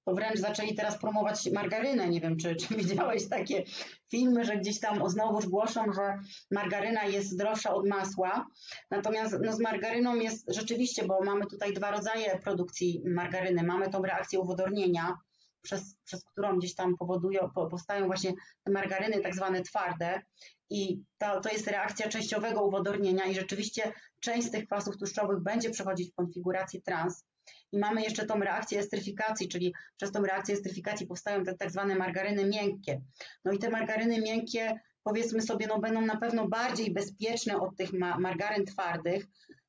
to 0.04 0.14
wręcz 0.14 0.38
zaczęli 0.38 0.74
teraz 0.74 0.98
promować 0.98 1.50
margarynę. 1.52 2.08
Nie 2.08 2.20
wiem, 2.20 2.36
czy, 2.36 2.56
czy 2.56 2.74
widziałeś 2.84 3.28
takie 3.28 3.64
filmy, 4.10 4.44
że 4.44 4.56
gdzieś 4.56 4.80
tam 4.80 5.10
znowuż 5.10 5.46
głoszą, 5.46 5.92
że 5.92 6.18
margaryna 6.50 7.04
jest 7.04 7.38
droższa 7.38 7.74
od 7.74 7.88
masła. 7.88 8.46
Natomiast 8.90 9.36
no, 9.44 9.52
z 9.52 9.60
margaryną 9.60 10.14
jest 10.14 10.54
rzeczywiście, 10.54 11.04
bo 11.06 11.24
mamy 11.24 11.46
tutaj 11.46 11.72
dwa 11.72 11.90
rodzaje 11.90 12.38
produkcji 12.38 13.02
margaryny. 13.06 13.62
Mamy 13.62 13.90
tą 13.90 14.02
reakcję 14.02 14.40
uwodornienia, 14.40 15.18
przez, 15.62 15.96
przez 16.04 16.24
którą 16.24 16.58
gdzieś 16.58 16.74
tam 16.74 16.96
powodują, 16.96 17.50
powstają 17.54 18.06
właśnie 18.06 18.32
te 18.64 18.72
margaryny 18.72 19.20
tak 19.20 19.34
zwane 19.34 19.62
twarde 19.62 20.22
i 20.70 21.02
to, 21.18 21.40
to 21.40 21.48
jest 21.48 21.66
reakcja 21.66 22.08
częściowego 22.08 22.64
uwodornienia 22.64 23.24
i 23.24 23.34
rzeczywiście 23.34 23.92
część 24.20 24.46
z 24.46 24.50
tych 24.50 24.66
kwasów 24.66 24.96
tłuszczowych 24.98 25.42
będzie 25.42 25.70
przechodzić 25.70 26.10
w 26.10 26.14
konfigurację 26.14 26.80
trans, 26.80 27.24
i 27.72 27.78
mamy 27.78 28.02
jeszcze 28.02 28.26
tą 28.26 28.40
reakcję 28.40 28.80
estryfikacji, 28.80 29.48
czyli 29.48 29.74
przez 29.96 30.12
tą 30.12 30.22
reakcję 30.22 30.54
estryfikacji 30.54 31.06
powstają 31.06 31.44
te 31.44 31.54
tak 31.54 31.70
zwane 31.70 31.94
margaryny 31.94 32.44
miękkie. 32.44 33.00
No 33.44 33.52
i 33.52 33.58
te 33.58 33.70
margaryny 33.70 34.20
miękkie, 34.20 34.80
powiedzmy 35.02 35.42
sobie, 35.42 35.66
no 35.66 35.78
będą 35.78 36.00
na 36.00 36.16
pewno 36.16 36.48
bardziej 36.48 36.92
bezpieczne 36.92 37.60
od 37.60 37.76
tych 37.76 37.92
ma 37.92 38.18
margaryn 38.18 38.66
twardych, 38.66 39.26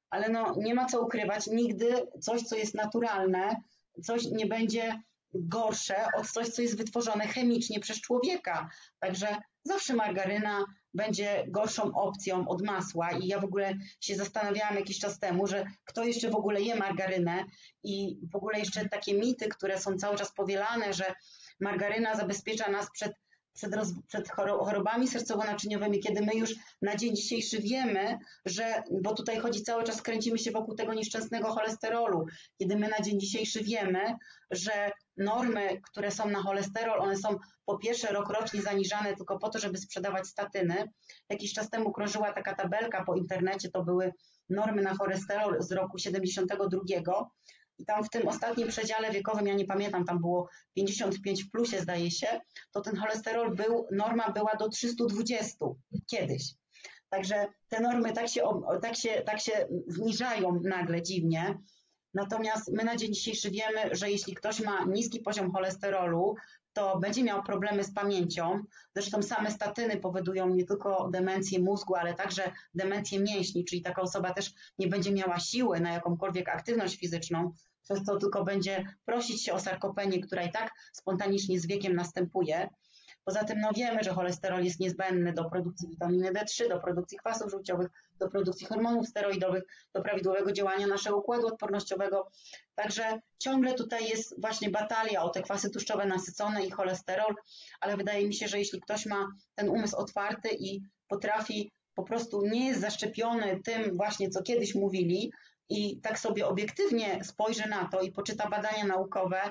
ale 0.09 0.29
no 0.29 0.55
nie 0.57 0.75
ma 0.75 0.85
co 0.85 1.01
ukrywać, 1.01 1.47
nigdy 1.47 2.07
coś, 2.21 2.41
co 2.41 2.55
jest 2.55 2.75
naturalne, 2.75 3.55
coś 4.03 4.25
nie 4.25 4.45
będzie 4.45 4.99
gorsze 5.33 5.95
od 6.17 6.27
coś, 6.27 6.49
co 6.49 6.61
jest 6.61 6.77
wytworzone 6.77 7.27
chemicznie 7.27 7.79
przez 7.79 8.01
człowieka. 8.01 8.69
Także 8.99 9.27
zawsze 9.63 9.93
margaryna 9.93 10.65
będzie 10.93 11.45
gorszą 11.47 11.93
opcją 11.93 12.47
od 12.47 12.61
masła. 12.61 13.11
I 13.11 13.27
ja 13.27 13.39
w 13.39 13.43
ogóle 13.43 13.73
się 13.99 14.15
zastanawiałam 14.15 14.75
jakiś 14.75 14.99
czas 14.99 15.19
temu, 15.19 15.47
że 15.47 15.65
kto 15.83 16.03
jeszcze 16.03 16.29
w 16.29 16.35
ogóle 16.35 16.61
je 16.61 16.75
margarynę? 16.75 17.45
I 17.83 18.17
w 18.31 18.35
ogóle 18.35 18.59
jeszcze 18.59 18.89
takie 18.89 19.13
mity, 19.13 19.47
które 19.47 19.79
są 19.79 19.97
cały 19.97 20.17
czas 20.17 20.33
powielane, 20.33 20.93
że 20.93 21.13
margaryna 21.59 22.15
zabezpiecza 22.15 22.71
nas 22.71 22.91
przed 22.91 23.13
przed, 23.53 23.75
roz, 23.75 23.87
przed 24.07 24.29
chorobami 24.29 25.07
sercowo-naczyniowymi, 25.07 25.99
kiedy 25.99 26.21
my 26.21 26.35
już 26.35 26.55
na 26.81 26.95
dzień 26.95 27.15
dzisiejszy 27.15 27.59
wiemy, 27.59 28.17
że, 28.45 28.83
bo 29.01 29.13
tutaj 29.13 29.39
chodzi 29.39 29.63
cały 29.63 29.83
czas, 29.83 30.01
kręcimy 30.01 30.39
się 30.39 30.51
wokół 30.51 30.75
tego 30.75 30.93
nieszczęsnego 30.93 31.47
cholesterolu, 31.47 32.25
kiedy 32.59 32.75
my 32.75 32.87
na 32.87 32.99
dzień 33.01 33.19
dzisiejszy 33.19 33.63
wiemy, 33.63 34.15
że 34.51 34.91
normy, 35.17 35.81
które 35.81 36.11
są 36.11 36.29
na 36.29 36.41
cholesterol, 36.41 36.99
one 36.99 37.17
są 37.17 37.37
po 37.65 37.77
pierwsze 37.77 38.07
rokrocznie 38.07 38.61
zaniżane 38.61 39.15
tylko 39.15 39.39
po 39.39 39.49
to, 39.49 39.59
żeby 39.59 39.77
sprzedawać 39.77 40.27
statyny. 40.27 40.89
Jakiś 41.29 41.53
czas 41.53 41.69
temu 41.69 41.91
krążyła 41.91 42.33
taka 42.33 42.55
tabelka 42.55 43.03
po 43.03 43.15
internecie, 43.15 43.69
to 43.69 43.83
były 43.83 44.13
normy 44.49 44.81
na 44.81 44.93
cholesterol 44.93 45.61
z 45.61 45.71
roku 45.71 45.97
72 45.97 46.81
tam 47.85 48.03
w 48.03 48.09
tym 48.09 48.27
ostatnim 48.27 48.67
przedziale 48.67 49.11
wiekowym, 49.11 49.47
ja 49.47 49.53
nie 49.53 49.65
pamiętam, 49.65 50.05
tam 50.05 50.19
było 50.19 50.49
55 50.73 51.43
w 51.43 51.51
plusie 51.51 51.81
zdaje 51.81 52.11
się, 52.11 52.27
to 52.71 52.81
ten 52.81 52.95
cholesterol 52.95 53.55
był, 53.55 53.87
norma 53.91 54.31
była 54.31 54.55
do 54.55 54.69
320 54.69 55.57
kiedyś. 56.07 56.43
Także 57.09 57.45
te 57.67 57.79
normy 57.79 58.13
tak 58.13 58.27
się, 58.27 58.41
tak 58.81 58.95
się, 58.95 59.21
tak 59.25 59.39
się 59.39 59.67
zniżają 59.87 60.59
nagle 60.63 61.01
dziwnie. 61.01 61.57
Natomiast 62.13 62.71
my 62.71 62.83
na 62.83 62.95
dzień 62.95 63.13
dzisiejszy 63.13 63.51
wiemy, 63.51 63.95
że 63.95 64.11
jeśli 64.11 64.35
ktoś 64.35 64.59
ma 64.59 64.85
niski 64.85 65.19
poziom 65.19 65.51
cholesterolu, 65.51 66.35
to 66.73 66.99
będzie 66.99 67.23
miał 67.23 67.43
problemy 67.43 67.83
z 67.83 67.93
pamięcią. 67.93 68.63
Zresztą 68.95 69.21
same 69.21 69.51
statyny 69.51 69.97
powodują 69.97 70.49
nie 70.49 70.65
tylko 70.65 71.09
demencję 71.11 71.59
mózgu, 71.59 71.95
ale 71.95 72.13
także 72.13 72.51
demencję 72.73 73.19
mięśni, 73.19 73.65
czyli 73.65 73.81
taka 73.81 74.01
osoba 74.01 74.33
też 74.33 74.53
nie 74.79 74.87
będzie 74.87 75.11
miała 75.11 75.39
siły 75.39 75.79
na 75.79 75.93
jakąkolwiek 75.93 76.49
aktywność 76.49 76.97
fizyczną, 76.97 77.51
przez 77.83 78.03
co 78.03 78.17
tylko 78.17 78.43
będzie 78.43 78.83
prosić 79.05 79.45
się 79.45 79.53
o 79.53 79.59
sarkopenię, 79.59 80.21
która 80.21 80.43
i 80.43 80.51
tak 80.51 80.71
spontanicznie 80.93 81.59
z 81.59 81.67
wiekiem 81.67 81.95
następuje. 81.95 82.69
Poza 83.25 83.43
tym 83.43 83.59
no 83.59 83.69
wiemy, 83.75 84.03
że 84.03 84.13
cholesterol 84.13 84.63
jest 84.63 84.79
niezbędny 84.79 85.33
do 85.33 85.49
produkcji 85.49 85.89
witaminy 85.89 86.31
D3, 86.31 86.69
do 86.69 86.79
produkcji 86.79 87.17
kwasów 87.17 87.51
żółciowych, 87.51 87.87
do 88.19 88.29
produkcji 88.29 88.67
hormonów 88.67 89.07
steroidowych, 89.07 89.63
do 89.93 90.01
prawidłowego 90.01 90.51
działania 90.51 90.87
naszego 90.87 91.17
układu 91.17 91.47
odpornościowego. 91.47 92.27
Także 92.75 93.19
ciągle 93.39 93.73
tutaj 93.73 94.09
jest 94.09 94.41
właśnie 94.41 94.69
batalia 94.69 95.23
o 95.23 95.29
te 95.29 95.41
kwasy 95.41 95.69
tłuszczowe 95.69 96.05
nasycone 96.05 96.65
i 96.65 96.71
cholesterol, 96.71 97.35
ale 97.79 97.97
wydaje 97.97 98.27
mi 98.27 98.33
się, 98.33 98.47
że 98.47 98.59
jeśli 98.59 98.81
ktoś 98.81 99.05
ma 99.05 99.27
ten 99.55 99.69
umysł 99.69 99.97
otwarty 99.97 100.49
i 100.59 100.81
potrafi 101.07 101.71
po 101.95 102.03
prostu 102.03 102.41
nie 102.45 102.67
jest 102.67 102.81
zaszczepiony 102.81 103.59
tym 103.63 103.97
właśnie, 103.97 104.29
co 104.29 104.43
kiedyś 104.43 104.75
mówili, 104.75 105.31
i 105.69 106.01
tak 106.01 106.19
sobie 106.19 106.47
obiektywnie 106.47 107.23
spojrzy 107.23 107.69
na 107.69 107.87
to 107.87 108.01
i 108.01 108.11
poczyta 108.11 108.49
badania 108.49 108.85
naukowe, 108.85 109.41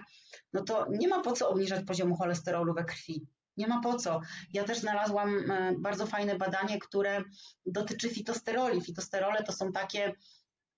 no 0.52 0.62
to 0.62 0.86
nie 0.90 1.08
ma 1.08 1.22
po 1.22 1.32
co 1.32 1.48
obniżać 1.48 1.84
poziomu 1.86 2.16
cholesterolu 2.16 2.74
we 2.74 2.84
krwi. 2.84 3.26
Nie 3.56 3.66
ma 3.66 3.80
po 3.80 3.94
co. 3.94 4.20
Ja 4.52 4.64
też 4.64 4.78
znalazłam 4.78 5.50
e, 5.50 5.74
bardzo 5.78 6.06
fajne 6.06 6.38
badanie, 6.38 6.78
które 6.78 7.22
dotyczy 7.66 8.08
fitosteroli. 8.08 8.80
Fitosterole 8.80 9.42
to 9.42 9.52
są 9.52 9.72
takie, 9.72 10.14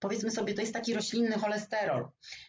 powiedzmy 0.05 0.31
sobie, 0.31 0.55
to 0.55 0.61
jest 0.61 0.73
taki 0.73 0.95
roślinny 0.95 1.39
cholesterol. 1.39 2.09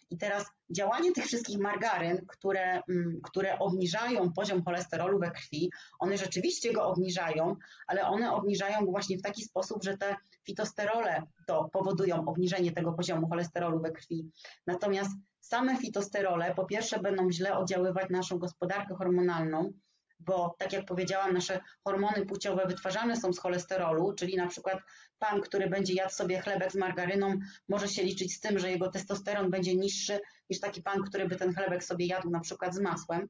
I 0.10 0.18
teraz 0.18 0.46
działanie 0.70 1.12
tych 1.12 1.26
wszystkich 1.26 1.60
margaryn, 1.60 2.26
które, 2.28 2.82
mm, 2.90 3.20
które 3.24 3.60
obniżają 3.60 4.34
poziom 4.34 4.64
cholesterolu 4.64 5.20
we 5.20 5.32
krwi, 5.32 5.72
one 6.00 6.18
rzeczywiście 6.18 6.74
go 6.74 6.84
obniżają, 6.88 7.56
ale 7.88 8.08
one 8.08 8.32
obniżają 8.32 8.86
go 8.86 8.92
właśnie 8.92 9.18
w 9.18 9.22
taki 9.22 9.44
sposób, 9.44 9.84
że 9.84 9.98
te 9.98 10.16
fitosterole 10.44 11.22
to 11.48 11.70
powodują 11.74 12.26
obniżenie 12.26 12.72
tego 12.72 12.94
poziomu 12.94 13.28
cholesterolu 13.28 13.82
we 13.82 13.92
krwi. 13.92 14.32
Natomiast 14.68 15.12
same 15.42 15.78
fitosterole 15.78 16.56
po 16.56 16.66
pierwsze 16.66 17.00
będą 17.00 17.32
źle 17.32 17.58
oddziaływać 17.58 18.10
na 18.10 18.18
naszą 18.18 18.38
gospodarkę 18.38 18.96
hormonalną, 18.96 19.74
bo 20.20 20.56
tak 20.60 20.74
jak 20.74 20.86
powiedziałam, 20.86 21.34
nasze 21.34 21.60
hormony 21.84 22.26
płciowe 22.26 22.66
wytwarzane 22.68 23.18
są 23.18 23.34
z 23.34 23.40
cholesterolu, 23.40 24.14
czyli 24.14 24.38
na 24.38 24.48
przykład 24.48 24.80
pan, 25.20 25.42
który 25.42 25.70
będzie 25.70 25.94
jadł 25.94 26.14
sobie 26.14 26.42
chlebek 26.42 26.72
z 26.72 26.76
margaryną, 26.76 27.40
może 27.70 27.88
się 27.88 28.04
liczyć 28.04 28.36
z 28.36 28.40
tym, 28.40 28.60
że 28.60 28.72
jego 28.72 28.92
testosteron 28.92 29.50
będzie 29.50 29.76
niższy 29.76 30.20
niż 30.50 30.60
taki 30.60 30.82
pan, 30.82 31.04
który 31.04 31.28
by 31.28 31.36
ten 31.36 31.54
chlebek 31.54 31.84
sobie 31.84 32.06
jadł 32.06 32.30
na 32.30 32.40
przykład 32.40 32.76
z 32.76 32.80
masłem. 32.80 33.28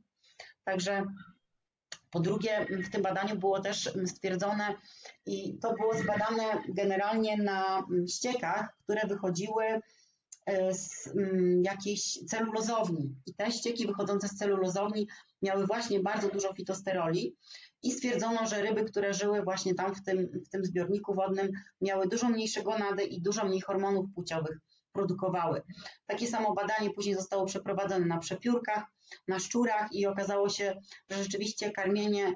Także 0.63 1.05
po 2.15 2.19
drugie, 2.19 2.67
w 2.69 2.89
tym 2.89 3.01
badaniu 3.01 3.35
było 3.35 3.59
też 3.59 3.93
stwierdzone, 4.05 4.75
i 5.25 5.57
to 5.59 5.73
było 5.73 5.93
zbadane 5.93 6.61
generalnie 6.69 7.37
na 7.37 7.87
ściekach, 8.09 8.77
które 8.83 9.07
wychodziły 9.07 9.65
e, 10.45 10.73
z 10.73 11.07
mm, 11.07 11.63
jakiejś 11.63 12.19
celulozowni. 12.27 13.15
I 13.25 13.33
te 13.33 13.51
ścieki 13.51 13.87
wychodzące 13.87 14.27
z 14.27 14.35
celulozowni 14.35 15.07
miały 15.45 15.65
właśnie 15.65 15.99
bardzo 15.99 16.29
dużo 16.29 16.53
fitosteroli 16.53 17.35
i 17.83 17.91
stwierdzono, 17.91 18.47
że 18.47 18.61
ryby, 18.61 18.83
które 18.83 19.13
żyły 19.13 19.43
właśnie 19.43 19.75
tam 19.75 19.95
w 19.95 20.03
tym, 20.03 20.41
w 20.45 20.49
tym 20.49 20.65
zbiorniku 20.65 21.13
wodnym, 21.13 21.51
miały 21.81 22.07
dużo 22.07 22.29
mniejsze 22.29 22.63
gonady 22.63 23.03
i 23.03 23.21
dużo 23.21 23.45
mniej 23.45 23.61
hormonów 23.61 24.05
płciowych 24.15 24.57
produkowały. 24.91 25.61
Takie 26.05 26.27
samo 26.27 26.53
badanie 26.53 26.89
później 26.89 27.15
zostało 27.15 27.45
przeprowadzone 27.45 28.05
na 28.05 28.17
przepiórkach, 28.17 28.83
na 29.27 29.39
szczurach 29.39 29.93
i 29.93 30.07
okazało 30.07 30.49
się, 30.49 30.81
że 31.09 31.23
rzeczywiście 31.23 31.71
karmienie 31.71 32.33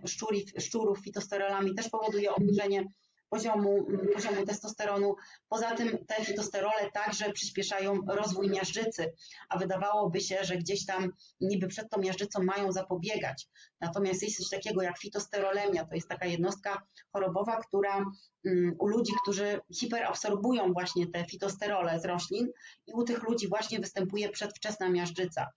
szczurów 0.60 1.00
fitosterolami 1.00 1.76
też 1.76 1.90
powoduje 1.90 2.36
obniżenie 2.36 2.86
poziomu, 3.30 3.88
poziomu 4.14 4.46
testosteronu. 4.46 5.16
Poza 5.50 5.76
tym 5.76 6.06
te 6.06 6.26
fitosterole 6.26 6.92
także 6.94 7.32
przyspieszają 7.32 8.02
rozwój 8.08 8.50
miażdżycy, 8.50 9.14
a 9.50 9.58
wydawałoby 9.58 10.22
się, 10.22 10.44
że 10.44 10.58
gdzieś 10.58 10.86
tam 10.86 11.14
niby 11.42 11.68
przed 11.68 11.90
tą 11.90 12.02
miażdżycą 12.02 12.44
mają 12.44 12.72
zapobiegać. 12.72 13.48
Natomiast 13.82 14.24
jest 14.24 14.38
coś 14.38 14.50
takiego 14.50 14.82
jak 14.82 14.98
fitosterolemia, 14.98 15.86
to 15.86 15.96
jest 15.96 16.10
taka 16.10 16.26
jednostka 16.26 16.84
chorobowa, 17.14 17.58
która 17.58 18.06
mm, 18.46 18.76
u 18.80 18.88
ludzi, 18.88 19.14
którzy 19.24 19.60
hiperabsorbują 19.74 20.74
właśnie 20.74 21.08
te 21.08 21.26
fitosterole 21.26 22.00
z 22.00 22.06
roślin 22.06 22.48
i 22.88 22.94
u 22.94 23.04
tych 23.04 23.24
ludzi 23.24 23.48
właśnie 23.48 23.80
występuje 23.80 24.30
przedwczesna 24.30 24.90
miażdżyca. 24.90 25.50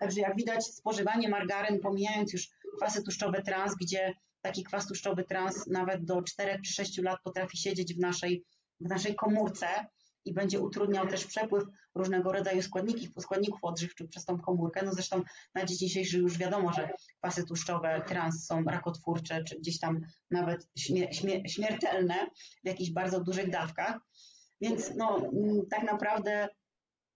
Także 0.00 0.20
jak 0.20 0.36
widać 0.36 0.66
spożywanie 0.66 1.28
margaryn, 1.28 1.80
pomijając 1.80 2.32
już 2.32 2.48
kwasy 2.76 3.02
tłuszczowe 3.02 3.42
trans, 3.42 3.74
gdzie 3.80 4.14
taki 4.42 4.64
kwas 4.64 4.86
tłuszczowy 4.86 5.24
trans 5.24 5.66
nawet 5.66 6.04
do 6.04 6.22
4 6.22 6.60
czy 6.62 6.72
6 6.72 6.98
lat 6.98 7.18
potrafi 7.24 7.58
siedzieć 7.58 7.94
w 7.94 7.98
naszej, 7.98 8.44
w 8.80 8.88
naszej 8.88 9.14
komórce 9.14 9.66
i 10.24 10.34
będzie 10.34 10.60
utrudniał 10.60 11.06
też 11.06 11.26
przepływ 11.26 11.64
różnego 11.94 12.32
rodzaju 12.32 12.62
składników, 12.62 13.22
składników 13.22 13.60
odżywczych 13.62 14.08
przez 14.08 14.24
tą 14.24 14.38
komórkę. 14.38 14.82
No 14.84 14.92
zresztą 14.92 15.22
na 15.54 15.64
dzień 15.64 15.78
dzisiejszy 15.78 16.18
już 16.18 16.38
wiadomo, 16.38 16.72
że 16.72 16.90
kwasy 17.18 17.44
tłuszczowe 17.44 18.02
trans 18.06 18.46
są 18.46 18.64
rakotwórcze, 18.64 19.44
czy 19.44 19.58
gdzieś 19.58 19.78
tam 19.78 20.00
nawet 20.30 20.68
śmie 20.78 21.14
śmie 21.14 21.48
śmiertelne 21.48 22.14
w 22.64 22.66
jakichś 22.66 22.90
bardzo 22.90 23.20
dużych 23.20 23.50
dawkach. 23.50 23.98
Więc 24.60 24.92
no, 24.96 25.30
tak 25.70 25.82
naprawdę, 25.82 26.48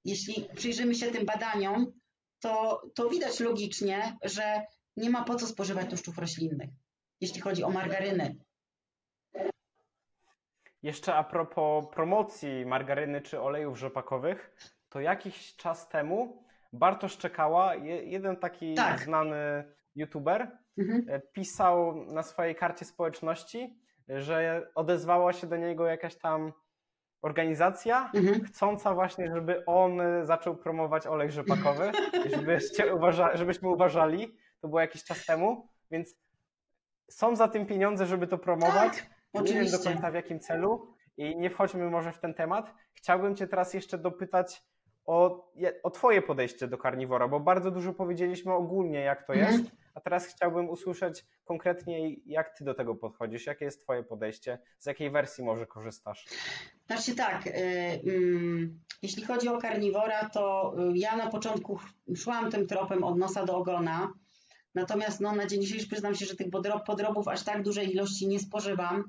jeśli 0.05 0.48
przyjrzymy 0.56 0.94
się 0.94 1.10
tym 1.10 1.26
badaniom, 1.26 1.92
to, 2.40 2.82
to 2.94 3.09
widać 3.09 3.40
logicznie, 3.40 4.16
że 4.22 4.62
nie 4.96 5.10
ma 5.10 5.24
po 5.24 5.34
co 5.34 5.46
spożywać 5.46 5.88
tłuszczów 5.88 6.18
roślinnych 6.18 6.70
jeśli 7.20 7.41
chodzi 7.41 7.65
o 7.65 7.70
margaryny. 7.70 8.36
Jeszcze 10.82 11.15
a 11.15 11.24
propos 11.24 11.86
promocji 11.93 12.66
margaryny 12.66 13.20
czy 13.20 13.41
olejów 13.41 13.78
rzepakowych, 13.78 14.57
to 14.89 15.01
jakiś 15.01 15.57
czas 15.57 15.89
temu 15.89 16.45
Bartosz 16.73 17.19
Czekała, 17.19 17.74
jeden 18.05 18.36
taki 18.36 18.74
tak. 18.74 19.01
znany 19.01 19.65
youtuber, 19.95 20.59
mhm. 20.78 21.07
E, 21.09 21.20
pisał 21.20 21.95
na 21.95 22.23
swojej 22.23 22.55
karcie 22.55 22.85
społeczności, 22.85 23.78
że 24.09 24.70
odezwała 24.74 25.32
się 25.32 25.47
do 25.47 25.57
niego 25.57 25.86
jakaś 25.86 26.19
tam 26.19 26.53
organizacja 27.23 28.11
mhm. 28.15 28.45
chcąca 28.45 28.95
właśnie, 28.95 29.28
żeby 29.35 29.65
on 29.66 30.01
zaczął 30.23 30.57
promować 30.57 31.07
olej 31.07 31.31
rzepakowy, 31.41 31.93
żebyście 32.35 32.95
uważa 32.95 33.36
żebyśmy 33.36 33.69
uważali, 33.69 34.36
to 34.61 34.69
było 34.69 34.81
jakiś 34.81 35.05
czas 35.05 35.27
temu, 35.27 35.69
więc 35.91 36.23
są 37.10 37.36
za 37.36 37.48
tym 37.48 37.66
pieniądze, 37.66 38.06
żeby 38.06 38.26
to 38.26 38.39
promować. 38.39 38.93
Tak, 39.32 39.44
nie 39.44 39.52
wiem 39.52 39.70
do 39.70 39.78
końca 39.78 40.10
w 40.10 40.14
jakim 40.14 40.40
celu 40.40 40.94
i 41.16 41.36
nie 41.36 41.51
wchodźmy 41.51 41.90
może 41.90 42.12
w 42.12 42.18
ten 42.18 42.35
temat. 42.35 42.74
Chciałbym 42.94 43.36
Cię 43.36 43.47
teraz 43.47 43.74
jeszcze 43.74 43.98
dopytać 43.98 44.62
o, 45.06 45.51
o 45.82 45.90
Twoje 45.90 46.22
podejście 46.22 46.68
do 46.68 46.78
karniwora, 46.78 47.28
bo 47.28 47.40
bardzo 47.40 47.70
dużo 47.70 47.93
powiedzieliśmy 47.93 48.52
ogólnie, 48.52 49.01
jak 49.01 49.26
to 49.26 49.35
mhm. 49.35 49.52
jest, 49.52 49.70
a 49.94 50.01
teraz 50.01 50.26
chciałbym 50.26 50.68
usłyszeć 50.68 51.24
konkretnie, 51.44 52.14
jak 52.26 52.59
Ty 52.59 52.64
do 52.64 52.74
tego 52.74 52.94
podchodzisz, 52.94 53.47
jakie 53.47 53.64
jest 53.64 53.82
Twoje 53.82 54.02
podejście, 54.02 54.59
z 54.78 54.86
jakiej 54.86 55.10
wersji 55.10 55.44
może 55.44 55.66
korzystasz? 55.66 56.24
Znaczy 56.86 57.14
tak, 57.14 57.47
y, 57.47 57.51
y, 57.51 58.70
jeśli 59.02 59.24
chodzi 59.24 59.48
o 59.48 59.59
karniwora, 59.59 60.28
to 60.28 60.74
y, 60.78 60.98
ja 60.98 61.16
na 61.16 61.31
początku 61.31 61.78
szłam 62.16 62.51
tym 62.51 62.66
tropem 62.66 63.05
od 63.05 63.18
nosa 63.18 63.44
do 63.44 63.56
ogona, 63.56 64.12
Natomiast 64.74 65.20
no, 65.20 65.32
na 65.32 65.46
dzień 65.46 65.62
dzisiejszy 65.62 65.88
przyznam 65.88 66.14
się, 66.14 66.26
że 66.26 66.36
tych 66.36 66.46
podrobów 66.86 67.28
aż 67.28 67.44
tak 67.44 67.62
dużej 67.62 67.92
ilości 67.92 68.28
nie 68.28 68.40
spożywam, 68.40 69.05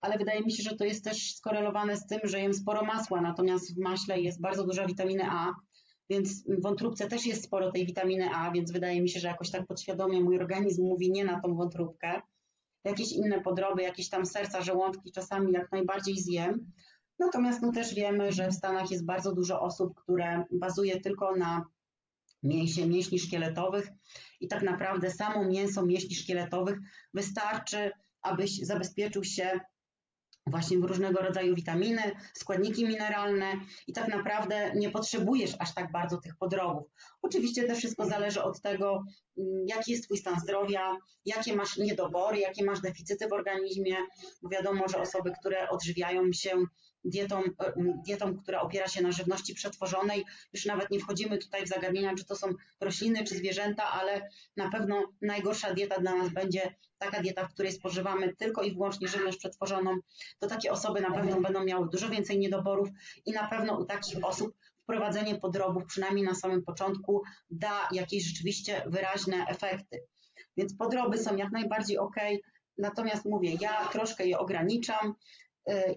ale 0.00 0.18
wydaje 0.18 0.40
mi 0.40 0.52
się, 0.52 0.62
że 0.62 0.76
to 0.76 0.84
jest 0.84 1.04
też 1.04 1.34
skorelowane 1.34 1.96
z 1.96 2.06
tym, 2.06 2.20
że 2.24 2.40
jem 2.40 2.54
sporo 2.54 2.84
masła, 2.84 3.20
natomiast 3.20 3.74
w 3.74 3.78
maśle 3.78 4.20
jest 4.20 4.40
bardzo 4.40 4.64
duża 4.64 4.86
witaminy 4.86 5.24
A, 5.30 5.52
więc 6.10 6.44
w 6.44 6.62
wątróbce 6.62 7.06
też 7.08 7.26
jest 7.26 7.44
sporo 7.44 7.72
tej 7.72 7.86
witaminy 7.86 8.28
A, 8.34 8.50
więc 8.50 8.72
wydaje 8.72 9.02
mi 9.02 9.08
się, 9.08 9.20
że 9.20 9.28
jakoś 9.28 9.50
tak 9.50 9.66
podświadomie 9.66 10.20
mój 10.20 10.38
organizm 10.38 10.82
mówi 10.82 11.10
nie 11.10 11.24
na 11.24 11.40
tą 11.40 11.54
wątróbkę. 11.54 12.22
Jakieś 12.84 13.12
inne 13.12 13.40
podroby, 13.40 13.82
jakieś 13.82 14.08
tam 14.08 14.26
serca, 14.26 14.62
żołądki 14.62 15.12
czasami 15.12 15.52
jak 15.52 15.72
najbardziej 15.72 16.18
zjem. 16.18 16.72
Natomiast 17.18 17.62
no 17.62 17.72
też 17.72 17.94
wiemy, 17.94 18.32
że 18.32 18.48
w 18.48 18.54
Stanach 18.54 18.90
jest 18.90 19.04
bardzo 19.04 19.32
dużo 19.32 19.60
osób, 19.60 19.94
które 19.94 20.44
bazuje 20.50 21.00
tylko 21.00 21.36
na 21.36 21.64
mięsie, 22.42 22.86
mięśni 22.86 23.18
szkieletowych. 23.18 23.88
I 24.40 24.48
tak 24.48 24.62
naprawdę 24.62 25.10
samo 25.10 25.44
mięso 25.44 25.86
mięśni 25.86 26.14
szkieletowych 26.14 26.78
wystarczy, 27.14 27.90
abyś 28.22 28.58
zabezpieczył 28.58 29.24
się 29.24 29.60
właśnie 30.46 30.78
w 30.78 30.84
różnego 30.84 31.22
rodzaju 31.22 31.54
witaminy, 31.54 32.02
składniki 32.34 32.84
mineralne. 32.86 33.52
I 33.86 33.92
tak 33.92 34.08
naprawdę 34.08 34.72
nie 34.74 34.90
potrzebujesz 34.90 35.54
aż 35.58 35.74
tak 35.74 35.92
bardzo 35.92 36.16
tych 36.16 36.36
podrobów. 36.36 36.90
Oczywiście 37.22 37.64
też 37.64 37.78
wszystko 37.78 38.06
zależy 38.06 38.42
od 38.42 38.60
tego, 38.60 39.04
mm, 39.38 39.64
jaki 39.68 39.92
jest 39.92 40.04
Twój 40.04 40.18
stan 40.18 40.40
zdrowia, 40.40 40.96
jakie 41.24 41.56
masz 41.56 41.76
niedobory, 41.76 42.38
jakie 42.38 42.64
masz 42.64 42.80
deficyty 42.80 43.28
w 43.28 43.32
organizmie, 43.32 43.96
wiadomo, 44.50 44.88
że 44.88 44.98
osoby, 44.98 45.32
które 45.40 45.68
odżywiają 45.68 46.32
się 46.32 46.50
dietą, 47.04 47.42
e, 47.42 47.72
dietą, 48.06 48.38
która 48.38 48.60
opiera 48.60 48.88
się 48.88 49.02
na 49.02 49.12
żywności 49.12 49.54
przetworzonej, 49.54 50.24
już 50.52 50.66
nawet 50.66 50.90
nie 50.90 51.00
wchodzimy 51.00 51.38
tutaj 51.38 51.64
w 51.64 51.68
zagadnienia, 51.68 52.14
czy 52.14 52.24
to 52.24 52.36
są 52.36 52.54
rośliny, 52.80 53.24
czy 53.24 53.36
zwierzęta, 53.36 53.90
ale 53.90 54.28
na 54.56 54.70
pewno 54.70 55.12
najgorsza 55.22 55.74
dieta 55.74 56.00
dla 56.00 56.14
nas 56.14 56.28
będzie 56.32 56.74
taka 56.98 57.22
dieta, 57.22 57.48
w 57.48 57.52
której 57.54 57.72
spożywamy 57.72 58.36
tylko 58.36 58.62
i 58.62 58.72
wyłącznie 58.72 59.08
żywność 59.08 59.38
przetworzoną, 59.38 59.96
to 60.38 60.46
takie 60.46 60.72
osoby 60.72 61.00
na 61.00 61.10
pewno 61.10 61.40
będą 61.40 61.64
miały 61.64 61.88
dużo 61.88 62.08
więcej 62.08 62.38
niedoborów 62.38 62.88
i 63.26 63.32
na 63.32 63.48
pewno 63.48 63.78
u 63.78 63.84
takich 63.84 64.24
osób 64.24 64.54
wprowadzenie 64.82 65.34
podrobów, 65.34 65.84
przynajmniej 65.86 66.24
na 66.24 66.34
samym 66.34 66.62
początku, 66.62 67.22
da 67.50 67.88
jakieś 67.92 68.24
rzeczywiście 68.24 68.82
wyraźne 68.86 69.46
efekty. 69.48 70.02
Więc 70.56 70.76
podroby 70.76 71.18
są 71.18 71.36
jak 71.36 71.52
najbardziej 71.52 71.98
ok, 71.98 72.16
natomiast 72.78 73.24
mówię, 73.24 73.56
ja 73.60 73.88
troszkę 73.88 74.26
je 74.26 74.38
ograniczam 74.38 75.14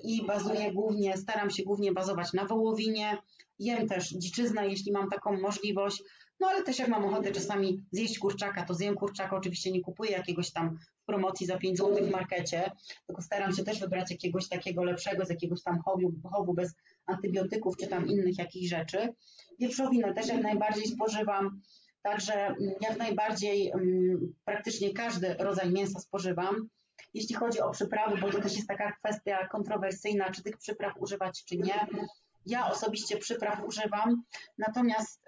i 0.04 0.26
bazuję 0.26 0.74
głównie, 0.74 1.18
staram 1.18 1.50
się 1.50 1.64
głównie 1.64 1.92
bazować 1.92 2.34
na 2.34 2.46
wołowinie. 2.46 3.18
Jem 3.60 3.88
też 3.88 4.10
dziczyznę, 4.10 4.68
jeśli 4.68 4.92
mam 4.92 5.10
taką 5.10 5.40
możliwość. 5.40 6.04
No 6.40 6.48
ale 6.48 6.64
też 6.64 6.80
jak 6.80 6.88
mam 6.88 7.06
ochotę 7.06 7.32
czasami 7.32 7.84
zjeść 7.92 8.20
kurczaka, 8.20 8.66
to 8.66 8.74
zjem 8.74 8.96
kurczaka. 8.96 9.36
Oczywiście 9.36 9.72
nie 9.72 9.82
kupuję 9.82 10.12
jakiegoś 10.12 10.52
tam 10.52 10.78
w 11.04 11.06
promocji 11.06 11.48
za 11.48 11.58
5 11.58 11.78
zł 11.78 12.06
w 12.06 12.12
markecie, 12.12 12.72
tylko 13.08 13.22
staram 13.22 13.56
się 13.56 13.64
też 13.64 13.80
wybrać 13.80 14.12
jakiegoś 14.12 14.50
takiego 14.50 14.84
lepszego, 14.84 15.26
z 15.26 15.30
jakiegoś 15.30 15.64
tam 15.64 15.82
chowu, 15.86 16.14
chowu 16.32 16.54
bez 16.54 16.74
antybiotyków 17.06 17.78
czy 17.78 17.88
tam 17.88 18.08
innych 18.08 18.38
jakichś 18.38 18.70
rzeczy. 18.70 19.14
Wieprzowinę 19.60 20.14
też 20.14 20.28
jak 20.28 20.44
najbardziej 20.44 20.88
spożywam, 20.88 21.62
także 22.02 22.34
mm, 22.34 22.74
jak 22.82 22.98
najbardziej 22.98 23.72
um, 23.72 24.34
praktycznie 24.46 24.94
każdy 24.94 25.34
rodzaj 25.34 25.72
mięsa 25.72 26.00
spożywam. 26.00 26.70
Jeśli 27.14 27.36
chodzi 27.36 27.62
o 27.62 27.72
przyprawy, 27.72 28.18
bo 28.18 28.32
to 28.32 28.42
też 28.42 28.56
jest 28.56 28.68
taka 28.68 28.92
kwestia 28.92 29.48
kontrowersyjna, 29.48 30.32
czy 30.32 30.44
tych 30.44 30.58
przypraw 30.58 30.94
używać, 30.98 31.46
czy 31.46 31.58
nie. 31.58 31.88
Ja 32.46 32.68
osobiście 32.72 33.18
przypraw 33.18 33.64
używam, 33.64 34.24
natomiast 34.58 35.22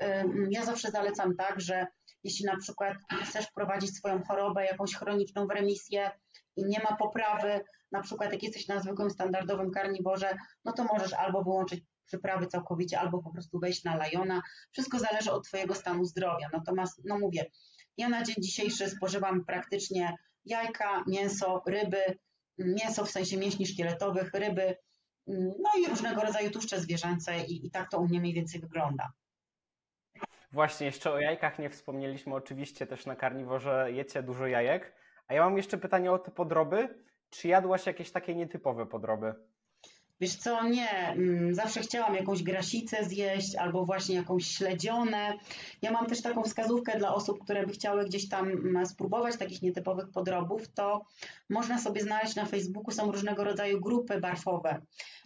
ja 0.49 0.65
zawsze 0.65 0.91
zalecam 0.91 1.35
tak, 1.35 1.61
że 1.61 1.87
jeśli 2.23 2.45
na 2.45 2.57
przykład 2.57 2.97
chcesz 3.23 3.45
wprowadzić 3.45 3.97
swoją 3.97 4.23
chorobę, 4.23 4.65
jakąś 4.65 4.95
chroniczną 4.95 5.47
w 5.47 5.51
remisję 5.51 6.11
i 6.55 6.65
nie 6.65 6.79
ma 6.79 6.95
poprawy, 6.95 7.59
na 7.91 8.01
przykład 8.01 8.31
jak 8.31 8.43
jesteś 8.43 8.67
na 8.67 8.79
zwykłym 8.79 9.09
standardowym 9.09 9.71
karniworze, 9.71 10.37
no 10.65 10.73
to 10.73 10.83
możesz 10.83 11.13
albo 11.13 11.43
wyłączyć 11.43 11.83
przyprawy 12.05 12.47
całkowicie, 12.47 12.99
albo 12.99 13.23
po 13.23 13.31
prostu 13.31 13.59
wejść 13.59 13.83
na 13.83 13.95
lajona. 13.95 14.41
Wszystko 14.71 14.99
zależy 14.99 15.31
od 15.31 15.47
Twojego 15.47 15.75
stanu 15.75 16.05
zdrowia. 16.05 16.47
Natomiast, 16.53 17.01
no 17.05 17.19
mówię, 17.19 17.45
ja 17.97 18.09
na 18.09 18.23
dzień 18.23 18.35
dzisiejszy 18.39 18.89
spożywam 18.89 19.45
praktycznie 19.45 20.15
jajka, 20.47 21.03
mięso, 21.07 21.63
ryby, 21.67 22.17
mięso 22.57 23.05
w 23.05 23.11
sensie 23.11 23.37
mięśni 23.37 23.67
szkieletowych, 23.67 24.33
ryby, 24.33 24.75
no 25.27 25.69
i 25.79 25.89
różnego 25.89 26.21
rodzaju 26.21 26.51
tłuszcze 26.51 26.79
zwierzęce 26.79 27.39
i, 27.39 27.65
i 27.67 27.71
tak 27.71 27.91
to 27.91 27.99
u 27.99 28.07
mnie 28.07 28.19
mniej 28.19 28.33
więcej 28.33 28.61
wygląda. 28.61 29.11
Właśnie, 30.51 30.85
jeszcze 30.85 31.11
o 31.11 31.19
jajkach 31.19 31.59
nie 31.59 31.69
wspomnieliśmy. 31.69 32.35
Oczywiście 32.35 32.87
też 32.87 33.05
na 33.05 33.15
karniworze 33.15 33.91
jecie 33.91 34.23
dużo 34.23 34.47
jajek. 34.47 34.93
A 35.27 35.33
ja 35.33 35.43
mam 35.43 35.57
jeszcze 35.57 35.77
pytanie 35.77 36.11
o 36.11 36.19
te 36.19 36.31
podroby. 36.31 37.03
Czy 37.29 37.47
jadłaś 37.47 37.85
jakieś 37.85 38.11
takie 38.11 38.35
nietypowe 38.35 38.85
podroby? 38.85 39.33
Wiesz 40.19 40.35
co, 40.35 40.63
nie. 40.63 40.89
Mm, 40.89 41.55
zawsze 41.55 41.81
chciałam 41.81 42.15
jakąś 42.15 42.43
grasicę 42.43 43.05
zjeść 43.05 43.55
albo 43.55 43.85
właśnie 43.85 44.15
jakąś 44.15 44.47
śledzionę. 44.47 45.33
Ja 45.81 45.91
mam 45.91 46.05
też 46.05 46.21
taką 46.21 46.43
wskazówkę 46.43 46.97
dla 46.99 47.13
osób, 47.13 47.43
które 47.43 47.67
by 47.67 47.73
chciały 47.73 48.05
gdzieś 48.05 48.29
tam 48.29 48.47
mm, 48.47 48.85
spróbować 48.85 49.37
takich 49.37 49.61
nietypowych 49.61 50.09
podrobów, 50.09 50.73
to 50.73 51.05
można 51.49 51.79
sobie 51.79 52.01
znaleźć 52.01 52.35
na 52.35 52.45
Facebooku, 52.45 52.91
są 52.91 53.11
różnego 53.11 53.43
rodzaju 53.43 53.81
grupy 53.81 54.19
barfowe. 54.19 54.81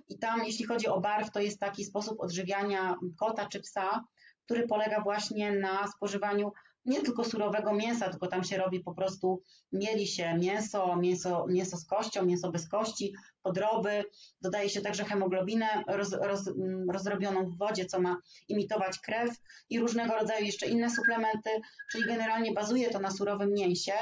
I 0.09 0.17
tam, 0.17 0.43
jeśli 0.45 0.65
chodzi 0.65 0.87
o 0.87 1.01
barw, 1.01 1.31
to 1.31 1.39
jest 1.39 1.59
taki 1.59 1.85
sposób 1.85 2.19
odżywiania 2.19 2.95
kota 3.17 3.45
czy 3.45 3.59
psa, 3.59 4.03
który 4.45 4.67
polega 4.67 5.01
właśnie 5.01 5.51
na 5.51 5.87
spożywaniu 5.87 6.51
nie 6.85 7.01
tylko 7.01 7.23
surowego 7.23 7.73
mięsa, 7.73 8.09
tylko 8.09 8.27
tam 8.27 8.43
się 8.43 8.57
robi 8.57 8.79
po 8.79 8.93
prostu, 8.93 9.41
mieli 9.71 10.07
się 10.07 10.37
mięso, 10.37 10.95
mięso, 10.95 11.45
mięso 11.47 11.77
z 11.77 11.85
kością, 11.85 12.25
mięso 12.25 12.51
bez 12.51 12.67
kości, 12.67 13.13
podroby, 13.41 14.03
dodaje 14.41 14.69
się 14.69 14.81
także 14.81 15.05
hemoglobinę 15.05 15.83
roz, 15.87 16.13
roz, 16.13 16.47
mm, 16.47 16.89
rozrobioną 16.89 17.49
w 17.49 17.57
wodzie, 17.57 17.85
co 17.85 18.01
ma 18.01 18.17
imitować 18.47 18.99
krew 18.99 19.35
i 19.69 19.79
różnego 19.79 20.13
rodzaju 20.13 20.45
jeszcze 20.45 20.67
inne 20.67 20.89
suplementy, 20.89 21.49
czyli 21.91 22.03
generalnie 22.07 22.53
bazuje 22.53 22.89
to 22.89 22.99
na 22.99 23.11
surowym 23.11 23.53
mięsie. 23.53 23.93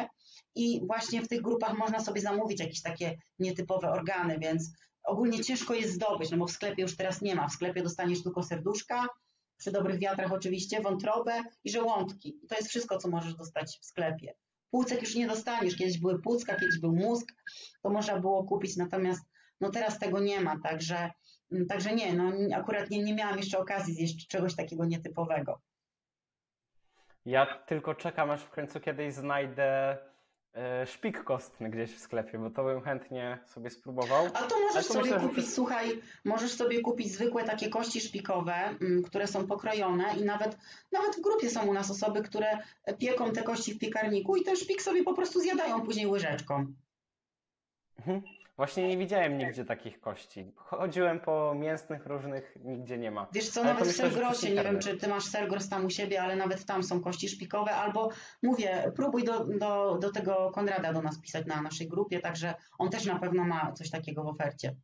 I 0.55 0.81
właśnie 0.87 1.21
w 1.21 1.27
tych 1.27 1.41
grupach 1.41 1.77
można 1.77 1.99
sobie 1.99 2.21
zamówić 2.21 2.59
jakieś 2.59 2.81
takie 2.81 3.17
nietypowe 3.39 3.91
organy, 3.91 4.39
więc 4.39 4.71
ogólnie 5.03 5.43
ciężko 5.43 5.73
jest 5.73 5.93
zdobyć, 5.93 6.31
no 6.31 6.37
bo 6.37 6.47
w 6.47 6.51
sklepie 6.51 6.81
już 6.81 6.95
teraz 6.95 7.21
nie 7.21 7.35
ma, 7.35 7.47
w 7.47 7.53
sklepie 7.53 7.83
dostaniesz 7.83 8.23
tylko 8.23 8.43
serduszka, 8.43 9.07
przy 9.59 9.71
dobrych 9.71 9.99
wiatrach 9.99 10.31
oczywiście, 10.31 10.81
wątrobę 10.81 11.43
i 11.63 11.71
żołądki. 11.71 12.39
to 12.49 12.55
jest 12.55 12.69
wszystko, 12.69 12.97
co 12.97 13.09
możesz 13.09 13.35
dostać 13.35 13.79
w 13.81 13.85
sklepie. 13.85 14.33
Płucek 14.71 15.01
już 15.01 15.15
nie 15.15 15.27
dostaniesz. 15.27 15.75
Kiedyś 15.75 15.99
były 15.99 16.21
płucka, 16.21 16.55
kiedyś 16.55 16.79
był 16.79 16.95
mózg, 16.95 17.27
to 17.81 17.89
można 17.89 18.19
było 18.19 18.43
kupić, 18.43 18.77
natomiast 18.77 19.21
no 19.61 19.69
teraz 19.69 19.99
tego 19.99 20.19
nie 20.19 20.41
ma, 20.41 20.59
także, 20.63 21.11
mm, 21.51 21.67
także 21.67 21.95
nie, 21.95 22.13
no 22.13 22.31
akurat 22.55 22.89
nie, 22.89 23.03
nie 23.03 23.13
miałam 23.13 23.37
jeszcze 23.37 23.59
okazji 23.59 23.93
zjeść 23.93 24.27
czegoś 24.27 24.55
takiego 24.55 24.85
nietypowego. 24.85 25.61
Ja 27.25 27.63
tylko 27.67 27.95
czekam, 27.95 28.31
aż 28.31 28.41
w 28.41 28.49
końcu 28.49 28.79
kiedyś 28.79 29.13
znajdę 29.13 29.97
szpik 30.85 31.23
kostny 31.23 31.69
gdzieś 31.69 31.95
w 31.95 31.99
sklepie, 31.99 32.37
bo 32.37 32.49
to 32.49 32.63
bym 32.63 32.81
chętnie 32.81 33.39
sobie 33.45 33.69
spróbował. 33.69 34.25
A 34.25 34.41
to 34.41 34.59
możesz 34.59 34.87
to 34.87 34.93
sobie 34.93 35.11
myślę, 35.11 35.19
kupić, 35.19 35.45
że... 35.45 35.51
słuchaj, 35.51 36.01
możesz 36.25 36.51
sobie 36.51 36.81
kupić 36.81 37.11
zwykłe 37.11 37.43
takie 37.43 37.69
kości 37.69 38.01
szpikowe, 38.01 38.53
mm, 38.53 39.03
które 39.03 39.27
są 39.27 39.47
pokrojone 39.47 40.03
i 40.17 40.23
nawet, 40.23 40.57
nawet 40.91 41.15
w 41.15 41.21
grupie 41.21 41.49
są 41.49 41.67
u 41.67 41.73
nas 41.73 41.91
osoby, 41.91 42.23
które 42.23 42.57
pieką 42.99 43.31
te 43.31 43.43
kości 43.43 43.73
w 43.73 43.79
piekarniku 43.79 44.35
i 44.35 44.43
ten 44.43 44.55
szpik 44.55 44.81
sobie 44.81 45.03
po 45.03 45.13
prostu 45.13 45.39
zjadają 45.39 45.81
później 45.81 46.07
łyżeczką. 46.07 46.65
Mhm. 47.99 48.21
Właśnie 48.59 48.87
nie 48.87 48.97
widziałem 48.97 49.37
nigdzie 49.37 49.65
takich 49.65 49.99
kości. 49.99 50.51
Chodziłem 50.55 51.19
po 51.19 51.55
mięsnych 51.55 52.05
różnych, 52.05 52.57
nigdzie 52.63 52.97
nie 52.97 53.11
ma. 53.11 53.27
Wiesz 53.33 53.49
co, 53.49 53.61
ale 53.61 53.73
nawet 53.73 53.89
w 53.89 53.95
Selgrosie, 53.95 54.55
nie 54.55 54.63
wiem 54.63 54.79
czy 54.79 54.97
ty 54.97 55.07
masz 55.07 55.23
Selgros 55.23 55.69
tam 55.69 55.85
u 55.85 55.89
siebie, 55.89 56.21
ale 56.21 56.35
nawet 56.35 56.65
tam 56.65 56.83
są 56.83 57.01
kości 57.01 57.29
szpikowe, 57.29 57.71
albo 57.71 58.09
mówię, 58.43 58.91
próbuj 58.95 59.23
do, 59.23 59.45
do, 59.45 59.97
do 59.97 60.11
tego 60.11 60.51
Konrada 60.51 60.93
do 60.93 61.01
nas 61.01 61.21
pisać 61.21 61.45
na 61.45 61.61
naszej 61.61 61.87
grupie, 61.87 62.19
także 62.19 62.53
on 62.77 62.89
też 62.89 63.05
na 63.05 63.19
pewno 63.19 63.43
ma 63.43 63.71
coś 63.71 63.89
takiego 63.89 64.23
w 64.23 64.27
ofercie. 64.27 64.75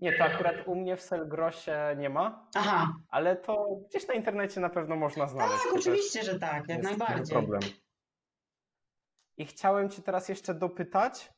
Nie, 0.00 0.12
to 0.18 0.24
akurat 0.24 0.56
u 0.66 0.76
mnie 0.76 0.96
w 0.96 1.02
Selgrosie 1.02 1.96
nie 1.96 2.10
ma, 2.10 2.48
Aha. 2.54 2.94
ale 3.08 3.36
to 3.36 3.66
gdzieś 3.88 4.08
na 4.08 4.14
internecie 4.14 4.60
na 4.60 4.70
pewno 4.70 4.96
można 4.96 5.26
znaleźć. 5.26 5.62
Tak, 5.64 5.74
oczywiście, 5.74 6.22
że 6.22 6.38
tak, 6.38 6.68
jak 6.68 6.82
najbardziej. 6.82 7.36
Problem. 7.36 7.60
I 9.36 9.46
chciałem 9.46 9.90
Cię 9.90 10.02
teraz 10.02 10.28
jeszcze 10.28 10.54
dopytać, 10.54 11.34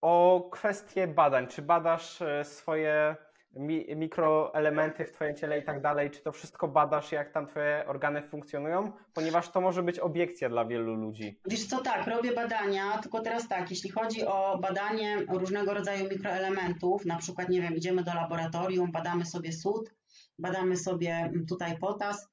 o 0.00 0.48
kwestie 0.52 1.06
badań. 1.06 1.46
Czy 1.46 1.62
badasz 1.62 2.22
e, 2.22 2.44
swoje 2.44 3.16
mi 3.56 3.96
mikroelementy 3.96 5.04
w 5.04 5.12
Twoim 5.12 5.36
ciele 5.36 5.58
i 5.58 5.64
tak 5.64 5.82
dalej? 5.82 6.10
Czy 6.10 6.22
to 6.22 6.32
wszystko 6.32 6.68
badasz, 6.68 7.12
jak 7.12 7.32
tam 7.32 7.46
Twoje 7.46 7.84
organy 7.86 8.22
funkcjonują? 8.22 8.92
Ponieważ 9.14 9.48
to 9.50 9.60
może 9.60 9.82
być 9.82 9.98
obiekcja 9.98 10.48
dla 10.48 10.64
wielu 10.64 10.94
ludzi. 10.94 11.40
Wiesz 11.50 11.66
co, 11.66 11.82
tak, 11.82 12.06
robię 12.06 12.32
badania, 12.32 12.98
tylko 12.98 13.20
teraz 13.20 13.48
tak, 13.48 13.70
jeśli 13.70 13.90
chodzi 13.90 14.26
o 14.26 14.58
badanie 14.62 15.16
różnego 15.28 15.74
rodzaju 15.74 16.08
mikroelementów, 16.08 17.04
na 17.04 17.16
przykład, 17.16 17.48
nie 17.48 17.62
wiem, 17.62 17.76
idziemy 17.76 18.04
do 18.04 18.14
laboratorium, 18.14 18.92
badamy 18.92 19.26
sobie 19.26 19.52
sód, 19.52 19.94
badamy 20.38 20.76
sobie 20.76 21.32
tutaj 21.48 21.78
potas, 21.78 22.28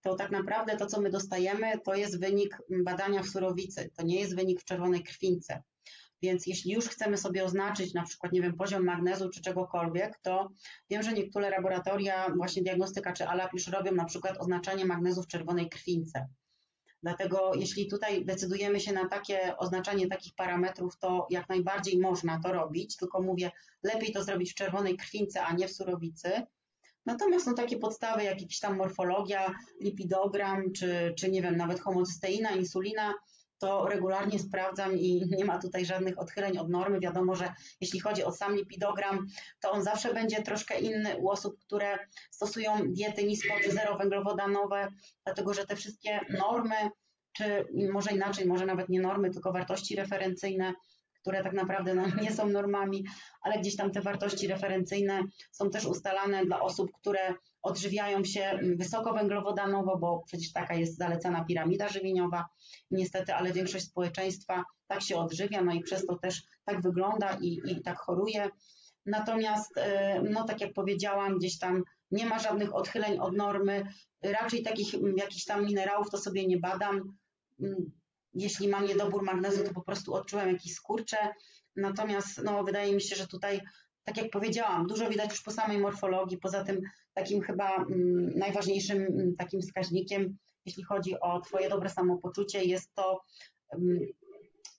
to 0.00 0.14
tak 0.14 0.30
naprawdę 0.30 0.76
to, 0.76 0.86
co 0.86 1.00
my 1.00 1.10
dostajemy, 1.10 1.78
to 1.78 1.94
jest 1.94 2.20
wynik 2.20 2.58
badania 2.84 3.22
w 3.22 3.26
surowicy, 3.26 3.90
to 3.96 4.02
nie 4.02 4.20
jest 4.20 4.36
wynik 4.36 4.60
w 4.60 4.64
czerwonej 4.64 5.02
krwince. 5.02 5.62
Więc 6.22 6.46
jeśli 6.46 6.72
już 6.72 6.88
chcemy 6.88 7.16
sobie 7.16 7.44
oznaczyć 7.44 7.94
na 7.94 8.02
przykład, 8.02 8.32
nie 8.32 8.42
wiem, 8.42 8.56
poziom 8.56 8.84
magnezu 8.84 9.28
czy 9.28 9.40
czegokolwiek, 9.40 10.18
to 10.22 10.48
wiem, 10.90 11.02
że 11.02 11.12
niektóre 11.12 11.50
laboratoria, 11.50 12.32
właśnie 12.36 12.62
diagnostyka 12.62 13.12
czy 13.12 13.26
ALAP 13.28 13.52
już 13.52 13.68
robią 13.68 13.92
na 13.92 14.04
przykład 14.04 14.38
oznaczanie 14.38 14.84
magnezu 14.84 15.22
w 15.22 15.26
czerwonej 15.26 15.68
krwince. 15.68 16.28
Dlatego 17.02 17.52
jeśli 17.54 17.90
tutaj 17.90 18.24
decydujemy 18.24 18.80
się 18.80 18.92
na 18.92 19.08
takie 19.08 19.56
oznaczanie 19.56 20.08
takich 20.08 20.34
parametrów, 20.34 20.98
to 20.98 21.26
jak 21.30 21.48
najbardziej 21.48 21.98
można 21.98 22.40
to 22.40 22.52
robić, 22.52 22.96
tylko 22.96 23.22
mówię, 23.22 23.50
lepiej 23.82 24.12
to 24.12 24.24
zrobić 24.24 24.52
w 24.52 24.54
czerwonej 24.54 24.96
krwince, 24.96 25.42
a 25.42 25.52
nie 25.52 25.68
w 25.68 25.72
surowicy. 25.72 26.30
Natomiast 27.06 27.46
no, 27.46 27.54
takie 27.54 27.78
podstawy, 27.78 28.24
jak 28.24 28.40
jakaś 28.40 28.58
tam 28.58 28.76
morfologia, 28.76 29.54
lipidogram, 29.80 30.72
czy, 30.72 31.14
czy 31.18 31.30
nie 31.30 31.42
wiem, 31.42 31.56
nawet 31.56 31.80
homocysteina, 31.80 32.50
insulina, 32.50 33.14
to 33.58 33.86
regularnie 33.88 34.38
sprawdzam 34.38 34.98
i 34.98 35.28
nie 35.36 35.44
ma 35.44 35.58
tutaj 35.58 35.86
żadnych 35.86 36.18
odchyleń 36.18 36.58
od 36.58 36.68
normy. 36.68 37.00
Wiadomo, 37.00 37.34
że 37.34 37.52
jeśli 37.80 38.00
chodzi 38.00 38.24
o 38.24 38.32
sam 38.32 38.56
lipidogram, 38.56 39.26
to 39.60 39.70
on 39.70 39.82
zawsze 39.82 40.14
będzie 40.14 40.42
troszkę 40.42 40.78
inny 40.78 41.16
u 41.16 41.28
osób, 41.28 41.58
które 41.60 41.98
stosują 42.30 42.92
diety 42.92 43.24
nisko 43.24 43.54
czy 43.64 43.72
zerowęglowodanowe, 43.72 44.88
dlatego 45.24 45.54
że 45.54 45.66
te 45.66 45.76
wszystkie 45.76 46.20
normy, 46.38 46.90
czy 47.32 47.66
może 47.92 48.10
inaczej, 48.10 48.46
może 48.46 48.66
nawet 48.66 48.88
nie 48.88 49.00
normy, 49.00 49.30
tylko 49.30 49.52
wartości 49.52 49.96
referencyjne, 49.96 50.74
które 51.20 51.42
tak 51.42 51.52
naprawdę 51.52 51.94
no, 51.94 52.04
nie 52.22 52.32
są 52.32 52.48
normami, 52.48 53.04
ale 53.42 53.58
gdzieś 53.58 53.76
tam 53.76 53.90
te 53.90 54.00
wartości 54.00 54.48
referencyjne 54.48 55.22
są 55.50 55.70
też 55.70 55.86
ustalane 55.86 56.44
dla 56.44 56.60
osób, 56.60 56.90
które 56.92 57.34
odżywiają 57.62 58.24
się 58.24 58.58
wysokowęglowodanowo, 58.76 59.98
bo 59.98 60.22
przecież 60.26 60.52
taka 60.52 60.74
jest 60.74 60.98
zalecana 60.98 61.44
piramida 61.44 61.88
żywieniowa. 61.88 62.46
Niestety, 62.90 63.34
ale 63.34 63.52
większość 63.52 63.84
społeczeństwa 63.84 64.64
tak 64.86 65.02
się 65.02 65.16
odżywia, 65.16 65.62
no 65.64 65.72
i 65.72 65.80
przez 65.80 66.06
to 66.06 66.16
też 66.16 66.42
tak 66.64 66.82
wygląda 66.82 67.38
i, 67.40 67.60
i 67.64 67.82
tak 67.82 67.98
choruje. 67.98 68.48
Natomiast, 69.06 69.74
no 70.30 70.44
tak 70.44 70.60
jak 70.60 70.72
powiedziałam, 70.72 71.38
gdzieś 71.38 71.58
tam 71.58 71.82
nie 72.10 72.26
ma 72.26 72.38
żadnych 72.38 72.74
odchyleń 72.74 73.18
od 73.18 73.36
normy. 73.36 73.86
Raczej 74.22 74.62
takich 74.62 74.94
jakichś 75.16 75.44
tam 75.44 75.66
minerałów 75.66 76.10
to 76.10 76.18
sobie 76.18 76.46
nie 76.46 76.58
badam 76.58 77.18
jeśli 78.34 78.68
mam 78.68 78.86
niedobór 78.86 79.22
magnezu, 79.22 79.64
to 79.64 79.74
po 79.74 79.82
prostu 79.82 80.14
odczułem 80.14 80.48
jakieś 80.48 80.74
skurcze. 80.74 81.16
Natomiast 81.76 82.42
no, 82.44 82.64
wydaje 82.64 82.94
mi 82.94 83.00
się, 83.00 83.16
że 83.16 83.26
tutaj, 83.26 83.60
tak 84.08 84.16
jak 84.16 84.30
powiedziałam, 84.30 84.86
dużo 84.86 85.08
widać 85.08 85.30
już 85.30 85.42
po 85.42 85.50
samej 85.50 85.78
morfologii. 85.78 86.38
Poza 86.38 86.64
tym 86.64 86.80
takim 87.14 87.42
chyba 87.42 87.76
mm, 87.76 88.38
najważniejszym 88.38 88.98
mm, 88.98 89.36
takim 89.36 89.60
wskaźnikiem, 89.60 90.38
jeśli 90.66 90.82
chodzi 90.82 91.20
o 91.20 91.40
Twoje 91.40 91.68
dobre 91.68 91.90
samopoczucie, 91.90 92.64
jest 92.64 92.94
to, 92.94 93.20
mm, 93.72 93.98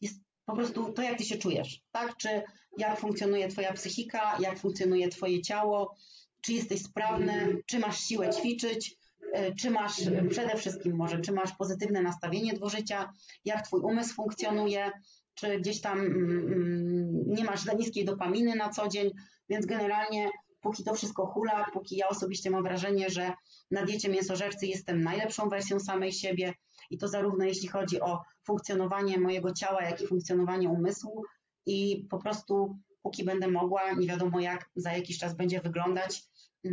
jest 0.02 0.16
po 0.46 0.56
prostu 0.56 0.94
to, 0.94 1.02
jak 1.02 1.18
Ty 1.18 1.26
się 1.26 1.38
czujesz, 1.38 1.82
tak? 1.92 2.18
Czy 2.18 2.42
jak 2.78 3.00
funkcjonuje 3.00 3.48
Twoja 3.48 3.74
psychika, 3.74 4.38
jak 4.40 4.60
funkcjonuje 4.60 5.10
Twoje 5.10 5.42
ciało, 5.42 5.96
czy 6.42 6.54
jesteś 6.54 6.82
sprawny, 6.82 7.58
czy 7.66 7.80
masz 7.80 8.00
siłę 8.00 8.30
ćwiczyć, 8.30 9.00
E, 9.34 9.56
czy 9.56 9.72
masz 9.72 10.02
przede 10.30 10.58
wszystkim 10.58 10.96
może, 10.96 11.22
czy 11.22 11.32
masz 11.32 11.52
pozytywne 11.52 12.02
nastawienie 12.02 12.54
do 12.54 12.70
życia, 12.70 13.14
jak 13.46 13.68
twój 13.68 13.82
umysł 13.82 14.16
funkcjonuje, 14.16 14.92
czy 15.40 15.60
gdzieś 15.60 15.82
tam 15.82 16.00
mm, 16.00 16.54
mm, 16.54 17.24
nie 17.28 17.44
masz 17.44 17.64
za 17.64 17.74
niskiej 17.74 18.06
dopaminy 18.06 18.56
na 18.56 18.70
co 18.70 18.88
dzień, 18.88 19.12
więc 19.50 19.66
generalnie 19.66 20.30
póki 20.62 20.84
to 20.84 20.94
wszystko 20.94 21.26
hula, 21.26 21.66
póki 21.74 21.98
ja 21.98 22.08
osobiście 22.08 22.50
mam 22.50 22.64
wrażenie, 22.64 23.10
że 23.10 23.34
na 23.72 23.86
diecie 23.86 24.10
mięsożercy 24.10 24.68
jestem 24.68 25.02
najlepszą 25.04 25.50
wersją 25.50 25.80
samej 25.80 26.12
siebie 26.12 26.54
i 26.90 26.98
to 26.98 27.08
zarówno 27.08 27.46
jeśli 27.46 27.68
chodzi 27.68 28.02
o 28.02 28.20
funkcjonowanie 28.44 29.20
mojego 29.20 29.54
ciała, 29.54 29.84
jak 29.84 30.02
i 30.02 30.08
funkcjonowanie 30.08 30.70
umysłu 30.70 31.24
i 31.66 32.08
po 32.10 32.18
prostu 32.18 32.78
póki 33.02 33.24
będę 33.24 33.48
mogła, 33.48 33.92
nie 33.92 34.08
wiadomo 34.08 34.40
jak 34.40 34.70
za 34.76 34.92
jakiś 34.92 35.18
czas 35.18 35.36
będzie 35.36 35.62
wyglądać, 35.62 36.24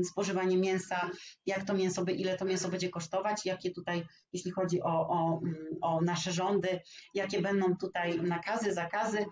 spożywanie 0.05 0.57
mięsa, 0.57 1.11
jak 1.47 1.65
to 1.65 1.75
mięso, 1.75 2.05
ile 2.17 2.37
to 2.37 2.45
mięso 2.45 2.69
będzie 2.69 2.89
kosztować, 2.89 3.47
jakie 3.47 3.71
tutaj, 3.71 4.05
jeśli 4.33 4.51
chodzi 4.51 4.83
o, 4.83 5.09
o, 5.09 5.41
o 5.81 6.01
nasze 6.01 6.33
rządy, 6.33 6.81
jakie 7.15 7.43
będą 7.43 7.77
tutaj 7.77 8.21
nakazy, 8.23 8.75
zakazy. 8.75 9.27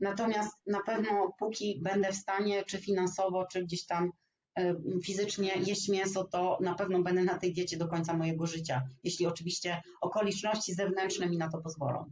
Natomiast 0.00 0.52
na 0.66 0.80
pewno 0.82 1.32
póki 1.38 1.80
będę 1.82 2.12
w 2.12 2.16
stanie, 2.16 2.64
czy 2.64 2.78
finansowo, 2.78 3.46
czy 3.52 3.64
gdzieś 3.64 3.86
tam 3.86 4.12
e, 4.58 4.74
fizycznie 5.04 5.52
jeść 5.66 5.88
mięso, 5.88 6.24
to 6.24 6.58
na 6.60 6.74
pewno 6.74 7.02
będę 7.02 7.24
na 7.24 7.38
tej 7.38 7.52
diecie 7.52 7.76
do 7.76 7.88
końca 7.88 8.14
mojego 8.14 8.46
życia, 8.46 8.82
jeśli 9.04 9.26
oczywiście 9.26 9.82
okoliczności 10.00 10.74
zewnętrzne 10.74 11.28
mi 11.28 11.38
na 11.38 11.50
to 11.50 11.58
pozwolą. 11.58 12.10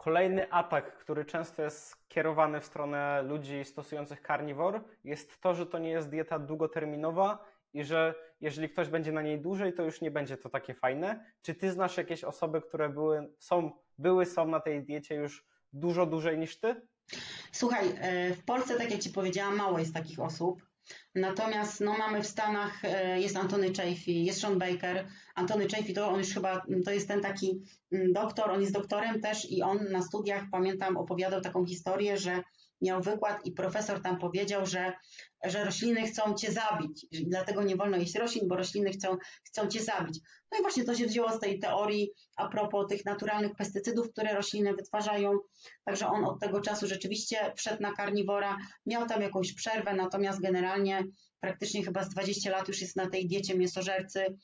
Kolejny 0.00 0.52
atak, 0.52 0.98
który 0.98 1.24
często 1.24 1.62
jest 1.62 1.88
skierowany 1.88 2.60
w 2.60 2.64
stronę 2.64 3.22
ludzi 3.22 3.64
stosujących 3.64 4.22
karniwor, 4.22 4.84
jest 5.04 5.40
to, 5.40 5.54
że 5.54 5.66
to 5.66 5.78
nie 5.78 5.90
jest 5.90 6.08
dieta 6.08 6.38
długoterminowa 6.38 7.44
i 7.72 7.84
że 7.84 8.14
jeżeli 8.40 8.68
ktoś 8.68 8.88
będzie 8.88 9.12
na 9.12 9.22
niej 9.22 9.40
dłużej, 9.40 9.72
to 9.72 9.82
już 9.82 10.00
nie 10.00 10.10
będzie 10.10 10.36
to 10.36 10.48
takie 10.48 10.74
fajne. 10.74 11.24
Czy 11.42 11.54
ty 11.54 11.72
znasz 11.72 11.96
jakieś 11.96 12.24
osoby, 12.24 12.60
które 12.60 12.88
były, 12.88 13.32
są, 13.38 13.70
były, 13.98 14.26
są 14.26 14.48
na 14.48 14.60
tej 14.60 14.82
diecie 14.82 15.14
już 15.14 15.46
dużo 15.72 16.06
dłużej 16.06 16.38
niż 16.38 16.60
ty? 16.60 16.80
Słuchaj, 17.52 17.88
e, 18.00 18.34
w 18.34 18.44
Polsce, 18.44 18.78
tak 18.78 18.90
jak 18.90 19.00
ci 19.00 19.10
powiedziałam, 19.10 19.56
mało 19.56 19.78
jest 19.78 19.94
takich 19.94 20.20
osób. 20.20 20.62
Natomiast 21.14 21.80
no, 21.80 21.98
mamy 21.98 22.22
w 22.22 22.26
Stanach, 22.26 22.84
e, 22.84 23.20
jest 23.20 23.36
Antony 23.36 23.66
Chaffee, 23.66 24.24
jest 24.24 24.40
Sean 24.40 24.58
Baker. 24.58 25.06
Antony 25.40 25.66
to 25.94 26.08
on 26.08 26.18
już 26.18 26.34
chyba, 26.34 26.62
to 26.84 26.90
jest 26.90 27.08
ten 27.08 27.20
taki 27.20 27.62
mm, 27.92 28.12
doktor, 28.12 28.50
on 28.50 28.60
jest 28.60 28.72
doktorem 28.72 29.20
też 29.20 29.50
i 29.50 29.62
on 29.62 29.78
na 29.90 30.02
studiach, 30.02 30.42
pamiętam, 30.52 30.96
opowiadał 30.96 31.40
taką 31.40 31.66
historię, 31.66 32.16
że 32.16 32.42
miał 32.82 33.02
wykład 33.02 33.46
i 33.46 33.52
profesor 33.52 34.02
tam 34.02 34.18
powiedział, 34.18 34.66
że, 34.66 34.92
że 35.44 35.64
rośliny 35.64 36.06
chcą 36.06 36.34
cię 36.34 36.52
zabić. 36.52 37.06
Dlatego 37.12 37.62
nie 37.62 37.76
wolno 37.76 37.96
jeść 37.96 38.14
roślin, 38.14 38.48
bo 38.48 38.56
rośliny 38.56 38.90
chcą, 38.90 39.16
chcą 39.44 39.66
cię 39.66 39.82
zabić. 39.82 40.18
No 40.52 40.58
i 40.58 40.62
właśnie 40.62 40.84
to 40.84 40.94
się 40.94 41.06
wzięło 41.06 41.32
z 41.32 41.40
tej 41.40 41.58
teorii 41.58 42.10
a 42.36 42.48
propos 42.48 42.86
tych 42.88 43.04
naturalnych 43.04 43.56
pestycydów, 43.56 44.10
które 44.10 44.34
rośliny 44.34 44.74
wytwarzają. 44.74 45.38
Także 45.84 46.06
on 46.06 46.24
od 46.24 46.40
tego 46.40 46.60
czasu 46.60 46.86
rzeczywiście 46.86 47.52
wszedł 47.56 47.82
na 47.82 47.92
karniwora, 47.92 48.56
miał 48.86 49.06
tam 49.06 49.22
jakąś 49.22 49.52
przerwę, 49.52 49.94
natomiast 49.94 50.40
generalnie 50.40 51.04
praktycznie 51.40 51.84
chyba 51.84 52.04
z 52.04 52.08
20 52.08 52.50
lat 52.50 52.68
już 52.68 52.80
jest 52.80 52.96
na 52.96 53.10
tej 53.10 53.28
diecie 53.28 53.58
mięsożercy. 53.58 54.36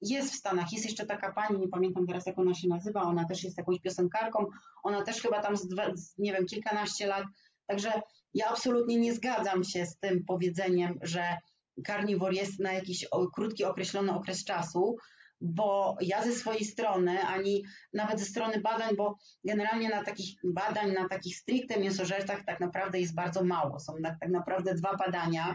Jest 0.00 0.32
w 0.32 0.36
Stanach, 0.36 0.72
jest 0.72 0.84
jeszcze 0.84 1.06
taka 1.06 1.32
pani, 1.32 1.58
nie 1.58 1.68
pamiętam 1.68 2.06
teraz 2.06 2.26
jak 2.26 2.38
ona 2.38 2.54
się 2.54 2.68
nazywa, 2.68 3.02
ona 3.02 3.24
też 3.24 3.44
jest 3.44 3.58
jakąś 3.58 3.80
piosenkarką, 3.80 4.46
ona 4.82 5.02
też 5.02 5.22
chyba 5.22 5.42
tam 5.42 5.56
z, 5.56 5.68
dwa, 5.68 5.96
z 5.96 6.18
nie 6.18 6.32
wiem, 6.32 6.46
kilkanaście 6.46 7.06
lat 7.06 7.24
Także 7.68 8.02
ja 8.34 8.48
absolutnie 8.48 8.96
nie 8.96 9.14
zgadzam 9.14 9.64
się 9.64 9.86
z 9.86 9.98
tym 9.98 10.24
powiedzeniem, 10.24 10.98
że 11.02 11.36
karniwor 11.84 12.32
jest 12.32 12.60
na 12.60 12.72
jakiś 12.72 13.06
krótki, 13.34 13.64
określony 13.64 14.12
okres 14.12 14.44
czasu, 14.44 14.96
bo 15.40 15.96
ja 16.00 16.24
ze 16.24 16.32
swojej 16.32 16.64
strony, 16.64 17.22
ani 17.22 17.64
nawet 17.92 18.18
ze 18.20 18.24
strony 18.24 18.60
badań, 18.60 18.96
bo 18.96 19.16
generalnie 19.44 19.88
na 19.88 20.04
takich 20.04 20.40
badań, 20.44 20.92
na 20.92 21.08
takich 21.08 21.36
stricte 21.36 21.80
mięsożercach 21.80 22.44
tak 22.44 22.60
naprawdę 22.60 23.00
jest 23.00 23.14
bardzo 23.14 23.44
mało. 23.44 23.80
Są 23.80 23.92
tak 24.02 24.28
naprawdę 24.28 24.74
dwa 24.74 24.96
badania 24.96 25.54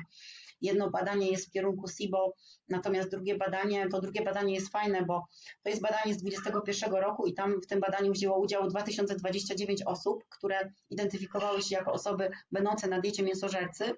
Jedno 0.64 0.90
badanie 0.90 1.32
jest 1.32 1.48
w 1.48 1.52
kierunku 1.52 1.88
SIBO, 1.88 2.34
natomiast 2.70 3.10
drugie 3.10 3.38
badanie, 3.38 3.90
to 3.90 4.02
drugie 4.02 4.22
badanie 4.22 4.54
jest 4.54 4.72
fajne, 4.72 5.06
bo 5.06 5.28
to 5.64 5.70
jest 5.70 5.82
badanie 5.82 6.14
z 6.14 6.18
2021 6.18 6.94
roku 6.94 7.26
i 7.26 7.34
tam 7.34 7.62
w 7.62 7.68
tym 7.68 7.80
badaniu 7.80 8.12
wzięło 8.12 8.40
udział 8.40 8.68
2029 8.68 9.84
osób, 9.86 10.24
które 10.30 10.72
identyfikowały 10.90 11.62
się 11.62 11.76
jako 11.76 11.92
osoby 11.92 12.30
będące 12.52 12.88
na 12.88 13.02
diecie 13.02 13.24
mięsożercy. 13.24 13.94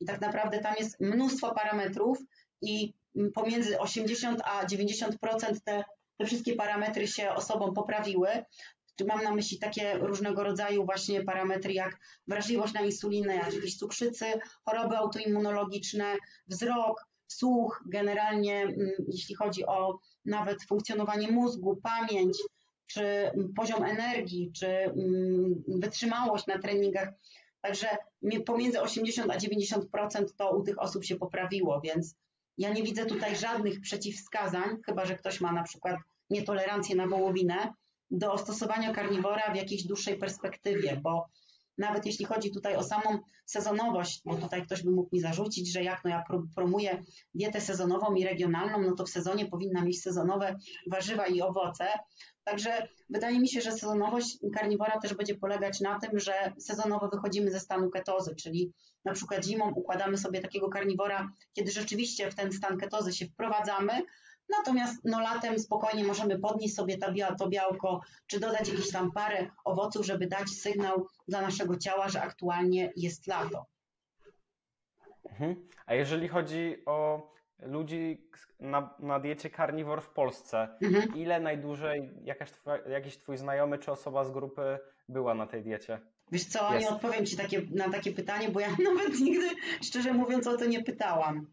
I 0.00 0.06
tak 0.06 0.20
naprawdę 0.20 0.58
tam 0.58 0.74
jest 0.78 1.00
mnóstwo 1.00 1.54
parametrów 1.54 2.18
i 2.62 2.92
pomiędzy 3.34 3.80
80 3.80 4.40
a 4.44 4.66
90% 4.66 5.16
te, 5.64 5.84
te 6.18 6.26
wszystkie 6.26 6.54
parametry 6.54 7.08
się 7.08 7.30
osobom 7.30 7.74
poprawiły. 7.74 8.28
Mam 9.04 9.22
na 9.22 9.34
myśli 9.34 9.58
takie 9.58 9.98
różnego 9.98 10.42
rodzaju 10.42 10.84
właśnie 10.84 11.24
parametry 11.24 11.72
jak 11.72 11.98
wrażliwość 12.26 12.74
na 12.74 12.80
insulinę, 12.80 13.34
jak 13.34 13.54
jakieś 13.54 13.78
cukrzycy, 13.78 14.24
choroby 14.64 14.96
autoimmunologiczne, 14.96 16.16
wzrok, 16.46 17.06
słuch, 17.26 17.82
generalnie 17.86 18.62
mm, 18.62 18.90
jeśli 19.08 19.34
chodzi 19.34 19.66
o 19.66 19.98
nawet 20.24 20.64
funkcjonowanie 20.64 21.30
mózgu, 21.30 21.76
pamięć, 21.76 22.38
czy 22.86 23.30
poziom 23.56 23.84
energii, 23.84 24.52
czy 24.52 24.66
mm, 24.68 25.64
wytrzymałość 25.68 26.46
na 26.46 26.58
treningach. 26.58 27.08
Także 27.60 27.86
pomiędzy 28.46 28.80
80 28.80 29.30
a 29.30 29.38
90% 29.38 30.24
to 30.36 30.56
u 30.56 30.62
tych 30.62 30.78
osób 30.78 31.04
się 31.04 31.16
poprawiło, 31.16 31.80
więc 31.80 32.14
ja 32.58 32.72
nie 32.72 32.82
widzę 32.82 33.06
tutaj 33.06 33.36
żadnych 33.36 33.80
przeciwwskazań, 33.80 34.76
chyba 34.86 35.04
że 35.04 35.14
ktoś 35.16 35.40
ma 35.40 35.52
na 35.52 35.62
przykład 35.62 35.96
nietolerancję 36.30 36.96
na 36.96 37.06
wołowinę, 37.06 37.72
do 38.10 38.38
stosowania 38.38 38.94
karniwora 38.94 39.52
w 39.52 39.56
jakiejś 39.56 39.84
dłuższej 39.84 40.18
perspektywie, 40.18 41.00
bo 41.02 41.28
nawet 41.78 42.06
jeśli 42.06 42.24
chodzi 42.24 42.50
tutaj 42.50 42.76
o 42.76 42.82
samą 42.82 43.18
sezonowość, 43.46 44.22
bo 44.24 44.36
tutaj 44.36 44.66
ktoś 44.66 44.82
by 44.82 44.90
mógł 44.90 45.08
mi 45.12 45.20
zarzucić, 45.20 45.72
że 45.72 45.82
jak 45.82 46.04
no 46.04 46.10
ja 46.10 46.24
promuję 46.54 47.02
dietę 47.34 47.60
sezonową 47.60 48.14
i 48.14 48.24
regionalną, 48.24 48.82
no 48.82 48.94
to 48.94 49.04
w 49.04 49.10
sezonie 49.10 49.46
powinna 49.46 49.84
mieć 49.84 50.02
sezonowe 50.02 50.56
warzywa 50.90 51.26
i 51.26 51.42
owoce, 51.42 51.88
Także 52.46 52.88
wydaje 53.10 53.40
mi 53.40 53.48
się, 53.48 53.60
że 53.60 53.72
sezonowość 53.72 54.38
karniwora 54.54 55.00
też 55.00 55.14
będzie 55.14 55.34
polegać 55.34 55.80
na 55.80 55.98
tym, 55.98 56.18
że 56.18 56.52
sezonowo 56.58 57.08
wychodzimy 57.08 57.50
ze 57.50 57.60
stanu 57.60 57.90
ketozy, 57.90 58.34
czyli 58.34 58.72
na 59.04 59.12
przykład 59.12 59.44
zimą 59.44 59.72
układamy 59.74 60.18
sobie 60.18 60.40
takiego 60.40 60.68
karniwora, 60.68 61.30
kiedy 61.52 61.72
rzeczywiście 61.72 62.30
w 62.30 62.34
ten 62.34 62.52
stan 62.52 62.78
ketozy 62.78 63.12
się 63.12 63.26
wprowadzamy, 63.26 63.92
natomiast 64.48 65.04
no 65.04 65.20
latem 65.20 65.58
spokojnie 65.58 66.04
możemy 66.04 66.38
podnieść 66.38 66.74
sobie 66.74 66.98
to, 66.98 67.12
bia- 67.12 67.36
to 67.36 67.48
białko, 67.48 68.00
czy 68.26 68.40
dodać 68.40 68.68
jakieś 68.68 68.90
tam 68.92 69.12
parę 69.12 69.46
owoców, 69.64 70.06
żeby 70.06 70.26
dać 70.26 70.48
sygnał 70.48 71.06
dla 71.28 71.40
naszego 71.42 71.76
ciała, 71.76 72.08
że 72.08 72.22
aktualnie 72.22 72.92
jest 72.96 73.26
lato. 73.26 73.66
Mhm. 75.30 75.68
A 75.86 75.94
jeżeli 75.94 76.28
chodzi 76.28 76.82
o 76.86 77.30
ludzi 77.58 78.28
na, 78.60 78.94
na 78.98 79.20
diecie 79.20 79.50
carnivore 79.50 80.02
w 80.02 80.08
Polsce, 80.08 80.68
Mhm. 80.82 81.14
ile 81.16 81.40
najdłużej 81.40 82.10
jakaś 82.24 82.50
twoja, 82.50 82.88
jakiś 82.88 83.18
twój 83.18 83.36
znajomy 83.36 83.78
czy 83.78 83.92
osoba 83.92 84.24
z 84.24 84.30
grupy 84.30 84.78
była 85.08 85.34
na 85.34 85.46
tej 85.46 85.62
diecie? 85.62 86.00
Wiesz 86.32 86.44
co, 86.44 86.74
Jest. 86.74 86.86
nie 86.86 86.94
odpowiem 86.96 87.26
Ci 87.26 87.36
takie, 87.36 87.62
na 87.70 87.90
takie 87.90 88.12
pytanie, 88.12 88.48
bo 88.48 88.60
ja 88.60 88.68
nawet 88.94 89.20
nigdy, 89.20 89.46
szczerze 89.82 90.12
mówiąc, 90.12 90.46
o 90.46 90.56
to 90.56 90.64
nie 90.64 90.82
pytałam. 90.84 91.46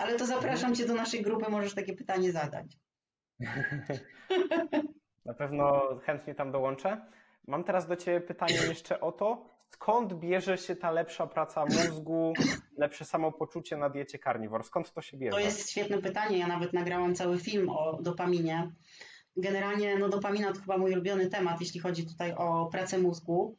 Ale 0.00 0.16
to 0.16 0.26
zapraszam 0.26 0.74
Cię 0.74 0.86
do 0.86 0.94
naszej 0.94 1.22
grupy, 1.22 1.50
możesz 1.50 1.74
takie 1.74 1.92
pytanie 1.92 2.32
zadać. 2.32 2.66
Na 5.24 5.34
pewno 5.34 5.96
chętnie 6.04 6.34
tam 6.34 6.52
dołączę. 6.52 7.00
Mam 7.46 7.64
teraz 7.64 7.86
do 7.86 7.96
Ciebie 7.96 8.20
pytanie 8.20 8.54
jeszcze 8.68 9.00
o 9.00 9.12
to, 9.12 9.46
skąd 9.70 10.14
bierze 10.14 10.58
się 10.58 10.76
ta 10.76 10.90
lepsza 10.90 11.26
praca 11.26 11.64
mózgu, 11.64 12.32
lepsze 12.76 13.04
samopoczucie 13.04 13.76
na 13.76 13.90
diecie 13.90 14.18
carnivore? 14.18 14.64
Skąd 14.64 14.92
to 14.92 15.02
się 15.02 15.16
bierze? 15.16 15.30
To 15.30 15.40
jest 15.40 15.70
świetne 15.70 15.98
pytanie. 15.98 16.38
Ja 16.38 16.46
nawet 16.46 16.72
nagrałam 16.72 17.14
cały 17.14 17.38
film 17.38 17.68
o 17.68 17.98
dopaminie. 18.02 18.72
Generalnie 19.36 19.98
no, 19.98 20.08
dopamina 20.08 20.52
to 20.52 20.60
chyba 20.60 20.78
mój 20.78 20.92
ulubiony 20.92 21.26
temat, 21.26 21.60
jeśli 21.60 21.80
chodzi 21.80 22.06
tutaj 22.06 22.34
o 22.34 22.66
pracę 22.66 22.98
mózgu. 22.98 23.58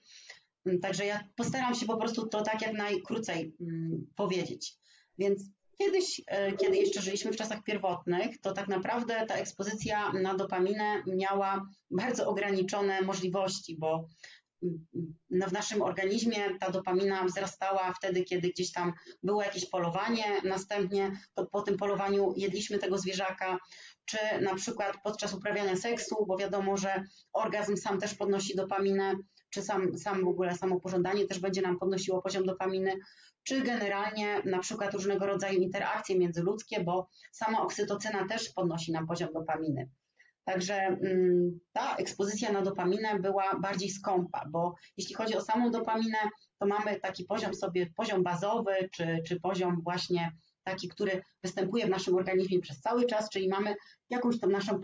Także 0.82 1.06
ja 1.06 1.20
postaram 1.36 1.76
się 1.76 1.86
po 1.86 1.98
prostu 1.98 2.28
to 2.28 2.42
tak 2.42 2.62
jak 2.62 2.74
najkrócej 2.74 3.56
mm, 3.62 4.08
powiedzieć. 4.16 4.78
Więc 5.18 5.44
kiedyś, 5.86 6.22
e, 6.28 6.52
kiedy 6.52 6.78
jeszcze 6.78 7.02
żyliśmy 7.02 7.32
w 7.32 7.36
czasach 7.36 7.64
pierwotnych, 7.64 8.42
to 8.42 8.54
tak 8.54 8.68
naprawdę 8.68 9.26
ta 9.28 9.36
ekspozycja 9.36 10.14
na 10.14 10.36
dopaminę 10.36 11.04
miała 11.08 11.66
bardzo 11.92 12.28
ograniczone 12.28 13.02
możliwości, 13.02 13.78
bo 13.80 14.08
mm, 14.64 14.86
no, 15.30 15.48
w 15.48 15.54
naszym 15.54 15.82
organizmie 15.82 16.58
ta 16.60 16.72
dopamina 16.72 17.26
wzrastała 17.26 17.94
wtedy, 17.94 18.24
kiedy 18.24 18.50
gdzieś 18.50 18.72
tam 18.72 18.94
było 19.24 19.44
jakieś 19.44 19.70
polowanie, 19.70 20.26
następnie 20.44 21.12
to 21.34 21.46
po 21.46 21.62
tym 21.62 21.78
polowaniu 21.78 22.34
jedliśmy 22.38 22.78
tego 22.80 22.98
zwierzaka, 22.98 23.58
czy 24.06 24.18
na 24.42 24.56
przykład 24.56 24.98
podczas 25.04 25.34
uprawiania 25.34 25.76
seksu, 25.76 26.26
bo 26.28 26.38
wiadomo, 26.38 26.78
że 26.78 27.04
orgazm 27.34 27.78
sam 27.78 28.00
też 28.00 28.16
podnosi 28.16 28.56
dopaminę, 28.56 29.16
czy 29.52 29.62
sam, 29.62 29.98
sam 29.98 30.26
w 30.26 30.28
ogóle 30.28 30.56
samo 30.56 30.80
pożądanie 30.80 31.28
też 31.28 31.40
będzie 31.40 31.62
nam 31.62 31.80
podnosiło 31.80 32.22
poziom 32.22 32.46
dopaminy, 32.46 32.96
czy 33.44 33.62
generalnie 33.62 34.42
na 34.46 34.60
przykład 34.60 34.94
różnego 34.94 35.26
rodzaju 35.26 35.62
interakcje 35.62 36.20
międzyludzkie, 36.20 36.84
bo 36.84 37.10
sama 37.32 37.62
oksytocyna 37.62 38.28
też 38.28 38.50
podnosi 38.50 38.92
nam 38.92 39.08
poziom 39.08 39.34
dopaminy. 39.34 39.90
Także 40.44 40.76
mm, 40.76 41.60
ta 41.72 41.96
ekspozycja 41.96 42.52
na 42.52 42.62
dopaminę 42.62 43.20
była 43.20 43.60
bardziej 43.60 43.90
skąpa, 43.90 44.46
bo 44.50 44.76
jeśli 44.98 45.16
chodzi 45.16 45.36
o 45.36 45.42
samą 45.42 45.72
dopaminę, 45.72 46.18
to 46.60 46.68
mamy 46.68 47.00
taki 47.00 47.26
poziom 47.26 47.54
sobie, 47.54 47.88
poziom 47.96 48.24
bazowy, 48.24 48.90
czy, 48.92 49.20
czy 49.28 49.40
poziom 49.40 49.82
właśnie 49.84 50.32
taki, 50.64 50.88
który 50.88 51.22
występuje 51.44 51.86
w 51.86 51.90
naszym 51.90 52.16
organizmie 52.16 52.60
przez 52.60 52.80
cały 52.80 53.06
czas, 53.06 53.30
czyli 53.30 53.50
mamy 53.50 53.76
jakąś 54.10 54.40
tą 54.40 54.48
naszą 54.50 54.82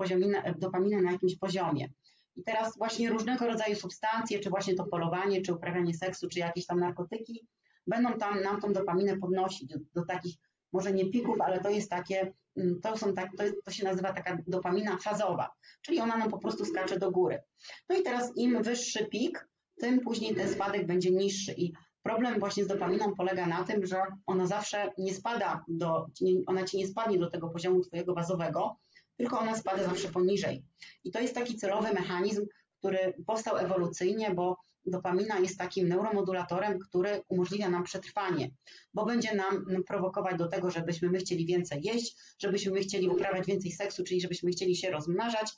dopaminę 0.57 1.02
na 1.02 1.11
jakimś 1.11 1.38
poziomie. 1.38 1.89
I 2.38 2.43
teraz 2.43 2.77
właśnie 2.77 3.09
różnego 3.09 3.47
rodzaju 3.47 3.76
substancje, 3.76 4.39
czy 4.39 4.49
właśnie 4.49 4.76
to 4.76 4.84
polowanie, 4.84 5.41
czy 5.41 5.53
uprawianie 5.53 5.93
seksu, 5.93 6.27
czy 6.30 6.39
jakieś 6.39 6.65
tam 6.65 6.80
narkotyki, 6.80 7.47
będą 7.88 8.14
tam 8.14 8.41
nam 8.41 8.61
tą 8.61 8.73
dopaminę 8.73 9.18
podnosić 9.18 9.68
do, 9.68 9.80
do 9.95 10.05
takich, 10.05 10.35
może 10.73 10.93
nie 10.93 11.09
pików, 11.09 11.41
ale 11.41 11.59
to 11.59 11.69
jest 11.69 11.89
takie, 11.89 12.34
mm, 12.57 12.81
to 12.81 12.97
są 12.97 13.14
tak, 13.14 13.30
to, 13.38 13.43
to 13.65 13.72
się 13.72 13.84
nazywa 13.84 14.14
taka 14.14 14.38
dopamina 14.47 14.97
fazowa, 14.97 15.49
czyli 15.81 15.99
ona 15.99 16.18
nam 16.18 16.30
po 16.30 16.38
prostu 16.38 16.65
skacze 16.65 16.99
do 16.99 17.11
góry. 17.11 17.41
No 17.89 17.97
i 17.97 18.03
teraz 18.03 18.38
im 18.38 18.64
wyższy 18.64 19.05
pik, 19.05 19.47
tym 19.76 19.99
później 19.99 20.35
ten 20.35 20.49
spadek 20.49 20.88
będzie 20.88 21.11
niższy 21.11 21.53
i 21.53 21.73
problem 22.03 22.39
właśnie 22.39 22.64
z 22.64 22.68
dopaminą 22.68 23.14
polega 23.15 23.45
na 23.45 23.64
tym, 23.64 23.85
że 23.85 24.01
ona 24.26 24.47
zawsze 24.47 24.91
nie 24.97 25.14
spada 25.14 25.64
do, 25.68 26.07
ona 26.45 26.64
ci 26.64 26.77
nie 26.77 26.88
spadnie 26.88 27.19
do 27.19 27.30
tego 27.30 27.49
poziomu 27.49 27.81
twojego 27.81 28.14
bazowego, 28.14 28.77
tylko 29.18 29.39
ona 29.39 29.56
spada 29.56 29.84
zawsze 29.84 30.10
poniżej. 30.10 30.64
I 31.03 31.11
to 31.11 31.19
jest 31.19 31.35
taki 31.35 31.56
celowy 31.56 31.94
mechanizm, 31.94 32.45
który 32.80 33.14
powstał 33.26 33.57
ewolucyjnie, 33.57 34.31
bo 34.34 34.57
dopamina 34.85 35.39
jest 35.39 35.57
takim 35.57 35.88
neuromodulatorem, 35.88 36.80
który 36.80 37.22
umożliwia 37.30 37.69
nam 37.69 37.84
przetrwanie, 37.84 38.49
bo 38.94 39.06
będzie 39.06 39.35
nam 39.35 39.65
prowokować 39.88 40.38
do 40.38 40.48
tego, 40.48 40.72
żebyśmy 40.72 41.10
my 41.10 41.18
chcieli 41.18 41.45
więcej 41.45 41.81
jeść, 41.84 42.18
żebyśmy 42.39 42.72
my 42.72 42.80
chcieli 42.80 43.10
uprawiać 43.10 43.48
więcej 43.48 43.72
seksu, 43.72 44.03
czyli 44.03 44.22
żebyśmy 44.22 44.52
chcieli 44.52 44.76
się 44.76 44.91
rozmnażać. 44.91 45.52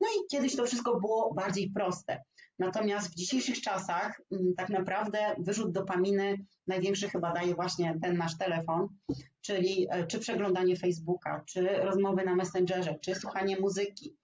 No 0.00 0.08
i 0.08 0.26
kiedyś 0.30 0.56
to 0.56 0.66
wszystko 0.66 1.00
było 1.00 1.34
bardziej 1.34 1.70
proste. 1.70 2.22
Natomiast 2.58 3.08
w 3.08 3.14
dzisiejszych 3.14 3.60
czasach 3.60 4.20
mm, 4.32 4.54
tak 4.54 4.68
naprawdę 4.68 5.34
wyrzut 5.38 5.72
dopaminy 5.72 6.36
największy 6.66 7.08
chyba 7.08 7.32
daje 7.32 7.54
właśnie 7.54 7.98
ten 8.02 8.16
nasz 8.16 8.38
telefon, 8.38 8.88
czyli 9.46 9.86
e, 9.90 10.06
czy 10.06 10.18
przeglądanie 10.18 10.76
Facebooka, 10.76 11.42
czy 11.46 11.62
rozmowy 11.62 12.24
na 12.24 12.36
Messengerze, 12.36 12.98
czy 13.00 13.14
słuchanie 13.14 13.60
muzyki, 13.60 14.16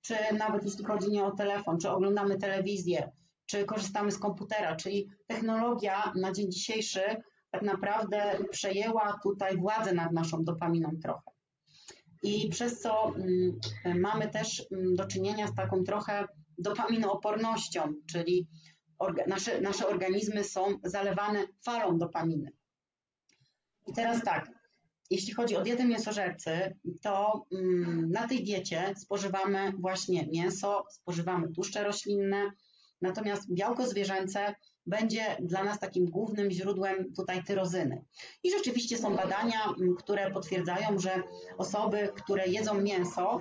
czy 0.00 0.14
nawet 0.38 0.64
jeśli 0.64 0.84
chodzi 0.84 1.10
nie 1.10 1.24
o 1.24 1.30
telefon, 1.30 1.78
czy 1.78 1.90
oglądamy 1.90 2.38
telewizję, 2.38 3.12
czy 3.46 3.64
korzystamy 3.64 4.12
z 4.12 4.18
komputera, 4.18 4.76
czyli 4.76 5.08
technologia 5.26 6.12
na 6.16 6.32
dzień 6.32 6.50
dzisiejszy 6.52 7.00
tak 7.50 7.62
naprawdę 7.62 8.38
przejęła 8.50 9.18
tutaj 9.22 9.56
władzę 9.56 9.94
nad 9.94 10.12
naszą 10.12 10.44
dopaminą 10.44 10.90
trochę. 11.02 11.30
I 12.22 12.48
przez 12.48 12.80
co 12.80 13.14
mm, 13.14 14.00
mamy 14.00 14.28
też 14.28 14.66
mm, 14.72 14.94
do 14.96 15.06
czynienia 15.06 15.46
z 15.46 15.54
taką 15.54 15.84
trochę 15.84 16.26
dopaminoopornością, 16.58 17.94
czyli 18.06 18.48
orga, 18.98 19.24
nasze, 19.26 19.60
nasze 19.60 19.88
organizmy 19.88 20.44
są 20.44 20.66
zalewane 20.84 21.46
falą 21.64 21.98
dopaminy. 21.98 22.52
I 23.86 23.92
teraz 23.92 24.22
tak, 24.22 24.61
jeśli 25.12 25.34
chodzi 25.34 25.56
o 25.56 25.62
dietę 25.62 25.84
mięsożercy, 25.84 26.76
to 27.02 27.46
mm, 27.52 28.10
na 28.10 28.28
tej 28.28 28.44
diecie 28.44 28.94
spożywamy 28.96 29.72
właśnie 29.78 30.26
mięso, 30.26 30.84
spożywamy 30.90 31.48
tłuszcze 31.52 31.84
roślinne, 31.84 32.50
natomiast 33.02 33.52
białko 33.52 33.86
zwierzęce 33.86 34.54
będzie 34.86 35.36
dla 35.40 35.64
nas 35.64 35.78
takim 35.78 36.06
głównym 36.06 36.50
źródłem 36.50 37.14
tutaj 37.14 37.44
tyrozyny. 37.44 38.04
I 38.42 38.50
rzeczywiście 38.50 38.98
są 38.98 39.16
badania, 39.16 39.74
m, 39.80 39.94
które 39.98 40.30
potwierdzają, 40.30 40.98
że 40.98 41.22
osoby, 41.58 42.08
które 42.16 42.46
jedzą 42.46 42.80
mięso, 42.80 43.40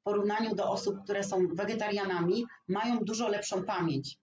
w 0.00 0.02
porównaniu 0.02 0.54
do 0.54 0.70
osób, 0.70 0.96
które 1.04 1.24
są 1.24 1.48
wegetarianami, 1.54 2.44
mają 2.68 2.98
dużo 2.98 3.28
lepszą 3.28 3.64
pamięć. 3.64 4.18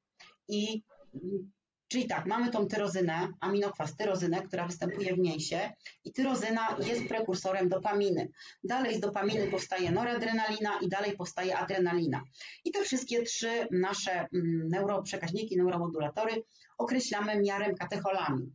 I 0.47 0.83
mm, 1.13 1.51
Czyli 1.89 2.07
tak, 2.07 2.25
mamy 2.25 2.51
tą 2.51 2.67
tyrozynę, 2.67 3.27
aminokwas 3.39 3.95
tyrozynę, 3.95 4.41
która 4.41 4.67
występuje 4.67 5.15
w 5.15 5.19
mięsie 5.19 5.71
i 6.03 6.13
tyrozyna 6.13 6.77
jest 6.87 7.07
prekursorem 7.07 7.69
dopaminy. 7.69 8.29
Dalej 8.63 8.95
z 8.95 8.99
dopaminy 8.99 9.47
powstaje 9.47 9.91
noradrenalina 9.91 10.79
i 10.81 10.89
dalej 10.89 11.17
powstaje 11.17 11.57
adrenalina. 11.57 12.21
I 12.65 12.71
te 12.71 12.83
wszystkie 12.83 13.23
trzy 13.23 13.67
nasze 13.71 14.11
mm, 14.11 14.67
neuroprzekaźniki, 14.69 15.57
neuromodulatory 15.57 16.43
określamy 16.77 17.41
miarem 17.41 17.75
katecholami. 17.75 18.51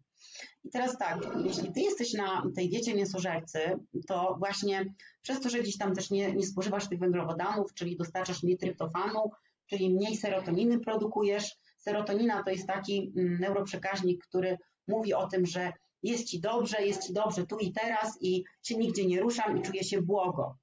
I 0.64 0.70
teraz 0.70 0.98
tak, 0.98 1.18
jeśli 1.44 1.72
ty 1.72 1.80
jesteś 1.80 2.12
na 2.12 2.42
tej 2.56 2.68
diecie 2.70 2.94
mięsożercy, 2.94 3.58
to 4.06 4.36
właśnie 4.38 4.94
przez 5.22 5.40
to, 5.40 5.48
że 5.48 5.60
gdzieś 5.60 5.78
tam 5.78 5.94
też 5.94 6.10
nie, 6.10 6.32
nie 6.32 6.46
spożywasz 6.46 6.88
tych 6.88 6.98
węglowodanów, 6.98 7.74
czyli 7.74 7.96
dostarczasz 7.96 8.42
mniej 8.42 8.58
tryptofanu, 8.58 9.30
czyli 9.66 9.94
mniej 9.94 10.16
serotoniny 10.16 10.80
produkujesz, 10.80 11.56
Serotonina 11.84 12.42
to 12.42 12.50
jest 12.50 12.66
taki 12.66 13.12
mm, 13.16 13.40
neuroprzekaźnik, 13.40 14.26
który 14.26 14.58
mówi 14.88 15.14
o 15.14 15.26
tym, 15.28 15.46
że 15.46 15.72
jest 16.02 16.24
ci 16.28 16.40
dobrze, 16.40 16.86
jest 16.86 17.06
ci 17.06 17.12
dobrze 17.12 17.46
tu 17.46 17.58
i 17.58 17.72
teraz 17.72 18.18
i 18.20 18.44
się 18.62 18.76
nigdzie 18.76 19.06
nie 19.06 19.20
ruszam 19.20 19.58
i 19.58 19.62
czuję 19.62 19.84
się 19.84 20.02
błogo. 20.02 20.56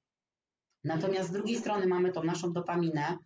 Natomiast 0.84 1.28
z 1.28 1.32
drugiej 1.32 1.56
strony 1.56 1.86
mamy 1.86 2.12
tą 2.12 2.24
naszą 2.24 2.52
dopaminę, 2.52 3.18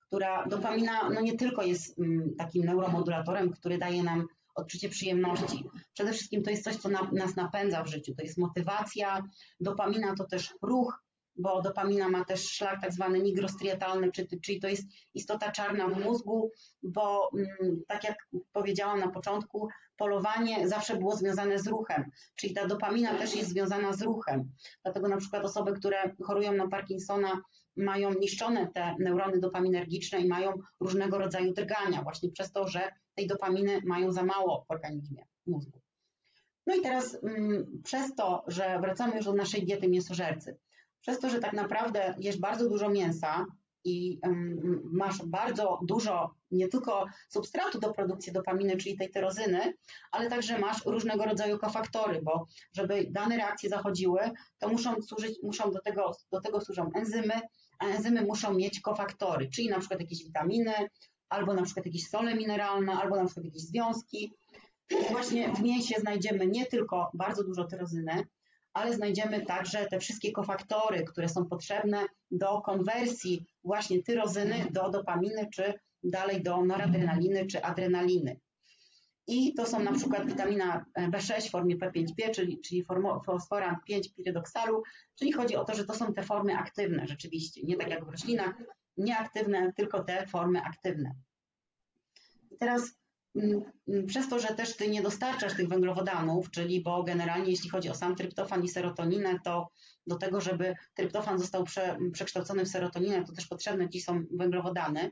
która 0.00 0.46
dopamina 0.46 1.10
no 1.10 1.20
nie 1.20 1.36
tylko 1.36 1.62
jest 1.62 1.98
mm, 1.98 2.34
takim 2.38 2.64
neuromodulatorem, 2.64 3.50
który 3.50 3.78
daje 3.78 4.02
nam 4.02 4.26
odczucie 4.54 4.88
przyjemności. 4.88 5.64
Przede 5.94 6.12
wszystkim 6.12 6.42
to 6.42 6.50
jest 6.50 6.64
coś, 6.64 6.76
co 6.76 6.88
na, 6.88 7.10
nas 7.12 7.36
napędza 7.36 7.82
w 7.84 7.88
życiu. 7.88 8.14
To 8.14 8.22
jest 8.22 8.38
motywacja. 8.38 9.22
Dopamina 9.60 10.14
to 10.14 10.24
też 10.24 10.54
ruch, 10.62 11.02
bo 11.40 11.62
dopamina 11.62 12.08
ma 12.08 12.24
też 12.24 12.50
szlak 12.50 12.80
tak 12.80 12.92
zwany 12.92 13.20
nigrostriatalny, 13.20 14.10
czyli 14.44 14.60
to 14.60 14.68
jest 14.68 14.84
istota 15.14 15.52
czarna 15.52 15.88
w 15.88 16.04
mózgu, 16.04 16.50
bo 16.82 17.30
mm, 17.34 17.82
tak 17.88 18.04
jak 18.04 18.16
powiedziałam 18.52 19.00
na 19.00 19.08
początku, 19.08 19.68
polowanie 19.96 20.68
zawsze 20.68 20.96
było 20.96 21.16
związane 21.16 21.58
z 21.58 21.66
ruchem, 21.66 22.10
czyli 22.36 22.54
ta 22.54 22.66
dopamina 22.66 23.14
też 23.14 23.36
jest 23.36 23.48
związana 23.48 23.92
z 23.92 24.02
ruchem. 24.02 24.52
Dlatego 24.82 25.08
na 25.08 25.16
przykład 25.16 25.44
osoby, 25.44 25.72
które 25.72 26.14
chorują 26.22 26.52
na 26.52 26.68
Parkinsona, 26.68 27.40
mają 27.76 28.14
niszczone 28.14 28.68
te 28.74 28.94
neurony 28.98 29.40
dopaminergiczne 29.40 30.20
i 30.20 30.28
mają 30.28 30.52
różnego 30.80 31.18
rodzaju 31.18 31.52
drgania, 31.52 32.02
właśnie 32.02 32.30
przez 32.30 32.52
to, 32.52 32.68
że 32.68 32.92
tej 33.14 33.26
dopaminy 33.26 33.80
mają 33.84 34.12
za 34.12 34.22
mało 34.22 34.64
w 34.68 34.70
organizmie 34.70 35.26
mózgu. 35.46 35.80
No 36.66 36.74
i 36.74 36.80
teraz 36.80 37.18
mm, 37.22 37.80
przez 37.84 38.14
to, 38.14 38.44
że 38.46 38.78
wracamy 38.80 39.16
już 39.16 39.24
do 39.24 39.34
naszej 39.34 39.66
diety 39.66 39.88
mięsożercy, 39.88 40.56
przez 41.00 41.18
to, 41.18 41.30
że 41.30 41.38
tak 41.38 41.52
naprawdę 41.52 42.14
jesz 42.18 42.40
bardzo 42.40 42.68
dużo 42.68 42.88
mięsa 42.88 43.46
i 43.84 44.20
masz 44.92 45.26
bardzo 45.26 45.78
dużo 45.82 46.34
nie 46.50 46.68
tylko 46.68 47.06
substratu 47.28 47.80
do 47.80 47.92
produkcji 47.92 48.32
dopaminy, 48.32 48.76
czyli 48.76 48.98
tej 48.98 49.10
tyrozyny, 49.10 49.74
ale 50.12 50.30
także 50.30 50.58
masz 50.58 50.86
różnego 50.86 51.24
rodzaju 51.24 51.58
kofaktory, 51.58 52.20
bo 52.22 52.46
żeby 52.72 53.06
dane 53.10 53.36
reakcje 53.36 53.70
zachodziły, 53.70 54.20
to 54.58 54.68
muszą 54.68 55.02
służyć, 55.02 55.38
muszą 55.42 55.70
do 55.70 55.80
tego, 55.80 56.16
do 56.32 56.40
tego 56.40 56.60
służą 56.60 56.90
enzymy, 56.94 57.40
a 57.78 57.86
enzymy 57.86 58.22
muszą 58.22 58.54
mieć 58.54 58.80
kofaktory, 58.80 59.48
czyli 59.48 59.68
na 59.68 59.78
przykład 59.78 60.00
jakieś 60.00 60.24
witaminy, 60.24 60.72
albo 61.28 61.54
na 61.54 61.62
przykład 61.62 61.86
jakieś 61.86 62.08
sole 62.08 62.34
mineralne, 62.34 62.92
albo 62.92 63.16
na 63.16 63.24
przykład 63.24 63.44
jakieś 63.44 63.62
związki. 63.62 64.32
Właśnie 65.10 65.54
w 65.54 65.62
mięsie 65.62 66.00
znajdziemy 66.00 66.46
nie 66.46 66.66
tylko 66.66 67.10
bardzo 67.14 67.44
dużo 67.44 67.64
tyrozyny, 67.64 68.26
ale 68.72 68.94
znajdziemy 68.94 69.46
także 69.46 69.86
te 69.86 69.98
wszystkie 69.98 70.32
kofaktory, 70.32 71.04
które 71.04 71.28
są 71.28 71.46
potrzebne 71.46 72.06
do 72.30 72.60
konwersji 72.60 73.46
właśnie 73.64 74.02
tyrozyny 74.02 74.66
do 74.70 74.90
dopaminy, 74.90 75.48
czy 75.54 75.74
dalej 76.04 76.42
do 76.42 76.64
noradrenaliny, 76.64 77.46
czy 77.46 77.62
adrenaliny. 77.64 78.40
I 79.26 79.54
to 79.54 79.66
są 79.66 79.80
na 79.82 79.92
przykład 79.92 80.26
witamina 80.26 80.84
B6 80.98 81.48
w 81.48 81.50
formie 81.50 81.76
P5P, 81.76 82.30
czyli, 82.34 82.60
czyli 82.60 82.84
fosforan 83.26 83.76
5 83.86 84.14
pirydoksalu, 84.14 84.82
czyli 85.18 85.32
chodzi 85.32 85.56
o 85.56 85.64
to, 85.64 85.74
że 85.74 85.84
to 85.84 85.94
są 85.94 86.14
te 86.14 86.22
formy 86.22 86.56
aktywne 86.58 87.06
rzeczywiście, 87.06 87.62
nie 87.62 87.76
tak 87.76 87.88
jak 87.88 88.04
w 88.04 88.08
roślinach, 88.08 88.54
nieaktywne, 88.96 89.72
tylko 89.72 90.04
te 90.04 90.26
formy 90.26 90.62
aktywne. 90.62 91.14
I 92.50 92.56
teraz 92.58 92.99
przez 94.06 94.28
to, 94.28 94.38
że 94.38 94.48
też 94.48 94.76
ty 94.76 94.88
nie 94.88 95.02
dostarczasz 95.02 95.56
tych 95.56 95.68
węglowodanów, 95.68 96.50
czyli 96.50 96.82
bo 96.82 97.02
generalnie 97.02 97.50
jeśli 97.50 97.70
chodzi 97.70 97.90
o 97.90 97.94
sam 97.94 98.16
tryptofan 98.16 98.64
i 98.64 98.68
serotoninę, 98.68 99.38
to 99.44 99.70
do 100.06 100.16
tego, 100.16 100.40
żeby 100.40 100.74
tryptofan 100.94 101.38
został 101.38 101.64
prze, 101.64 101.98
przekształcony 102.12 102.64
w 102.64 102.68
serotoninę, 102.68 103.24
to 103.24 103.32
też 103.32 103.46
potrzebne 103.46 103.88
ci 103.88 104.00
są 104.00 104.24
węglowodany, 104.32 105.10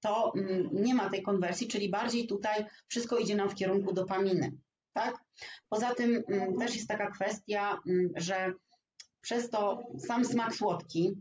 to 0.00 0.32
mm, 0.36 0.68
nie 0.72 0.94
ma 0.94 1.10
tej 1.10 1.22
konwersji, 1.22 1.68
czyli 1.68 1.90
bardziej 1.90 2.26
tutaj 2.26 2.64
wszystko 2.88 3.18
idzie 3.18 3.36
nam 3.36 3.50
w 3.50 3.54
kierunku 3.54 3.92
dopaminy. 3.92 4.52
Tak? 4.92 5.14
Poza 5.68 5.94
tym 5.94 6.22
też 6.58 6.74
jest 6.74 6.88
taka 6.88 7.10
kwestia, 7.10 7.78
że 8.16 8.52
przez 9.20 9.50
to 9.50 9.82
sam 9.98 10.24
smak 10.24 10.54
słodki 10.54 11.14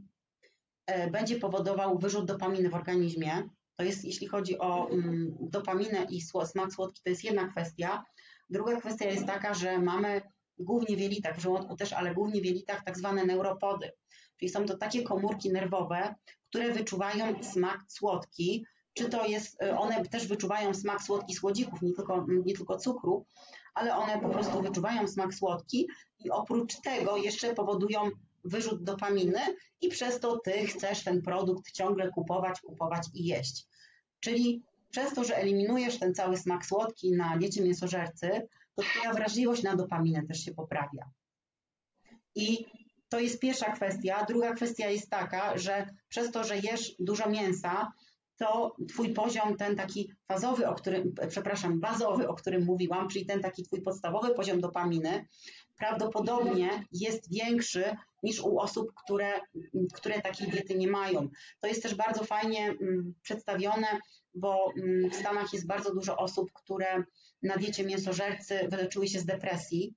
e, 0.85 1.11
będzie 1.11 1.39
powodował 1.39 1.97
wyrzut 1.99 2.26
dopaminy 2.26 2.69
w 2.69 2.76
organizmie, 2.76 3.49
to 3.77 3.84
jest, 3.84 4.06
jeśli 4.06 4.27
chodzi 4.27 4.60
o 4.60 4.89
mm, 4.89 5.38
dopaminę 5.39 6.06
i 6.10 6.22
smak 6.22 6.73
słodki, 6.73 7.02
to 7.03 7.10
jest 7.10 7.23
jedna 7.23 7.47
kwestia. 7.47 8.03
Druga 8.49 8.80
kwestia 8.80 9.06
jest 9.06 9.26
taka, 9.26 9.53
że 9.53 9.80
mamy 9.80 10.22
głównie 10.57 10.97
w 10.97 10.99
jelitach, 10.99 11.38
w 11.38 11.41
żołądku 11.41 11.76
też, 11.76 11.93
ale 11.93 12.14
głównie 12.14 12.41
w 12.41 12.45
jelitach 12.45 12.84
tak 12.84 12.97
zwane 12.97 13.26
neuropody. 13.26 13.91
Czyli 14.39 14.49
są 14.49 14.65
to 14.65 14.77
takie 14.77 15.03
komórki 15.03 15.52
nerwowe, 15.52 16.15
które 16.49 16.72
wyczuwają 16.72 17.43
smak 17.43 17.80
słodki, 17.88 18.65
czy 18.93 19.10
to 19.10 19.26
jest, 19.26 19.64
y, 19.64 19.77
one 19.77 20.06
też 20.06 20.27
wyczuwają 20.27 20.73
smak 20.73 21.02
słodki 21.02 21.34
słodzików, 21.34 21.81
nie 21.81 21.93
tylko, 21.93 22.26
nie 22.45 22.53
tylko 22.53 22.77
cukru, 22.77 23.26
ale 23.73 23.95
one 23.95 24.22
po 24.22 24.30
prostu 24.30 24.61
wyczuwają 24.61 25.07
smak 25.07 25.34
słodki 25.34 25.88
i 26.19 26.31
oprócz 26.31 26.81
tego 26.81 27.18
jeszcze 27.18 27.53
powodują 27.53 28.10
wyrzut 28.46 28.84
dopaminy 28.84 29.40
i 29.82 29.90
przez 29.90 30.20
to 30.20 30.40
ty 30.40 30.68
chcesz 30.68 31.04
ten 31.04 31.22
produkt 31.22 31.72
ciągle 31.72 32.10
kupować, 32.10 32.62
kupować 32.62 33.08
i 33.14 33.26
jeść. 33.26 33.68
Czyli 34.20 34.64
przez 34.90 35.14
to, 35.14 35.24
że 35.24 35.38
eliminujesz 35.38 36.00
ten 36.00 36.16
cały 36.16 36.38
smak 36.38 36.66
słodki 36.66 37.12
na 37.12 37.38
diecie 37.38 37.64
mięsożercy, 37.64 38.48
to 38.76 38.84
twoja 38.84 39.14
wrażliwość 39.14 39.64
na 39.64 39.76
dopaminę 39.76 40.24
też 40.28 40.46
się 40.46 40.54
poprawia. 40.54 41.10
I 42.36 42.66
to 43.10 43.20
jest 43.20 43.40
pierwsza 43.40 43.72
kwestia. 43.72 44.26
Druga 44.28 44.54
kwestia 44.54 44.90
jest 44.90 45.10
taka, 45.10 45.58
że 45.58 45.90
przez 46.10 46.32
to, 46.32 46.44
że 46.44 46.58
jesz 46.58 46.96
dużo 47.00 47.30
mięsa, 47.30 47.92
to 48.38 48.76
twój 48.90 49.14
poziom, 49.14 49.58
ten 49.58 49.76
taki 49.76 50.12
fazowy, 50.28 50.68
o 50.68 50.76
którym, 50.76 51.14
przepraszam, 51.30 51.80
bazowy, 51.80 52.28
o 52.28 52.34
którym 52.34 52.66
mówiłam, 52.66 53.10
czyli 53.10 53.26
ten 53.26 53.42
taki 53.42 53.64
twój 53.64 53.82
podstawowy 53.82 54.34
poziom 54.34 54.62
dopaminy, 54.62 55.26
prawdopodobnie 55.77 56.85
jest 56.91 57.34
większy 57.34 57.95
niż 58.23 58.39
u 58.39 58.60
osób, 58.60 58.91
które, 59.03 59.39
które 59.93 60.22
takiej 60.22 60.47
diety 60.47 60.76
nie 60.76 60.88
mają. 60.88 61.30
To 61.61 61.68
jest 61.68 61.84
też 61.84 61.95
bardzo 61.95 62.23
fajnie 62.23 62.68
mm, 62.68 63.14
przedstawione, 63.22 63.88
bo 64.34 64.72
mm, 64.77 65.10
w 65.10 65.15
Stanach 65.15 65.53
jest 65.53 65.68
bardzo 65.68 65.93
dużo 65.93 66.18
osób, 66.18 66.52
które 66.53 67.03
na 67.43 67.57
diecie 67.57 67.84
mięsożercy 67.84 68.68
wyleczyły 68.69 69.07
się 69.07 69.19
z 69.19 69.26
depresji, 69.26 69.93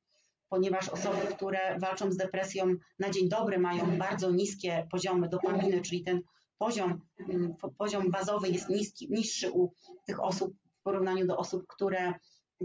ponieważ 0.48 0.88
osoby, 0.88 1.26
które 1.36 1.78
walczą 1.78 2.12
z 2.12 2.16
depresją 2.16 2.74
na 2.98 3.10
dzień 3.10 3.28
dobry 3.28 3.58
mają 3.58 3.98
bardzo 3.98 4.30
niskie 4.30 4.86
poziomy 4.90 5.28
dopaminy, 5.28 5.82
czyli 5.82 6.02
ten 6.02 6.20
poziom, 6.58 7.00
mm, 7.28 7.54
poziom 7.78 8.10
bazowy 8.10 8.48
jest 8.48 8.68
niski, 8.68 9.08
niższy 9.10 9.50
u 9.50 9.72
tych 10.06 10.22
osób 10.24 10.54
w 10.80 10.82
porównaniu 10.82 11.26
do 11.26 11.36
osób, 11.36 11.66
które, 11.66 12.14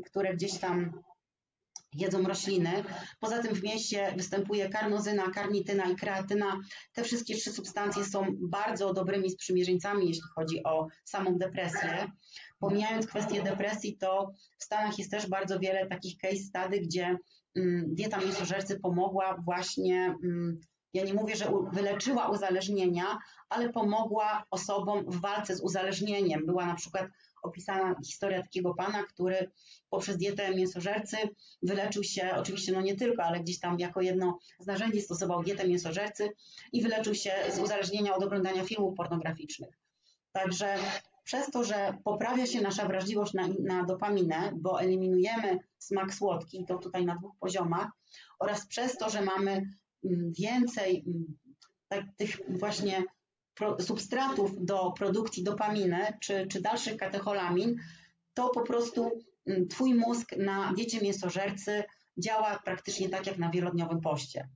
które 0.05 0.33
gdzieś 0.33 0.59
tam 0.59 1.03
jedzą 1.95 2.23
rośliny. 2.23 2.83
Poza 3.19 3.41
tym 3.41 3.55
w 3.55 3.63
mieście 3.63 4.13
występuje 4.17 4.69
karnozyna, 4.69 5.31
karnityna 5.31 5.89
i 5.89 5.95
kreatyna. 5.95 6.59
Te 6.93 7.03
wszystkie 7.03 7.35
trzy 7.35 7.51
substancje 7.51 8.05
są 8.05 8.25
bardzo 8.41 8.93
dobrymi 8.93 9.29
sprzymierzeńcami, 9.29 10.07
jeśli 10.07 10.23
chodzi 10.35 10.63
o 10.63 10.87
samą 11.05 11.37
depresję. 11.37 12.11
Pomijając 12.59 13.07
kwestię 13.07 13.43
depresji, 13.43 13.97
to 13.97 14.31
w 14.57 14.63
Stanach 14.63 14.99
jest 14.99 15.11
też 15.11 15.29
bardzo 15.29 15.59
wiele 15.59 15.87
takich 15.87 16.17
case 16.17 16.35
study, 16.37 16.79
gdzie 16.79 17.17
mm, 17.55 17.95
dieta 17.95 18.17
mięsożercy 18.17 18.79
pomogła 18.79 19.37
właśnie 19.45 20.15
mm, 20.23 20.59
ja 20.93 21.03
nie 21.03 21.13
mówię, 21.13 21.35
że 21.35 21.51
wyleczyła 21.71 22.29
uzależnienia, 22.29 23.17
ale 23.49 23.69
pomogła 23.69 24.43
osobom 24.51 25.05
w 25.07 25.21
walce 25.21 25.55
z 25.55 25.61
uzależnieniem. 25.61 26.45
Była 26.45 26.65
na 26.65 26.75
przykład 26.75 27.07
opisana 27.43 27.95
historia 28.05 28.41
takiego 28.41 28.73
pana, 28.73 29.03
który 29.03 29.51
poprzez 29.89 30.17
dietę 30.17 30.55
mięsożercy 30.55 31.17
wyleczył 31.61 32.03
się, 32.03 32.31
oczywiście 32.35 32.71
no 32.71 32.81
nie 32.81 32.95
tylko, 32.95 33.23
ale 33.23 33.39
gdzieś 33.39 33.59
tam 33.59 33.79
jako 33.79 34.01
jedno 34.01 34.39
z 34.59 34.67
narzędzi 34.67 35.01
stosował 35.01 35.43
dietę 35.43 35.67
mięsożercy 35.67 36.29
i 36.73 36.81
wyleczył 36.81 37.15
się 37.15 37.31
z 37.55 37.59
uzależnienia 37.59 38.15
od 38.15 38.23
oglądania 38.23 38.63
filmów 38.63 38.97
pornograficznych. 38.97 39.79
Także 40.31 40.75
przez 41.23 41.51
to, 41.51 41.63
że 41.63 41.97
poprawia 42.03 42.45
się 42.45 42.61
nasza 42.61 42.87
wrażliwość 42.87 43.33
na, 43.33 43.47
na 43.59 43.83
dopaminę, 43.83 44.51
bo 44.55 44.81
eliminujemy 44.81 45.59
smak 45.77 46.13
słodki, 46.13 46.65
to 46.65 46.77
tutaj 46.77 47.05
na 47.05 47.15
dwóch 47.15 47.35
poziomach, 47.39 47.87
oraz 48.39 48.67
przez 48.67 48.97
to, 48.97 49.09
że 49.09 49.21
mamy 49.21 49.51
mm, 49.51 50.33
więcej 50.39 51.03
mm, 51.07 51.37
tak, 51.87 52.05
tych 52.17 52.39
właśnie 52.49 53.03
substratów 53.79 54.65
do 54.65 54.91
produkcji 54.91 55.43
dopaminy 55.43 56.17
czy, 56.21 56.47
czy 56.47 56.61
dalszych 56.61 56.97
katecholamin, 56.97 57.75
to 58.33 58.49
po 58.49 58.61
prostu 58.61 59.11
mm, 59.47 59.67
Twój 59.67 59.93
mózg 59.95 60.37
na 60.37 60.73
diecie 60.73 61.01
mięsożercy 61.01 61.83
działa 62.17 62.59
praktycznie 62.65 63.09
tak 63.09 63.27
jak 63.27 63.37
na 63.37 63.49
wielodniowym 63.49 64.01
poście. 64.01 64.49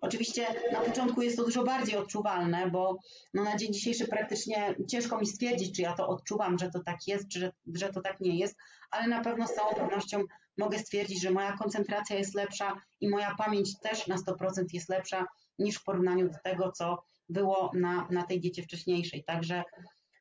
Oczywiście 0.00 0.46
na 0.72 0.80
początku 0.80 1.22
jest 1.22 1.36
to 1.36 1.44
dużo 1.44 1.64
bardziej 1.64 1.96
odczuwalne, 1.96 2.70
bo 2.70 2.98
no 3.34 3.44
na 3.44 3.56
dzień 3.56 3.72
dzisiejszy 3.72 4.08
praktycznie 4.08 4.74
ciężko 4.88 5.18
mi 5.18 5.26
stwierdzić, 5.26 5.76
czy 5.76 5.82
ja 5.82 5.92
to 5.92 6.08
odczuwam, 6.08 6.58
że 6.58 6.70
to 6.70 6.80
tak 6.80 6.96
jest, 7.06 7.28
czy 7.28 7.40
że, 7.40 7.52
że 7.74 7.92
to 7.92 8.00
tak 8.00 8.20
nie 8.20 8.38
jest, 8.38 8.56
ale 8.90 9.08
na 9.08 9.24
pewno 9.24 9.46
z 9.46 9.54
całą 9.54 9.74
pewnością 9.74 10.24
mogę 10.58 10.78
stwierdzić, 10.78 11.22
że 11.22 11.30
moja 11.30 11.52
koncentracja 11.52 12.16
jest 12.16 12.34
lepsza 12.34 12.80
i 13.00 13.08
moja 13.08 13.34
pamięć 13.34 13.78
też 13.78 14.06
na 14.06 14.16
100% 14.16 14.64
jest 14.72 14.88
lepsza 14.88 15.26
niż 15.58 15.76
w 15.76 15.84
porównaniu 15.84 16.28
do 16.28 16.38
tego, 16.44 16.72
co 16.72 17.02
było 17.30 17.70
na, 17.74 18.08
na 18.10 18.22
tej 18.22 18.40
diecie 18.40 18.62
wcześniejszej. 18.62 19.24
Także, 19.24 19.62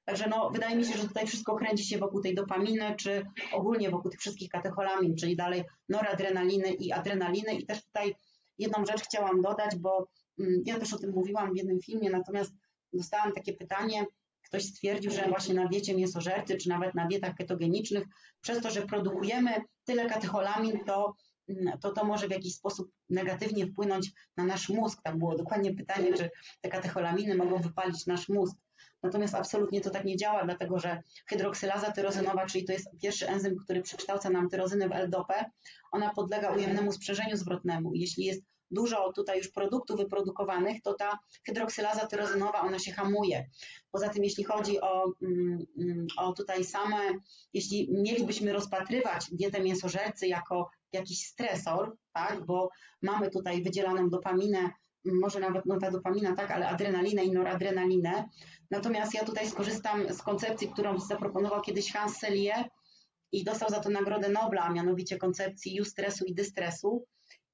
także 0.06 0.28
no, 0.30 0.50
wydaje 0.50 0.76
mi 0.76 0.86
się, 0.86 0.98
że 0.98 1.08
tutaj 1.08 1.28
wszystko 1.28 1.56
kręci 1.56 1.84
się 1.86 1.98
wokół 1.98 2.22
tej 2.22 2.36
dopaminy, 2.36 2.96
czy 2.98 3.26
ogólnie 3.54 3.90
wokół 3.90 4.12
tych 4.12 4.20
wszystkich 4.20 4.50
katecholamin, 4.50 5.16
czyli 5.16 5.36
dalej 5.36 5.64
noradrenaliny 5.90 6.74
i 6.74 6.92
adrenaliny. 6.92 7.54
I 7.54 7.66
też 7.66 7.86
tutaj 7.86 8.16
jedną 8.58 8.86
rzecz 8.86 9.02
chciałam 9.02 9.42
dodać, 9.42 9.76
bo 9.76 10.08
mm, 10.40 10.62
ja 10.66 10.80
też 10.80 10.94
o 10.94 10.98
tym 10.98 11.12
mówiłam 11.12 11.54
w 11.54 11.58
jednym 11.58 11.80
filmie, 11.82 12.10
natomiast 12.10 12.54
dostałam 12.94 13.32
takie 13.32 13.54
pytanie, 13.54 14.06
ktoś 14.42 14.66
stwierdził, 14.66 15.12
że 15.12 15.28
właśnie 15.30 15.54
na 15.54 15.68
diecie 15.68 15.96
mięsożercy, 15.96 16.58
czy 16.58 16.70
nawet 16.70 16.96
na 16.96 17.08
dietach 17.08 17.36
ketogenicznych, 17.36 18.04
przez 18.42 18.62
to, 18.62 18.70
że 18.70 18.82
produkujemy 18.82 19.62
tyle 19.86 20.06
katecholamin, 20.06 20.80
to 20.86 21.14
to 21.82 21.92
to 21.92 22.06
może 22.06 22.28
w 22.28 22.32
jakiś 22.32 22.56
sposób 22.56 22.92
negatywnie 23.10 23.68
wpłynąć 23.68 24.12
na 24.38 24.44
nasz 24.44 24.70
mózg. 24.70 25.02
Tam 25.04 25.20
było 25.20 25.36
dokładnie 25.36 25.74
pytanie, 25.74 26.14
czy 26.14 26.30
te 26.62 26.70
katecholaminy 26.70 27.36
mogą 27.36 27.62
wypalić 27.62 28.06
nasz 28.06 28.30
mózg. 28.30 28.58
Natomiast 29.04 29.36
absolutnie 29.36 29.82
to 29.82 29.90
tak 29.90 30.06
nie 30.06 30.18
działa, 30.18 30.46
dlatego 30.46 30.80
że 30.80 31.04
hydroksylaza 31.26 31.92
tyrozynowa, 31.92 32.46
czyli 32.46 32.66
to 32.66 32.74
jest 32.74 32.88
pierwszy 33.02 33.28
enzym, 33.28 33.58
który 33.58 33.82
przekształca 33.82 34.30
nam 34.30 34.50
tyrozynę 34.50 34.90
w 34.90 34.92
L-dopę, 34.92 35.46
ona 35.92 36.14
podlega 36.14 36.52
ujemnemu 36.52 36.92
sprzężeniu 36.92 37.38
zwrotnemu. 37.38 37.94
Jeśli 37.94 38.26
jest 38.26 38.42
dużo 38.72 39.12
tutaj 39.14 39.38
już 39.38 39.48
produktów 39.52 39.98
wyprodukowanych, 39.98 40.82
to 40.82 40.94
ta 40.94 41.20
hydroksylaza 41.46 42.08
tyrozynowa, 42.08 42.62
ona 42.62 42.80
się 42.80 42.92
hamuje. 42.92 43.50
Poza 43.92 44.10
tym, 44.10 44.24
jeśli 44.24 44.44
chodzi 44.44 44.82
o, 44.82 45.14
mm, 45.22 45.66
mm, 45.80 46.08
o 46.18 46.34
tutaj 46.34 46.66
same, 46.66 46.98
jeśli 47.54 47.88
mielibyśmy 47.92 48.54
rozpatrywać 48.54 49.26
dietę 49.32 49.62
mięsożercy 49.62 50.28
jako 50.28 50.70
jakiś 50.94 51.26
stresor, 51.26 51.98
tak, 52.14 52.46
bo 52.46 52.70
mamy 53.02 53.30
tutaj 53.30 53.64
wydzielaną 53.64 54.10
dopaminę, 54.10 54.70
może 55.06 55.40
nawet 55.40 55.66
no 55.66 55.80
ta 55.80 55.92
dopamina, 55.92 56.36
tak, 56.36 56.52
ale 56.52 56.68
adrenalinę 56.68 57.24
i 57.24 57.32
noradrenalinę. 57.32 58.30
Natomiast 58.72 59.14
ja 59.14 59.26
tutaj 59.26 59.50
skorzystam 59.50 60.14
z 60.14 60.22
koncepcji, 60.22 60.70
którą 60.70 61.00
zaproponował 61.00 61.62
kiedyś 61.62 61.94
Hans 61.94 62.18
Selye 62.18 62.70
i 63.32 63.44
dostał 63.44 63.70
za 63.70 63.80
to 63.80 63.90
Nagrodę 63.90 64.30
Nobla, 64.30 64.62
a 64.62 64.74
mianowicie 64.74 65.18
koncepcji 65.18 65.80
eustresu 65.80 66.26
i 66.26 66.34
dystresu. 66.34 67.06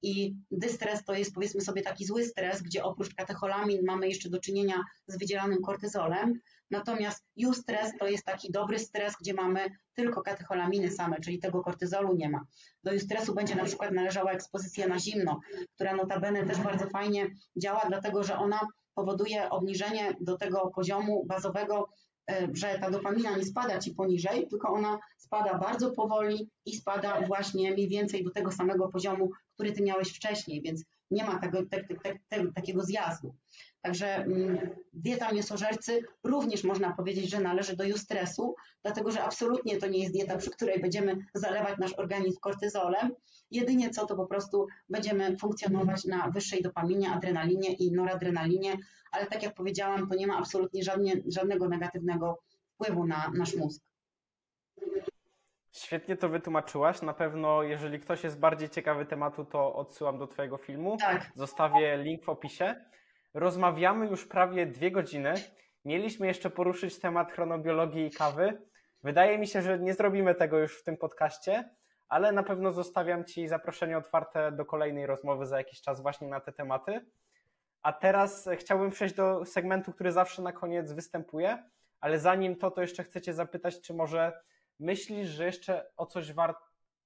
I 0.02 0.34
dystres 0.50 1.04
to 1.04 1.14
jest 1.14 1.34
powiedzmy 1.34 1.60
sobie 1.60 1.82
taki 1.82 2.04
zły 2.04 2.24
stres, 2.24 2.62
gdzie 2.62 2.84
oprócz 2.84 3.14
katecholamin 3.14 3.80
mamy 3.84 4.08
jeszcze 4.08 4.30
do 4.30 4.40
czynienia 4.40 4.84
z 5.06 5.18
wydzielanym 5.18 5.62
kortyzolem. 5.62 6.40
Natomiast 6.70 7.24
eustres 7.44 7.92
to 7.98 8.08
jest 8.08 8.24
taki 8.24 8.52
dobry 8.52 8.78
stres, 8.78 9.14
gdzie 9.20 9.34
mamy 9.34 9.60
tylko 9.94 10.22
katecholaminy 10.22 10.90
same, 10.90 11.20
czyli 11.20 11.38
tego 11.38 11.62
kortyzolu 11.62 12.14
nie 12.14 12.28
ma. 12.28 12.46
Do 12.84 12.90
eustresu 12.90 13.34
będzie 13.34 13.54
na 13.54 13.64
przykład 13.64 13.92
należała 13.92 14.32
ekspozycja 14.32 14.88
na 14.88 14.98
zimno, 14.98 15.40
która 15.74 15.96
notabene 15.96 16.46
też 16.46 16.58
bardzo 16.58 16.86
fajnie 16.86 17.30
działa, 17.56 17.84
dlatego 17.88 18.24
że 18.24 18.38
ona 18.38 18.60
powoduje 18.94 19.50
obniżenie 19.50 20.16
do 20.20 20.36
tego 20.36 20.70
poziomu 20.74 21.24
bazowego 21.26 21.88
że 22.52 22.78
ta 22.80 22.90
dopamina 22.90 23.36
nie 23.36 23.44
spada 23.44 23.78
ci 23.78 23.94
poniżej, 23.94 24.48
tylko 24.48 24.68
ona 24.68 24.98
spada 25.18 25.58
bardzo 25.58 25.90
powoli 25.90 26.50
i 26.64 26.76
spada 26.76 27.20
właśnie 27.20 27.72
mniej 27.72 27.88
więcej 27.88 28.24
do 28.24 28.30
tego 28.30 28.52
samego 28.52 28.88
poziomu, 28.88 29.30
który 29.54 29.72
ty 29.72 29.82
miałeś 29.82 30.08
wcześniej, 30.08 30.62
więc 30.62 30.84
nie 31.10 31.24
ma 31.24 31.38
tego, 31.38 31.58
te, 31.70 31.84
te, 31.84 32.18
te, 32.28 32.52
takiego 32.52 32.82
zjazdu. 32.82 33.34
Także 33.82 34.16
mm, 34.16 34.58
dieta 34.92 35.32
mięsożercy 35.32 36.02
również 36.24 36.64
można 36.64 36.92
powiedzieć, 36.92 37.30
że 37.30 37.40
należy 37.40 37.76
do 37.76 37.84
eustresu, 37.84 38.54
dlatego 38.82 39.10
że 39.10 39.22
absolutnie 39.22 39.76
to 39.76 39.86
nie 39.86 39.98
jest 39.98 40.12
dieta, 40.12 40.36
przy 40.36 40.50
której 40.50 40.80
będziemy 40.80 41.16
zalewać 41.34 41.78
nasz 41.78 41.92
organizm 41.92 42.40
kortyzolem. 42.40 43.10
Jedynie 43.50 43.90
co 43.90 44.06
to 44.06 44.16
po 44.16 44.26
prostu 44.26 44.66
będziemy 44.88 45.36
funkcjonować 45.38 46.04
na 46.04 46.30
wyższej 46.30 46.62
dopaminie, 46.62 47.10
adrenalinie 47.10 47.72
i 47.72 47.92
noradrenalinie, 47.92 48.76
ale 49.16 49.26
tak 49.26 49.42
jak 49.42 49.54
powiedziałam, 49.54 50.08
to 50.08 50.14
nie 50.14 50.26
ma 50.26 50.38
absolutnie 50.38 50.82
żadnie, 50.82 51.12
żadnego 51.26 51.68
negatywnego 51.68 52.38
wpływu 52.74 53.06
na 53.06 53.30
nasz 53.34 53.54
mózg. 53.54 53.82
Świetnie 55.72 56.16
to 56.16 56.28
wytłumaczyłaś. 56.28 57.02
Na 57.02 57.14
pewno, 57.14 57.62
jeżeli 57.62 58.00
ktoś 58.00 58.24
jest 58.24 58.38
bardziej 58.38 58.68
ciekawy 58.70 59.06
tematu, 59.06 59.44
to 59.44 59.74
odsyłam 59.74 60.18
do 60.18 60.26
Twojego 60.26 60.56
filmu. 60.56 60.96
Tak. 60.96 61.30
Zostawię 61.34 61.96
link 61.96 62.24
w 62.24 62.28
opisie. 62.28 62.74
Rozmawiamy 63.34 64.06
już 64.06 64.26
prawie 64.26 64.66
dwie 64.66 64.90
godziny. 64.90 65.34
Mieliśmy 65.84 66.26
jeszcze 66.26 66.50
poruszyć 66.50 66.98
temat 66.98 67.32
chronobiologii 67.32 68.06
i 68.06 68.10
kawy. 68.10 68.62
Wydaje 69.02 69.38
mi 69.38 69.46
się, 69.46 69.62
że 69.62 69.78
nie 69.78 69.94
zrobimy 69.94 70.34
tego 70.34 70.58
już 70.58 70.80
w 70.80 70.84
tym 70.84 70.96
podcaście, 70.96 71.70
ale 72.08 72.32
na 72.32 72.42
pewno 72.42 72.72
zostawiam 72.72 73.24
Ci 73.24 73.48
zaproszenie 73.48 73.98
otwarte 73.98 74.52
do 74.52 74.64
kolejnej 74.64 75.06
rozmowy 75.06 75.46
za 75.46 75.58
jakiś 75.58 75.80
czas 75.80 76.00
właśnie 76.00 76.28
na 76.28 76.40
te 76.40 76.52
tematy. 76.52 77.06
A 77.86 77.92
teraz 77.92 78.48
chciałbym 78.58 78.90
przejść 78.90 79.14
do 79.14 79.44
segmentu, 79.44 79.92
który 79.92 80.12
zawsze 80.12 80.42
na 80.42 80.52
koniec 80.52 80.92
występuje, 80.92 81.62
ale 82.00 82.18
zanim 82.18 82.56
to, 82.56 82.70
to 82.70 82.80
jeszcze 82.82 83.04
chcecie 83.04 83.34
zapytać, 83.34 83.80
czy 83.80 83.94
może 83.94 84.32
myślisz, 84.80 85.28
że 85.28 85.46
jeszcze 85.46 85.86
o 85.96 86.06
coś 86.06 86.32
warto, 86.32 86.60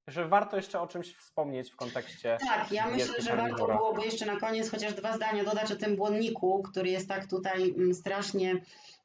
że 0.07 0.29
warto 0.29 0.57
jeszcze 0.57 0.81
o 0.81 0.87
czymś 0.87 1.15
wspomnieć 1.17 1.71
w 1.71 1.77
kontekście. 1.77 2.39
Tak, 2.49 2.73
ja 2.73 2.87
myślę, 2.87 3.15
że 3.21 3.37
warto 3.37 3.67
byłoby 3.67 4.05
jeszcze 4.05 4.27
na 4.27 4.37
koniec 4.37 4.71
chociaż 4.71 4.95
dwa 4.95 5.17
zdania 5.17 5.45
dodać 5.45 5.73
o 5.73 5.77
tym 5.77 5.97
błonniku, 5.97 6.63
który 6.63 6.89
jest 6.91 7.09
tak 7.09 7.27
tutaj 7.27 7.71
mm, 7.71 7.95
strasznie 7.95 8.55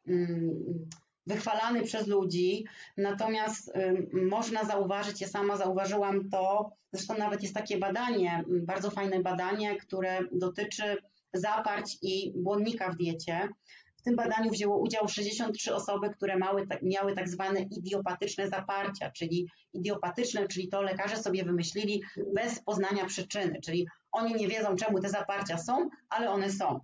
mm, 0.08 0.90
wychwalany 1.28 1.84
przez 1.84 2.08
ludzi. 2.08 2.66
Natomiast 2.98 3.74
można 4.14 4.64
zauważyć, 4.64 5.22
ja 5.22 5.28
sama 5.28 5.58
zauważyłam 5.58 6.30
to, 6.30 6.72
zresztą 6.92 7.18
nawet 7.18 7.44
jest 7.44 7.56
takie 7.56 7.78
badanie, 7.78 8.32
mm, 8.34 8.66
bardzo 8.66 8.92
fajne 8.92 9.20
badanie, 9.20 9.76
które 9.76 10.20
dotyczy 10.32 10.98
zaparć 11.38 11.98
i 12.02 12.34
błonnika 12.36 12.92
w 12.92 12.96
diecie. 12.96 13.50
W 13.98 14.02
tym 14.04 14.16
badaniu 14.16 14.52
wzięło 14.52 14.78
udział 14.78 15.08
63 15.08 15.76
osoby, 15.76 16.10
które 16.10 16.38
mały, 16.38 16.68
miały 16.82 17.16
tak 17.16 17.30
zwane 17.30 17.62
idiopatyczne 17.62 18.50
zaparcia, 18.50 19.12
czyli 19.12 19.48
idiopatyczne, 19.74 20.48
czyli 20.48 20.68
to 20.68 20.82
lekarze 20.82 21.18
sobie 21.18 21.44
wymyślili 21.44 22.04
bez 22.34 22.60
poznania 22.60 23.06
przyczyny, 23.06 23.60
czyli 23.62 23.88
oni 24.12 24.36
nie 24.36 24.48
wiedzą, 24.48 24.76
czemu 24.76 25.00
te 25.00 25.10
zaparcia 25.10 25.58
są, 25.58 25.90
ale 26.10 26.30
one 26.30 26.52
są. 26.52 26.80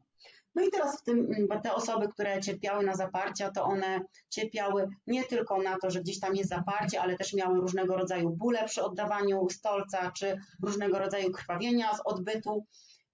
No 0.55 0.63
i 0.63 0.69
teraz 0.71 1.01
w 1.01 1.03
tym, 1.03 1.47
te 1.63 1.73
osoby, 1.73 2.07
które 2.07 2.41
cierpiały 2.41 2.85
na 2.85 2.95
zaparcia, 2.95 3.51
to 3.51 3.63
one 3.63 4.01
cierpiały 4.29 4.87
nie 5.07 5.23
tylko 5.23 5.61
na 5.61 5.77
to, 5.77 5.89
że 5.91 6.01
gdzieś 6.01 6.19
tam 6.19 6.35
jest 6.35 6.49
zaparcie, 6.49 7.01
ale 7.01 7.17
też 7.17 7.33
miały 7.33 7.59
różnego 7.59 7.97
rodzaju 7.97 8.29
bóle 8.29 8.65
przy 8.65 8.83
oddawaniu 8.83 9.49
stolca, 9.49 10.11
czy 10.11 10.37
różnego 10.63 10.99
rodzaju 10.99 11.31
krwawienia 11.31 11.95
z 11.95 12.01
odbytu 12.05 12.65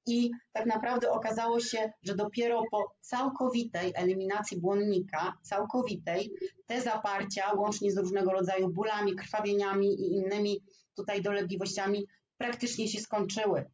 i 0.08 0.32
tak 0.54 0.66
naprawdę 0.66 1.12
okazało 1.12 1.60
się, 1.60 1.92
że 2.04 2.16
dopiero 2.16 2.64
po 2.72 2.96
całkowitej 3.02 3.92
eliminacji 3.96 4.62
błonnika, 4.62 5.38
całkowitej, 5.42 6.34
te 6.66 6.82
zaparcia, 6.82 7.54
łącznie 7.54 7.92
z 7.92 7.98
różnego 7.98 8.32
rodzaju 8.32 8.70
bólami, 8.70 9.16
krwawieniami 9.16 9.88
i 9.88 10.16
innymi 10.16 10.64
tutaj 10.96 11.22
dolegliwościami, 11.22 12.08
praktycznie 12.38 12.88
się 12.88 13.00
skończyły. 13.00 13.66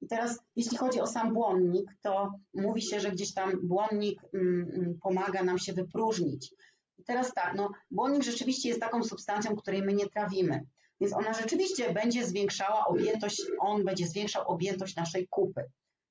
I 0.00 0.06
teraz, 0.06 0.38
jeśli 0.56 0.76
chodzi 0.76 1.00
o 1.00 1.06
sam 1.06 1.34
błonnik, 1.34 1.90
to 2.02 2.32
mówi 2.54 2.82
się, 2.82 3.00
że 3.00 3.10
gdzieś 3.10 3.34
tam 3.34 3.52
błonnik 3.62 4.20
mm, 4.34 4.70
mm 4.74 4.98
pomaga 5.02 5.42
nam 5.42 5.58
się 5.58 5.72
wypróżnić. 5.72 6.54
I 6.98 7.04
teraz 7.04 7.34
tak, 7.34 7.54
no, 7.56 7.70
błonnik 7.90 8.22
rzeczywiście 8.22 8.68
jest 8.68 8.80
taką 8.80 9.02
substancją, 9.02 9.56
której 9.56 9.82
my 9.82 9.92
nie 9.92 10.06
trawimy. 10.06 10.66
Więc 11.00 11.12
ona 11.12 11.32
rzeczywiście 11.32 11.92
będzie 11.92 12.26
zwiększała 12.26 12.86
objętość, 12.86 13.42
on 13.60 13.84
będzie 13.84 14.06
zwiększał 14.06 14.48
objętość 14.48 14.96
naszej 14.96 15.28
kupy. 15.28 15.64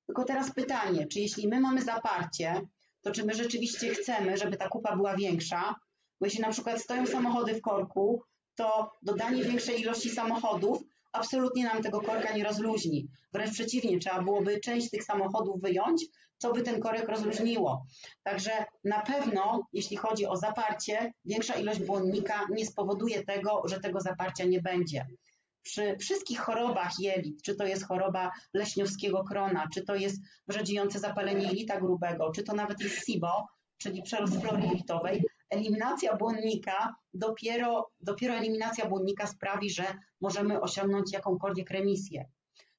Tylko 0.06 0.24
teraz 0.24 0.54
pytanie, 0.54 1.06
czy 1.06 1.20
jeśli 1.20 1.48
my 1.48 1.60
mamy 1.60 1.82
zaparcie, 1.82 2.60
to 3.02 3.10
czy 3.10 3.24
my 3.24 3.34
rzeczywiście 3.34 3.94
chcemy, 3.94 4.36
żeby 4.36 4.56
ta 4.56 4.68
kupa 4.68 4.96
była 4.96 5.16
większa? 5.16 5.74
Bo 6.20 6.26
jeśli 6.26 6.40
na 6.40 6.50
przykład 6.50 6.82
stoją 6.82 7.06
samochody 7.06 7.54
w 7.54 7.60
korku, 7.60 8.22
to 8.54 8.92
dodanie 9.02 9.44
większej 9.44 9.80
ilości 9.80 10.10
samochodów 10.10 10.82
absolutnie 11.14 11.64
nam 11.64 11.82
tego 11.82 12.00
korka 12.00 12.36
nie 12.36 12.44
rozluźni. 12.44 13.08
Wręcz 13.32 13.52
przeciwnie, 13.52 13.98
trzeba 13.98 14.22
byłoby 14.22 14.60
część 14.60 14.90
tych 14.90 15.04
samochodów 15.04 15.60
wyjąć, 15.60 16.04
co 16.38 16.52
by 16.52 16.62
ten 16.62 16.80
korek 16.80 17.08
rozluźniło. 17.08 17.86
Także 18.22 18.64
na 18.84 19.00
pewno, 19.00 19.66
jeśli 19.72 19.96
chodzi 19.96 20.26
o 20.26 20.36
zaparcie, 20.36 21.12
większa 21.24 21.54
ilość 21.54 21.80
błonnika 21.80 22.46
nie 22.50 22.66
spowoduje 22.66 23.24
tego, 23.24 23.62
że 23.64 23.80
tego 23.80 24.00
zaparcia 24.00 24.44
nie 24.44 24.62
będzie. 24.62 25.06
Przy 25.62 25.96
wszystkich 25.96 26.40
chorobach 26.40 26.92
jelit, 26.98 27.42
czy 27.42 27.54
to 27.54 27.66
jest 27.66 27.86
choroba 27.86 28.30
leśniowskiego 28.54 29.24
krona, 29.24 29.68
czy 29.74 29.84
to 29.84 29.94
jest 29.94 30.22
wrzodziejące 30.48 30.98
zapalenie 30.98 31.46
jelita 31.46 31.80
grubego, 31.80 32.32
czy 32.34 32.42
to 32.42 32.54
nawet 32.54 32.80
jest 32.80 33.06
SIBO, 33.06 33.46
czyli 33.78 34.02
przerost 34.02 34.40
flory 34.40 34.62
jelitowej, 34.62 35.24
eliminacja 35.54 36.16
błonnika, 36.16 36.94
dopiero, 37.14 37.90
dopiero 38.00 38.34
eliminacja 38.34 38.88
błonnika 38.88 39.26
sprawi, 39.26 39.70
że 39.70 39.84
możemy 40.20 40.60
osiągnąć 40.60 41.12
jakąkolwiek 41.12 41.70
remisję. 41.70 42.28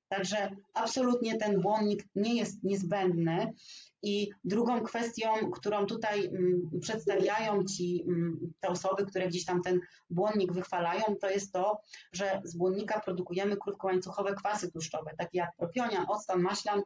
Także 0.10 0.56
absolutnie 0.74 1.38
ten 1.38 1.62
błonnik 1.62 2.04
nie 2.16 2.36
jest 2.36 2.64
niezbędny. 2.64 3.54
I 4.02 4.30
drugą 4.44 4.82
kwestią, 4.82 5.52
którą 5.52 5.86
tutaj 5.86 6.26
mm, 6.26 6.70
przedstawiają 6.82 7.64
ci 7.64 8.04
mm, 8.08 8.54
te 8.60 8.68
osoby, 8.68 9.06
które 9.06 9.28
gdzieś 9.28 9.46
tam 9.46 9.62
ten 9.62 9.80
błonnik 10.10 10.54
wychwalają, 10.54 11.04
to 11.22 11.30
jest 11.30 11.54
to, 11.54 11.82
że 12.12 12.42
z 12.44 12.58
błonnika 12.58 13.00
produkujemy 13.00 13.58
krótkołańcuchowe 13.58 14.34
kwasy 14.34 14.72
tłuszczowe, 14.72 15.12
takie 15.18 15.38
jak 15.38 15.56
propionian, 15.58 16.06
octan, 16.08 16.42
maślan 16.42 16.82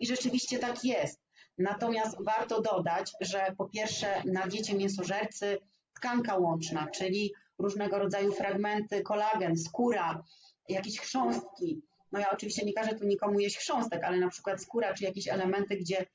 i 0.00 0.06
rzeczywiście 0.06 0.58
tak 0.58 0.84
jest. 0.84 1.20
Natomiast 1.60 2.16
warto 2.24 2.60
dodać, 2.62 3.12
że 3.20 3.54
po 3.58 3.68
pierwsze 3.68 4.22
na 4.24 4.46
diecie 4.46 4.74
mięsożercy 4.74 5.58
tkanka 5.94 6.36
łączna, 6.36 6.86
czyli 6.94 7.34
różnego 7.58 7.98
rodzaju 7.98 8.32
fragmenty, 8.32 9.02
kolagen, 9.02 9.56
skóra, 9.58 10.24
jakieś 10.68 11.00
chrząstki. 11.00 11.82
No 12.12 12.18
ja 12.18 12.30
oczywiście 12.30 12.66
nie 12.66 12.72
każę 12.72 12.94
tu 12.94 13.06
nikomu 13.06 13.40
jeść 13.40 13.58
chrząstek, 13.58 14.04
ale 14.04 14.16
na 14.16 14.28
przykład 14.28 14.62
skóra 14.62 14.94
czy 14.94 15.04
jakieś 15.04 15.28
elementy, 15.28 15.76
gdzie 15.76 16.06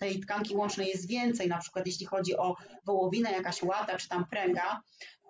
tej 0.00 0.20
tkanki 0.20 0.56
łącznej 0.56 0.88
jest 0.88 1.08
więcej, 1.08 1.48
na 1.48 1.58
przykład 1.58 1.86
jeśli 1.86 2.06
chodzi 2.06 2.36
o 2.36 2.56
wołowinę, 2.84 3.32
jakaś 3.32 3.62
łata 3.62 3.98
czy 3.98 4.08
tam 4.08 4.26
pręga, 4.26 4.80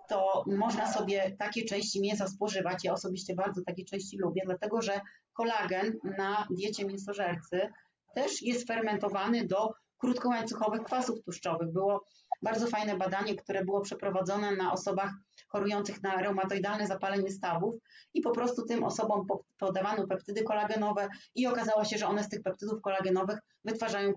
to 0.09 0.43
można 0.47 0.93
sobie 0.93 1.35
takie 1.39 1.65
części 1.65 2.01
mięsa 2.01 2.27
spożywać. 2.27 2.83
Ja 2.83 2.93
osobiście 2.93 3.35
bardzo 3.35 3.61
takie 3.61 3.85
części 3.85 4.17
lubię, 4.17 4.41
dlatego 4.45 4.81
że 4.81 5.01
kolagen 5.33 5.99
na 6.17 6.47
diecie 6.49 6.85
mięsożercy 6.85 7.69
też 8.15 8.41
jest 8.41 8.67
fermentowany 8.67 9.47
do 9.47 9.73
krótkołańcuchowych 9.97 10.83
kwasów 10.83 11.23
tłuszczowych. 11.23 11.71
Było 11.71 12.05
bardzo 12.41 12.67
fajne 12.67 12.97
badanie, 12.97 13.35
które 13.35 13.65
było 13.65 13.81
przeprowadzone 13.81 14.55
na 14.55 14.71
osobach 14.73 15.11
chorujących 15.47 16.03
na 16.03 16.21
reumatoidalne 16.21 16.87
zapalenie 16.87 17.31
stawów 17.31 17.75
i 18.13 18.21
po 18.21 18.31
prostu 18.31 18.65
tym 18.65 18.83
osobom 18.83 19.27
podawano 19.57 20.07
peptydy 20.07 20.43
kolagenowe 20.43 21.09
i 21.35 21.47
okazało 21.47 21.85
się, 21.85 21.97
że 21.97 22.07
one 22.07 22.23
z 22.23 22.29
tych 22.29 22.43
peptydów 22.43 22.81
kolagenowych 22.81 23.39
wytwarzają 23.63 24.13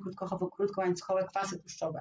krótkołańcuchowe 0.57 1.25
kwasy 1.25 1.59
tłuszczowe. 1.59 2.01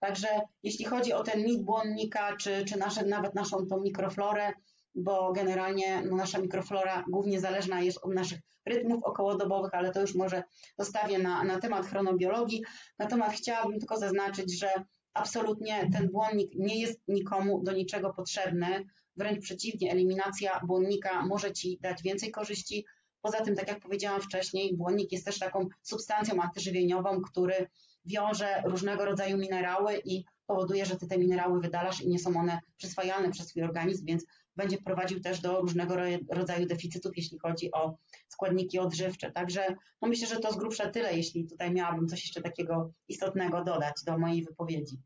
Także 0.00 0.28
jeśli 0.62 0.84
chodzi 0.84 1.12
o 1.12 1.22
ten 1.22 1.44
mit 1.44 1.64
błonnika, 1.64 2.36
czy, 2.36 2.64
czy 2.64 2.78
nasze, 2.78 3.06
nawet 3.06 3.34
naszą 3.34 3.66
tą 3.66 3.80
mikroflorę, 3.80 4.52
bo 4.94 5.32
generalnie 5.32 6.02
no, 6.02 6.16
nasza 6.16 6.38
mikroflora 6.38 7.04
głównie 7.08 7.40
zależna 7.40 7.80
jest 7.80 7.98
od 8.02 8.14
naszych 8.14 8.40
rytmów 8.66 9.04
okołodobowych, 9.04 9.74
ale 9.74 9.92
to 9.92 10.00
już 10.00 10.14
może 10.14 10.42
zostawię 10.78 11.18
na, 11.18 11.44
na 11.44 11.60
temat 11.60 11.86
chronobiologii. 11.86 12.62
Natomiast 12.98 13.36
chciałabym 13.36 13.78
tylko 13.78 13.96
zaznaczyć, 13.96 14.58
że 14.58 14.68
absolutnie 15.14 15.90
ten 15.92 16.08
błonnik 16.08 16.50
nie 16.54 16.80
jest 16.80 17.00
nikomu 17.08 17.62
do 17.62 17.72
niczego 17.72 18.14
potrzebny. 18.14 18.84
Wręcz 19.16 19.40
przeciwnie, 19.40 19.90
eliminacja 19.90 20.60
błonnika 20.66 21.26
może 21.26 21.52
Ci 21.52 21.78
dać 21.80 22.02
więcej 22.02 22.30
korzyści. 22.30 22.86
Poza 23.22 23.40
tym, 23.40 23.56
tak 23.56 23.68
jak 23.68 23.80
powiedziałam 23.80 24.20
wcześniej, 24.20 24.76
błonnik 24.76 25.12
jest 25.12 25.24
też 25.24 25.38
taką 25.38 25.68
substancją 25.82 26.42
antyżywieniową, 26.42 27.20
który 27.22 27.66
wiąże 28.04 28.62
różnego 28.64 29.04
rodzaju 29.04 29.38
minerały 29.38 30.00
i 30.04 30.24
powoduje, 30.46 30.86
że 30.86 30.96
Ty 30.96 31.06
te 31.06 31.18
minerały 31.18 31.60
wydalasz 31.60 32.00
i 32.00 32.08
nie 32.08 32.18
są 32.18 32.36
one 32.36 32.60
przyswajalne 32.76 33.30
przez 33.30 33.46
Twój 33.46 33.62
organizm, 33.62 34.06
więc 34.06 34.24
będzie 34.56 34.78
prowadził 34.78 35.20
też 35.20 35.40
do 35.40 35.60
różnego 35.60 35.96
rodzaju 36.30 36.66
deficytów, 36.66 37.12
jeśli 37.16 37.38
chodzi 37.38 37.72
o 37.72 37.96
składniki 38.28 38.78
odżywcze. 38.78 39.32
Także 39.32 39.74
no 40.02 40.08
myślę, 40.08 40.26
że 40.26 40.36
to 40.36 40.52
z 40.52 40.56
grubsza 40.56 40.90
tyle, 40.90 41.16
jeśli 41.16 41.46
tutaj 41.46 41.72
miałabym 41.72 42.08
coś 42.08 42.24
jeszcze 42.24 42.42
takiego 42.42 42.92
istotnego 43.08 43.64
dodać 43.64 43.94
do 44.06 44.18
mojej 44.18 44.44
wypowiedzi. 44.44 44.96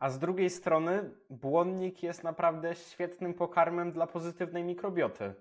A 0.00 0.10
z 0.10 0.18
drugiej 0.18 0.50
strony, 0.50 1.10
błonnik 1.30 2.02
jest 2.02 2.24
naprawdę 2.24 2.74
świetnym 2.74 3.34
pokarmem 3.34 3.92
dla 3.92 4.06
pozytywnej 4.06 4.64
mikrobioty. 4.64 5.34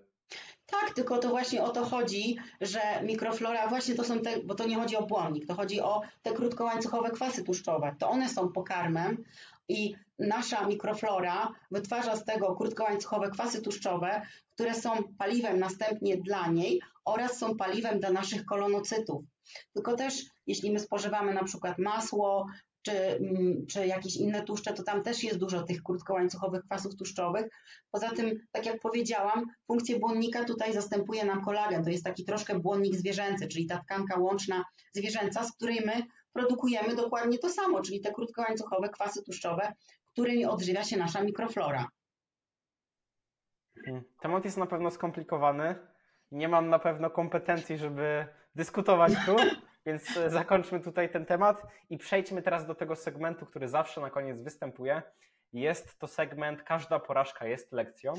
Tak, 0.65 0.93
tylko 0.93 1.17
to 1.17 1.29
właśnie 1.29 1.63
o 1.63 1.69
to 1.69 1.85
chodzi, 1.85 2.37
że 2.61 2.79
mikroflora, 3.03 3.67
właśnie 3.67 3.95
to 3.95 4.03
są 4.03 4.19
te, 4.19 4.43
bo 4.43 4.55
to 4.55 4.67
nie 4.67 4.75
chodzi 4.75 4.95
o 4.95 5.07
błonnik, 5.07 5.47
to 5.47 5.55
chodzi 5.55 5.81
o 5.81 6.01
te 6.21 6.33
krótkołańcuchowe 6.33 7.11
kwasy 7.11 7.43
tłuszczowe. 7.43 7.95
To 7.99 8.09
one 8.09 8.29
są 8.29 8.51
pokarmem 8.51 9.23
i 9.67 9.95
nasza 10.19 10.67
mikroflora 10.67 11.51
wytwarza 11.71 12.15
z 12.15 12.25
tego 12.25 12.55
krótkołańcuchowe 12.55 13.29
kwasy 13.29 13.61
tłuszczowe, 13.61 14.21
które 14.53 14.73
są 14.73 14.89
paliwem 15.17 15.59
następnie 15.59 16.17
dla 16.17 16.47
niej 16.47 16.81
oraz 17.05 17.37
są 17.37 17.57
paliwem 17.57 17.99
dla 17.99 18.11
naszych 18.11 18.45
kolonocytów. 18.45 19.23
Tylko 19.73 19.95
też, 19.95 20.25
jeśli 20.47 20.71
my 20.71 20.79
spożywamy 20.79 21.33
na 21.33 21.43
przykład 21.43 21.77
masło, 21.77 22.47
czy, 22.81 22.91
mm, 22.91 23.65
czy 23.67 23.87
jakieś 23.87 24.15
inne 24.15 24.43
tłuszcze, 24.43 24.73
to 24.73 24.83
tam 24.83 25.03
też 25.03 25.23
jest 25.23 25.39
dużo 25.39 25.63
tych 25.63 25.83
krótkołańcuchowych 25.83 26.63
kwasów 26.63 26.95
tłuszczowych. 26.95 27.45
Poza 27.91 28.09
tym, 28.09 28.39
tak 28.51 28.65
jak 28.65 28.79
powiedziałam, 28.79 29.45
funkcję 29.67 29.99
błonnika 29.99 30.45
tutaj 30.45 30.73
zastępuje 30.73 31.25
nam 31.25 31.45
kolagen. 31.45 31.83
To 31.83 31.89
jest 31.89 32.03
taki 32.03 32.25
troszkę 32.25 32.59
błonnik 32.59 32.95
zwierzęcy, 32.95 33.47
czyli 33.47 33.67
ta 33.67 33.79
tkanka 33.79 34.19
łączna 34.19 34.63
zwierzęca, 34.93 35.43
z 35.43 35.51
której 35.51 35.81
my 35.85 36.03
produkujemy 36.33 36.95
dokładnie 36.95 37.37
to 37.37 37.49
samo, 37.49 37.81
czyli 37.81 38.01
te 38.01 38.11
krótkołańcuchowe 38.11 38.89
kwasy 38.89 39.23
tłuszczowe, 39.23 39.73
którymi 40.11 40.45
odżywia 40.45 40.84
się 40.84 40.98
nasza 40.98 41.23
mikroflora. 41.23 41.88
Hmm. 43.86 44.03
Temat 44.22 44.45
jest 44.45 44.57
na 44.57 44.65
pewno 44.65 44.91
skomplikowany. 44.91 45.76
Nie 46.31 46.48
mam 46.48 46.69
na 46.69 46.80
pewno 46.80 47.10
kompetencji, 47.10 47.77
żeby 47.77 48.27
dyskutować 48.56 49.14
tu, 49.26 49.36
więc 49.86 50.18
e, 50.18 50.30
zakończmy 50.30 50.80
tutaj 50.80 51.10
ten 51.10 51.26
temat 51.26 51.68
i 51.90 51.98
przejdźmy 51.98 52.41
teraz 52.41 52.68
do 52.68 52.76
tego 52.76 52.95
segmentu, 52.95 53.45
który 53.45 53.68
zawsze 53.68 54.02
na 54.02 54.10
koniec 54.10 54.41
występuje. 54.41 55.02
Jest 55.53 55.99
to 55.99 56.07
segment 56.07 56.64
Każda 56.64 56.99
porażka 56.99 57.45
jest 57.45 57.72
lekcją. 57.72 58.14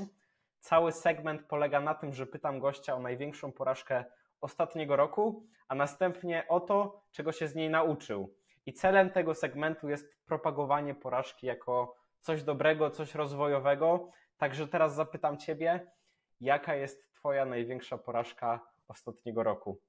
Cały 0.59 0.93
segment 0.93 1.43
polega 1.43 1.81
na 1.81 1.95
tym, 1.95 2.13
że 2.13 2.27
pytam 2.27 2.61
gościa 2.61 2.95
o 2.95 3.01
największą 3.01 3.53
porażkę 3.53 4.05
ostatniego 4.41 4.97
roku, 4.97 5.47
a 5.69 5.75
następnie 5.75 6.45
o 6.49 6.61
to, 6.61 7.05
czego 7.13 7.33
się 7.33 7.49
z 7.49 7.55
niej 7.55 7.71
nauczył. 7.71 8.35
I 8.71 8.73
celem 8.73 9.11
tego 9.11 9.35
segmentu 9.35 9.89
jest 9.89 10.25
propagowanie 10.27 10.95
porażki 10.95 11.47
jako 11.47 11.97
coś 12.21 12.43
dobrego, 12.43 12.91
coś 12.91 13.15
rozwojowego. 13.15 14.11
Także 14.37 14.69
teraz 14.69 14.95
zapytam 14.95 15.39
Ciebie, 15.39 15.93
jaka 16.41 16.75
jest 16.75 17.13
Twoja 17.13 17.45
największa 17.45 17.99
porażka 17.99 18.61
ostatniego 18.89 19.43
roku? 19.43 19.81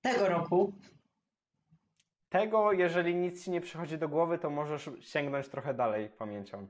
Tego 0.00 0.28
roku. 0.28 0.72
Tego, 2.28 2.72
jeżeli 2.72 3.14
nic 3.14 3.44
Ci 3.44 3.50
nie 3.50 3.60
przychodzi 3.60 3.98
do 3.98 4.08
głowy, 4.08 4.38
to 4.38 4.50
możesz 4.50 4.90
sięgnąć 5.00 5.48
trochę 5.48 5.74
dalej 5.74 6.10
pamięcią. 6.10 6.68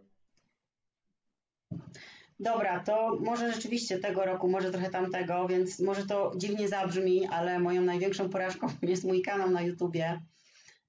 Dobra, 2.38 2.80
to 2.80 3.18
może 3.20 3.52
rzeczywiście 3.52 3.98
tego 3.98 4.24
roku, 4.24 4.48
może 4.48 4.70
trochę 4.70 4.90
tamtego, 4.90 5.48
więc 5.48 5.80
może 5.80 6.06
to 6.06 6.32
dziwnie 6.36 6.68
zabrzmi, 6.68 7.26
ale 7.26 7.58
moją 7.58 7.82
największą 7.82 8.30
porażką 8.30 8.66
jest 8.82 9.04
mój 9.04 9.22
kanał 9.22 9.50
na 9.50 9.62
YouTubie, 9.62 10.20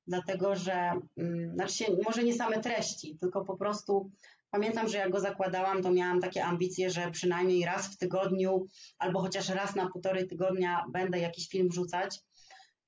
dlatego 0.08 0.56
że, 0.56 0.92
mm, 1.18 1.54
znaczy 1.54 1.84
może 2.06 2.24
nie 2.24 2.34
same 2.34 2.60
treści, 2.60 3.18
tylko 3.20 3.46
po 3.46 3.58
prostu 3.58 4.12
pamiętam, 4.52 4.88
że 4.88 4.98
jak 4.98 5.12
go 5.12 5.20
zakładałam, 5.20 5.84
to 5.84 5.92
miałam 5.92 6.22
takie 6.22 6.44
ambicje, 6.44 6.90
że 6.90 7.12
przynajmniej 7.12 7.66
raz 7.66 7.88
w 7.88 7.98
tygodniu 7.98 8.68
albo 9.00 9.22
chociaż 9.22 9.50
raz 9.50 9.76
na 9.76 9.90
półtorej 9.90 10.28
tygodnia 10.28 10.86
będę 10.90 11.20
jakiś 11.20 11.48
film 11.48 11.70
wrzucać. 11.70 12.20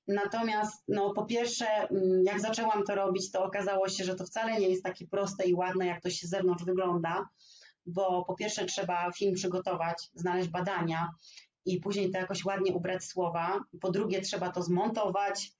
Natomiast, 0.08 0.84
no, 0.88 1.12
po 1.14 1.24
pierwsze, 1.24 1.66
mm, 1.66 2.24
jak 2.24 2.40
zaczęłam 2.40 2.84
to 2.84 2.94
robić, 2.94 3.30
to 3.30 3.44
okazało 3.44 3.88
się, 3.88 4.04
że 4.04 4.14
to 4.14 4.24
wcale 4.26 4.60
nie 4.60 4.68
jest 4.68 4.84
takie 4.84 5.06
proste 5.06 5.44
i 5.44 5.54
ładne, 5.54 5.86
jak 5.86 6.02
to 6.02 6.10
się 6.10 6.26
z 6.26 6.30
zewnątrz 6.30 6.64
wygląda 6.64 7.28
bo 7.86 8.24
po 8.24 8.34
pierwsze 8.34 8.64
trzeba 8.64 9.12
film 9.12 9.34
przygotować, 9.34 10.10
znaleźć 10.14 10.48
badania 10.48 11.10
i 11.66 11.80
później 11.80 12.10
to 12.10 12.18
jakoś 12.18 12.44
ładnie 12.44 12.72
ubrać 12.72 13.04
słowa. 13.04 13.60
Po 13.80 13.90
drugie 13.90 14.20
trzeba 14.20 14.50
to 14.50 14.62
zmontować. 14.62 15.52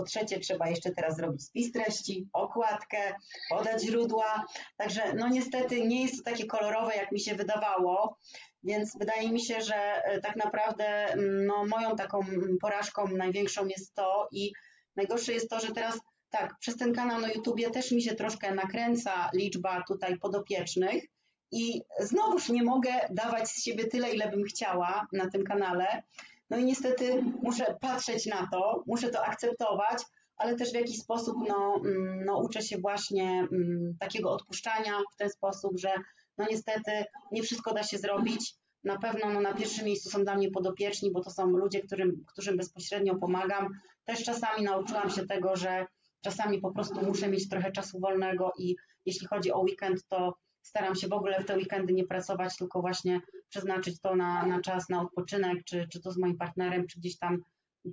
Po 0.00 0.04
trzecie 0.04 0.40
trzeba 0.40 0.68
jeszcze 0.68 0.90
teraz 0.90 1.16
zrobić 1.16 1.44
spis 1.44 1.72
treści, 1.72 2.28
okładkę, 2.32 3.14
podać 3.50 3.82
źródła. 3.82 4.46
Także 4.76 5.14
no 5.14 5.28
niestety 5.28 5.86
nie 5.86 6.02
jest 6.02 6.16
to 6.16 6.30
takie 6.30 6.46
kolorowe, 6.46 6.96
jak 6.96 7.12
mi 7.12 7.20
się 7.20 7.34
wydawało. 7.34 8.18
Więc 8.62 8.98
wydaje 8.98 9.32
mi 9.32 9.40
się, 9.40 9.60
że 9.60 10.04
e, 10.04 10.20
tak 10.20 10.36
naprawdę 10.36 10.84
mm, 10.86 11.46
no, 11.46 11.66
moją 11.66 11.96
taką 11.96 12.20
porażką 12.60 13.08
największą 13.08 13.66
jest 13.66 13.94
to 13.94 14.28
i 14.32 14.52
najgorsze 14.96 15.32
jest 15.32 15.50
to, 15.50 15.60
że 15.60 15.72
teraz 15.72 15.98
tak, 16.30 16.58
przez 16.58 16.76
ten 16.76 16.94
kanał 16.94 17.20
na 17.20 17.32
YouTubie 17.32 17.70
też 17.70 17.92
mi 17.92 18.02
się 18.02 18.14
troszkę 18.14 18.54
nakręca 18.54 19.30
liczba 19.34 19.82
tutaj 19.88 20.18
podopiecznych, 20.18 21.04
i 21.52 21.82
znowuż 22.00 22.48
nie 22.48 22.62
mogę 22.62 22.90
dawać 23.10 23.48
z 23.48 23.64
siebie 23.64 23.84
tyle, 23.84 24.10
ile 24.10 24.30
bym 24.30 24.44
chciała 24.44 25.06
na 25.12 25.30
tym 25.30 25.44
kanale. 25.44 26.02
No 26.50 26.56
i 26.56 26.64
niestety 26.64 27.22
muszę 27.42 27.76
patrzeć 27.80 28.26
na 28.26 28.48
to, 28.52 28.82
muszę 28.86 29.10
to 29.10 29.24
akceptować, 29.24 30.02
ale 30.36 30.56
też 30.56 30.70
w 30.70 30.74
jakiś 30.74 30.98
sposób 30.98 31.36
no, 31.48 31.80
mm, 31.84 32.24
no, 32.24 32.38
uczę 32.38 32.62
się 32.62 32.78
właśnie 32.78 33.48
mm, 33.52 33.96
takiego 34.00 34.32
odpuszczania 34.32 34.92
w 35.14 35.16
ten 35.16 35.30
sposób, 35.30 35.78
że 35.78 35.94
no 36.38 36.46
niestety 36.50 37.04
nie 37.32 37.42
wszystko 37.42 37.74
da 37.74 37.82
się 37.82 37.98
zrobić. 37.98 38.54
Na 38.84 38.98
pewno 38.98 39.30
no, 39.30 39.40
na 39.40 39.54
pierwszym 39.54 39.84
miejscu 39.84 40.10
są 40.10 40.24
dla 40.24 40.34
mnie 40.34 40.50
podopieczni, 40.50 41.10
bo 41.12 41.20
to 41.22 41.30
są 41.30 41.46
ludzie, 41.46 41.80
którym, 41.80 42.24
którym 42.26 42.56
bezpośrednio 42.56 43.16
pomagam. 43.16 43.68
Też 44.04 44.24
czasami 44.24 44.64
nauczyłam 44.64 45.10
się 45.10 45.26
tego, 45.26 45.56
że 45.56 45.86
czasami 46.20 46.60
po 46.60 46.72
prostu 46.72 47.06
muszę 47.06 47.28
mieć 47.28 47.48
trochę 47.48 47.72
czasu 47.72 48.00
wolnego 48.00 48.52
i 48.58 48.76
jeśli 49.06 49.26
chodzi 49.26 49.52
o 49.52 49.60
weekend, 49.60 50.08
to 50.08 50.34
staram 50.62 50.94
się 50.94 51.08
w 51.08 51.12
ogóle 51.12 51.42
w 51.42 51.46
te 51.46 51.56
weekendy 51.56 51.92
nie 51.92 52.04
pracować, 52.04 52.56
tylko 52.56 52.80
właśnie 52.80 53.20
przeznaczyć 53.48 54.00
to 54.00 54.16
na, 54.16 54.46
na 54.46 54.60
czas, 54.60 54.88
na 54.88 55.00
odpoczynek, 55.00 55.64
czy, 55.64 55.86
czy 55.92 56.00
to 56.00 56.12
z 56.12 56.16
moim 56.16 56.38
partnerem, 56.38 56.86
czy 56.86 56.98
gdzieś 56.98 57.18
tam, 57.18 57.42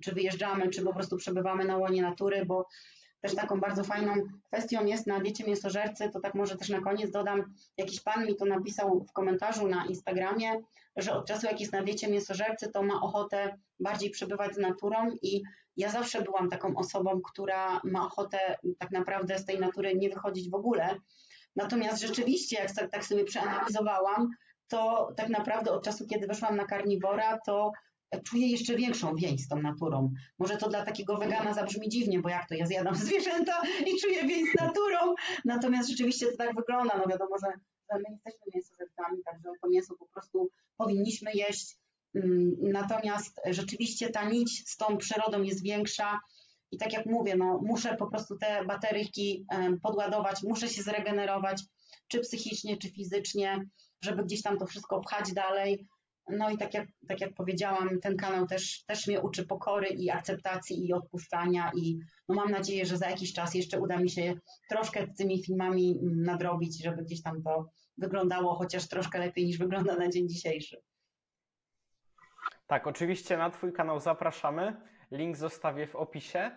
czy 0.04 0.12
wyjeżdżamy, 0.12 0.70
czy 0.70 0.82
po 0.82 0.94
prostu 0.94 1.18
przebywamy 1.18 1.66
na 1.66 1.78
łonie 1.78 2.02
natury, 2.02 2.46
bo 2.46 2.68
też 3.22 3.36
taką 3.36 3.60
bardzo 3.60 3.84
fajną 3.84 4.14
kwestią 4.44 4.86
jest 4.86 5.08
na 5.08 5.20
diecie 5.20 5.44
mięsożercy, 5.44 6.10
to 6.10 6.20
tak 6.20 6.36
może 6.36 6.56
też 6.56 6.70
na 6.70 6.82
koniec 6.82 7.12
dodam, 7.12 7.54
jakiś 7.78 8.02
pan 8.02 8.26
mi 8.26 8.36
to 8.36 8.46
napisał 8.46 9.06
w 9.10 9.12
komentarzu 9.12 9.68
na 9.68 9.86
Instagramie, 9.86 10.62
że 10.96 11.14
od 11.14 11.28
czasu 11.28 11.48
jak 11.48 11.60
jest 11.60 11.74
na 11.74 11.84
diecie 11.84 12.08
mięsożercy, 12.08 12.72
to 12.72 12.84
ma 12.84 13.02
ochotę 13.02 13.58
bardziej 13.80 14.10
przebywać 14.10 14.56
z 14.56 14.58
naturą 14.58 15.12
i 15.22 15.44
ja 15.78 15.90
zawsze 15.90 16.22
byłam 16.22 16.50
taką 16.50 16.76
osobą, 16.76 17.22
która 17.22 17.82
ma 17.84 18.06
ochotę 18.06 18.58
tak 18.80 18.92
naprawdę 18.92 19.40
z 19.40 19.46
tej 19.46 19.60
natury 19.60 19.96
nie 19.96 20.10
wychodzić 20.10 20.50
w 20.50 20.56
ogóle, 20.56 21.00
Natomiast 21.58 22.02
rzeczywiście, 22.02 22.58
jak 22.58 22.92
tak, 22.92 23.06
sobie 23.06 23.24
przeanalizowałam, 23.24 24.30
to 24.68 25.12
tak 25.16 25.30
naprawdę 25.30 25.72
od 25.72 25.84
czasu, 25.84 26.08
kiedy 26.08 26.28
weszłam 26.28 26.56
na 26.56 26.66
karniwora, 26.66 27.40
to 27.46 27.72
czuję 28.24 28.48
jeszcze 28.48 28.76
większą 28.76 29.16
więź 29.16 29.42
z 29.42 29.48
tą 29.48 29.62
naturą. 29.62 30.14
Może 30.40 30.58
to 30.58 30.70
dla 30.70 30.86
takiego 30.86 31.18
wegana 31.18 31.54
zabrzmi 31.54 31.90
dziwnie, 31.90 32.20
bo 32.20 32.30
jak 32.30 32.50
to, 32.50 32.56
ja 32.56 32.66
zjadam 32.66 32.96
zwierzęta 33.06 33.62
i 33.86 34.00
czuję 34.02 34.24
więź 34.24 34.52
z 34.52 34.62
naturą, 34.62 35.16
natomiast 35.46 35.90
rzeczywiście 35.90 36.26
to 36.32 36.38
tak 36.38 36.56
wygląda. 36.56 36.98
No 36.98 37.08
wiadomo, 37.10 37.36
że, 37.38 37.52
że 37.92 37.98
my 37.98 38.06
jesteśmy 38.12 38.52
mięsożercami, 38.56 39.24
także 39.26 39.50
to 39.62 39.70
mięso 39.70 39.96
po 39.96 40.06
prostu 40.06 40.50
powinniśmy 40.78 41.32
jeść. 41.34 41.76
Mm, 42.16 42.56
natomiast 42.60 43.42
rzeczywiście 43.46 44.10
ta 44.10 44.30
nić 44.30 44.70
z 44.70 44.78
tą 44.78 44.98
przyrodą 44.98 45.42
jest 45.42 45.64
większa 45.64 46.20
i 46.72 46.78
tak 46.78 46.94
jak 46.94 47.06
mówię, 47.06 47.36
no, 47.36 47.60
muszę 47.64 47.96
po 47.96 48.08
prostu 48.08 48.38
te 48.38 48.66
bateryjki 48.66 49.46
podładować, 49.84 50.44
muszę 50.44 50.68
się 50.68 50.84
zregenerować. 50.84 51.64
czy 52.08 52.20
psychicznie, 52.20 52.78
czy 52.78 52.90
fizycznie, 52.90 53.66
żeby 54.02 54.24
gdzieś 54.24 54.42
tam 54.42 54.58
to 54.58 54.66
wszystko 54.66 55.00
pchać 55.00 55.34
dalej. 55.34 55.88
No 56.30 56.50
i 56.50 56.58
tak 56.58 56.74
jak, 56.74 56.88
tak 57.08 57.22
jak 57.22 57.34
powiedziałam, 57.34 58.00
ten 58.00 58.18
kanał 58.18 58.48
też, 58.48 58.84
też 58.84 59.08
mnie 59.08 59.22
uczy 59.22 59.46
pokory 59.46 59.88
i 59.88 60.10
akceptacji 60.10 60.88
i 60.88 60.94
odpuszczania 60.94 61.72
i 61.76 62.00
no 62.30 62.36
mam 62.36 62.52
nadzieję, 62.52 62.86
że 62.86 62.98
za 62.98 63.10
jakiś 63.10 63.34
czas 63.34 63.56
jeszcze 63.56 63.80
uda 63.80 63.98
mi 63.98 64.10
się 64.10 64.34
troszkę 64.70 65.08
tymi 65.08 65.44
filmami 65.44 66.00
nadrobić, 66.02 66.84
żeby 66.84 67.04
gdzieś 67.04 67.22
tam 67.22 67.44
to 67.44 67.70
wyglądało 67.98 68.56
chociaż 68.56 68.88
troszkę 68.88 69.20
lepiej 69.20 69.46
niż 69.46 69.58
wygląda 69.58 69.96
na 69.96 70.10
dzień 70.10 70.30
dzisiejszy. 70.30 70.82
Tak, 72.68 72.88
oczywiście 72.88 73.38
na 73.38 73.50
Twój 73.50 73.74
kanał 73.74 74.00
zapraszamy. 74.00 74.82
Link 75.12 75.38
zostawię 75.38 75.88
w 75.88 75.96
opisie. 75.96 76.52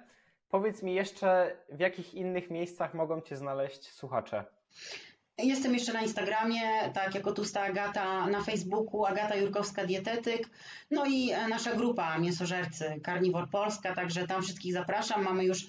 Powiedz 0.49 0.83
mi 0.83 0.95
jeszcze, 0.95 1.57
w 1.73 1.81
jakich 1.81 2.15
innych 2.15 2.51
miejscach 2.51 2.95
mogą 2.95 3.21
Cię 3.21 3.37
znaleźć 3.37 3.93
słuchacze? 3.93 4.45
Jestem 5.39 5.75
jeszcze 5.75 5.93
na 5.93 6.03
Instagramie, 6.03 6.91
tak 6.95 7.15
jako 7.15 7.33
Tusta 7.33 7.61
Agata, 7.61 8.27
na 8.27 8.43
Facebooku 8.43 9.07
Agata 9.07 9.37
Jurkowska 9.37 9.87
Dietetyk, 9.87 10.51
no 10.91 11.07
i 11.07 11.31
e, 11.31 11.49
nasza 11.49 11.77
grupa 11.77 12.19
Mięsożercy 12.19 13.01
Carnivore 13.05 13.47
Polska, 13.47 13.95
także 13.95 14.27
tam 14.27 14.43
wszystkich 14.43 14.73
zapraszam. 14.73 15.25
Mamy 15.25 15.45
już 15.45 15.67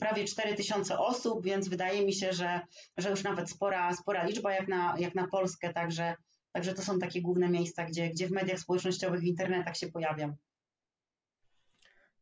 prawie 0.00 0.24
4000 0.24 0.98
osób, 0.98 1.44
więc 1.44 1.68
wydaje 1.68 2.06
mi 2.06 2.12
się, 2.12 2.32
że, 2.32 2.60
że 2.96 3.10
już 3.10 3.22
nawet 3.22 3.50
spora, 3.50 3.94
spora 3.94 4.24
liczba 4.24 4.52
jak 4.52 4.68
na, 4.68 4.94
jak 4.98 5.14
na 5.14 5.28
Polskę, 5.28 5.72
także, 5.72 6.14
także 6.52 6.74
to 6.74 6.82
są 6.82 6.98
takie 6.98 7.22
główne 7.22 7.48
miejsca, 7.48 7.84
gdzie, 7.84 8.08
gdzie 8.08 8.26
w 8.26 8.30
mediach 8.30 8.58
społecznościowych, 8.58 9.20
w 9.20 9.24
internetach 9.24 9.76
się 9.76 9.88
pojawiam. 9.88 10.36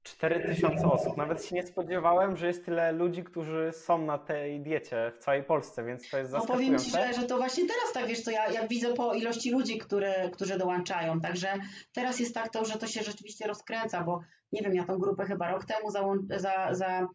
4000 0.02 0.92
osób. 0.92 1.16
Nawet 1.16 1.44
się 1.44 1.54
nie 1.54 1.66
spodziewałem, 1.66 2.36
że 2.36 2.46
jest 2.46 2.64
tyle 2.64 2.92
ludzi, 2.92 3.24
którzy 3.24 3.70
są 3.72 4.04
na 4.06 4.18
tej 4.18 4.60
diecie 4.60 5.12
w 5.16 5.18
całej 5.18 5.44
Polsce, 5.44 5.84
więc 5.84 6.10
to 6.10 6.18
jest 6.18 6.32
No 6.32 6.46
powiem 6.46 6.78
zaskakujące. 6.78 7.08
Ci, 7.08 7.14
że, 7.14 7.20
że 7.20 7.26
to 7.26 7.36
właśnie 7.36 7.66
teraz 7.66 7.92
tak, 7.94 8.06
wiesz 8.06 8.20
co, 8.20 8.30
ja 8.30 8.50
jak 8.50 8.68
widzę 8.68 8.94
po 8.94 9.14
ilości 9.14 9.50
ludzi, 9.50 9.78
które, 9.78 10.30
którzy 10.30 10.58
dołączają, 10.58 11.20
także 11.20 11.54
teraz 11.92 12.20
jest 12.20 12.34
tak 12.34 12.52
to, 12.52 12.64
że 12.64 12.78
to 12.78 12.86
się 12.86 13.02
rzeczywiście 13.02 13.46
rozkręca, 13.46 14.04
bo 14.04 14.20
nie 14.52 14.62
wiem, 14.62 14.74
ja 14.74 14.84
tą 14.84 14.98
grupę 14.98 15.24
chyba 15.24 15.50
rok 15.50 15.64
temu 15.64 15.90
załą- 15.90 16.26
za, 16.36 16.74
za, 16.74 17.08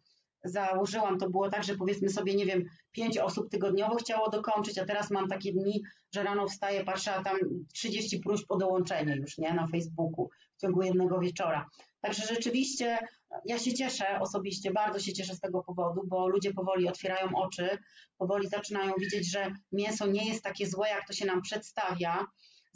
założyłam, 0.44 1.18
to 1.18 1.30
było 1.30 1.50
tak, 1.50 1.64
że 1.64 1.74
powiedzmy 1.74 2.08
sobie, 2.08 2.34
nie 2.34 2.46
wiem, 2.46 2.64
pięć 2.92 3.18
osób 3.18 3.50
tygodniowo 3.50 3.96
chciało 3.96 4.30
dokończyć, 4.30 4.78
a 4.78 4.84
teraz 4.84 5.10
mam 5.10 5.28
takie 5.28 5.52
dni, 5.52 5.82
że 6.14 6.22
rano 6.22 6.48
wstaję, 6.48 6.84
patrzę, 6.84 7.14
a 7.14 7.22
tam 7.22 7.36
30 7.72 8.18
próśb 8.20 8.50
o 8.50 8.56
dołączenie 8.56 9.16
już, 9.16 9.38
nie, 9.38 9.54
na 9.54 9.66
Facebooku 9.66 10.30
w 10.56 10.60
ciągu 10.60 10.82
jednego 10.82 11.18
wieczora. 11.20 11.66
Także 12.06 12.34
rzeczywiście 12.34 12.98
ja 13.44 13.58
się 13.58 13.74
cieszę 13.74 14.20
osobiście, 14.20 14.70
bardzo 14.70 14.98
się 14.98 15.12
cieszę 15.12 15.34
z 15.34 15.40
tego 15.40 15.62
powodu, 15.62 16.02
bo 16.06 16.28
ludzie 16.28 16.54
powoli 16.54 16.88
otwierają 16.88 17.36
oczy, 17.36 17.78
powoli 18.18 18.48
zaczynają 18.48 18.94
widzieć, 18.98 19.30
że 19.30 19.54
mięso 19.72 20.06
nie 20.06 20.28
jest 20.28 20.44
takie 20.44 20.66
złe, 20.66 20.88
jak 20.88 21.06
to 21.06 21.12
się 21.12 21.26
nam 21.26 21.42
przedstawia. 21.42 22.26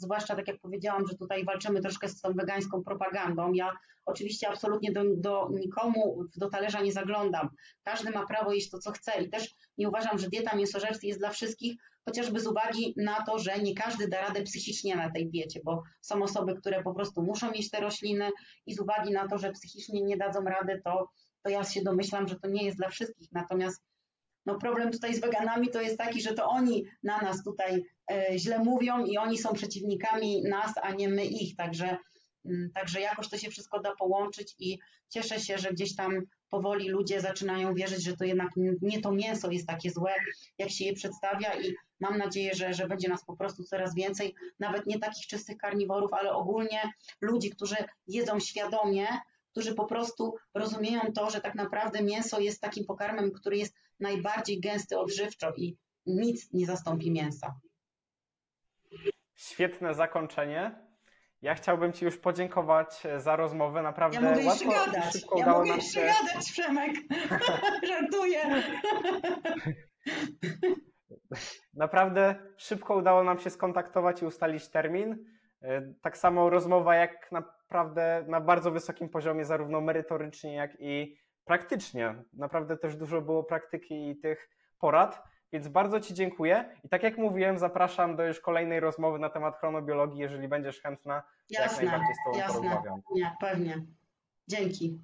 Zwłaszcza 0.01 0.35
tak 0.35 0.47
jak 0.47 0.59
powiedziałam, 0.59 1.07
że 1.07 1.17
tutaj 1.17 1.45
walczymy 1.45 1.81
troszkę 1.81 2.09
z 2.09 2.21
tą 2.21 2.33
wegańską 2.33 2.83
propagandą. 2.83 3.53
Ja 3.53 3.71
oczywiście 4.05 4.49
absolutnie 4.49 4.91
do, 4.91 5.03
do 5.17 5.49
nikomu 5.51 6.23
do 6.35 6.49
talerza 6.49 6.81
nie 6.81 6.91
zaglądam. 6.91 7.49
Każdy 7.83 8.11
ma 8.11 8.25
prawo 8.25 8.53
jeść 8.53 8.69
to, 8.69 8.79
co 8.79 8.91
chce 8.91 9.21
i 9.21 9.29
też 9.29 9.55
nie 9.77 9.89
uważam, 9.89 10.17
że 10.19 10.29
dieta 10.29 10.55
mięsożerstw 10.55 11.03
jest 11.03 11.19
dla 11.19 11.29
wszystkich, 11.29 11.75
chociażby 12.05 12.39
z 12.39 12.47
uwagi 12.47 12.93
na 12.97 13.25
to, 13.25 13.39
że 13.39 13.59
nie 13.59 13.75
każdy 13.75 14.07
da 14.07 14.21
radę 14.21 14.43
psychicznie 14.43 14.95
na 14.95 15.11
tej 15.11 15.29
diecie, 15.29 15.59
bo 15.63 15.83
są 16.01 16.23
osoby, 16.23 16.55
które 16.55 16.83
po 16.83 16.93
prostu 16.93 17.23
muszą 17.23 17.51
mieć 17.51 17.69
te 17.69 17.79
rośliny 17.79 18.29
i 18.65 18.73
z 18.73 18.79
uwagi 18.79 19.11
na 19.11 19.27
to, 19.27 19.37
że 19.37 19.51
psychicznie 19.51 20.01
nie 20.01 20.17
dadzą 20.17 20.43
rady, 20.43 20.81
to, 20.85 21.09
to 21.43 21.49
ja 21.49 21.63
się 21.63 21.81
domyślam, 21.81 22.27
że 22.27 22.39
to 22.39 22.47
nie 22.47 22.65
jest 22.65 22.77
dla 22.77 22.89
wszystkich. 22.89 23.31
Natomiast 23.31 23.83
no 24.45 24.57
problem 24.57 24.91
tutaj 24.91 25.15
z 25.15 25.21
weganami 25.21 25.69
to 25.69 25.81
jest 25.81 25.97
taki, 25.97 26.21
że 26.21 26.33
to 26.33 26.45
oni 26.45 26.85
na 27.03 27.17
nas 27.17 27.43
tutaj 27.43 27.83
e, 28.11 28.39
źle 28.39 28.59
mówią 28.59 29.05
i 29.05 29.17
oni 29.17 29.37
są 29.37 29.53
przeciwnikami 29.53 30.43
nas, 30.43 30.73
a 30.81 30.91
nie 30.91 31.09
my 31.09 31.25
ich. 31.25 31.55
Także, 31.55 31.97
mm, 32.45 32.71
także 32.73 33.01
jakoś 33.01 33.29
to 33.29 33.37
się 33.37 33.49
wszystko 33.49 33.79
da 33.79 33.95
połączyć 33.95 34.55
i 34.59 34.79
cieszę 35.09 35.39
się, 35.39 35.57
że 35.57 35.71
gdzieś 35.71 35.95
tam 35.95 36.21
powoli 36.49 36.89
ludzie 36.89 37.21
zaczynają 37.21 37.73
wierzyć, 37.73 38.03
że 38.03 38.17
to 38.17 38.23
jednak 38.23 38.49
nie 38.81 39.01
to 39.01 39.11
mięso 39.11 39.51
jest 39.51 39.67
takie 39.67 39.91
złe, 39.91 40.13
jak 40.57 40.69
się 40.69 40.85
je 40.85 40.93
przedstawia 40.93 41.61
i 41.61 41.75
mam 41.99 42.17
nadzieję, 42.17 42.53
że, 42.53 42.73
że 42.73 42.87
będzie 42.87 43.09
nas 43.09 43.25
po 43.25 43.35
prostu 43.35 43.63
coraz 43.63 43.95
więcej, 43.95 44.35
nawet 44.59 44.85
nie 44.85 44.99
takich 44.99 45.27
czystych 45.27 45.57
karniworów, 45.57 46.13
ale 46.13 46.31
ogólnie 46.31 46.91
ludzi, 47.21 47.49
którzy 47.49 47.75
jedzą 48.07 48.39
świadomie, 48.39 49.07
którzy 49.51 49.75
po 49.75 49.85
prostu 49.85 50.35
rozumieją 50.53 51.01
to, 51.15 51.29
że 51.29 51.41
tak 51.41 51.55
naprawdę 51.55 52.03
mięso 52.03 52.39
jest 52.39 52.61
takim 52.61 52.85
pokarmem, 52.85 53.31
który 53.31 53.57
jest 53.57 53.75
najbardziej 54.01 54.59
gęsty 54.61 54.99
odżywczo 54.99 55.53
i 55.57 55.77
nic 56.05 56.53
nie 56.53 56.65
zastąpi 56.65 57.11
mięsa. 57.11 57.55
Świetne 59.35 59.93
zakończenie. 59.93 60.75
Ja 61.41 61.55
chciałbym 61.55 61.93
Ci 61.93 62.05
już 62.05 62.17
podziękować 62.17 63.03
za 63.17 63.35
rozmowę. 63.35 63.81
Naprawdę 63.81 64.15
Ja 64.17 64.21
mogę 64.21 64.45
łatwo 64.45 64.69
gadać, 64.71 65.13
szybko 65.13 65.37
ja 65.37 65.43
udało 65.43 65.59
mogę 65.59 65.71
nam 65.71 65.81
się. 65.81 66.01
gadać, 66.01 66.51
Przemek. 66.51 66.91
Żartuję. 67.89 68.63
Naprawdę 71.73 72.35
szybko 72.57 72.95
udało 72.95 73.23
nam 73.23 73.39
się 73.39 73.49
skontaktować 73.49 74.21
i 74.21 74.25
ustalić 74.25 74.69
termin. 74.69 75.25
E, 75.61 75.93
Tak 76.01 76.17
samo 76.17 76.49
rozmowa, 76.49 76.95
jak 76.95 77.31
naprawdę 77.31 78.25
na 78.27 78.41
bardzo 78.41 78.71
wysokim 78.71 79.09
poziomie, 79.09 79.45
zarówno 79.45 79.81
merytorycznie, 79.81 80.53
jak 80.55 80.71
i 80.79 81.17
praktycznie. 81.51 82.15
Naprawdę 82.33 82.77
też 82.77 82.95
dużo 82.95 83.21
było 83.21 83.43
praktyki 83.43 84.09
i 84.09 84.15
tych 84.15 84.49
porad, 84.79 85.23
więc 85.53 85.67
bardzo 85.67 85.99
Ci 85.99 86.13
dziękuję. 86.13 86.75
I 86.83 86.89
tak 86.89 87.03
jak 87.03 87.17
mówiłem, 87.17 87.57
zapraszam 87.57 88.15
do 88.15 88.25
już 88.27 88.39
kolejnej 88.39 88.79
rozmowy 88.79 89.19
na 89.19 89.29
temat 89.29 89.57
chronobiologii, 89.57 90.19
jeżeli 90.19 90.47
będziesz 90.47 90.81
chętna, 90.81 91.21
to 91.21 91.27
jak 91.49 91.63
Jasne, 91.63 91.83
najbardziej 91.83 92.15
z 92.15 92.17
Tobą 92.25 92.37
jasne. 92.37 92.53
porozmawiam. 92.61 93.01
Nie, 93.15 93.35
pewnie. 93.39 93.85
Dzięki. 94.47 94.99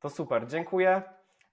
To 0.00 0.10
super, 0.10 0.46
dziękuję 0.46 1.02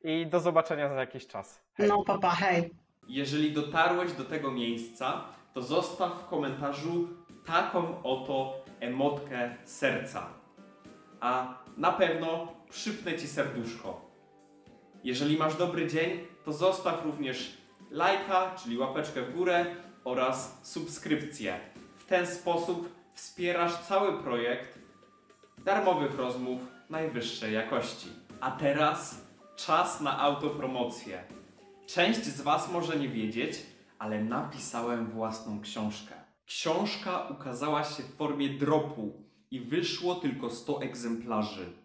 i 0.03 0.27
do 0.27 0.39
zobaczenia 0.39 0.89
za 0.89 0.95
jakiś 0.95 1.27
czas. 1.27 1.63
Hej. 1.73 1.89
No 1.89 2.03
papa, 2.03 2.29
hej. 2.29 2.75
Jeżeli 3.07 3.51
dotarłeś 3.53 4.13
do 4.13 4.25
tego 4.25 4.51
miejsca, 4.51 5.21
to 5.53 5.61
zostaw 5.61 6.13
w 6.13 6.27
komentarzu 6.27 7.07
taką 7.45 8.03
oto 8.03 8.65
emotkę 8.79 9.55
serca. 9.63 10.27
A 11.19 11.57
na 11.77 11.91
pewno 11.91 12.53
przypnę 12.73 13.17
ci 13.17 13.27
serduszko. 13.27 14.01
Jeżeli 15.03 15.37
masz 15.37 15.57
dobry 15.57 15.87
dzień, 15.87 16.19
to 16.45 16.53
zostaw 16.53 17.05
również 17.05 17.57
lajka, 17.91 18.55
czyli 18.63 18.77
łapeczkę 18.77 19.21
w 19.21 19.35
górę 19.35 19.65
oraz 20.03 20.59
subskrypcję. 20.63 21.59
W 21.95 22.05
ten 22.05 22.27
sposób 22.27 22.89
wspierasz 23.13 23.77
cały 23.77 24.23
projekt 24.23 24.79
darmowych 25.65 26.15
rozmów 26.15 26.61
najwyższej 26.89 27.53
jakości. 27.53 28.07
A 28.39 28.51
teraz 28.51 29.21
czas 29.55 30.01
na 30.01 30.19
autopromocję. 30.19 31.23
Część 31.87 32.23
z 32.23 32.41
Was 32.41 32.71
może 32.71 32.99
nie 32.99 33.09
wiedzieć, 33.09 33.55
ale 33.99 34.23
napisałem 34.23 35.11
własną 35.11 35.61
książkę. 35.61 36.13
Książka 36.45 37.27
ukazała 37.27 37.83
się 37.83 38.03
w 38.03 38.15
formie 38.15 38.49
dropu 38.49 39.23
i 39.51 39.59
wyszło 39.59 40.15
tylko 40.15 40.49
100 40.49 40.81
egzemplarzy. 40.81 41.82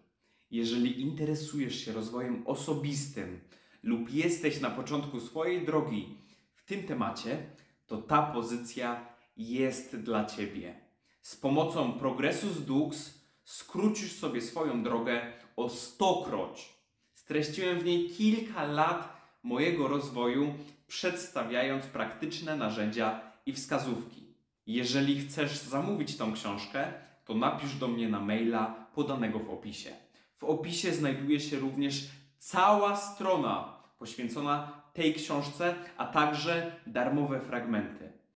Jeżeli 0.51 1.01
interesujesz 1.01 1.85
się 1.85 1.91
rozwojem 1.91 2.47
osobistym 2.47 3.39
lub 3.83 4.13
jesteś 4.13 4.61
na 4.61 4.69
początku 4.69 5.19
swojej 5.19 5.65
drogi 5.65 6.17
w 6.53 6.65
tym 6.65 6.83
temacie, 6.83 7.45
to 7.87 7.97
ta 7.97 8.21
pozycja 8.21 9.05
jest 9.37 9.95
dla 9.95 10.25
Ciebie. 10.25 10.75
Z 11.21 11.35
pomocą 11.35 11.93
Progressus 11.93 12.61
Dux 12.61 13.19
skrócisz 13.43 14.11
sobie 14.11 14.41
swoją 14.41 14.83
drogę 14.83 15.33
o 15.55 15.69
stokroć. 15.69 16.73
Streściłem 17.13 17.79
w 17.79 17.85
niej 17.85 18.09
kilka 18.09 18.63
lat 18.63 19.21
mojego 19.43 19.87
rozwoju, 19.87 20.53
przedstawiając 20.87 21.85
praktyczne 21.85 22.55
narzędzia 22.55 23.21
i 23.45 23.53
wskazówki. 23.53 24.35
Jeżeli 24.67 25.19
chcesz 25.19 25.57
zamówić 25.57 26.17
tą 26.17 26.33
książkę, 26.33 26.93
to 27.25 27.33
napisz 27.35 27.75
do 27.75 27.87
mnie 27.87 28.09
na 28.09 28.19
maila 28.19 28.87
podanego 28.95 29.39
w 29.39 29.49
opisie. 29.49 30.08
W 30.39 30.43
opisie 30.43 30.93
znajduje 30.93 31.39
się 31.39 31.59
również 31.59 32.09
cała 32.37 32.95
strona 32.95 33.73
poświęcona 33.99 34.81
tej 34.93 35.13
książce, 35.13 35.75
a 35.97 36.05
także 36.05 36.71
darmowe 36.87 37.39
fragmenty. 37.39 37.98